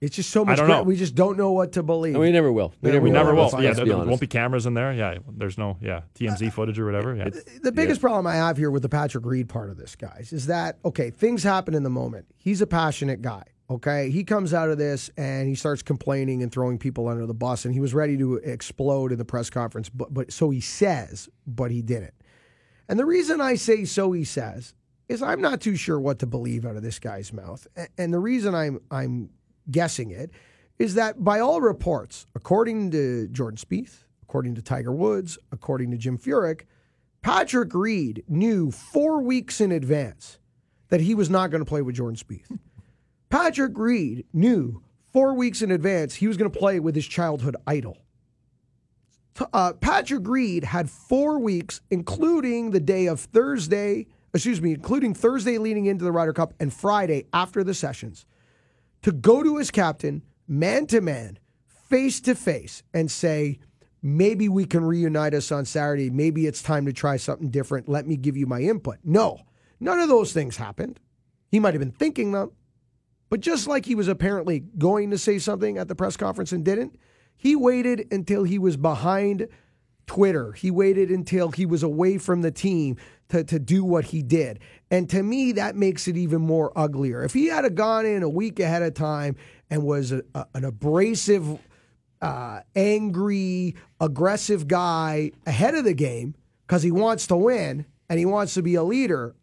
it's 0.01 0.15
just 0.15 0.31
so 0.31 0.45
much. 0.45 0.59
don't 0.59 0.69
know. 0.69 0.83
We 0.83 0.97
just 0.97 1.15
don't 1.15 1.39
know 1.39 1.53
what 1.53 1.73
to 1.73 1.83
believe. 1.83 2.15
And 2.15 2.21
we 2.21 2.31
never 2.31 2.53
will. 2.53 2.75
We 2.83 2.91
never 2.91 3.03
we 3.03 3.11
will. 3.11 3.15
never 3.15 3.35
Let's 3.35 3.53
will. 3.53 3.59
be 3.59 3.65
Yeah, 3.65 3.71
Let's 3.71 3.77
there, 3.79 3.85
be 3.87 3.89
there 3.91 3.97
honest. 3.99 4.09
won't 4.11 4.21
be 4.21 4.27
cameras 4.27 4.67
in 4.67 4.75
there. 4.75 4.93
Yeah, 4.93 5.19
there's 5.27 5.57
no 5.57 5.79
yeah 5.81 6.03
TMZ 6.15 6.53
footage 6.53 6.79
or 6.79 6.85
whatever. 6.85 7.15
Yeah, 7.17 7.31
the 7.63 7.73
biggest 7.73 8.01
problem 8.01 8.27
I 8.27 8.35
have 8.37 8.57
here 8.59 8.71
with 8.71 8.83
the 8.83 8.89
Patrick 8.91 9.25
Reed 9.25 9.49
part 9.49 9.71
of 9.71 9.79
this, 9.79 9.97
guys, 9.97 10.33
is 10.33 10.47
that 10.47 10.79
okay, 10.85 11.11
things 11.11 11.43
happen 11.43 11.75
in 11.75 11.83
the 11.83 11.91
moment. 11.91 12.27
He's 12.37 12.61
a 12.61 12.67
passionate 12.67 13.23
guy. 13.23 13.43
Okay, 13.69 14.11
he 14.11 14.23
comes 14.23 14.55
out 14.55 14.71
of 14.71 14.79
this 14.79 15.11
and 15.17 15.49
he 15.49 15.57
starts 15.57 15.83
complaining 15.83 16.43
and 16.43 16.53
throwing 16.53 16.79
people 16.79 17.09
under 17.09 17.27
the 17.27 17.35
bus, 17.35 17.65
and 17.65 17.75
he 17.75 17.81
was 17.81 17.95
ready 17.95 18.17
to 18.17 18.37
explode 18.37 19.11
in 19.11 19.19
the 19.19 19.25
press 19.25 19.51
conference. 19.51 19.89
But 19.89 20.15
but 20.15 20.33
so 20.33 20.51
he 20.51 20.61
says, 20.61 21.29
but 21.47 21.71
he 21.73 21.83
didn't. 21.83 22.15
And 22.89 22.99
the 22.99 23.05
reason 23.05 23.41
I 23.41 23.57
say 23.57 23.85
so 23.85 24.13
he 24.13 24.23
says 24.23 24.75
is 25.09 25.23
I'm 25.23 25.41
not 25.41 25.61
too 25.61 25.75
sure 25.75 25.99
what 25.99 26.21
to 26.21 26.27
believe 26.27 26.65
out 26.65 26.77
of 26.77 26.83
this 26.83 26.99
guy's 27.01 27.33
mouth. 27.33 27.67
And 27.99 28.15
the 28.15 28.21
reason 28.21 28.55
I'm 28.55 28.81
I'm 28.91 29.31
guessing 29.71 30.11
it 30.11 30.31
is 30.79 30.95
that 30.95 31.25
by 31.25 31.41
all 31.41 31.61
reports, 31.61 32.27
according 32.35 32.91
to 32.93 33.27
Jordan 33.29 33.59
Spieth, 33.59 34.05
according 34.23 34.55
to 34.57 34.63
Tiger 34.63 34.93
Woods, 34.93 35.39
according 35.51 35.91
to 35.91 35.97
Jim 35.97 36.19
Furyk, 36.19 36.63
Patrick 37.23 37.75
Reed 37.75 38.23
knew 38.29 38.71
four 38.71 39.21
weeks 39.21 39.61
in 39.61 39.73
advance 39.73 40.39
that 40.89 41.01
he 41.01 41.15
was 41.15 41.29
not 41.29 41.51
going 41.51 41.61
to 41.61 41.69
play 41.69 41.83
with 41.83 41.97
Jordan 41.97 42.17
Spieth. 42.17 42.59
Patrick 43.29 43.77
Reed 43.77 44.25
knew 44.33 44.83
four 45.13 45.35
weeks 45.35 45.63
in 45.63 45.71
advance 45.71 46.17
he 46.17 46.29
was 46.29 46.37
going 46.37 46.51
to 46.51 46.59
play 46.59 46.81
with 46.81 46.95
his 46.95 47.07
childhood 47.07 47.57
idol. 47.67 47.99
Uh, 49.53 49.73
Patrick 49.75 50.27
Reed 50.27 50.65
had 50.65 50.89
four 50.89 51.39
weeks, 51.39 51.81
including 51.91 52.71
the 52.71 52.81
day 52.81 53.07
of 53.07 53.21
Thursday, 53.21 54.07
excuse 54.33 54.63
me, 54.63 54.73
including 54.73 55.13
Thursday 55.13 55.59
leading 55.59 55.87
into 55.87 56.05
the 56.05 56.13
Ryder 56.13 56.33
Cup 56.33 56.55
and 56.59 56.73
Friday 56.73 57.27
after 57.33 57.63
the 57.63 57.75
sessions, 57.75 58.25
to 59.03 59.13
go 59.13 59.43
to 59.43 59.59
his 59.59 59.71
captain, 59.71 60.23
man 60.49 60.87
to 60.87 61.01
man, 61.01 61.39
face 61.89 62.21
to 62.23 62.35
face, 62.35 62.83
and 62.95 63.11
say, 63.11 63.59
maybe 64.03 64.49
we 64.49 64.65
can 64.65 64.85
reunite 64.85 65.35
us 65.35 65.53
on 65.53 65.65
Saturday. 65.65 66.09
Maybe 66.09 66.47
it's 66.47 66.63
time 66.63 66.87
to 66.87 66.93
try 66.93 67.17
something 67.17 67.51
different. 67.51 67.89
Let 67.89 68.07
me 68.07 68.17
give 68.17 68.37
you 68.37 68.47
my 68.47 68.61
input. 68.61 68.99
No, 69.05 69.41
none 69.81 70.01
of 70.01 70.09
those 70.09 70.33
things 70.33 70.57
happened. 70.57 70.99
He 71.51 71.61
might 71.61 71.75
have 71.75 71.81
been 71.81 71.93
thinking 71.93 72.33
them, 72.33 72.53
but 73.29 73.41
just 73.41 73.67
like 73.67 73.87
he 73.87 73.95
was 73.95 74.09
apparently 74.09 74.61
going 74.61 75.11
to 75.11 75.19
say 75.19 75.39
something 75.39 75.79
at 75.79 75.89
the 75.89 75.95
press 75.95 76.17
conference 76.17 76.53
and 76.53 76.65
didn't, 76.65 76.97
he 77.37 77.55
waited 77.57 78.07
until 78.13 78.45
he 78.45 78.59
was 78.59 78.77
behind 78.77 79.49
Twitter. 80.07 80.53
He 80.53 80.71
waited 80.71 81.11
until 81.11 81.51
he 81.51 81.67
was 81.67 81.83
away 81.83 82.19
from 82.19 82.43
the 82.43 82.51
team 82.53 82.97
to, 83.29 83.43
to 83.45 83.59
do 83.59 83.85
what 83.85 84.07
he 84.07 84.23
did. 84.23 84.61
And 84.91 85.11
to 85.11 85.23
me, 85.23 85.53
that 85.53 85.75
makes 85.75 86.07
it 86.07 86.17
even 86.17 86.41
more 86.43 86.73
uglier. 86.79 87.25
If 87.25 87.33
he 87.35 87.47
had 87.47 87.75
gone 87.75 88.07
in 88.07 88.23
a 88.23 88.29
week 88.29 88.61
ahead 88.61 88.83
of 88.83 88.95
time 88.95 89.35
and 89.69 89.83
was 89.83 90.13
a, 90.13 90.23
a- 90.35 90.47
an 90.55 90.65
abrasive, 90.65 91.59
uh, 92.23 92.61
angry, 92.77 93.75
aggressive 94.01 94.69
guy 94.69 95.33
ahead 95.45 95.75
of 95.75 95.85
the 95.85 95.95
game 95.95 96.37
because 96.67 96.83
he 96.85 96.93
wants 96.93 97.27
to 97.27 97.37
win 97.37 97.85
and 98.09 98.19
he 98.19 98.25
wants 98.25 98.55
to 98.55 98.63
be 98.63 98.77
a 98.77 98.83
leader, 98.85 99.35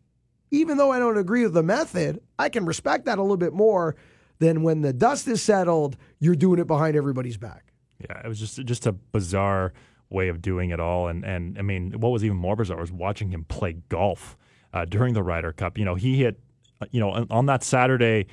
even 0.54 0.78
though 0.78 0.92
I 0.92 1.00
don't 1.00 1.18
agree 1.18 1.44
with 1.44 1.56
the 1.56 1.64
method, 1.64 2.22
I 2.38 2.48
can 2.48 2.66
respect 2.66 3.06
that 3.06 3.18
a 3.18 3.22
little 3.22 3.38
bit 3.38 3.54
more 3.54 3.96
than 4.38 4.62
when 4.62 4.82
the 4.82 4.94
dust 4.94 5.28
is 5.28 5.42
settled, 5.42 5.98
you're 6.20 6.36
doing 6.36 6.60
it 6.60 6.68
behind 6.68 6.96
everybody's 6.96 7.38
back. 7.38 7.74
Yeah, 8.00 8.22
it 8.24 8.28
was 8.28 8.40
just 8.40 8.64
just 8.64 8.86
a 8.86 8.92
bizarre 8.92 9.74
way 10.10 10.28
of 10.28 10.42
doing 10.42 10.70
it 10.70 10.80
all, 10.80 11.08
and 11.08 11.26
and 11.26 11.58
I 11.58 11.64
mean, 11.64 12.00
what 12.00 12.12
was 12.12 12.24
even 12.24 12.38
more 12.38 12.56
bizarre 12.56 12.80
was 12.80 12.92
watching 12.92 13.32
him 13.32 13.46
play 13.46 13.78
golf 13.90 14.38
uh, 14.74 14.86
during 14.86 15.16
the 15.16 15.24
Ryder 15.24 15.54
Cup. 15.54 15.78
You 15.78 15.86
know, 15.86 15.96
he 15.96 16.18
hit, 16.18 16.40
uh, 16.82 16.86
you 16.92 17.00
know, 17.00 17.26
on, 17.32 17.48
that 17.48 17.64
Saturday 17.64 18.28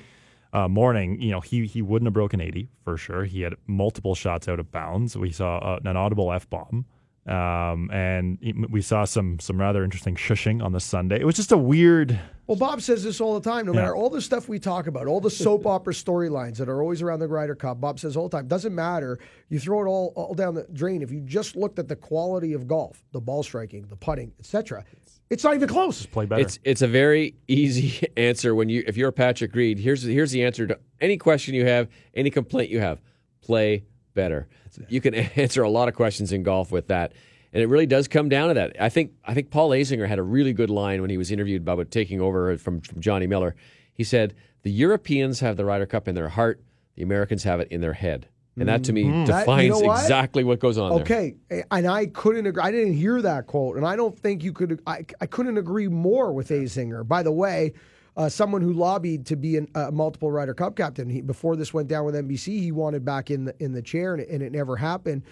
uh, 0.53 0.67
morning, 0.67 1.19
you 1.19 1.31
know, 1.31 1.39
he 1.39 1.65
he 1.65 1.81
wouldn't 1.81 2.05
have 2.05 2.13
broken 2.13 2.39
eighty 2.39 2.69
for 2.83 2.97
sure. 2.97 3.23
He 3.23 3.41
had 3.41 3.55
multiple 3.65 4.13
shots 4.13 4.47
out 4.47 4.59
of 4.59 4.71
bounds. 4.71 5.17
We 5.17 5.31
saw 5.31 5.57
uh, 5.57 5.79
an 5.85 5.97
audible 5.97 6.31
f 6.31 6.47
bomb 6.49 6.85
Um, 7.27 7.91
and 7.91 8.39
we 8.71 8.81
saw 8.81 9.05
some 9.05 9.39
some 9.39 9.59
rather 9.59 9.83
interesting 9.83 10.15
shushing 10.15 10.63
on 10.63 10.71
the 10.71 10.79
Sunday. 10.79 11.19
It 11.19 11.25
was 11.25 11.35
just 11.35 11.51
a 11.51 11.57
weird. 11.57 12.19
Well, 12.47 12.57
Bob 12.57 12.81
says 12.81 13.03
this 13.03 13.21
all 13.21 13.39
the 13.39 13.47
time. 13.49 13.67
No 13.67 13.73
Yeah. 13.73 13.81
matter 13.81 13.95
all 13.95 14.09
the 14.09 14.19
stuff 14.21 14.49
we 14.49 14.57
talk 14.59 14.87
about, 14.87 15.05
all 15.07 15.21
the 15.21 15.29
soap 15.29 15.65
opera 15.67 15.93
storylines 15.93 16.57
that 16.57 16.67
are 16.67 16.81
always 16.81 17.01
around 17.01 17.19
the 17.19 17.27
Ryder 17.27 17.55
Cup, 17.55 17.79
Bob 17.79 17.99
says 17.99 18.17
all 18.17 18.27
the 18.27 18.35
time, 18.37 18.47
doesn't 18.47 18.73
matter. 18.73 19.19
You 19.49 19.59
throw 19.59 19.83
it 19.83 19.87
all, 19.87 20.11
all 20.15 20.33
down 20.33 20.55
the 20.55 20.65
drain. 20.73 21.01
If 21.03 21.11
you 21.11 21.21
just 21.21 21.55
looked 21.55 21.77
at 21.79 21.87
the 21.87 21.95
quality 21.95 22.53
of 22.53 22.67
golf, 22.67 23.03
the 23.11 23.21
ball 23.21 23.43
striking, 23.43 23.85
the 23.87 23.95
putting, 23.95 24.33
etc., 24.39 24.83
it's 25.29 25.43
not 25.45 25.53
even 25.55 25.69
close. 25.69 26.05
Play 26.07 26.25
better. 26.25 26.41
It's 26.41 26.59
it's 26.65 26.81
a 26.81 26.87
very 26.87 27.35
easy 27.47 28.05
answer 28.17 28.55
when 28.55 28.67
you 28.67 28.83
if 28.87 28.97
you're 28.97 29.11
Patrick 29.13 29.53
Reed. 29.55 29.77
Here's 29.77 30.01
here's 30.03 30.31
the 30.31 30.43
answer 30.43 30.65
to 30.67 30.79
any 30.99 31.17
question 31.17 31.53
you 31.53 31.65
have, 31.67 31.87
any 32.15 32.31
complaint 32.31 32.69
you 32.71 32.79
have. 32.81 32.99
Play 33.41 33.85
better. 34.13 34.47
You 34.89 35.01
can 35.01 35.13
answer 35.15 35.63
a 35.63 35.69
lot 35.69 35.87
of 35.87 35.95
questions 35.95 36.31
in 36.31 36.43
golf 36.43 36.71
with 36.71 36.87
that, 36.87 37.13
and 37.53 37.61
it 37.61 37.67
really 37.67 37.85
does 37.85 38.07
come 38.07 38.29
down 38.29 38.49
to 38.49 38.53
that. 38.55 38.75
I 38.79 38.89
think 38.89 39.11
I 39.25 39.33
think 39.33 39.49
Paul 39.49 39.69
Azinger 39.69 40.07
had 40.07 40.19
a 40.19 40.23
really 40.23 40.53
good 40.53 40.69
line 40.69 41.01
when 41.01 41.09
he 41.09 41.17
was 41.17 41.31
interviewed 41.31 41.61
about 41.61 41.91
taking 41.91 42.21
over 42.21 42.57
from, 42.57 42.81
from 42.81 43.01
Johnny 43.01 43.27
Miller. 43.27 43.55
He 43.93 44.03
said 44.03 44.35
the 44.63 44.71
Europeans 44.71 45.39
have 45.39 45.57
the 45.57 45.65
Ryder 45.65 45.85
Cup 45.85 46.07
in 46.07 46.15
their 46.15 46.29
heart, 46.29 46.61
the 46.95 47.03
Americans 47.03 47.43
have 47.43 47.59
it 47.59 47.67
in 47.69 47.81
their 47.81 47.93
head, 47.93 48.27
and 48.57 48.67
that 48.67 48.83
to 48.85 48.93
me 48.93 49.03
mm-hmm. 49.05 49.25
That- 49.25 49.33
you 49.33 49.39
defines 49.39 49.69
know 49.81 49.87
what? 49.87 50.01
exactly 50.01 50.43
what 50.43 50.59
goes 50.59 50.77
on 50.77 50.91
there. 50.91 51.01
Okay, 51.01 51.35
and 51.71 51.87
I 51.87 52.07
couldn't 52.07 52.45
agree. 52.45 52.63
I 52.63 52.71
didn't 52.71 52.93
hear 52.93 53.21
that 53.21 53.47
quote, 53.47 53.77
and 53.77 53.85
I 53.85 53.95
don't 53.95 54.17
think 54.17 54.43
you 54.43 54.53
could. 54.53 54.81
I, 54.87 55.05
I 55.19 55.25
couldn't 55.25 55.57
agree 55.57 55.87
more 55.87 56.31
with 56.31 56.49
Azinger. 56.49 57.07
By 57.07 57.23
the 57.23 57.31
way, 57.31 57.73
uh, 58.17 58.29
someone 58.29 58.61
who 58.61 58.73
lobbied 58.73 59.25
to 59.27 59.35
be 59.35 59.57
a 59.75 59.91
multiple 59.91 60.31
Ryder 60.31 60.53
Cup 60.53 60.75
captain. 60.75 61.09
He, 61.09 61.21
before 61.21 61.55
this 61.55 61.73
went 61.73 61.87
down 61.87 62.05
with 62.05 62.15
NBC, 62.15 62.59
he 62.59 62.71
wanted 62.71 63.05
back 63.05 63.31
in 63.31 63.45
the 63.45 63.55
in 63.63 63.71
the 63.73 63.81
chair, 63.81 64.13
and 64.13 64.21
it, 64.21 64.29
and 64.29 64.41
it 64.41 64.51
never 64.51 64.75
happened. 64.75 65.23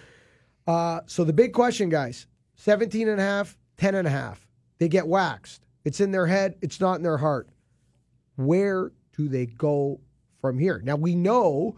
Uh, 0.66 1.00
so 1.06 1.24
the 1.24 1.32
big 1.32 1.52
question, 1.52 1.88
guys: 1.88 2.26
17 2.56 3.08
and 3.08 3.20
a 3.20 3.22
half, 3.22 3.58
10 3.78 3.94
and 3.94 4.06
a 4.06 4.10
half. 4.10 4.46
They 4.78 4.88
get 4.88 5.06
waxed. 5.06 5.66
It's 5.84 6.00
in 6.00 6.10
their 6.10 6.26
head. 6.26 6.56
It's 6.62 6.80
not 6.80 6.94
in 6.96 7.02
their 7.02 7.18
heart. 7.18 7.48
Where 8.36 8.92
do 9.16 9.28
they 9.28 9.46
go 9.46 10.00
from 10.40 10.58
here? 10.58 10.80
Now 10.82 10.96
we 10.96 11.14
know 11.14 11.76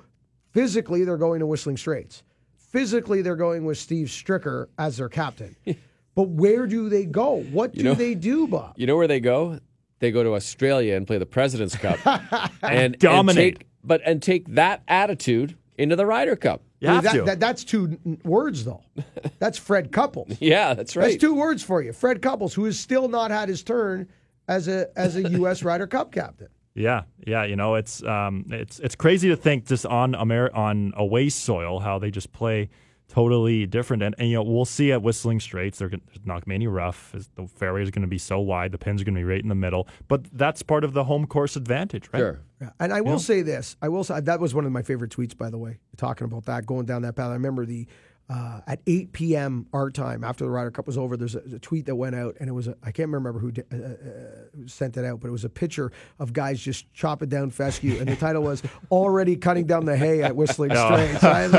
physically 0.52 1.04
they're 1.04 1.16
going 1.16 1.40
to 1.40 1.46
Whistling 1.46 1.76
Straits. 1.76 2.22
Physically 2.56 3.22
they're 3.22 3.36
going 3.36 3.64
with 3.64 3.78
Steve 3.78 4.06
Stricker 4.06 4.68
as 4.78 4.96
their 4.96 5.08
captain. 5.08 5.56
but 6.14 6.28
where 6.28 6.66
do 6.66 6.88
they 6.88 7.04
go? 7.04 7.42
What 7.42 7.74
do 7.74 7.82
know- 7.82 7.94
they 7.94 8.14
do, 8.14 8.46
Bob? 8.46 8.74
You 8.76 8.86
know 8.86 8.96
where 8.96 9.08
they 9.08 9.20
go? 9.20 9.58
They 10.02 10.10
go 10.10 10.24
to 10.24 10.34
Australia 10.34 10.96
and 10.96 11.06
play 11.06 11.18
the 11.18 11.26
President's 11.26 11.76
Cup 11.76 11.98
and 12.62 12.98
Dominate. 12.98 13.38
And 13.54 13.58
take, 13.60 13.66
but 13.84 14.00
and 14.04 14.20
take 14.20 14.48
that 14.56 14.82
attitude 14.88 15.56
into 15.78 15.94
the 15.94 16.04
Ryder 16.04 16.34
Cup. 16.34 16.60
you 16.80 16.88
have 16.88 17.04
that, 17.04 17.12
to. 17.12 17.22
that- 17.22 17.38
that's 17.38 17.62
two 17.62 17.96
n- 18.04 18.20
words, 18.24 18.64
though. 18.64 18.82
That's 19.38 19.58
Fred 19.58 19.92
Couples. 19.92 20.36
Yeah, 20.40 20.74
that's 20.74 20.96
right. 20.96 21.04
That's 21.04 21.16
two 21.20 21.34
words 21.34 21.62
for 21.62 21.80
you. 21.82 21.92
Fred 21.92 22.20
Couples, 22.20 22.52
who 22.54 22.64
has 22.64 22.78
still 22.80 23.06
not 23.08 23.30
had 23.30 23.48
his 23.48 23.62
turn 23.62 24.08
as 24.48 24.66
a 24.68 24.88
as 24.96 25.14
a 25.16 25.22
U.S. 25.38 25.62
Ryder 25.62 25.86
Cup 25.86 26.10
captain. 26.12 26.48
Yeah, 26.74 27.02
yeah, 27.24 27.44
you 27.44 27.54
know, 27.54 27.74
it's 27.76 28.02
um, 28.02 28.46
it's 28.50 28.80
it's 28.80 28.94
crazy 28.96 29.28
to 29.28 29.36
think 29.36 29.66
just 29.66 29.86
on 29.86 30.14
Amer- 30.16 30.52
on 30.54 30.92
away 30.96 31.28
soil 31.28 31.78
how 31.80 31.98
they 32.00 32.10
just 32.10 32.32
play 32.32 32.70
totally 33.12 33.66
different, 33.66 34.02
and, 34.02 34.14
and 34.18 34.28
you 34.28 34.36
know 34.36 34.42
we'll 34.42 34.64
see 34.64 34.90
at 34.90 35.02
Whistling 35.02 35.38
Straits 35.38 35.78
they're 35.78 35.90
gonna, 35.90 36.02
there's 36.06 36.24
not 36.24 36.46
gonna 36.46 36.68
rough. 36.70 37.14
The 37.34 37.46
fairway 37.46 37.82
is 37.82 37.90
going 37.90 38.02
to 38.02 38.08
be 38.08 38.18
so 38.18 38.40
wide, 38.40 38.72
the 38.72 38.78
pins 38.78 39.02
are 39.02 39.04
going 39.04 39.14
to 39.14 39.20
be 39.20 39.24
right 39.24 39.42
in 39.42 39.48
the 39.48 39.54
middle, 39.54 39.86
but 40.08 40.24
that's 40.32 40.62
part 40.62 40.82
of 40.82 40.94
the 40.94 41.04
home 41.04 41.26
course 41.26 41.54
advantage, 41.56 42.08
right? 42.12 42.20
Sure. 42.20 42.40
Yeah. 42.60 42.70
And 42.80 42.92
I 42.92 43.00
will 43.02 43.18
say 43.18 43.42
this. 43.42 43.76
I 43.82 43.88
will 43.88 44.04
say 44.04 44.20
that 44.20 44.40
was 44.40 44.54
one 44.54 44.64
of 44.64 44.72
my 44.72 44.82
favorite 44.82 45.10
tweets, 45.10 45.36
by 45.36 45.50
the 45.50 45.58
way, 45.58 45.78
talking 45.96 46.24
about 46.24 46.46
that, 46.46 46.64
going 46.64 46.86
down 46.86 47.02
that 47.02 47.16
path. 47.16 47.30
I 47.30 47.34
remember 47.34 47.66
the 47.66 47.86
uh, 48.32 48.60
at 48.66 48.80
8 48.86 49.12
p.m. 49.12 49.66
our 49.74 49.90
time 49.90 50.24
after 50.24 50.44
the 50.44 50.50
Ryder 50.50 50.70
Cup 50.70 50.86
was 50.86 50.96
over. 50.96 51.16
There's 51.16 51.34
a, 51.34 51.42
a 51.54 51.58
tweet 51.58 51.84
that 51.86 51.96
went 51.96 52.14
out, 52.14 52.36
and 52.40 52.48
it 52.48 52.52
was 52.52 52.66
a, 52.68 52.76
I 52.82 52.90
can't 52.90 53.10
remember 53.10 53.38
who, 53.38 53.48
uh, 53.48 53.76
uh, 53.76 53.88
who 54.56 54.68
sent 54.68 54.96
it 54.96 55.04
out, 55.04 55.20
but 55.20 55.28
it 55.28 55.32
was 55.32 55.44
a 55.44 55.50
picture 55.50 55.92
of 56.18 56.32
guys 56.32 56.60
just 56.60 56.90
chopping 56.94 57.28
down 57.28 57.50
fescue, 57.50 57.98
and 57.98 58.08
the 58.08 58.16
title 58.16 58.42
was 58.42 58.62
"Already 58.90 59.36
Cutting 59.36 59.66
Down 59.66 59.84
the 59.84 59.96
Hay 59.96 60.22
at 60.22 60.34
Whistling 60.34 60.70
Straits." 60.74 61.22
I 61.22 61.42
was 61.48 61.52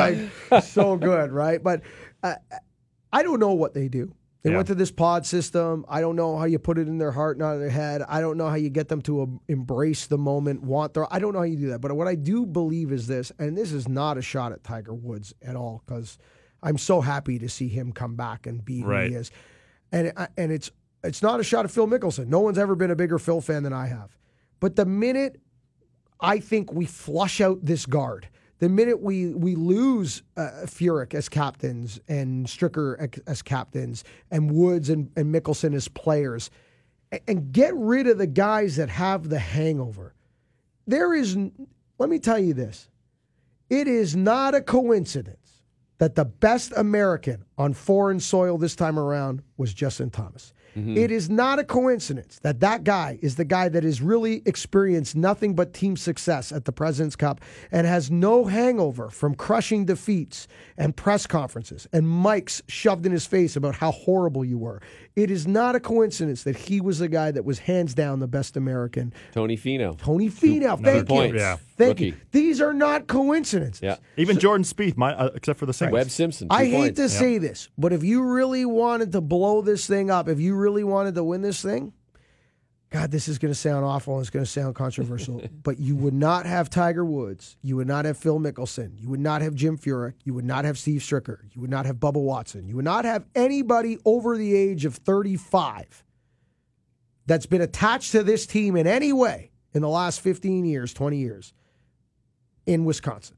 like, 0.52 0.64
so 0.64 0.98
good, 0.98 1.32
right? 1.32 1.62
But 1.62 1.82
uh, 2.24 2.36
I 3.12 3.22
don't 3.24 3.40
know 3.40 3.54
what 3.54 3.74
they 3.76 3.88
do. 3.88 4.12
They 4.42 4.50
Yeah. 4.50 4.58
went 4.58 4.68
to 4.68 4.76
this 4.76 4.92
pod 4.92 5.26
system. 5.26 5.86
I 5.88 6.02
don't 6.02 6.16
know 6.18 6.38
how 6.38 6.44
you 6.46 6.60
put 6.60 6.78
it 6.78 6.88
in 6.90 6.98
their 6.98 7.12
heart, 7.12 7.38
not 7.38 7.54
in 7.54 7.60
their 7.62 7.70
head. 7.70 8.02
I 8.10 8.20
don't 8.20 8.36
know 8.38 8.50
how 8.50 8.56
you 8.56 8.70
get 8.70 8.90
them 8.90 9.02
to 9.04 9.22
um, 9.22 9.40
embrace 9.48 10.08
the 10.08 10.18
moment, 10.18 10.64
want 10.64 10.94
their. 10.96 11.06
I 11.14 11.20
don't 11.20 11.32
know 11.34 11.40
how 11.40 11.46
you 11.46 11.56
do 11.56 11.70
that. 11.70 11.80
But 11.80 11.94
what 11.96 12.08
I 12.08 12.16
do 12.16 12.46
believe 12.46 12.92
is 12.92 13.08
this, 13.08 13.32
and 13.40 13.58
this 13.58 13.72
is 13.72 13.88
not 13.88 14.18
a 14.18 14.22
shot 14.22 14.52
at 14.52 14.64
Tiger 14.64 14.94
Woods 14.94 15.34
at 15.42 15.56
all, 15.56 15.82
because 15.86 16.18
I'm 16.64 16.78
so 16.78 17.02
happy 17.02 17.38
to 17.40 17.50
see 17.50 17.68
him 17.68 17.92
come 17.92 18.16
back 18.16 18.48
and 18.48 18.64
be 18.64 18.82
who 18.82 18.92
he 18.92 19.14
is. 19.14 19.32
And 19.92 20.14
and 20.38 20.52
it's 20.52 20.72
it's 21.04 21.22
not 21.22 21.40
a 21.40 21.44
shot 21.44 21.66
at 21.66 21.72
Phil 21.72 21.88
Mickelson. 21.88 22.28
No 22.28 22.40
one's 22.40 22.58
ever 22.58 22.76
been 22.76 22.90
a 22.90 22.96
bigger 22.96 23.20
Phil 23.20 23.42
fan 23.42 23.64
than 23.64 23.74
I 23.74 23.88
have. 23.88 24.18
But 24.60 24.76
the 24.76 24.86
minute 24.86 25.40
I 26.24 26.40
think 26.40 26.72
we 26.72 26.86
flush 26.86 27.42
out 27.42 27.60
this 27.64 27.86
guard. 27.86 28.30
The 28.60 28.70
minute 28.70 29.02
we 29.02 29.34
we 29.34 29.56
lose 29.56 30.24
uh, 30.38 30.50
Furyk 30.66 31.14
as 31.14 31.28
captains 31.28 32.00
and 32.08 32.48
Stricker 32.48 33.20
as 33.28 33.42
captains 33.42 34.06
and 34.32 34.50
Woods 34.50 34.90
and, 34.90 35.12
and 35.18 35.36
Mickelson 35.36 35.76
as 35.76 35.90
players, 35.90 36.50
and, 37.12 37.22
and 37.28 37.52
get 37.52 37.76
rid 37.76 38.08
of 38.08 38.18
the 38.18 38.28
guys 38.28 38.78
that 38.78 38.88
have 38.88 39.28
the 39.28 39.40
hangover, 39.40 40.14
there 40.88 41.14
is. 41.14 41.38
Let 42.00 42.10
me 42.10 42.20
tell 42.20 42.40
you 42.40 42.54
this: 42.54 42.90
it 43.70 43.90
is 43.90 44.16
not 44.16 44.56
a 44.56 44.62
coincidence 44.62 45.43
that 45.98 46.16
the 46.16 46.26
best 46.26 46.74
American 46.76 47.46
on 47.58 47.74
foreign 47.74 48.20
soil 48.20 48.58
this 48.58 48.76
time 48.76 48.98
around 48.98 49.42
was 49.58 49.74
Justin 49.74 50.10
Thomas. 50.10 50.54
Mm-hmm. 50.76 50.98
It 50.98 51.12
is 51.12 51.30
not 51.30 51.60
a 51.60 51.64
coincidence 51.64 52.40
that 52.40 52.60
that 52.62 52.84
guy 52.84 53.20
is 53.22 53.36
the 53.36 53.46
guy 53.46 53.70
that 53.70 53.84
has 53.84 54.02
really 54.02 54.42
experienced 54.46 55.16
nothing 55.16 55.54
but 55.54 55.74
team 55.74 55.96
success 55.96 56.52
at 56.52 56.66
the 56.66 56.72
President's 56.72 57.16
Cup 57.16 57.42
and 57.72 57.86
has 57.86 58.10
no 58.10 58.46
hangover 58.46 59.10
from 59.10 59.36
crushing 59.36 59.86
defeats 59.86 60.48
and 60.76 60.96
press 60.96 61.28
conferences 61.28 61.88
and 61.94 62.08
mics 62.08 62.62
shoved 62.68 63.06
in 63.06 63.12
his 63.12 63.28
face 63.28 63.56
about 63.56 63.76
how 63.76 63.92
horrible 63.92 64.44
you 64.44 64.58
were. 64.58 64.82
It 65.16 65.30
is 65.30 65.46
not 65.48 65.76
a 65.76 65.80
coincidence 65.80 66.44
that 66.44 66.56
he 66.56 66.82
was 66.82 66.98
the 67.00 67.08
guy 67.08 67.30
that 67.32 67.46
was 67.46 67.60
hands 67.60 67.94
down 67.94 68.20
the 68.20 68.28
best 68.28 68.58
American. 68.58 69.14
Tony 69.32 69.56
Finau. 69.56 69.96
Tony 69.98 70.30
Finau, 70.30 70.82
thank 70.82 70.98
you. 70.98 71.04
points. 71.06 71.36
Yeah. 71.38 71.58
Thank 71.78 72.00
you. 72.00 72.16
These 72.32 72.62
are 72.62 72.74
not 72.74 73.08
coincidences. 73.08 73.82
Yeah. 73.84 73.98
Even 74.18 74.40
Jordan 74.40 74.64
Spieth, 74.64 74.98
my, 74.98 75.14
uh, 75.14 75.30
except 75.36 75.60
for 75.60 75.68
the 75.68 75.74
singles. 75.74 75.94
Webb 75.94 76.10
Simpson. 76.10 76.50
two 76.50 76.56
I 76.56 76.66
hate 76.66 76.96
points. 76.96 77.00
to 77.00 77.10
say 77.10 77.38
this, 77.38 77.70
but 77.78 77.94
if 77.94 78.04
you 78.04 78.24
really 78.24 78.66
wanted 78.66 79.12
to 79.12 79.22
blow 79.22 79.62
this 79.62 79.86
thing 79.86 80.10
up, 80.10 80.28
if 80.28 80.40
you 80.40 80.56
really 80.56 80.84
wanted 80.84 81.14
to 81.16 81.24
win 81.24 81.42
this 81.42 81.62
thing, 81.62 81.94
God, 82.94 83.10
this 83.10 83.28
is 83.28 83.40
going 83.40 83.52
to 83.52 83.60
sound 83.60 83.84
awful 83.84 84.14
and 84.14 84.22
it's 84.22 84.30
going 84.30 84.46
to 84.46 84.50
sound 84.50 84.76
controversial, 84.76 85.42
but 85.64 85.80
you 85.80 85.96
would 85.96 86.14
not 86.14 86.46
have 86.46 86.70
Tiger 86.70 87.04
Woods. 87.04 87.58
You 87.64 87.76
would 87.78 87.88
not 87.88 88.06
have 88.06 88.20
Phil 88.20 88.40
Mickelson. 88.40 89.02
You 89.02 89.10
would 89.10 89.20
not 89.20 89.42
have 89.42 89.56
Jim 89.56 89.80
Furyk. 89.80 90.14
You 90.24 90.36
would 90.36 90.46
not 90.46 90.64
have 90.64 90.78
Steve 90.78 91.02
Stricker. 91.02 91.40
You 91.54 91.62
would 91.62 91.72
not 91.72 91.88
have 91.88 91.96
Bubba 91.96 92.22
Watson. 92.22 92.68
You 92.68 92.76
would 92.76 92.86
not 92.86 93.04
have 93.06 93.26
anybody 93.34 93.98
over 94.06 94.38
the 94.38 94.56
age 94.56 94.86
of 94.86 94.94
35 94.98 96.04
that's 97.26 97.48
been 97.48 97.62
attached 97.62 98.12
to 98.12 98.22
this 98.22 98.46
team 98.46 98.76
in 98.76 98.86
any 98.86 99.12
way 99.12 99.50
in 99.74 99.82
the 99.82 99.90
last 99.90 100.22
15 100.22 100.64
years, 100.64 100.94
20 100.94 101.18
years 101.18 101.52
in 102.68 102.86
Wisconsin. 102.86 103.38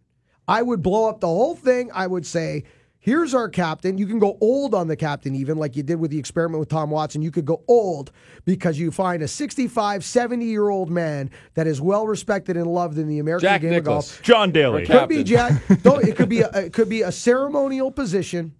I 0.49 0.63
would 0.63 0.81
blow 0.81 1.07
up 1.07 1.21
the 1.21 1.27
whole 1.27 1.55
thing. 1.55 1.91
I 1.93 2.07
would 2.07 2.25
say, 2.25 2.65
here's 3.05 3.35
our 3.35 3.47
captain. 3.47 3.99
You 3.99 4.07
can 4.07 4.17
go 4.17 4.35
old 4.41 4.73
on 4.73 4.87
the 4.87 4.95
captain, 4.95 5.35
even 5.35 5.59
like 5.59 5.75
you 5.75 5.83
did 5.83 5.99
with 5.99 6.09
the 6.09 6.17
experiment 6.17 6.59
with 6.59 6.69
Tom 6.69 6.89
Watson. 6.89 7.21
You 7.21 7.29
could 7.29 7.45
go 7.45 7.61
old 7.67 8.11
because 8.45 8.79
you 8.79 8.89
find 8.89 9.21
a 9.21 9.27
65, 9.27 10.03
70 10.03 10.43
year 10.43 10.69
old 10.69 10.89
man 10.89 11.29
that 11.53 11.67
is 11.67 11.79
well 11.79 12.07
respected 12.07 12.57
and 12.57 12.65
loved 12.65 12.97
in 12.97 13.07
the 13.07 13.19
American 13.19 13.47
Jack 13.47 13.61
game 13.61 13.69
Nicklaus. 13.69 14.09
of 14.09 14.15
golf. 14.17 14.23
John 14.23 14.51
Daly. 14.51 14.87
Could 14.87 15.07
be 15.07 15.23
Jack. 15.23 15.61
It 15.85 16.15
could 16.15 16.29
be 16.29 16.41
a, 16.41 16.49
it 16.49 16.73
could 16.73 16.89
be 16.89 17.03
a 17.03 17.11
ceremonial 17.11 17.91
position, 17.91 18.53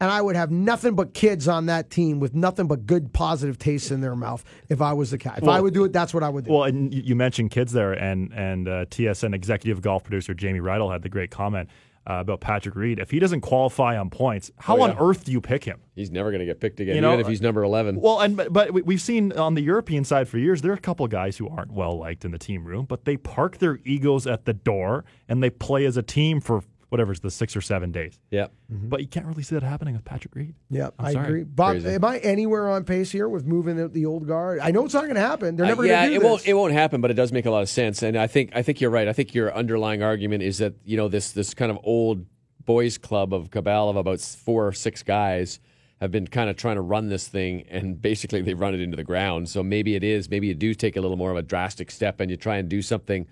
and 0.00 0.10
I 0.10 0.22
would 0.22 0.34
have 0.34 0.50
nothing 0.50 0.94
but 0.94 1.12
kids 1.12 1.46
on 1.46 1.66
that 1.66 1.90
team 1.90 2.20
with 2.20 2.34
nothing 2.34 2.66
but 2.66 2.86
good 2.86 3.12
positive 3.12 3.58
tastes 3.58 3.90
in 3.90 4.00
their 4.00 4.16
mouth 4.16 4.44
if 4.68 4.80
I 4.80 4.92
was 4.92 5.10
the 5.10 5.18
cat. 5.18 5.38
If 5.42 5.48
I 5.48 5.60
would 5.60 5.74
do 5.74 5.84
it, 5.84 5.92
that's 5.92 6.14
what 6.14 6.22
I 6.22 6.28
would 6.28 6.46
do. 6.46 6.52
Well, 6.52 6.64
and 6.64 6.92
you 6.92 7.02
you 7.02 7.16
mentioned 7.16 7.50
kids 7.50 7.72
there, 7.72 7.92
and 7.92 8.32
and 8.32 8.66
uh, 8.66 8.84
TSN 8.86 9.34
executive 9.34 9.82
golf 9.82 10.04
producer 10.04 10.32
Jamie 10.32 10.60
Rydell 10.60 10.90
had 10.90 11.02
the 11.02 11.10
great 11.10 11.30
comment 11.30 11.68
uh, 12.10 12.20
about 12.20 12.40
Patrick 12.40 12.74
Reed. 12.74 12.98
If 12.98 13.10
he 13.10 13.18
doesn't 13.18 13.42
qualify 13.42 13.96
on 13.96 14.10
points, 14.10 14.50
how 14.58 14.78
Oh, 14.78 14.82
on 14.82 14.96
earth 14.98 15.24
do 15.24 15.32
you 15.32 15.40
pick 15.40 15.64
him? 15.64 15.80
He's 15.94 16.10
never 16.10 16.30
going 16.30 16.40
to 16.40 16.46
get 16.46 16.60
picked 16.60 16.80
again, 16.80 16.94
You 16.96 17.00
know, 17.02 17.08
even 17.12 17.20
if 17.20 17.26
he's 17.28 17.40
number 17.42 17.62
11. 17.62 18.00
Well, 18.00 18.20
and 18.20 18.36
but, 18.36 18.52
but 18.52 18.72
we- 18.72 18.82
we've 18.82 19.00
seen 19.00 19.32
on 19.32 19.54
the 19.54 19.60
European 19.62 20.04
side 20.04 20.28
for 20.28 20.38
years 20.38 20.62
there 20.62 20.72
are 20.72 20.74
a 20.74 20.78
couple 20.80 21.06
guys 21.08 21.36
who 21.36 21.48
aren't 21.48 21.72
well 21.72 21.98
liked 21.98 22.24
in 22.24 22.30
the 22.32 22.38
team 22.38 22.64
room, 22.64 22.86
but 22.86 23.04
they 23.04 23.16
park 23.16 23.58
their 23.58 23.78
egos 23.84 24.26
at 24.26 24.44
the 24.46 24.54
door 24.54 25.04
and 25.28 25.42
they 25.42 25.50
play 25.50 25.84
as 25.84 25.96
a 25.96 26.02
team 26.02 26.40
for 26.40 26.62
whatever's 26.90 27.20
the 27.20 27.30
six 27.30 27.56
or 27.56 27.60
seven 27.60 27.90
days. 27.92 28.18
yeah. 28.30 28.48
But 28.68 29.00
you 29.00 29.06
can't 29.06 29.24
really 29.26 29.42
see 29.42 29.54
that 29.54 29.62
happening 29.62 29.94
with 29.94 30.04
Patrick 30.04 30.34
Reed. 30.34 30.54
Yeah, 30.68 30.90
I'm 30.98 31.06
I 31.06 31.12
sorry. 31.12 31.26
agree. 31.26 31.44
Bob, 31.44 31.72
Crazy. 31.72 31.88
am 31.94 32.04
I 32.04 32.18
anywhere 32.18 32.68
on 32.68 32.84
pace 32.84 33.10
here 33.10 33.28
with 33.28 33.44
moving 33.46 33.80
out 33.80 33.92
the 33.92 34.06
old 34.06 34.26
guard? 34.26 34.58
I 34.60 34.70
know 34.70 34.84
it's 34.84 34.94
not 34.94 35.04
going 35.04 35.14
to 35.14 35.20
happen. 35.20 35.56
They're 35.56 35.66
never 35.66 35.82
Uh, 35.82 35.86
yeah, 35.86 36.00
going 36.06 36.08
to 36.08 36.10
do 36.10 36.16
it 36.16 36.18
this. 36.20 36.28
won't. 36.30 36.46
It 36.48 36.54
won't 36.54 36.72
happen, 36.74 37.00
but 37.00 37.10
it 37.10 37.14
does 37.14 37.32
make 37.32 37.46
a 37.46 37.50
lot 37.50 37.62
of 37.62 37.68
sense. 37.68 38.02
And 38.02 38.16
I 38.16 38.26
think 38.26 38.50
I 38.54 38.62
think 38.62 38.80
you're 38.80 38.90
right. 38.90 39.08
I 39.08 39.12
think 39.12 39.34
your 39.34 39.54
underlying 39.54 40.02
argument 40.02 40.42
is 40.42 40.58
that 40.58 40.74
you 40.84 40.96
know 40.96 41.08
this 41.08 41.32
this 41.32 41.54
kind 41.54 41.70
of 41.70 41.78
old 41.84 42.26
boys 42.66 42.98
club 42.98 43.32
of 43.32 43.50
cabal 43.50 43.88
of 43.88 43.96
about 43.96 44.20
four 44.20 44.66
or 44.66 44.72
six 44.72 45.02
guys 45.02 45.58
have 46.00 46.10
been 46.10 46.26
kind 46.26 46.48
of 46.50 46.56
trying 46.56 46.76
to 46.76 46.80
run 46.82 47.08
this 47.08 47.28
thing, 47.28 47.62
and 47.70 48.00
basically 48.00 48.40
they've 48.42 48.58
run 48.58 48.74
it 48.74 48.80
into 48.80 48.96
the 48.96 49.04
ground. 49.04 49.48
So 49.48 49.62
maybe 49.62 49.94
it 49.94 50.02
is. 50.02 50.30
Maybe 50.30 50.46
you 50.46 50.54
do 50.54 50.72
take 50.74 50.96
a 50.96 51.00
little 51.00 51.16
more 51.16 51.30
of 51.30 51.36
a 51.36 51.42
drastic 51.42 51.90
step, 51.90 52.20
and 52.20 52.30
you 52.30 52.36
try 52.36 52.56
and 52.56 52.68
do 52.68 52.80
something 52.82 53.26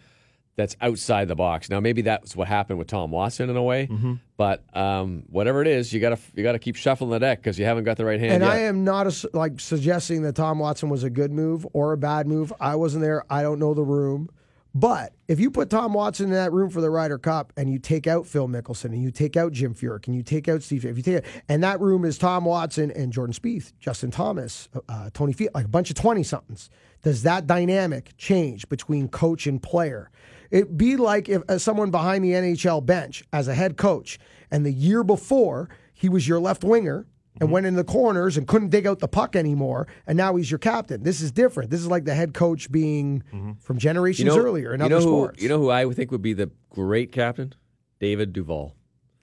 that's 0.59 0.77
outside 0.83 1.29
the 1.29 1.37
box. 1.37 1.71
Now, 1.71 1.79
maybe 1.81 2.03
that's 2.03 2.35
what 2.37 2.49
happened 2.49 2.79
with 2.81 2.89
Tom 2.89 3.11
Watson 3.13 3.49
in 3.49 3.57
a 3.57 3.63
way, 3.63 3.87
Mm-hmm. 3.87 4.15
but 4.37 4.65
um, 4.77 5.23
whatever 5.31 5.63
it 5.63 5.69
is, 5.69 5.93
you 5.93 6.01
got 6.01 6.11
to 6.11 6.19
you 6.35 6.43
got 6.43 6.53
to 6.53 6.59
keep 6.59 6.77
shuffling 6.77 7.11
the 7.11 7.19
deck 7.21 7.39
because 7.39 7.59
you 7.59 7.65
haven't 7.65 7.85
got 7.85 7.97
the 7.97 8.05
right 8.05 8.21
hand 8.21 8.33
And 8.35 8.43
yet. 8.43 8.51
I 8.53 8.59
am 8.65 8.85
not 8.85 9.07
a, 9.07 9.31
like 9.33 9.61
suggesting 9.61 10.23
that 10.23 10.35
Tom 10.35 10.59
Watson 10.59 10.89
was 10.91 11.05
a 11.05 11.11
good 11.11 11.31
move 11.33 11.67
or 11.73 11.93
a 11.93 11.97
bad 11.97 12.27
move. 12.27 12.53
I 12.61 12.75
wasn't 12.75 13.03
there. 13.03 13.25
I 13.31 13.41
don't 13.43 13.59
know 13.59 13.73
the 13.73 13.85
room. 13.85 14.29
But 14.75 15.15
if 15.29 15.41
you 15.41 15.51
put 15.51 15.71
Tom 15.71 15.95
Watson 15.95 16.27
in 16.27 16.33
that 16.33 16.53
room 16.53 16.71
for 16.71 16.81
the 16.81 16.91
Ryder 16.91 17.19
Cup 17.19 17.53
and 17.57 17.71
you 17.73 17.79
take 17.79 18.07
out 18.07 18.27
Phil 18.27 18.47
Mickelson 18.47 18.87
and 18.87 19.03
you 19.03 19.11
take 19.11 19.37
out 19.37 19.51
Jim 19.53 19.75
Furyk 19.75 20.07
and 20.07 20.15
you 20.15 20.23
take 20.23 20.47
out 20.47 20.63
Steve, 20.63 20.85
if 20.85 20.97
you 20.97 21.03
take 21.03 21.15
it, 21.17 21.25
and 21.49 21.65
that 21.65 21.81
room 21.81 22.05
is 22.05 22.19
Tom 22.19 22.45
Watson 22.45 22.91
and 22.91 23.13
Jordan 23.13 23.33
Spieth, 23.33 23.73
Justin 23.81 24.11
Thomas, 24.11 24.69
uh, 24.89 25.09
Tony 25.15 25.33
Field, 25.33 25.53
like 25.55 25.65
a 25.65 25.69
bunch 25.69 25.89
of 25.91 25.97
twenty 25.97 26.23
somethings. 26.23 26.69
Does 27.03 27.23
that 27.23 27.47
dynamic 27.47 28.13
change 28.19 28.69
between 28.69 29.09
coach 29.09 29.47
and 29.47 29.63
player? 29.63 30.11
It'd 30.51 30.77
be 30.79 30.97
like 30.97 31.29
if 31.29 31.43
uh, 31.49 31.59
someone 31.59 31.91
behind 31.91 32.25
the 32.25 32.33
NHL 32.33 32.85
bench 32.85 33.23
as 33.33 33.49
a 33.49 33.55
head 33.55 33.77
coach, 33.77 34.19
and 34.51 34.65
the 34.65 34.73
year 34.73 35.05
before 35.05 35.69
he 35.93 36.09
was 36.09 36.27
your 36.27 36.41
left 36.41 36.65
winger 36.65 37.07
and 37.41 37.53
went 37.53 37.67
in 37.67 37.77
the 37.77 37.85
corners 37.85 38.37
and 38.37 38.49
couldn't 38.49 38.71
dig 38.71 38.87
out 38.87 38.99
the 38.99 39.07
puck 39.09 39.37
anymore, 39.37 39.87
and 40.07 40.17
now 40.17 40.35
he's 40.37 40.51
your 40.51 40.59
captain. 40.59 41.03
This 41.05 41.21
is 41.21 41.31
different. 41.31 41.71
This 41.71 41.81
is 41.81 41.87
like 41.87 42.05
the 42.05 42.15
head 42.15 42.35
coach 42.35 42.71
being 42.73 43.23
from 43.61 43.79
generations 43.79 44.35
earlier 44.35 44.75
in 44.75 44.81
you 44.81 44.87
other 44.87 44.97
know 44.97 45.01
who, 45.03 45.07
sports. 45.07 45.43
You 45.43 45.49
know 45.49 45.59
who 45.59 45.71
I 45.71 45.89
think 45.93 46.11
would 46.11 46.23
be 46.23 46.33
the 46.33 46.51
great 46.71 47.13
captain? 47.13 47.55
David 48.01 48.33
Duval. 48.33 48.75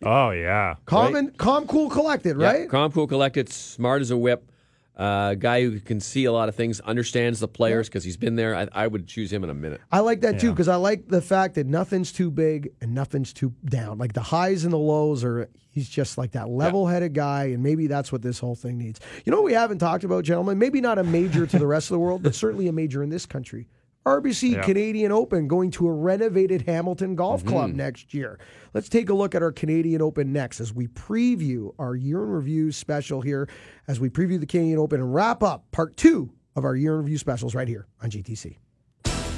Oh 0.04 0.30
yeah. 0.32 0.76
calm 0.86 1.14
right? 1.14 1.24
and 1.24 1.38
calm, 1.38 1.66
cool, 1.68 1.90
collected, 1.90 2.40
Yeah, 2.40 2.52
right? 2.52 2.70
calm, 2.70 2.92
cool, 2.92 3.08
collected, 3.08 3.50
smart 3.50 4.02
as 4.02 4.12
a 4.12 4.18
whip. 4.18 4.52
Uh, 4.96 5.34
guy 5.34 5.62
who 5.62 5.80
can 5.82 6.00
see 6.00 6.24
a 6.24 6.32
lot 6.32 6.48
of 6.48 6.56
things, 6.56 6.80
understands 6.80 7.42
the 7.42 7.50
players 7.50 7.90
because 7.90 8.06
he's 8.06 8.16
been 8.16 8.36
there. 8.36 8.56
I, 8.56 8.68
I 8.72 8.88
would 8.88 9.08
choose 9.08 9.32
him 9.32 9.44
in 9.44 9.50
a 9.50 9.54
minute. 9.54 9.82
I 9.92 10.00
like 10.00 10.22
that 10.22 10.40
too 10.40 10.52
because 10.52 10.70
I 10.70 10.78
like 10.78 11.10
the 11.10 11.22
fact 11.22 11.56
that 11.56 11.68
nothing's 11.68 12.14
too 12.14 12.32
big 12.32 12.72
and 12.80 12.94
nothing's 12.94 13.34
too 13.34 13.54
down. 13.66 13.98
Like 13.98 14.14
the 14.14 14.22
highs 14.22 14.64
and 14.64 14.72
the 14.72 14.78
lows 14.78 15.24
are. 15.24 15.50
He's 15.72 15.90
just 15.90 16.18
like 16.18 16.32
that 16.32 16.48
level-headed 16.48 17.14
guy, 17.14 17.48
and 17.48 17.62
maybe 17.62 17.88
that's 17.88 18.10
what 18.10 18.22
this 18.22 18.40
whole 18.40 18.56
thing 18.56 18.78
needs. 18.78 19.02
You 19.26 19.32
know 19.32 19.40
what 19.40 19.46
we 19.46 19.52
haven't 19.52 19.80
talked 19.80 20.06
about, 20.06 20.24
gentlemen? 20.24 20.58
Maybe 20.58 20.80
not 20.80 20.98
a 20.98 21.04
major 21.04 21.46
to 21.46 21.60
the 21.60 21.68
rest 21.68 21.88
of 21.88 21.96
the 21.96 22.00
world, 22.00 22.24
but 22.24 22.34
certainly 22.34 22.70
a 22.70 22.72
major 22.72 23.04
in 23.04 23.10
this 23.10 23.26
country. 23.26 23.68
RBC 24.06 24.54
Yeah. 24.54 24.62
Canadian 24.62 25.12
Open 25.12 25.48
going 25.48 25.72
to 25.72 25.88
a 25.88 25.92
renovated 25.92 26.64
Hamilton 26.64 27.16
Golf 27.16 27.42
mm-hmm. 27.42 27.50
Club 27.50 27.74
next 27.74 28.14
year. 28.14 28.40
Let's 28.74 28.90
take 28.90 29.10
a 29.10 29.14
look 29.14 29.34
at 29.34 29.42
our 29.42 29.52
Canadian 29.52 30.02
Open 30.02 30.32
next 30.32 30.60
as 30.60 30.74
we 30.74 30.88
preview 30.88 31.74
our 31.80 31.96
year 31.96 32.22
in 32.24 32.30
review 32.30 32.72
special 32.72 33.22
here, 33.22 33.50
as 33.88 34.00
we 34.00 34.10
preview 34.10 34.40
the 34.40 34.46
Canadian 34.46 34.80
Open 34.80 35.02
and 35.02 35.14
wrap 35.14 35.42
up 35.42 35.72
part 35.72 35.98
two 35.98 36.32
of 36.56 36.66
our 36.66 36.76
year 36.76 36.94
in 36.96 37.00
review 37.00 37.18
specials 37.18 37.56
right 37.56 37.68
here 37.68 37.88
on 38.02 38.10
GTC. 38.10 38.58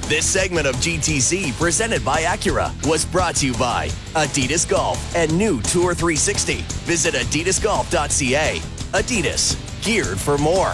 This 0.08 0.24
segment 0.24 0.66
of 0.66 0.74
GTC, 0.76 1.52
presented 1.58 2.02
by 2.02 2.22
Acura, 2.22 2.72
was 2.88 3.04
brought 3.04 3.36
to 3.36 3.46
you 3.46 3.52
by 3.54 3.88
Adidas 4.14 4.66
Golf 4.66 5.14
and 5.14 5.36
new 5.36 5.60
Tour 5.60 5.94
360. 5.94 6.62
Visit 6.86 7.12
adidasgolf.ca. 7.14 8.58
Adidas, 8.92 9.82
geared 9.84 10.18
for 10.18 10.38
more. 10.38 10.72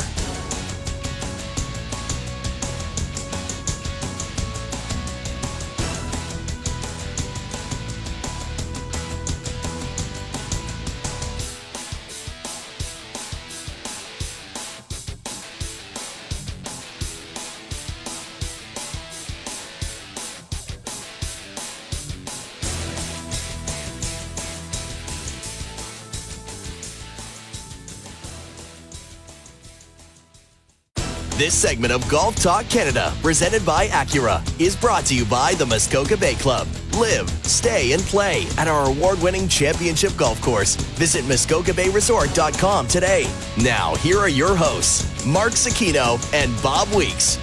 This 31.44 31.54
segment 31.54 31.92
of 31.92 32.08
Golf 32.08 32.36
Talk 32.36 32.66
Canada, 32.70 33.12
presented 33.20 33.66
by 33.66 33.88
Acura, 33.88 34.40
is 34.58 34.74
brought 34.74 35.04
to 35.04 35.14
you 35.14 35.26
by 35.26 35.52
the 35.52 35.66
Muskoka 35.66 36.16
Bay 36.16 36.36
Club. 36.36 36.66
Live, 36.98 37.28
stay, 37.44 37.92
and 37.92 38.00
play 38.04 38.46
at 38.56 38.66
our 38.66 38.88
award 38.88 39.20
winning 39.20 39.46
championship 39.46 40.16
golf 40.16 40.40
course. 40.40 40.74
Visit 40.96 41.22
MuskokaBayResort.com 41.24 42.88
today. 42.88 43.26
Now, 43.62 43.94
here 43.96 44.16
are 44.16 44.28
your 44.30 44.56
hosts, 44.56 45.26
Mark 45.26 45.52
Zecchino 45.52 46.16
and 46.32 46.50
Bob 46.62 46.88
Weeks. 46.94 47.36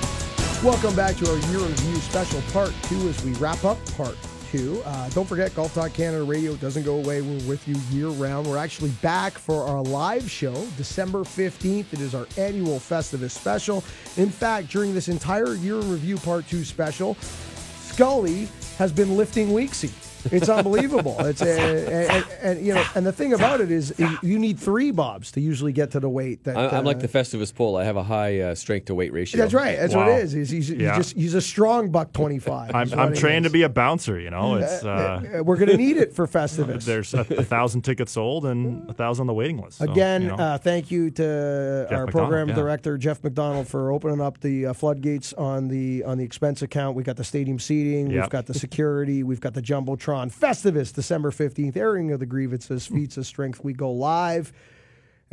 Welcome 0.64 0.96
back 0.96 1.16
to 1.18 1.30
our 1.30 1.38
year 1.52 1.60
review 1.60 1.98
special 1.98 2.42
part 2.52 2.74
two 2.86 3.08
as 3.08 3.24
we 3.24 3.34
wrap 3.34 3.64
up 3.64 3.78
part 3.98 4.18
Uh, 4.54 5.10
don't 5.10 5.28
forget, 5.28 5.56
Golf 5.56 5.74
Talk 5.74 5.94
Canada 5.94 6.24
Radio 6.24 6.56
doesn't 6.56 6.84
go 6.84 6.98
away. 6.98 7.22
We're 7.22 7.48
with 7.48 7.66
you 7.68 7.76
year 7.90 8.08
round. 8.08 8.48
We're 8.48 8.58
actually 8.58 8.90
back 9.02 9.34
for 9.38 9.64
our 9.64 9.82
live 9.82 10.30
show 10.30 10.54
December 10.76 11.20
15th. 11.20 11.94
It 11.94 12.02
is 12.02 12.14
our 12.14 12.28
annual 12.38 12.78
Festivus 12.78 13.32
special. 13.32 13.78
In 14.18 14.30
fact, 14.30 14.70
during 14.70 14.94
this 14.94 15.08
entire 15.08 15.54
year 15.54 15.80
in 15.80 15.90
review 15.90 16.18
part 16.18 16.48
two 16.48 16.66
special, 16.66 17.16
Scully 17.16 18.50
has 18.78 18.92
been 18.92 19.16
lifting 19.16 19.50
Weeksy. 19.50 19.92
It's 20.26 20.50
unbelievable. 20.50 21.16
It's 21.26 21.42
a, 21.42 22.12
and, 22.12 22.26
and, 22.42 22.66
you 22.66 22.74
know, 22.74 22.84
and 22.96 23.06
the 23.06 23.12
thing 23.12 23.34
about 23.34 23.62
it 23.62 23.72
is, 23.72 23.94
you 24.22 24.40
need 24.40 24.60
three 24.60 24.92
bobs 24.92 25.32
to 25.34 25.42
usually 25.42 25.74
get 25.74 25.92
to 25.92 26.00
the 26.00 26.10
weight. 26.10 26.44
That 26.44 26.58
I, 26.58 26.78
I'm 26.78 26.86
like 26.86 26.98
uh, 26.98 27.02
the 27.02 27.08
Festivus 27.08 27.54
pole. 27.54 27.76
I 27.78 27.84
have 27.84 27.98
a 27.98 28.04
high 28.04 28.40
uh, 28.40 28.56
strength 28.56 28.86
to 28.86 28.96
weight 28.96 29.14
ratio. 29.14 29.40
That's 29.40 29.54
right. 29.54 29.78
That's 29.78 29.96
what 29.96 30.08
it 30.08 30.24
is. 30.24 30.32
He's, 30.32 30.50
he's, 30.50 30.68
he's 30.68 30.80
just 30.80 31.16
he's 31.16 31.34
a 31.34 31.42
strong 31.42 31.92
buck 31.92 32.14
twenty 32.14 32.40
five. 32.40 32.74
I'm, 32.76 32.94
I'm 32.98 33.14
trained 33.14 33.46
to 33.46 33.50
be 33.50 33.64
a 33.64 33.70
bouncer. 33.70 34.20
You 34.20 34.30
know, 34.30 34.56
it's 34.56 34.84
uh, 34.84 35.42
We're 35.44 35.58
going 35.58 35.70
to 35.70 35.78
need 35.78 35.98
it 35.98 36.14
for 36.14 36.28
Festivus. 36.32 36.86
there's 36.86 37.14
a, 37.14 37.20
a 37.20 37.44
thousand 37.44 37.82
tickets 37.82 38.12
sold 38.14 38.46
and 38.46 38.90
a 38.90 38.94
thousand 38.94 39.24
on 39.24 39.28
the 39.28 39.34
waiting 39.34 39.62
list. 39.62 39.80
So, 39.80 39.92
Again, 39.92 40.24
you 40.24 40.28
know. 40.30 40.36
uh, 40.36 40.58
thank 40.58 40.92
you 40.92 41.10
to 41.12 41.88
Jeff 41.90 41.98
our 41.98 42.06
McDonald, 42.06 42.12
program 42.12 42.50
yeah. 42.50 42.56
director 42.56 42.98
Jeff 42.98 43.24
McDonald 43.24 43.68
for 43.68 43.92
opening 43.92 44.22
up 44.22 44.40
the 44.42 44.68
uh, 44.68 44.74
floodgates 44.74 45.34
on 45.34 45.68
the 45.68 46.04
on 46.04 46.18
the 46.18 46.24
expense 46.24 46.62
account. 46.62 46.96
We 46.96 47.04
got 47.04 47.18
the 47.18 47.24
stadium 47.24 47.60
seating, 47.60 48.10
we've 48.10 48.30
got 48.30 48.46
the 48.46 48.54
security, 48.54 49.24
we've 49.24 49.42
got 49.42 49.54
the 49.54 49.62
jumbotron. 49.62 50.11
Festivus, 50.30 50.94
December 50.94 51.32
fifteenth, 51.32 51.76
airing 51.78 52.12
of 52.12 52.20
the 52.20 52.26
grievances, 52.26 52.88
feats 52.88 53.18
of 53.18 53.26
strength. 53.26 53.64
We 53.64 53.74
go 53.74 53.92
live. 53.92 54.54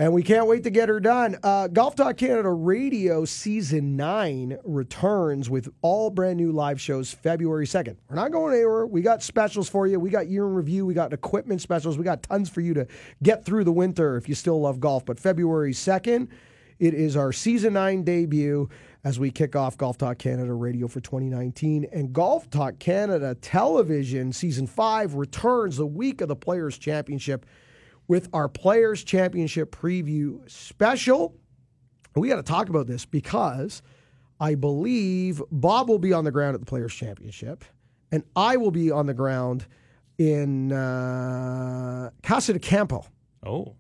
And 0.01 0.13
we 0.13 0.23
can't 0.23 0.47
wait 0.47 0.63
to 0.63 0.71
get 0.71 0.89
her 0.89 1.01
done. 1.01 1.37
Uh, 1.43 1.67
Golf 1.67 1.97
Talk 1.97 2.17
Canada 2.17 2.51
Radio 2.51 3.25
Season 3.25 3.97
9 3.97 4.57
returns 4.63 5.51
with 5.51 5.69
all 5.83 6.09
brand 6.09 6.37
new 6.37 6.53
live 6.53 6.81
shows 6.81 7.13
February 7.13 7.67
2nd. 7.67 7.97
We're 8.09 8.15
not 8.15 8.31
going 8.31 8.55
anywhere. 8.55 8.87
We 8.87 9.03
got 9.03 9.25
specials 9.25 9.69
for 9.69 9.89
you. 9.89 9.99
We 9.99 10.11
got 10.11 10.29
year 10.29 10.47
in 10.47 10.55
review. 10.55 10.87
We 10.87 10.95
got 10.95 11.13
equipment 11.13 11.61
specials. 11.63 11.99
We 11.99 12.05
got 12.05 12.23
tons 12.23 12.49
for 12.49 12.61
you 12.61 12.75
to 12.75 12.87
get 13.25 13.45
through 13.45 13.65
the 13.65 13.73
winter 13.73 14.17
if 14.17 14.29
you 14.29 14.37
still 14.37 14.61
love 14.61 14.79
golf. 14.79 15.05
But 15.05 15.19
February 15.19 15.73
2nd, 15.73 16.29
it 16.79 16.95
is 16.95 17.17
our 17.17 17.33
Season 17.33 17.73
9 17.73 18.05
debut 18.05 18.69
as 19.09 19.19
we 19.19 19.31
kick 19.31 19.57
off 19.57 19.79
Golf 19.79 19.97
Talk 19.97 20.19
Canada 20.19 20.53
Radio 20.53 20.87
for 20.87 21.01
2019. 21.01 21.87
And 21.91 22.13
Golf 22.13 22.51
Talk 22.51 22.79
Canada 22.79 23.35
Television 23.37 24.35
Season 24.35 24.67
5 24.67 25.15
returns 25.15 25.79
the 25.79 25.87
week 25.87 26.21
of 26.21 26.29
the 26.29 26.37
Players' 26.37 26.77
Championship 26.77 27.47
with 28.07 28.29
our 28.35 28.51
Players 28.51 29.03
Championship 29.03 29.75
preview 29.75 30.39
special. 30.51 31.35
We 32.17 32.29
got 32.29 32.37
to 32.37 32.43
talk 32.43 32.69
about 32.69 32.87
this 32.87 33.07
because 33.07 33.81
I 34.41 34.55
believe 34.55 35.41
Bob 35.51 35.89
will 35.89 35.99
be 35.99 36.13
on 36.13 36.25
the 36.25 36.31
ground 36.31 36.53
at 36.53 36.61
the 36.61 36.67
Players 36.67 36.93
Championship, 36.93 37.65
and 38.13 38.23
I 38.37 38.59
will 38.59 38.71
be 38.71 38.91
on 38.91 39.07
the 39.07 39.15
ground 39.15 39.67
in 40.19 40.71
uh, 40.71 42.11
Casa 42.23 42.53
de 42.53 42.59
Campo 42.59 43.07
oh, 43.47 43.75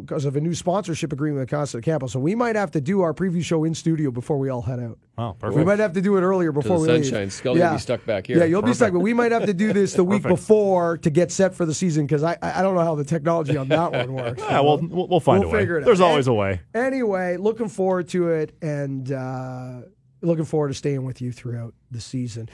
because 0.00 0.24
of 0.24 0.36
a 0.36 0.40
new 0.40 0.54
sponsorship 0.54 1.12
agreement 1.12 1.40
with 1.40 1.50
Casa 1.50 1.78
de 1.78 1.82
Campo. 1.82 2.06
So 2.06 2.18
we 2.20 2.34
might 2.34 2.56
have 2.56 2.70
to 2.72 2.80
do 2.80 3.02
our 3.02 3.12
preview 3.14 3.42
show 3.44 3.64
in 3.64 3.74
studio 3.74 4.10
before 4.10 4.38
we 4.38 4.48
all 4.48 4.62
head 4.62 4.80
out. 4.80 4.98
oh, 5.18 5.36
We 5.50 5.64
might 5.64 5.78
have 5.78 5.92
to 5.94 6.00
do 6.00 6.16
it 6.16 6.22
earlier 6.22 6.52
before 6.52 6.78
the 6.78 6.82
we 6.92 7.02
sunshine. 7.02 7.20
leave. 7.22 7.32
Scully 7.32 7.60
will 7.60 7.72
be 7.72 7.78
stuck 7.78 8.04
back 8.06 8.26
here. 8.26 8.38
Yeah, 8.38 8.44
you'll 8.44 8.62
be 8.62 8.74
stuck, 8.74 8.92
but 8.92 9.00
we 9.00 9.12
might 9.14 9.32
have 9.32 9.46
to 9.46 9.54
do 9.54 9.72
this 9.72 9.94
the 9.94 10.04
week 10.04 10.22
before 10.22 10.98
to 10.98 11.10
get 11.10 11.30
set 11.32 11.54
for 11.54 11.64
the 11.66 11.74
season 11.74 12.06
because 12.06 12.22
I 12.22 12.36
I 12.42 12.62
don't 12.62 12.74
know 12.74 12.84
how 12.84 12.94
the 12.94 13.04
technology 13.04 13.56
on 13.56 13.68
that 13.68 13.92
one 13.92 14.12
works. 14.14 14.42
Yeah, 14.50 14.60
we'll 14.60 14.78
we'll, 14.78 15.08
we'll 15.08 15.20
find 15.20 15.40
We'll 15.44 15.50
a 15.50 15.52
way. 15.54 15.60
figure 15.60 15.76
it 15.78 15.82
out. 15.82 15.86
There's 15.86 16.00
always 16.00 16.26
a 16.26 16.32
way. 16.32 16.60
Anyway, 16.74 17.36
looking 17.36 17.68
forward 17.68 18.08
to 18.08 18.30
it 18.30 18.56
and 18.62 19.10
uh, 19.12 19.82
looking 20.22 20.44
forward 20.44 20.68
to 20.68 20.74
staying 20.74 21.04
with 21.04 21.20
you 21.20 21.32
throughout 21.32 21.74
the 21.90 22.00
season. 22.00 22.48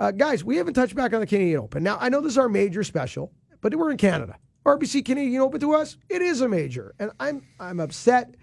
Uh, 0.00 0.10
guys, 0.10 0.42
we 0.42 0.56
haven't 0.56 0.74
touched 0.74 0.94
back 0.94 1.12
on 1.12 1.20
the 1.20 1.26
Canadian 1.26 1.60
Open. 1.60 1.82
Now, 1.82 1.96
I 2.00 2.08
know 2.08 2.20
this 2.20 2.32
is 2.32 2.38
our 2.38 2.48
major 2.48 2.82
special, 2.82 3.30
but 3.60 3.74
we're 3.74 3.90
in 3.90 3.96
Canada. 3.98 4.36
RBC 4.64 5.04
Canadian 5.04 5.40
Open 5.42 5.60
to 5.60 5.74
us, 5.74 5.96
it 6.08 6.22
is 6.22 6.40
a 6.40 6.48
major. 6.48 6.94
And 6.98 7.10
I'm, 7.18 7.42
I'm 7.58 7.80
upset 7.80 8.34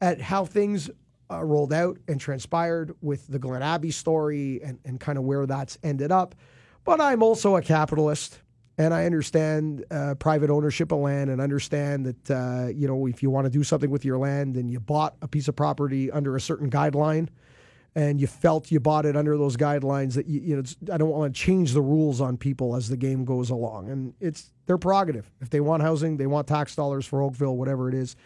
at 0.00 0.20
how 0.20 0.44
things 0.44 0.90
uh, 1.30 1.42
rolled 1.42 1.72
out 1.72 1.98
and 2.08 2.20
transpired 2.20 2.94
with 3.00 3.26
the 3.28 3.38
Glen 3.38 3.62
Abbey 3.62 3.90
story 3.90 4.60
and, 4.62 4.78
and 4.84 5.00
kind 5.00 5.16
of 5.16 5.24
where 5.24 5.46
that's 5.46 5.78
ended 5.82 6.12
up. 6.12 6.34
But 6.84 7.00
I'm 7.00 7.22
also 7.22 7.56
a 7.56 7.62
capitalist. 7.62 8.40
and 8.78 8.92
I 8.94 9.04
understand 9.04 9.84
uh, 9.90 10.14
private 10.16 10.50
ownership 10.50 10.92
of 10.92 10.98
land, 10.98 11.30
and 11.30 11.40
understand 11.40 12.06
that 12.06 12.30
uh, 12.30 12.68
you 12.68 12.88
know 12.88 13.06
if 13.06 13.22
you 13.22 13.30
want 13.30 13.44
to 13.46 13.50
do 13.50 13.62
something 13.62 13.90
with 13.90 14.04
your 14.04 14.18
land 14.18 14.56
and 14.56 14.70
you 14.70 14.80
bought 14.80 15.14
a 15.22 15.28
piece 15.28 15.48
of 15.48 15.56
property 15.56 16.10
under 16.10 16.36
a 16.36 16.40
certain 16.40 16.70
guideline, 16.70 17.28
and 17.94 18.20
you 18.20 18.26
felt 18.26 18.70
you 18.70 18.80
bought 18.80 19.04
it 19.06 19.16
under 19.16 19.36
those 19.36 19.56
guidelines, 19.56 20.14
that 20.14 20.26
you, 20.26 20.40
you 20.40 20.56
know 20.56 20.62
I 20.92 20.96
don't 20.96 21.10
want 21.10 21.34
to 21.34 21.40
change 21.40 21.72
the 21.72 21.82
rules 21.82 22.20
on 22.20 22.36
people 22.36 22.74
as 22.74 22.88
the 22.88 22.96
game 22.96 23.24
goes 23.24 23.50
along, 23.50 23.90
and 23.90 24.14
it's 24.20 24.50
their 24.72 24.78
prerogative. 24.78 25.30
If 25.42 25.50
they 25.50 25.60
want 25.60 25.82
housing, 25.82 26.16
they 26.16 26.26
want 26.26 26.46
tax 26.46 26.74
dollars 26.74 27.04
for 27.04 27.20
Oakville, 27.20 27.56
whatever 27.56 27.90
it 27.90 27.94
is 27.94 28.16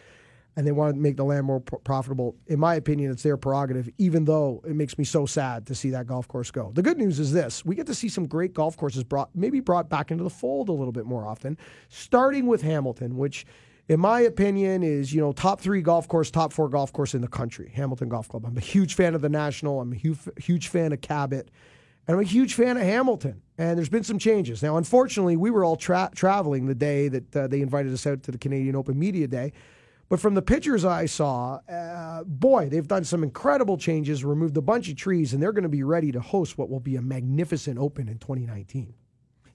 and 0.55 0.65
they 0.65 0.71
want 0.71 0.95
to 0.95 0.99
make 0.99 1.15
the 1.15 1.23
land 1.23 1.45
more 1.45 1.59
pro- 1.59 1.77
profitable. 1.79 2.35
In 2.47 2.59
my 2.59 2.73
opinion, 2.75 3.11
it's 3.11 3.21
their 3.21 3.37
prerogative, 3.37 3.87
even 3.99 4.25
though 4.25 4.59
it 4.65 4.75
makes 4.75 4.97
me 4.97 5.03
so 5.03 5.27
sad 5.27 5.67
to 5.67 5.75
see 5.75 5.91
that 5.91 6.07
golf 6.07 6.27
course 6.27 6.49
go. 6.49 6.71
The 6.73 6.81
good 6.81 6.97
news 6.97 7.19
is 7.19 7.31
this 7.31 7.63
we 7.63 7.75
get 7.75 7.85
to 7.85 7.93
see 7.93 8.09
some 8.09 8.27
great 8.27 8.55
golf 8.55 8.75
courses 8.75 9.03
brought, 9.03 9.29
maybe 9.35 9.59
brought 9.59 9.87
back 9.87 10.09
into 10.09 10.23
the 10.23 10.31
fold 10.31 10.69
a 10.69 10.71
little 10.71 10.91
bit 10.91 11.05
more 11.05 11.27
often, 11.27 11.59
starting 11.89 12.47
with 12.47 12.63
Hamilton, 12.63 13.17
which, 13.17 13.45
in 13.87 13.99
my 13.99 14.21
opinion, 14.21 14.81
is, 14.81 15.13
you 15.13 15.21
know, 15.21 15.31
top 15.31 15.61
three 15.61 15.83
golf 15.83 16.07
course, 16.07 16.31
top 16.31 16.51
four 16.51 16.69
golf 16.69 16.91
course 16.91 17.13
in 17.13 17.21
the 17.21 17.27
country, 17.27 17.71
Hamilton 17.75 18.09
Golf 18.09 18.27
Club. 18.27 18.43
I'm 18.43 18.57
a 18.57 18.61
huge 18.61 18.95
fan 18.95 19.13
of 19.13 19.21
the 19.21 19.29
National, 19.29 19.79
I'm 19.79 19.93
a 19.93 19.95
huge, 19.95 20.17
huge 20.37 20.69
fan 20.69 20.91
of 20.91 21.01
Cabot. 21.01 21.51
And 22.07 22.15
I'm 22.15 22.21
a 22.21 22.25
huge 22.25 22.53
fan 22.53 22.77
of 22.77 22.83
Hamilton. 22.83 23.41
And 23.57 23.77
there's 23.77 23.89
been 23.89 24.03
some 24.03 24.19
changes. 24.19 24.63
Now, 24.63 24.77
unfortunately, 24.77 25.35
we 25.35 25.51
were 25.51 25.65
all 25.65 25.75
tra- 25.75 26.11
traveling 26.15 26.67
the 26.67 26.75
day 26.75 27.07
that 27.09 27.35
uh, 27.35 27.47
they 27.47 27.61
invited 27.61 27.93
us 27.93 28.07
out 28.07 28.23
to 28.23 28.31
the 28.31 28.37
Canadian 28.37 28.75
Open 28.75 28.97
Media 28.97 29.27
Day. 29.27 29.51
But 30.09 30.21
from 30.21 30.35
the 30.35 30.41
pictures 30.41 30.85
I 30.85 31.05
saw, 31.05 31.59
uh, 31.69 32.23
boy, 32.23 32.69
they've 32.69 32.87
done 32.87 33.03
some 33.03 33.23
incredible 33.23 33.77
changes, 33.77 34.23
removed 34.23 34.55
a 34.55 34.61
bunch 34.61 34.89
of 34.89 34.95
trees, 34.95 35.33
and 35.33 35.43
they're 35.43 35.51
going 35.51 35.63
to 35.63 35.69
be 35.69 35.83
ready 35.83 36.13
to 36.13 36.21
host 36.21 36.57
what 36.57 36.69
will 36.69 36.79
be 36.79 36.95
a 36.95 37.01
magnificent 37.01 37.77
Open 37.77 38.07
in 38.07 38.17
2019. 38.17 38.93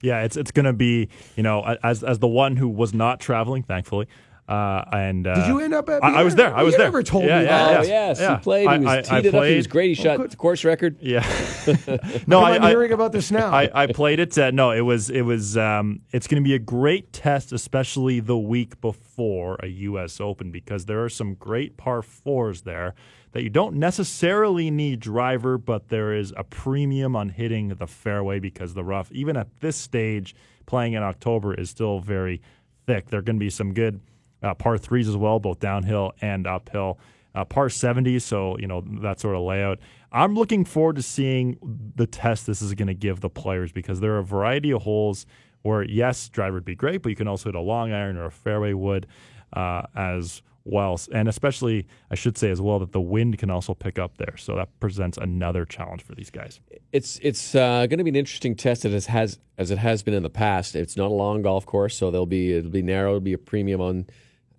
Yeah, 0.01 0.21
it's 0.23 0.35
it's 0.35 0.51
going 0.51 0.65
to 0.65 0.73
be 0.73 1.07
you 1.37 1.43
know 1.43 1.77
as 1.81 2.03
as 2.03 2.19
the 2.19 2.27
one 2.27 2.57
who 2.57 2.67
was 2.67 2.93
not 2.93 3.21
traveling, 3.21 3.63
thankfully. 3.63 4.07
Uh, 4.47 4.83
and 4.91 5.25
uh, 5.25 5.35
did 5.35 5.47
you 5.47 5.59
end 5.61 5.73
up 5.73 5.87
at? 5.87 6.03
I, 6.03 6.19
I 6.19 6.23
was 6.23 6.35
there. 6.35 6.53
I 6.53 6.63
was 6.63 6.73
you 6.73 6.79
there. 6.79 6.87
Never 6.87 7.01
told 7.01 7.23
yeah, 7.23 7.39
me. 7.39 7.45
Yeah, 7.45 7.65
that. 7.65 7.79
Oh 7.79 7.83
yes, 7.83 8.19
yeah. 8.19 8.37
he 8.37 8.43
played. 8.43 8.69
He 8.69 8.77
was 8.79 8.87
I, 8.87 8.97
I, 8.97 9.01
teed 9.01 9.11
I 9.13 9.17
it 9.19 9.35
up. 9.35 9.43
He 9.45 9.55
was 9.55 9.67
great. 9.67 9.87
He 9.87 9.93
shot 9.95 10.17
good. 10.17 10.31
the 10.31 10.35
course 10.35 10.65
record. 10.65 10.97
Yeah. 10.99 11.21
no, 12.27 12.41
I, 12.41 12.55
I'm 12.55 12.63
I, 12.63 12.69
hearing 12.69 12.91
about 12.91 13.13
this 13.13 13.31
now. 13.31 13.51
I, 13.51 13.69
I 13.73 13.87
played 13.87 14.19
it. 14.19 14.37
Uh, 14.37 14.51
no, 14.51 14.71
it 14.71 14.81
was 14.81 15.09
it 15.09 15.21
was 15.21 15.55
um, 15.55 16.01
it's 16.11 16.27
going 16.27 16.43
to 16.43 16.47
be 16.47 16.55
a 16.55 16.59
great 16.59 17.13
test, 17.13 17.53
especially 17.53 18.19
the 18.19 18.37
week 18.37 18.81
before 18.81 19.57
a 19.63 19.67
U.S. 19.67 20.19
Open, 20.19 20.51
because 20.51 20.85
there 20.85 21.01
are 21.01 21.09
some 21.09 21.35
great 21.35 21.77
par 21.77 22.01
fours 22.01 22.63
there 22.63 22.95
that 23.31 23.43
you 23.43 23.49
don't 23.49 23.75
necessarily 23.75 24.69
need 24.69 24.99
driver, 24.99 25.57
but 25.57 25.87
there 25.87 26.13
is 26.13 26.33
a 26.37 26.43
premium 26.43 27.15
on 27.15 27.29
hitting 27.29 27.69
the 27.69 27.87
fairway 27.87 28.39
because 28.39 28.73
the 28.73 28.83
rough, 28.83 29.11
even 29.11 29.37
at 29.37 29.47
this 29.61 29.75
stage, 29.75 30.35
playing 30.65 30.93
in 30.93 31.01
October 31.01 31.53
is 31.53 31.69
still 31.69 31.99
very 31.99 32.41
thick. 32.85 33.09
There 33.09 33.19
are 33.19 33.23
going 33.23 33.37
to 33.37 33.39
be 33.39 33.49
some 33.49 33.73
good 33.73 34.01
uh, 34.43 34.53
par 34.53 34.77
threes 34.77 35.07
as 35.07 35.17
well, 35.17 35.39
both 35.39 35.59
downhill 35.59 36.13
and 36.21 36.45
uphill. 36.45 36.99
Uh, 37.35 37.43
par 37.43 37.67
70, 37.67 38.19
so 38.19 38.55
you 38.59 38.67
know 38.67 38.83
that 39.01 39.19
sort 39.19 39.35
of 39.35 39.41
layout. 39.41 39.79
I'm 40.11 40.35
looking 40.35 40.65
forward 40.65 40.97
to 40.97 41.01
seeing 41.01 41.57
the 41.95 42.05
test 42.05 42.45
this 42.45 42.61
is 42.61 42.75
going 42.75 42.89
to 42.89 42.93
give 42.93 43.21
the 43.21 43.29
players 43.29 43.71
because 43.71 43.99
there 44.01 44.13
are 44.13 44.19
a 44.19 44.23
variety 44.23 44.71
of 44.71 44.83
holes 44.83 45.25
where 45.63 45.81
yes, 45.81 46.29
driver 46.29 46.55
would 46.55 46.65
be 46.65 46.75
great, 46.75 47.01
but 47.01 47.09
you 47.09 47.15
can 47.15 47.27
also 47.27 47.49
hit 47.49 47.55
a 47.55 47.59
long 47.59 47.91
iron 47.91 48.17
or 48.17 48.25
a 48.25 48.31
fairway 48.31 48.73
wood 48.73 49.07
uh, 49.53 49.81
as 49.95 50.43
well, 50.65 50.99
and 51.11 51.27
especially 51.27 51.87
I 52.09 52.15
should 52.15 52.37
say 52.37 52.49
as 52.49 52.61
well 52.61 52.79
that 52.79 52.91
the 52.91 53.01
wind 53.01 53.37
can 53.37 53.49
also 53.49 53.73
pick 53.73 53.99
up 53.99 54.17
there, 54.17 54.37
so 54.37 54.55
that 54.55 54.79
presents 54.79 55.17
another 55.17 55.65
challenge 55.65 56.03
for 56.03 56.15
these 56.15 56.29
guys. 56.29 56.59
It's 56.91 57.19
it's 57.21 57.55
uh, 57.55 57.87
going 57.87 57.97
to 57.97 58.03
be 58.03 58.11
an 58.11 58.15
interesting 58.15 58.55
test 58.55 58.85
as 58.85 58.93
it 58.93 59.05
has 59.07 59.39
as 59.57 59.71
it 59.71 59.77
has 59.77 60.03
been 60.03 60.13
in 60.13 60.23
the 60.23 60.29
past. 60.29 60.75
It's 60.75 60.95
not 60.95 61.07
a 61.07 61.13
long 61.13 61.41
golf 61.41 61.65
course, 61.65 61.97
so 61.97 62.11
there'll 62.11 62.25
be 62.25 62.53
it'll 62.53 62.71
be 62.71 62.81
narrow. 62.81 63.11
It'll 63.11 63.21
be 63.21 63.33
a 63.33 63.37
premium 63.37 63.81
on 63.81 64.05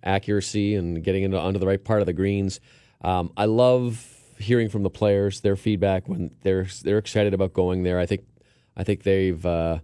accuracy 0.05 0.75
and 0.75 1.03
getting 1.03 1.23
into 1.23 1.39
onto 1.39 1.59
the 1.59 1.67
right 1.67 1.83
part 1.83 2.01
of 2.01 2.05
the 2.05 2.13
greens. 2.13 2.59
Um, 3.01 3.31
I 3.35 3.45
love 3.45 4.07
hearing 4.37 4.69
from 4.69 4.83
the 4.83 4.89
players 4.89 5.41
their 5.41 5.55
feedback 5.55 6.07
when 6.07 6.31
they're 6.43 6.67
they're 6.83 6.97
excited 6.97 7.33
about 7.33 7.53
going 7.53 7.83
there. 7.83 7.99
I 7.99 8.05
think 8.05 8.25
I 8.75 8.83
think 8.83 9.03
they've 9.03 9.45
uh, 9.45 9.79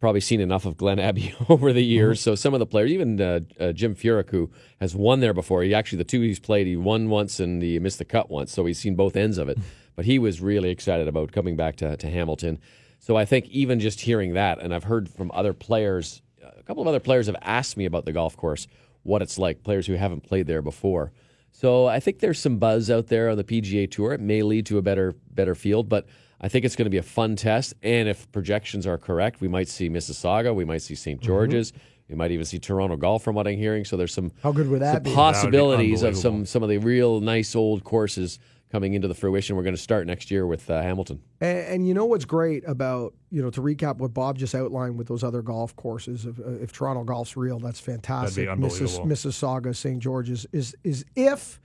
probably 0.00 0.20
seen 0.20 0.40
enough 0.40 0.66
of 0.66 0.76
Glen 0.76 0.98
Abbey 1.08 1.34
over 1.48 1.72
the 1.72 1.84
years. 1.84 2.20
So 2.20 2.34
some 2.34 2.54
of 2.54 2.60
the 2.60 2.66
players, 2.66 2.90
even 2.90 3.20
uh, 3.20 3.40
uh, 3.58 3.72
Jim 3.72 3.94
Furyk, 3.94 4.30
who 4.30 4.50
has 4.80 4.94
won 4.94 5.20
there 5.20 5.34
before, 5.34 5.62
he 5.62 5.74
actually 5.74 5.98
the 5.98 6.04
two 6.04 6.20
he's 6.20 6.38
played, 6.40 6.66
he 6.66 6.76
won 6.76 7.08
once 7.08 7.40
and 7.40 7.62
he 7.62 7.78
missed 7.78 7.98
the 7.98 8.04
cut 8.04 8.30
once. 8.30 8.52
So 8.52 8.64
he's 8.66 8.78
seen 8.78 8.94
both 8.94 9.16
ends 9.16 9.38
of 9.38 9.48
it. 9.48 9.58
But 9.96 10.04
he 10.04 10.18
was 10.18 10.40
really 10.40 10.70
excited 10.70 11.08
about 11.08 11.32
coming 11.32 11.56
back 11.56 11.74
to, 11.76 11.96
to 11.96 12.08
Hamilton. 12.08 12.60
So 13.00 13.16
I 13.16 13.24
think 13.24 13.46
even 13.46 13.80
just 13.80 14.00
hearing 14.00 14.34
that, 14.34 14.60
and 14.60 14.74
I've 14.74 14.84
heard 14.84 15.08
from 15.08 15.30
other 15.34 15.52
players, 15.52 16.22
a 16.40 16.62
couple 16.62 16.82
of 16.82 16.86
other 16.86 17.00
players 17.00 17.26
have 17.26 17.36
asked 17.42 17.76
me 17.76 17.84
about 17.84 18.04
the 18.04 18.12
golf 18.12 18.36
course, 18.36 18.68
what 19.08 19.22
it's 19.22 19.38
like, 19.38 19.64
players 19.64 19.86
who 19.86 19.94
haven't 19.94 20.22
played 20.22 20.46
there 20.46 20.62
before. 20.62 21.12
So 21.50 21.86
I 21.86 21.98
think 21.98 22.20
there's 22.20 22.38
some 22.38 22.58
buzz 22.58 22.90
out 22.90 23.08
there 23.08 23.30
on 23.30 23.36
the 23.36 23.42
PGA 23.42 23.90
Tour. 23.90 24.12
It 24.12 24.20
may 24.20 24.42
lead 24.42 24.66
to 24.66 24.78
a 24.78 24.82
better 24.82 25.14
better 25.30 25.54
field, 25.54 25.88
but 25.88 26.06
I 26.40 26.48
think 26.48 26.64
it's 26.64 26.76
going 26.76 26.86
to 26.86 26.90
be 26.90 26.98
a 26.98 27.02
fun 27.02 27.34
test. 27.34 27.74
And 27.82 28.08
if 28.08 28.30
projections 28.30 28.86
are 28.86 28.98
correct, 28.98 29.40
we 29.40 29.48
might 29.48 29.68
see 29.68 29.88
Mississauga, 29.90 30.54
we 30.54 30.64
might 30.64 30.82
see 30.82 30.94
St. 30.94 31.18
Mm-hmm. 31.18 31.26
George's, 31.26 31.72
we 32.08 32.14
might 32.14 32.30
even 32.30 32.44
see 32.44 32.58
Toronto 32.58 32.96
Golf, 32.96 33.24
from 33.24 33.34
what 33.34 33.48
I'm 33.48 33.56
hearing. 33.56 33.84
So 33.84 33.96
there's 33.96 34.14
some 34.14 34.30
How 34.42 34.52
good 34.52 34.68
would 34.68 34.82
that 34.82 34.94
some 34.94 35.02
be? 35.02 35.14
possibilities 35.14 36.02
of 36.02 36.16
some 36.16 36.46
some 36.46 36.62
of 36.62 36.68
the 36.68 36.78
real 36.78 37.20
nice 37.20 37.56
old 37.56 37.82
courses 37.84 38.38
coming 38.70 38.94
into 38.94 39.08
the 39.08 39.14
fruition. 39.14 39.56
We're 39.56 39.62
going 39.62 39.76
to 39.76 39.80
start 39.80 40.06
next 40.06 40.30
year 40.30 40.46
with 40.46 40.68
uh, 40.68 40.82
Hamilton. 40.82 41.20
And, 41.40 41.58
and 41.58 41.88
you 41.88 41.94
know 41.94 42.04
what's 42.04 42.24
great 42.24 42.66
about 42.66 43.14
you 43.30 43.42
know 43.42 43.50
to 43.50 43.60
recap 43.60 43.96
what 43.98 44.14
Bob 44.14 44.38
just 44.38 44.54
outlined 44.54 44.98
with 44.98 45.08
those 45.08 45.24
other 45.24 45.42
golf 45.42 45.74
courses. 45.76 46.26
If, 46.26 46.38
uh, 46.38 46.50
if 46.62 46.72
Toronto 46.72 47.04
golf's 47.04 47.36
real, 47.36 47.58
that's 47.58 47.80
fantastic. 47.80 48.48
unbelievable. 48.48 49.06
Mississauga, 49.06 49.74
St. 49.74 49.98
George's 49.98 50.46
is 50.52 50.74
is 50.84 51.04
if 51.16 51.60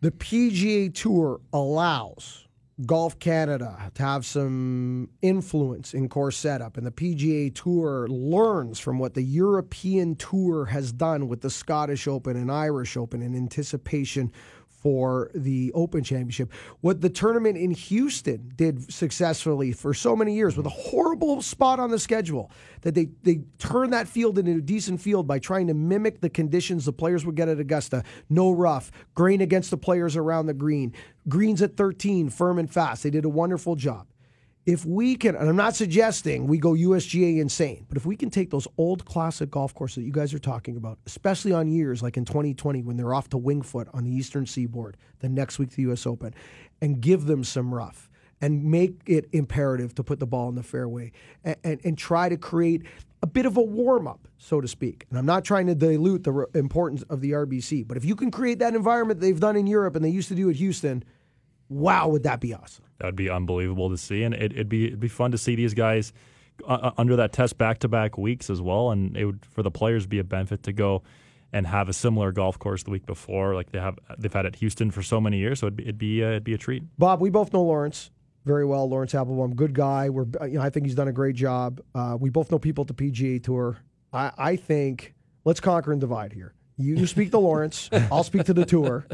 the 0.00 0.10
PGA 0.10 0.92
Tour 0.94 1.40
allows 1.52 2.46
Golf 2.84 3.18
Canada 3.18 3.90
to 3.94 4.02
have 4.02 4.26
some 4.26 5.08
influence 5.22 5.94
in 5.94 6.10
course 6.10 6.36
setup, 6.36 6.76
and 6.76 6.86
the 6.86 6.90
PGA 6.90 7.54
Tour 7.54 8.06
learns 8.08 8.78
from 8.78 8.98
what 8.98 9.14
the 9.14 9.22
European 9.22 10.14
Tour 10.16 10.66
has 10.66 10.92
done 10.92 11.26
with 11.26 11.40
the 11.40 11.48
Scottish 11.48 12.06
Open 12.06 12.36
and 12.36 12.52
Irish 12.52 12.98
Open 12.98 13.22
in 13.22 13.34
anticipation 13.34 14.30
for 14.80 15.30
the 15.34 15.72
Open 15.74 16.04
Championship. 16.04 16.52
What 16.80 17.00
the 17.00 17.10
tournament 17.10 17.56
in 17.56 17.70
Houston 17.70 18.52
did 18.54 18.92
successfully 18.92 19.72
for 19.72 19.94
so 19.94 20.14
many 20.14 20.34
years 20.34 20.56
with 20.56 20.66
a 20.66 20.70
horrible 20.70 21.42
spot 21.42 21.80
on 21.80 21.90
the 21.90 21.98
schedule 21.98 22.50
that 22.82 22.94
they, 22.94 23.08
they 23.22 23.42
turned 23.58 23.92
that 23.92 24.08
field 24.08 24.38
into 24.38 24.52
a 24.52 24.60
decent 24.60 25.00
field 25.00 25.26
by 25.26 25.38
trying 25.38 25.66
to 25.66 25.74
mimic 25.74 26.20
the 26.20 26.30
conditions 26.30 26.84
the 26.84 26.92
players 26.92 27.24
would 27.24 27.34
get 27.34 27.48
at 27.48 27.58
Augusta. 27.58 28.04
No 28.28 28.52
rough, 28.52 28.90
grain 29.14 29.40
against 29.40 29.70
the 29.70 29.76
players 29.76 30.16
around 30.16 30.46
the 30.46 30.54
green, 30.54 30.92
greens 31.28 31.62
at 31.62 31.76
13, 31.76 32.28
firm 32.30 32.58
and 32.58 32.70
fast. 32.72 33.02
They 33.02 33.10
did 33.10 33.24
a 33.24 33.30
wonderful 33.30 33.76
job 33.76 34.06
if 34.66 34.84
we 34.84 35.14
can, 35.14 35.36
and 35.36 35.48
I'm 35.48 35.56
not 35.56 35.76
suggesting 35.76 36.48
we 36.48 36.58
go 36.58 36.72
USGA 36.72 37.40
insane, 37.40 37.86
but 37.88 37.96
if 37.96 38.04
we 38.04 38.16
can 38.16 38.30
take 38.30 38.50
those 38.50 38.66
old 38.76 39.04
classic 39.04 39.48
golf 39.48 39.72
courses 39.72 39.96
that 39.96 40.02
you 40.02 40.12
guys 40.12 40.34
are 40.34 40.40
talking 40.40 40.76
about, 40.76 40.98
especially 41.06 41.52
on 41.52 41.68
years 41.68 42.02
like 42.02 42.16
in 42.16 42.24
2020 42.24 42.82
when 42.82 42.96
they're 42.96 43.14
off 43.14 43.28
to 43.28 43.38
Winged 43.38 43.64
Foot 43.64 43.88
on 43.94 44.02
the 44.02 44.10
Eastern 44.10 44.44
Seaboard, 44.44 44.96
the 45.20 45.28
next 45.28 45.60
week 45.60 45.70
the 45.70 45.82
U.S. 45.82 46.04
Open, 46.04 46.34
and 46.82 47.00
give 47.00 47.26
them 47.26 47.44
some 47.44 47.72
rough 47.72 48.10
and 48.40 48.64
make 48.64 49.00
it 49.06 49.28
imperative 49.32 49.94
to 49.94 50.02
put 50.02 50.18
the 50.18 50.26
ball 50.26 50.48
in 50.48 50.56
the 50.56 50.62
fairway 50.64 51.12
and, 51.44 51.56
and, 51.62 51.80
and 51.84 51.96
try 51.96 52.28
to 52.28 52.36
create 52.36 52.82
a 53.22 53.26
bit 53.26 53.46
of 53.46 53.56
a 53.56 53.62
warm 53.62 54.08
up, 54.08 54.28
so 54.36 54.60
to 54.60 54.68
speak. 54.68 55.06
And 55.10 55.18
I'm 55.18 55.26
not 55.26 55.44
trying 55.44 55.68
to 55.68 55.74
dilute 55.74 56.24
the 56.24 56.46
importance 56.54 57.02
of 57.04 57.20
the 57.20 57.30
RBC, 57.30 57.86
but 57.86 57.96
if 57.96 58.04
you 58.04 58.16
can 58.16 58.32
create 58.32 58.58
that 58.58 58.74
environment 58.74 59.20
they've 59.20 59.38
done 59.38 59.56
in 59.56 59.66
Europe 59.68 59.94
and 59.94 60.04
they 60.04 60.10
used 60.10 60.28
to 60.28 60.34
do 60.34 60.50
at 60.50 60.56
Houston, 60.56 61.04
wow, 61.68 62.08
would 62.08 62.22
that 62.24 62.40
be 62.40 62.54
awesome? 62.54 62.84
That 62.98 63.06
would 63.06 63.16
be 63.16 63.30
unbelievable 63.30 63.90
to 63.90 63.98
see, 63.98 64.22
and 64.22 64.34
it, 64.34 64.52
it'd 64.52 64.68
be 64.68 64.86
it'd 64.86 65.00
be 65.00 65.08
fun 65.08 65.30
to 65.32 65.38
see 65.38 65.54
these 65.54 65.74
guys 65.74 66.12
uh, 66.66 66.72
uh, 66.72 66.90
under 66.96 67.16
that 67.16 67.32
test 67.32 67.58
back 67.58 67.78
to 67.80 67.88
back 67.88 68.16
weeks 68.16 68.48
as 68.48 68.60
well, 68.60 68.90
and 68.90 69.16
it 69.16 69.24
would 69.26 69.44
for 69.44 69.62
the 69.62 69.70
players 69.70 70.06
be 70.06 70.18
a 70.18 70.24
benefit 70.24 70.62
to 70.64 70.72
go 70.72 71.02
and 71.52 71.66
have 71.66 71.88
a 71.88 71.92
similar 71.92 72.32
golf 72.32 72.58
course 72.58 72.82
the 72.82 72.90
week 72.90 73.06
before, 73.06 73.54
like 73.54 73.70
they 73.72 73.78
have 73.78 73.98
they've 74.18 74.32
had 74.32 74.46
at 74.46 74.56
Houston 74.56 74.90
for 74.90 75.02
so 75.02 75.20
many 75.20 75.38
years. 75.38 75.60
So 75.60 75.66
it'd 75.66 75.76
be 75.76 75.82
it'd 75.84 75.98
be, 75.98 76.24
uh, 76.24 76.28
it'd 76.28 76.44
be 76.44 76.54
a 76.54 76.58
treat. 76.58 76.82
Bob, 76.98 77.20
we 77.20 77.30
both 77.30 77.52
know 77.52 77.62
Laurence 77.62 78.10
very 78.44 78.64
well. 78.64 78.88
Laurence 78.88 79.14
Applebaum, 79.14 79.54
good 79.54 79.74
guy. 79.74 80.08
We're, 80.08 80.26
you 80.46 80.58
know, 80.58 80.62
I 80.62 80.70
think 80.70 80.86
he's 80.86 80.94
done 80.94 81.08
a 81.08 81.12
great 81.12 81.34
job. 81.34 81.80
Uh, 81.94 82.16
we 82.18 82.30
both 82.30 82.50
know 82.50 82.58
people 82.58 82.86
at 82.88 82.88
the 82.88 82.94
PGA 82.94 83.42
Tour. 83.42 83.78
I, 84.12 84.32
I 84.38 84.56
think 84.56 85.14
let's 85.44 85.60
conquer 85.60 85.92
and 85.92 86.00
divide 86.00 86.32
here. 86.32 86.54
You, 86.78 86.96
you 86.96 87.06
speak 87.06 87.30
to 87.30 87.38
Laurence. 87.38 87.88
I'll 88.12 88.24
speak 88.24 88.44
to 88.44 88.54
the 88.54 88.64
tour. 88.66 89.06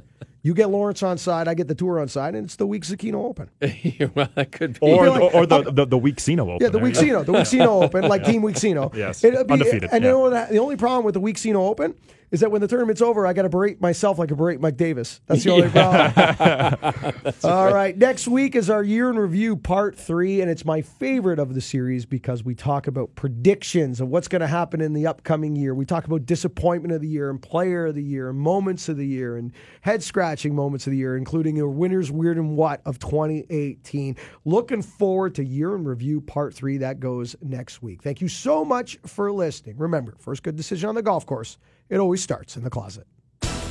You 0.45 0.55
get 0.55 0.71
Laurence 0.71 1.05
on 1.05 1.19
side. 1.19 1.47
I 1.47 1.55
get 1.55 1.69
the 1.69 1.75
tour 1.77 2.01
on 2.01 2.09
side, 2.09 2.35
and 2.35 2.47
it's 2.47 2.57
the 2.57 2.67
week 2.67 2.83
Zecchino 2.83 3.25
Open. 3.25 3.49
well, 4.17 4.29
that 4.35 4.51
could 4.51 4.81
be. 4.81 4.87
Or, 4.93 5.09
like- 5.09 5.21
or, 5.23 5.35
or 5.37 5.47
the, 5.47 5.63
the 5.71 5.87
the 5.87 5.99
Weeksino 5.99 6.41
Open. 6.41 6.59
Yeah, 6.61 6.69
the 6.71 6.79
There 6.81 6.89
you 6.89 6.95
go. 6.95 7.01
Weeksino, 7.01 7.27
the 7.27 7.33
Weeksino 7.33 7.67
Open, 7.85 8.09
like 8.09 8.25
Team 8.25 8.43
Weeksino. 8.43 8.93
Yes, 8.95 9.23
It'll 9.23 9.45
be- 9.45 9.53
undefeated, 9.53 9.91
And 9.93 10.03
yeah. 10.03 10.11
you 10.11 10.15
know 10.17 10.21
what, 10.31 10.51
the 10.51 10.59
only 10.59 10.77
problem 10.77 11.05
with 11.05 11.15
the 11.15 11.21
Weeksino 11.21 11.57
Open 11.57 11.95
is 12.33 12.41
that 12.41 12.51
when 12.51 12.63
the 12.63 12.67
tournament's 12.67 13.03
over, 13.03 13.27
I 13.27 13.35
got 13.35 13.43
to 13.43 13.51
berate 13.51 13.81
myself 13.83 14.19
like 14.19 14.33
I 14.33 14.35
berate 14.35 14.59
Mike 14.59 14.79
Davis. 14.79 15.21
That's 15.27 15.45
the 15.45 15.51
only 15.51 15.69
problem. 15.71 17.35
All 17.45 17.73
right. 17.73 17.97
Next 17.97 18.27
week 18.27 18.57
is 18.57 18.71
our 18.71 18.83
year 18.83 19.11
in 19.11 19.19
review 19.19 19.55
part 19.55 19.97
three, 19.97 20.41
and 20.41 20.51
it's 20.51 20.65
my 20.65 20.81
favorite 20.81 21.39
of 21.39 21.53
the 21.53 21.61
series 21.61 22.07
because 22.07 22.43
we 22.43 22.55
talk 22.55 22.87
about 22.87 23.15
predictions 23.17 24.01
of 24.01 24.09
what's 24.09 24.29
going 24.29 24.41
to 24.41 24.47
happen 24.47 24.81
in 24.81 24.95
the 24.95 25.07
upcoming 25.07 25.55
year. 25.55 25.75
We 25.75 25.85
talk 25.85 26.07
about 26.07 26.25
disappointment 26.25 26.95
of 26.95 27.03
the 27.03 27.09
year 27.09 27.29
and 27.29 27.41
player 27.41 27.87
of 27.87 27.95
the 27.95 28.03
year 28.03 28.31
and 28.31 28.39
moments 28.39 28.89
of 28.89 28.97
the 28.97 29.07
year 29.07 29.37
and 29.37 29.53
head 29.83 30.03
scratching 30.03 30.55
moments 30.55 30.87
of 30.87 30.93
the 30.93 30.97
year, 30.97 31.19
including 31.19 31.61
a 31.61 31.69
winner's 31.69 32.11
weird 32.11 32.39
and 32.39 32.57
what 32.57 32.81
of 32.87 32.99
2018. 32.99 34.17
Looking 34.47 34.81
forward 34.81 35.35
to 35.35 35.45
year 35.45 35.75
in 35.75 35.85
review 35.85 36.23
part 36.23 36.55
three. 36.55 36.79
That 36.79 36.99
goes 36.99 37.37
next 37.43 37.83
week. 37.83 38.03
Thank 38.03 38.23
you 38.23 38.29
so 38.29 38.65
much 38.65 38.97
for 39.05 39.31
listening. 39.31 39.77
Remember, 39.77 40.15
first 40.19 40.43
good 40.43 40.57
decision 40.57 40.89
on 40.89 40.95
the 40.95 41.03
golf 41.03 41.27
course 41.27 41.59
it 41.89 41.99
always 41.99 42.23
starts 42.23 42.57
in 42.57 42.65
the 42.65 42.71
closet. 42.71 43.07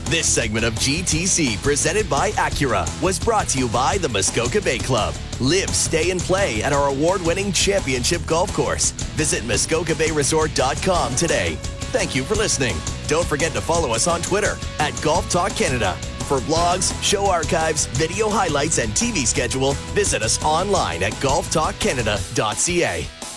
This 0.05 0.27
segment 0.27 0.65
of 0.65 0.73
GTC, 0.73 1.61
presented 1.63 2.09
by 2.09 2.31
Acura, 2.31 2.85
was 3.01 3.17
brought 3.17 3.47
to 3.49 3.59
you 3.59 3.69
by 3.69 3.97
the 3.97 4.09
Muskoka 4.09 4.59
Bay 4.59 4.77
Club. 4.77 5.15
Live, 5.39 5.69
stay, 5.69 6.11
and 6.11 6.19
play 6.19 6.61
at 6.63 6.73
our 6.73 6.89
award 6.89 7.21
winning 7.21 7.53
championship 7.53 8.21
golf 8.25 8.53
course. 8.53 8.91
Visit 9.15 9.43
MuskokaBayResort.com 9.43 11.15
today. 11.15 11.55
Thank 11.93 12.13
you 12.13 12.23
for 12.23 12.35
listening. 12.35 12.75
Don't 13.07 13.25
forget 13.25 13.53
to 13.53 13.61
follow 13.61 13.91
us 13.91 14.07
on 14.07 14.21
Twitter 14.21 14.57
at 14.79 14.99
Golf 15.01 15.29
Talk 15.29 15.55
Canada. 15.55 15.93
For 16.27 16.39
blogs, 16.39 16.91
show 17.01 17.27
archives, 17.27 17.85
video 17.85 18.29
highlights, 18.29 18.79
and 18.79 18.91
TV 18.91 19.25
schedule, 19.25 19.73
visit 19.93 20.23
us 20.23 20.43
online 20.43 21.03
at 21.03 21.13
golftalkcanada.ca. 21.13 23.30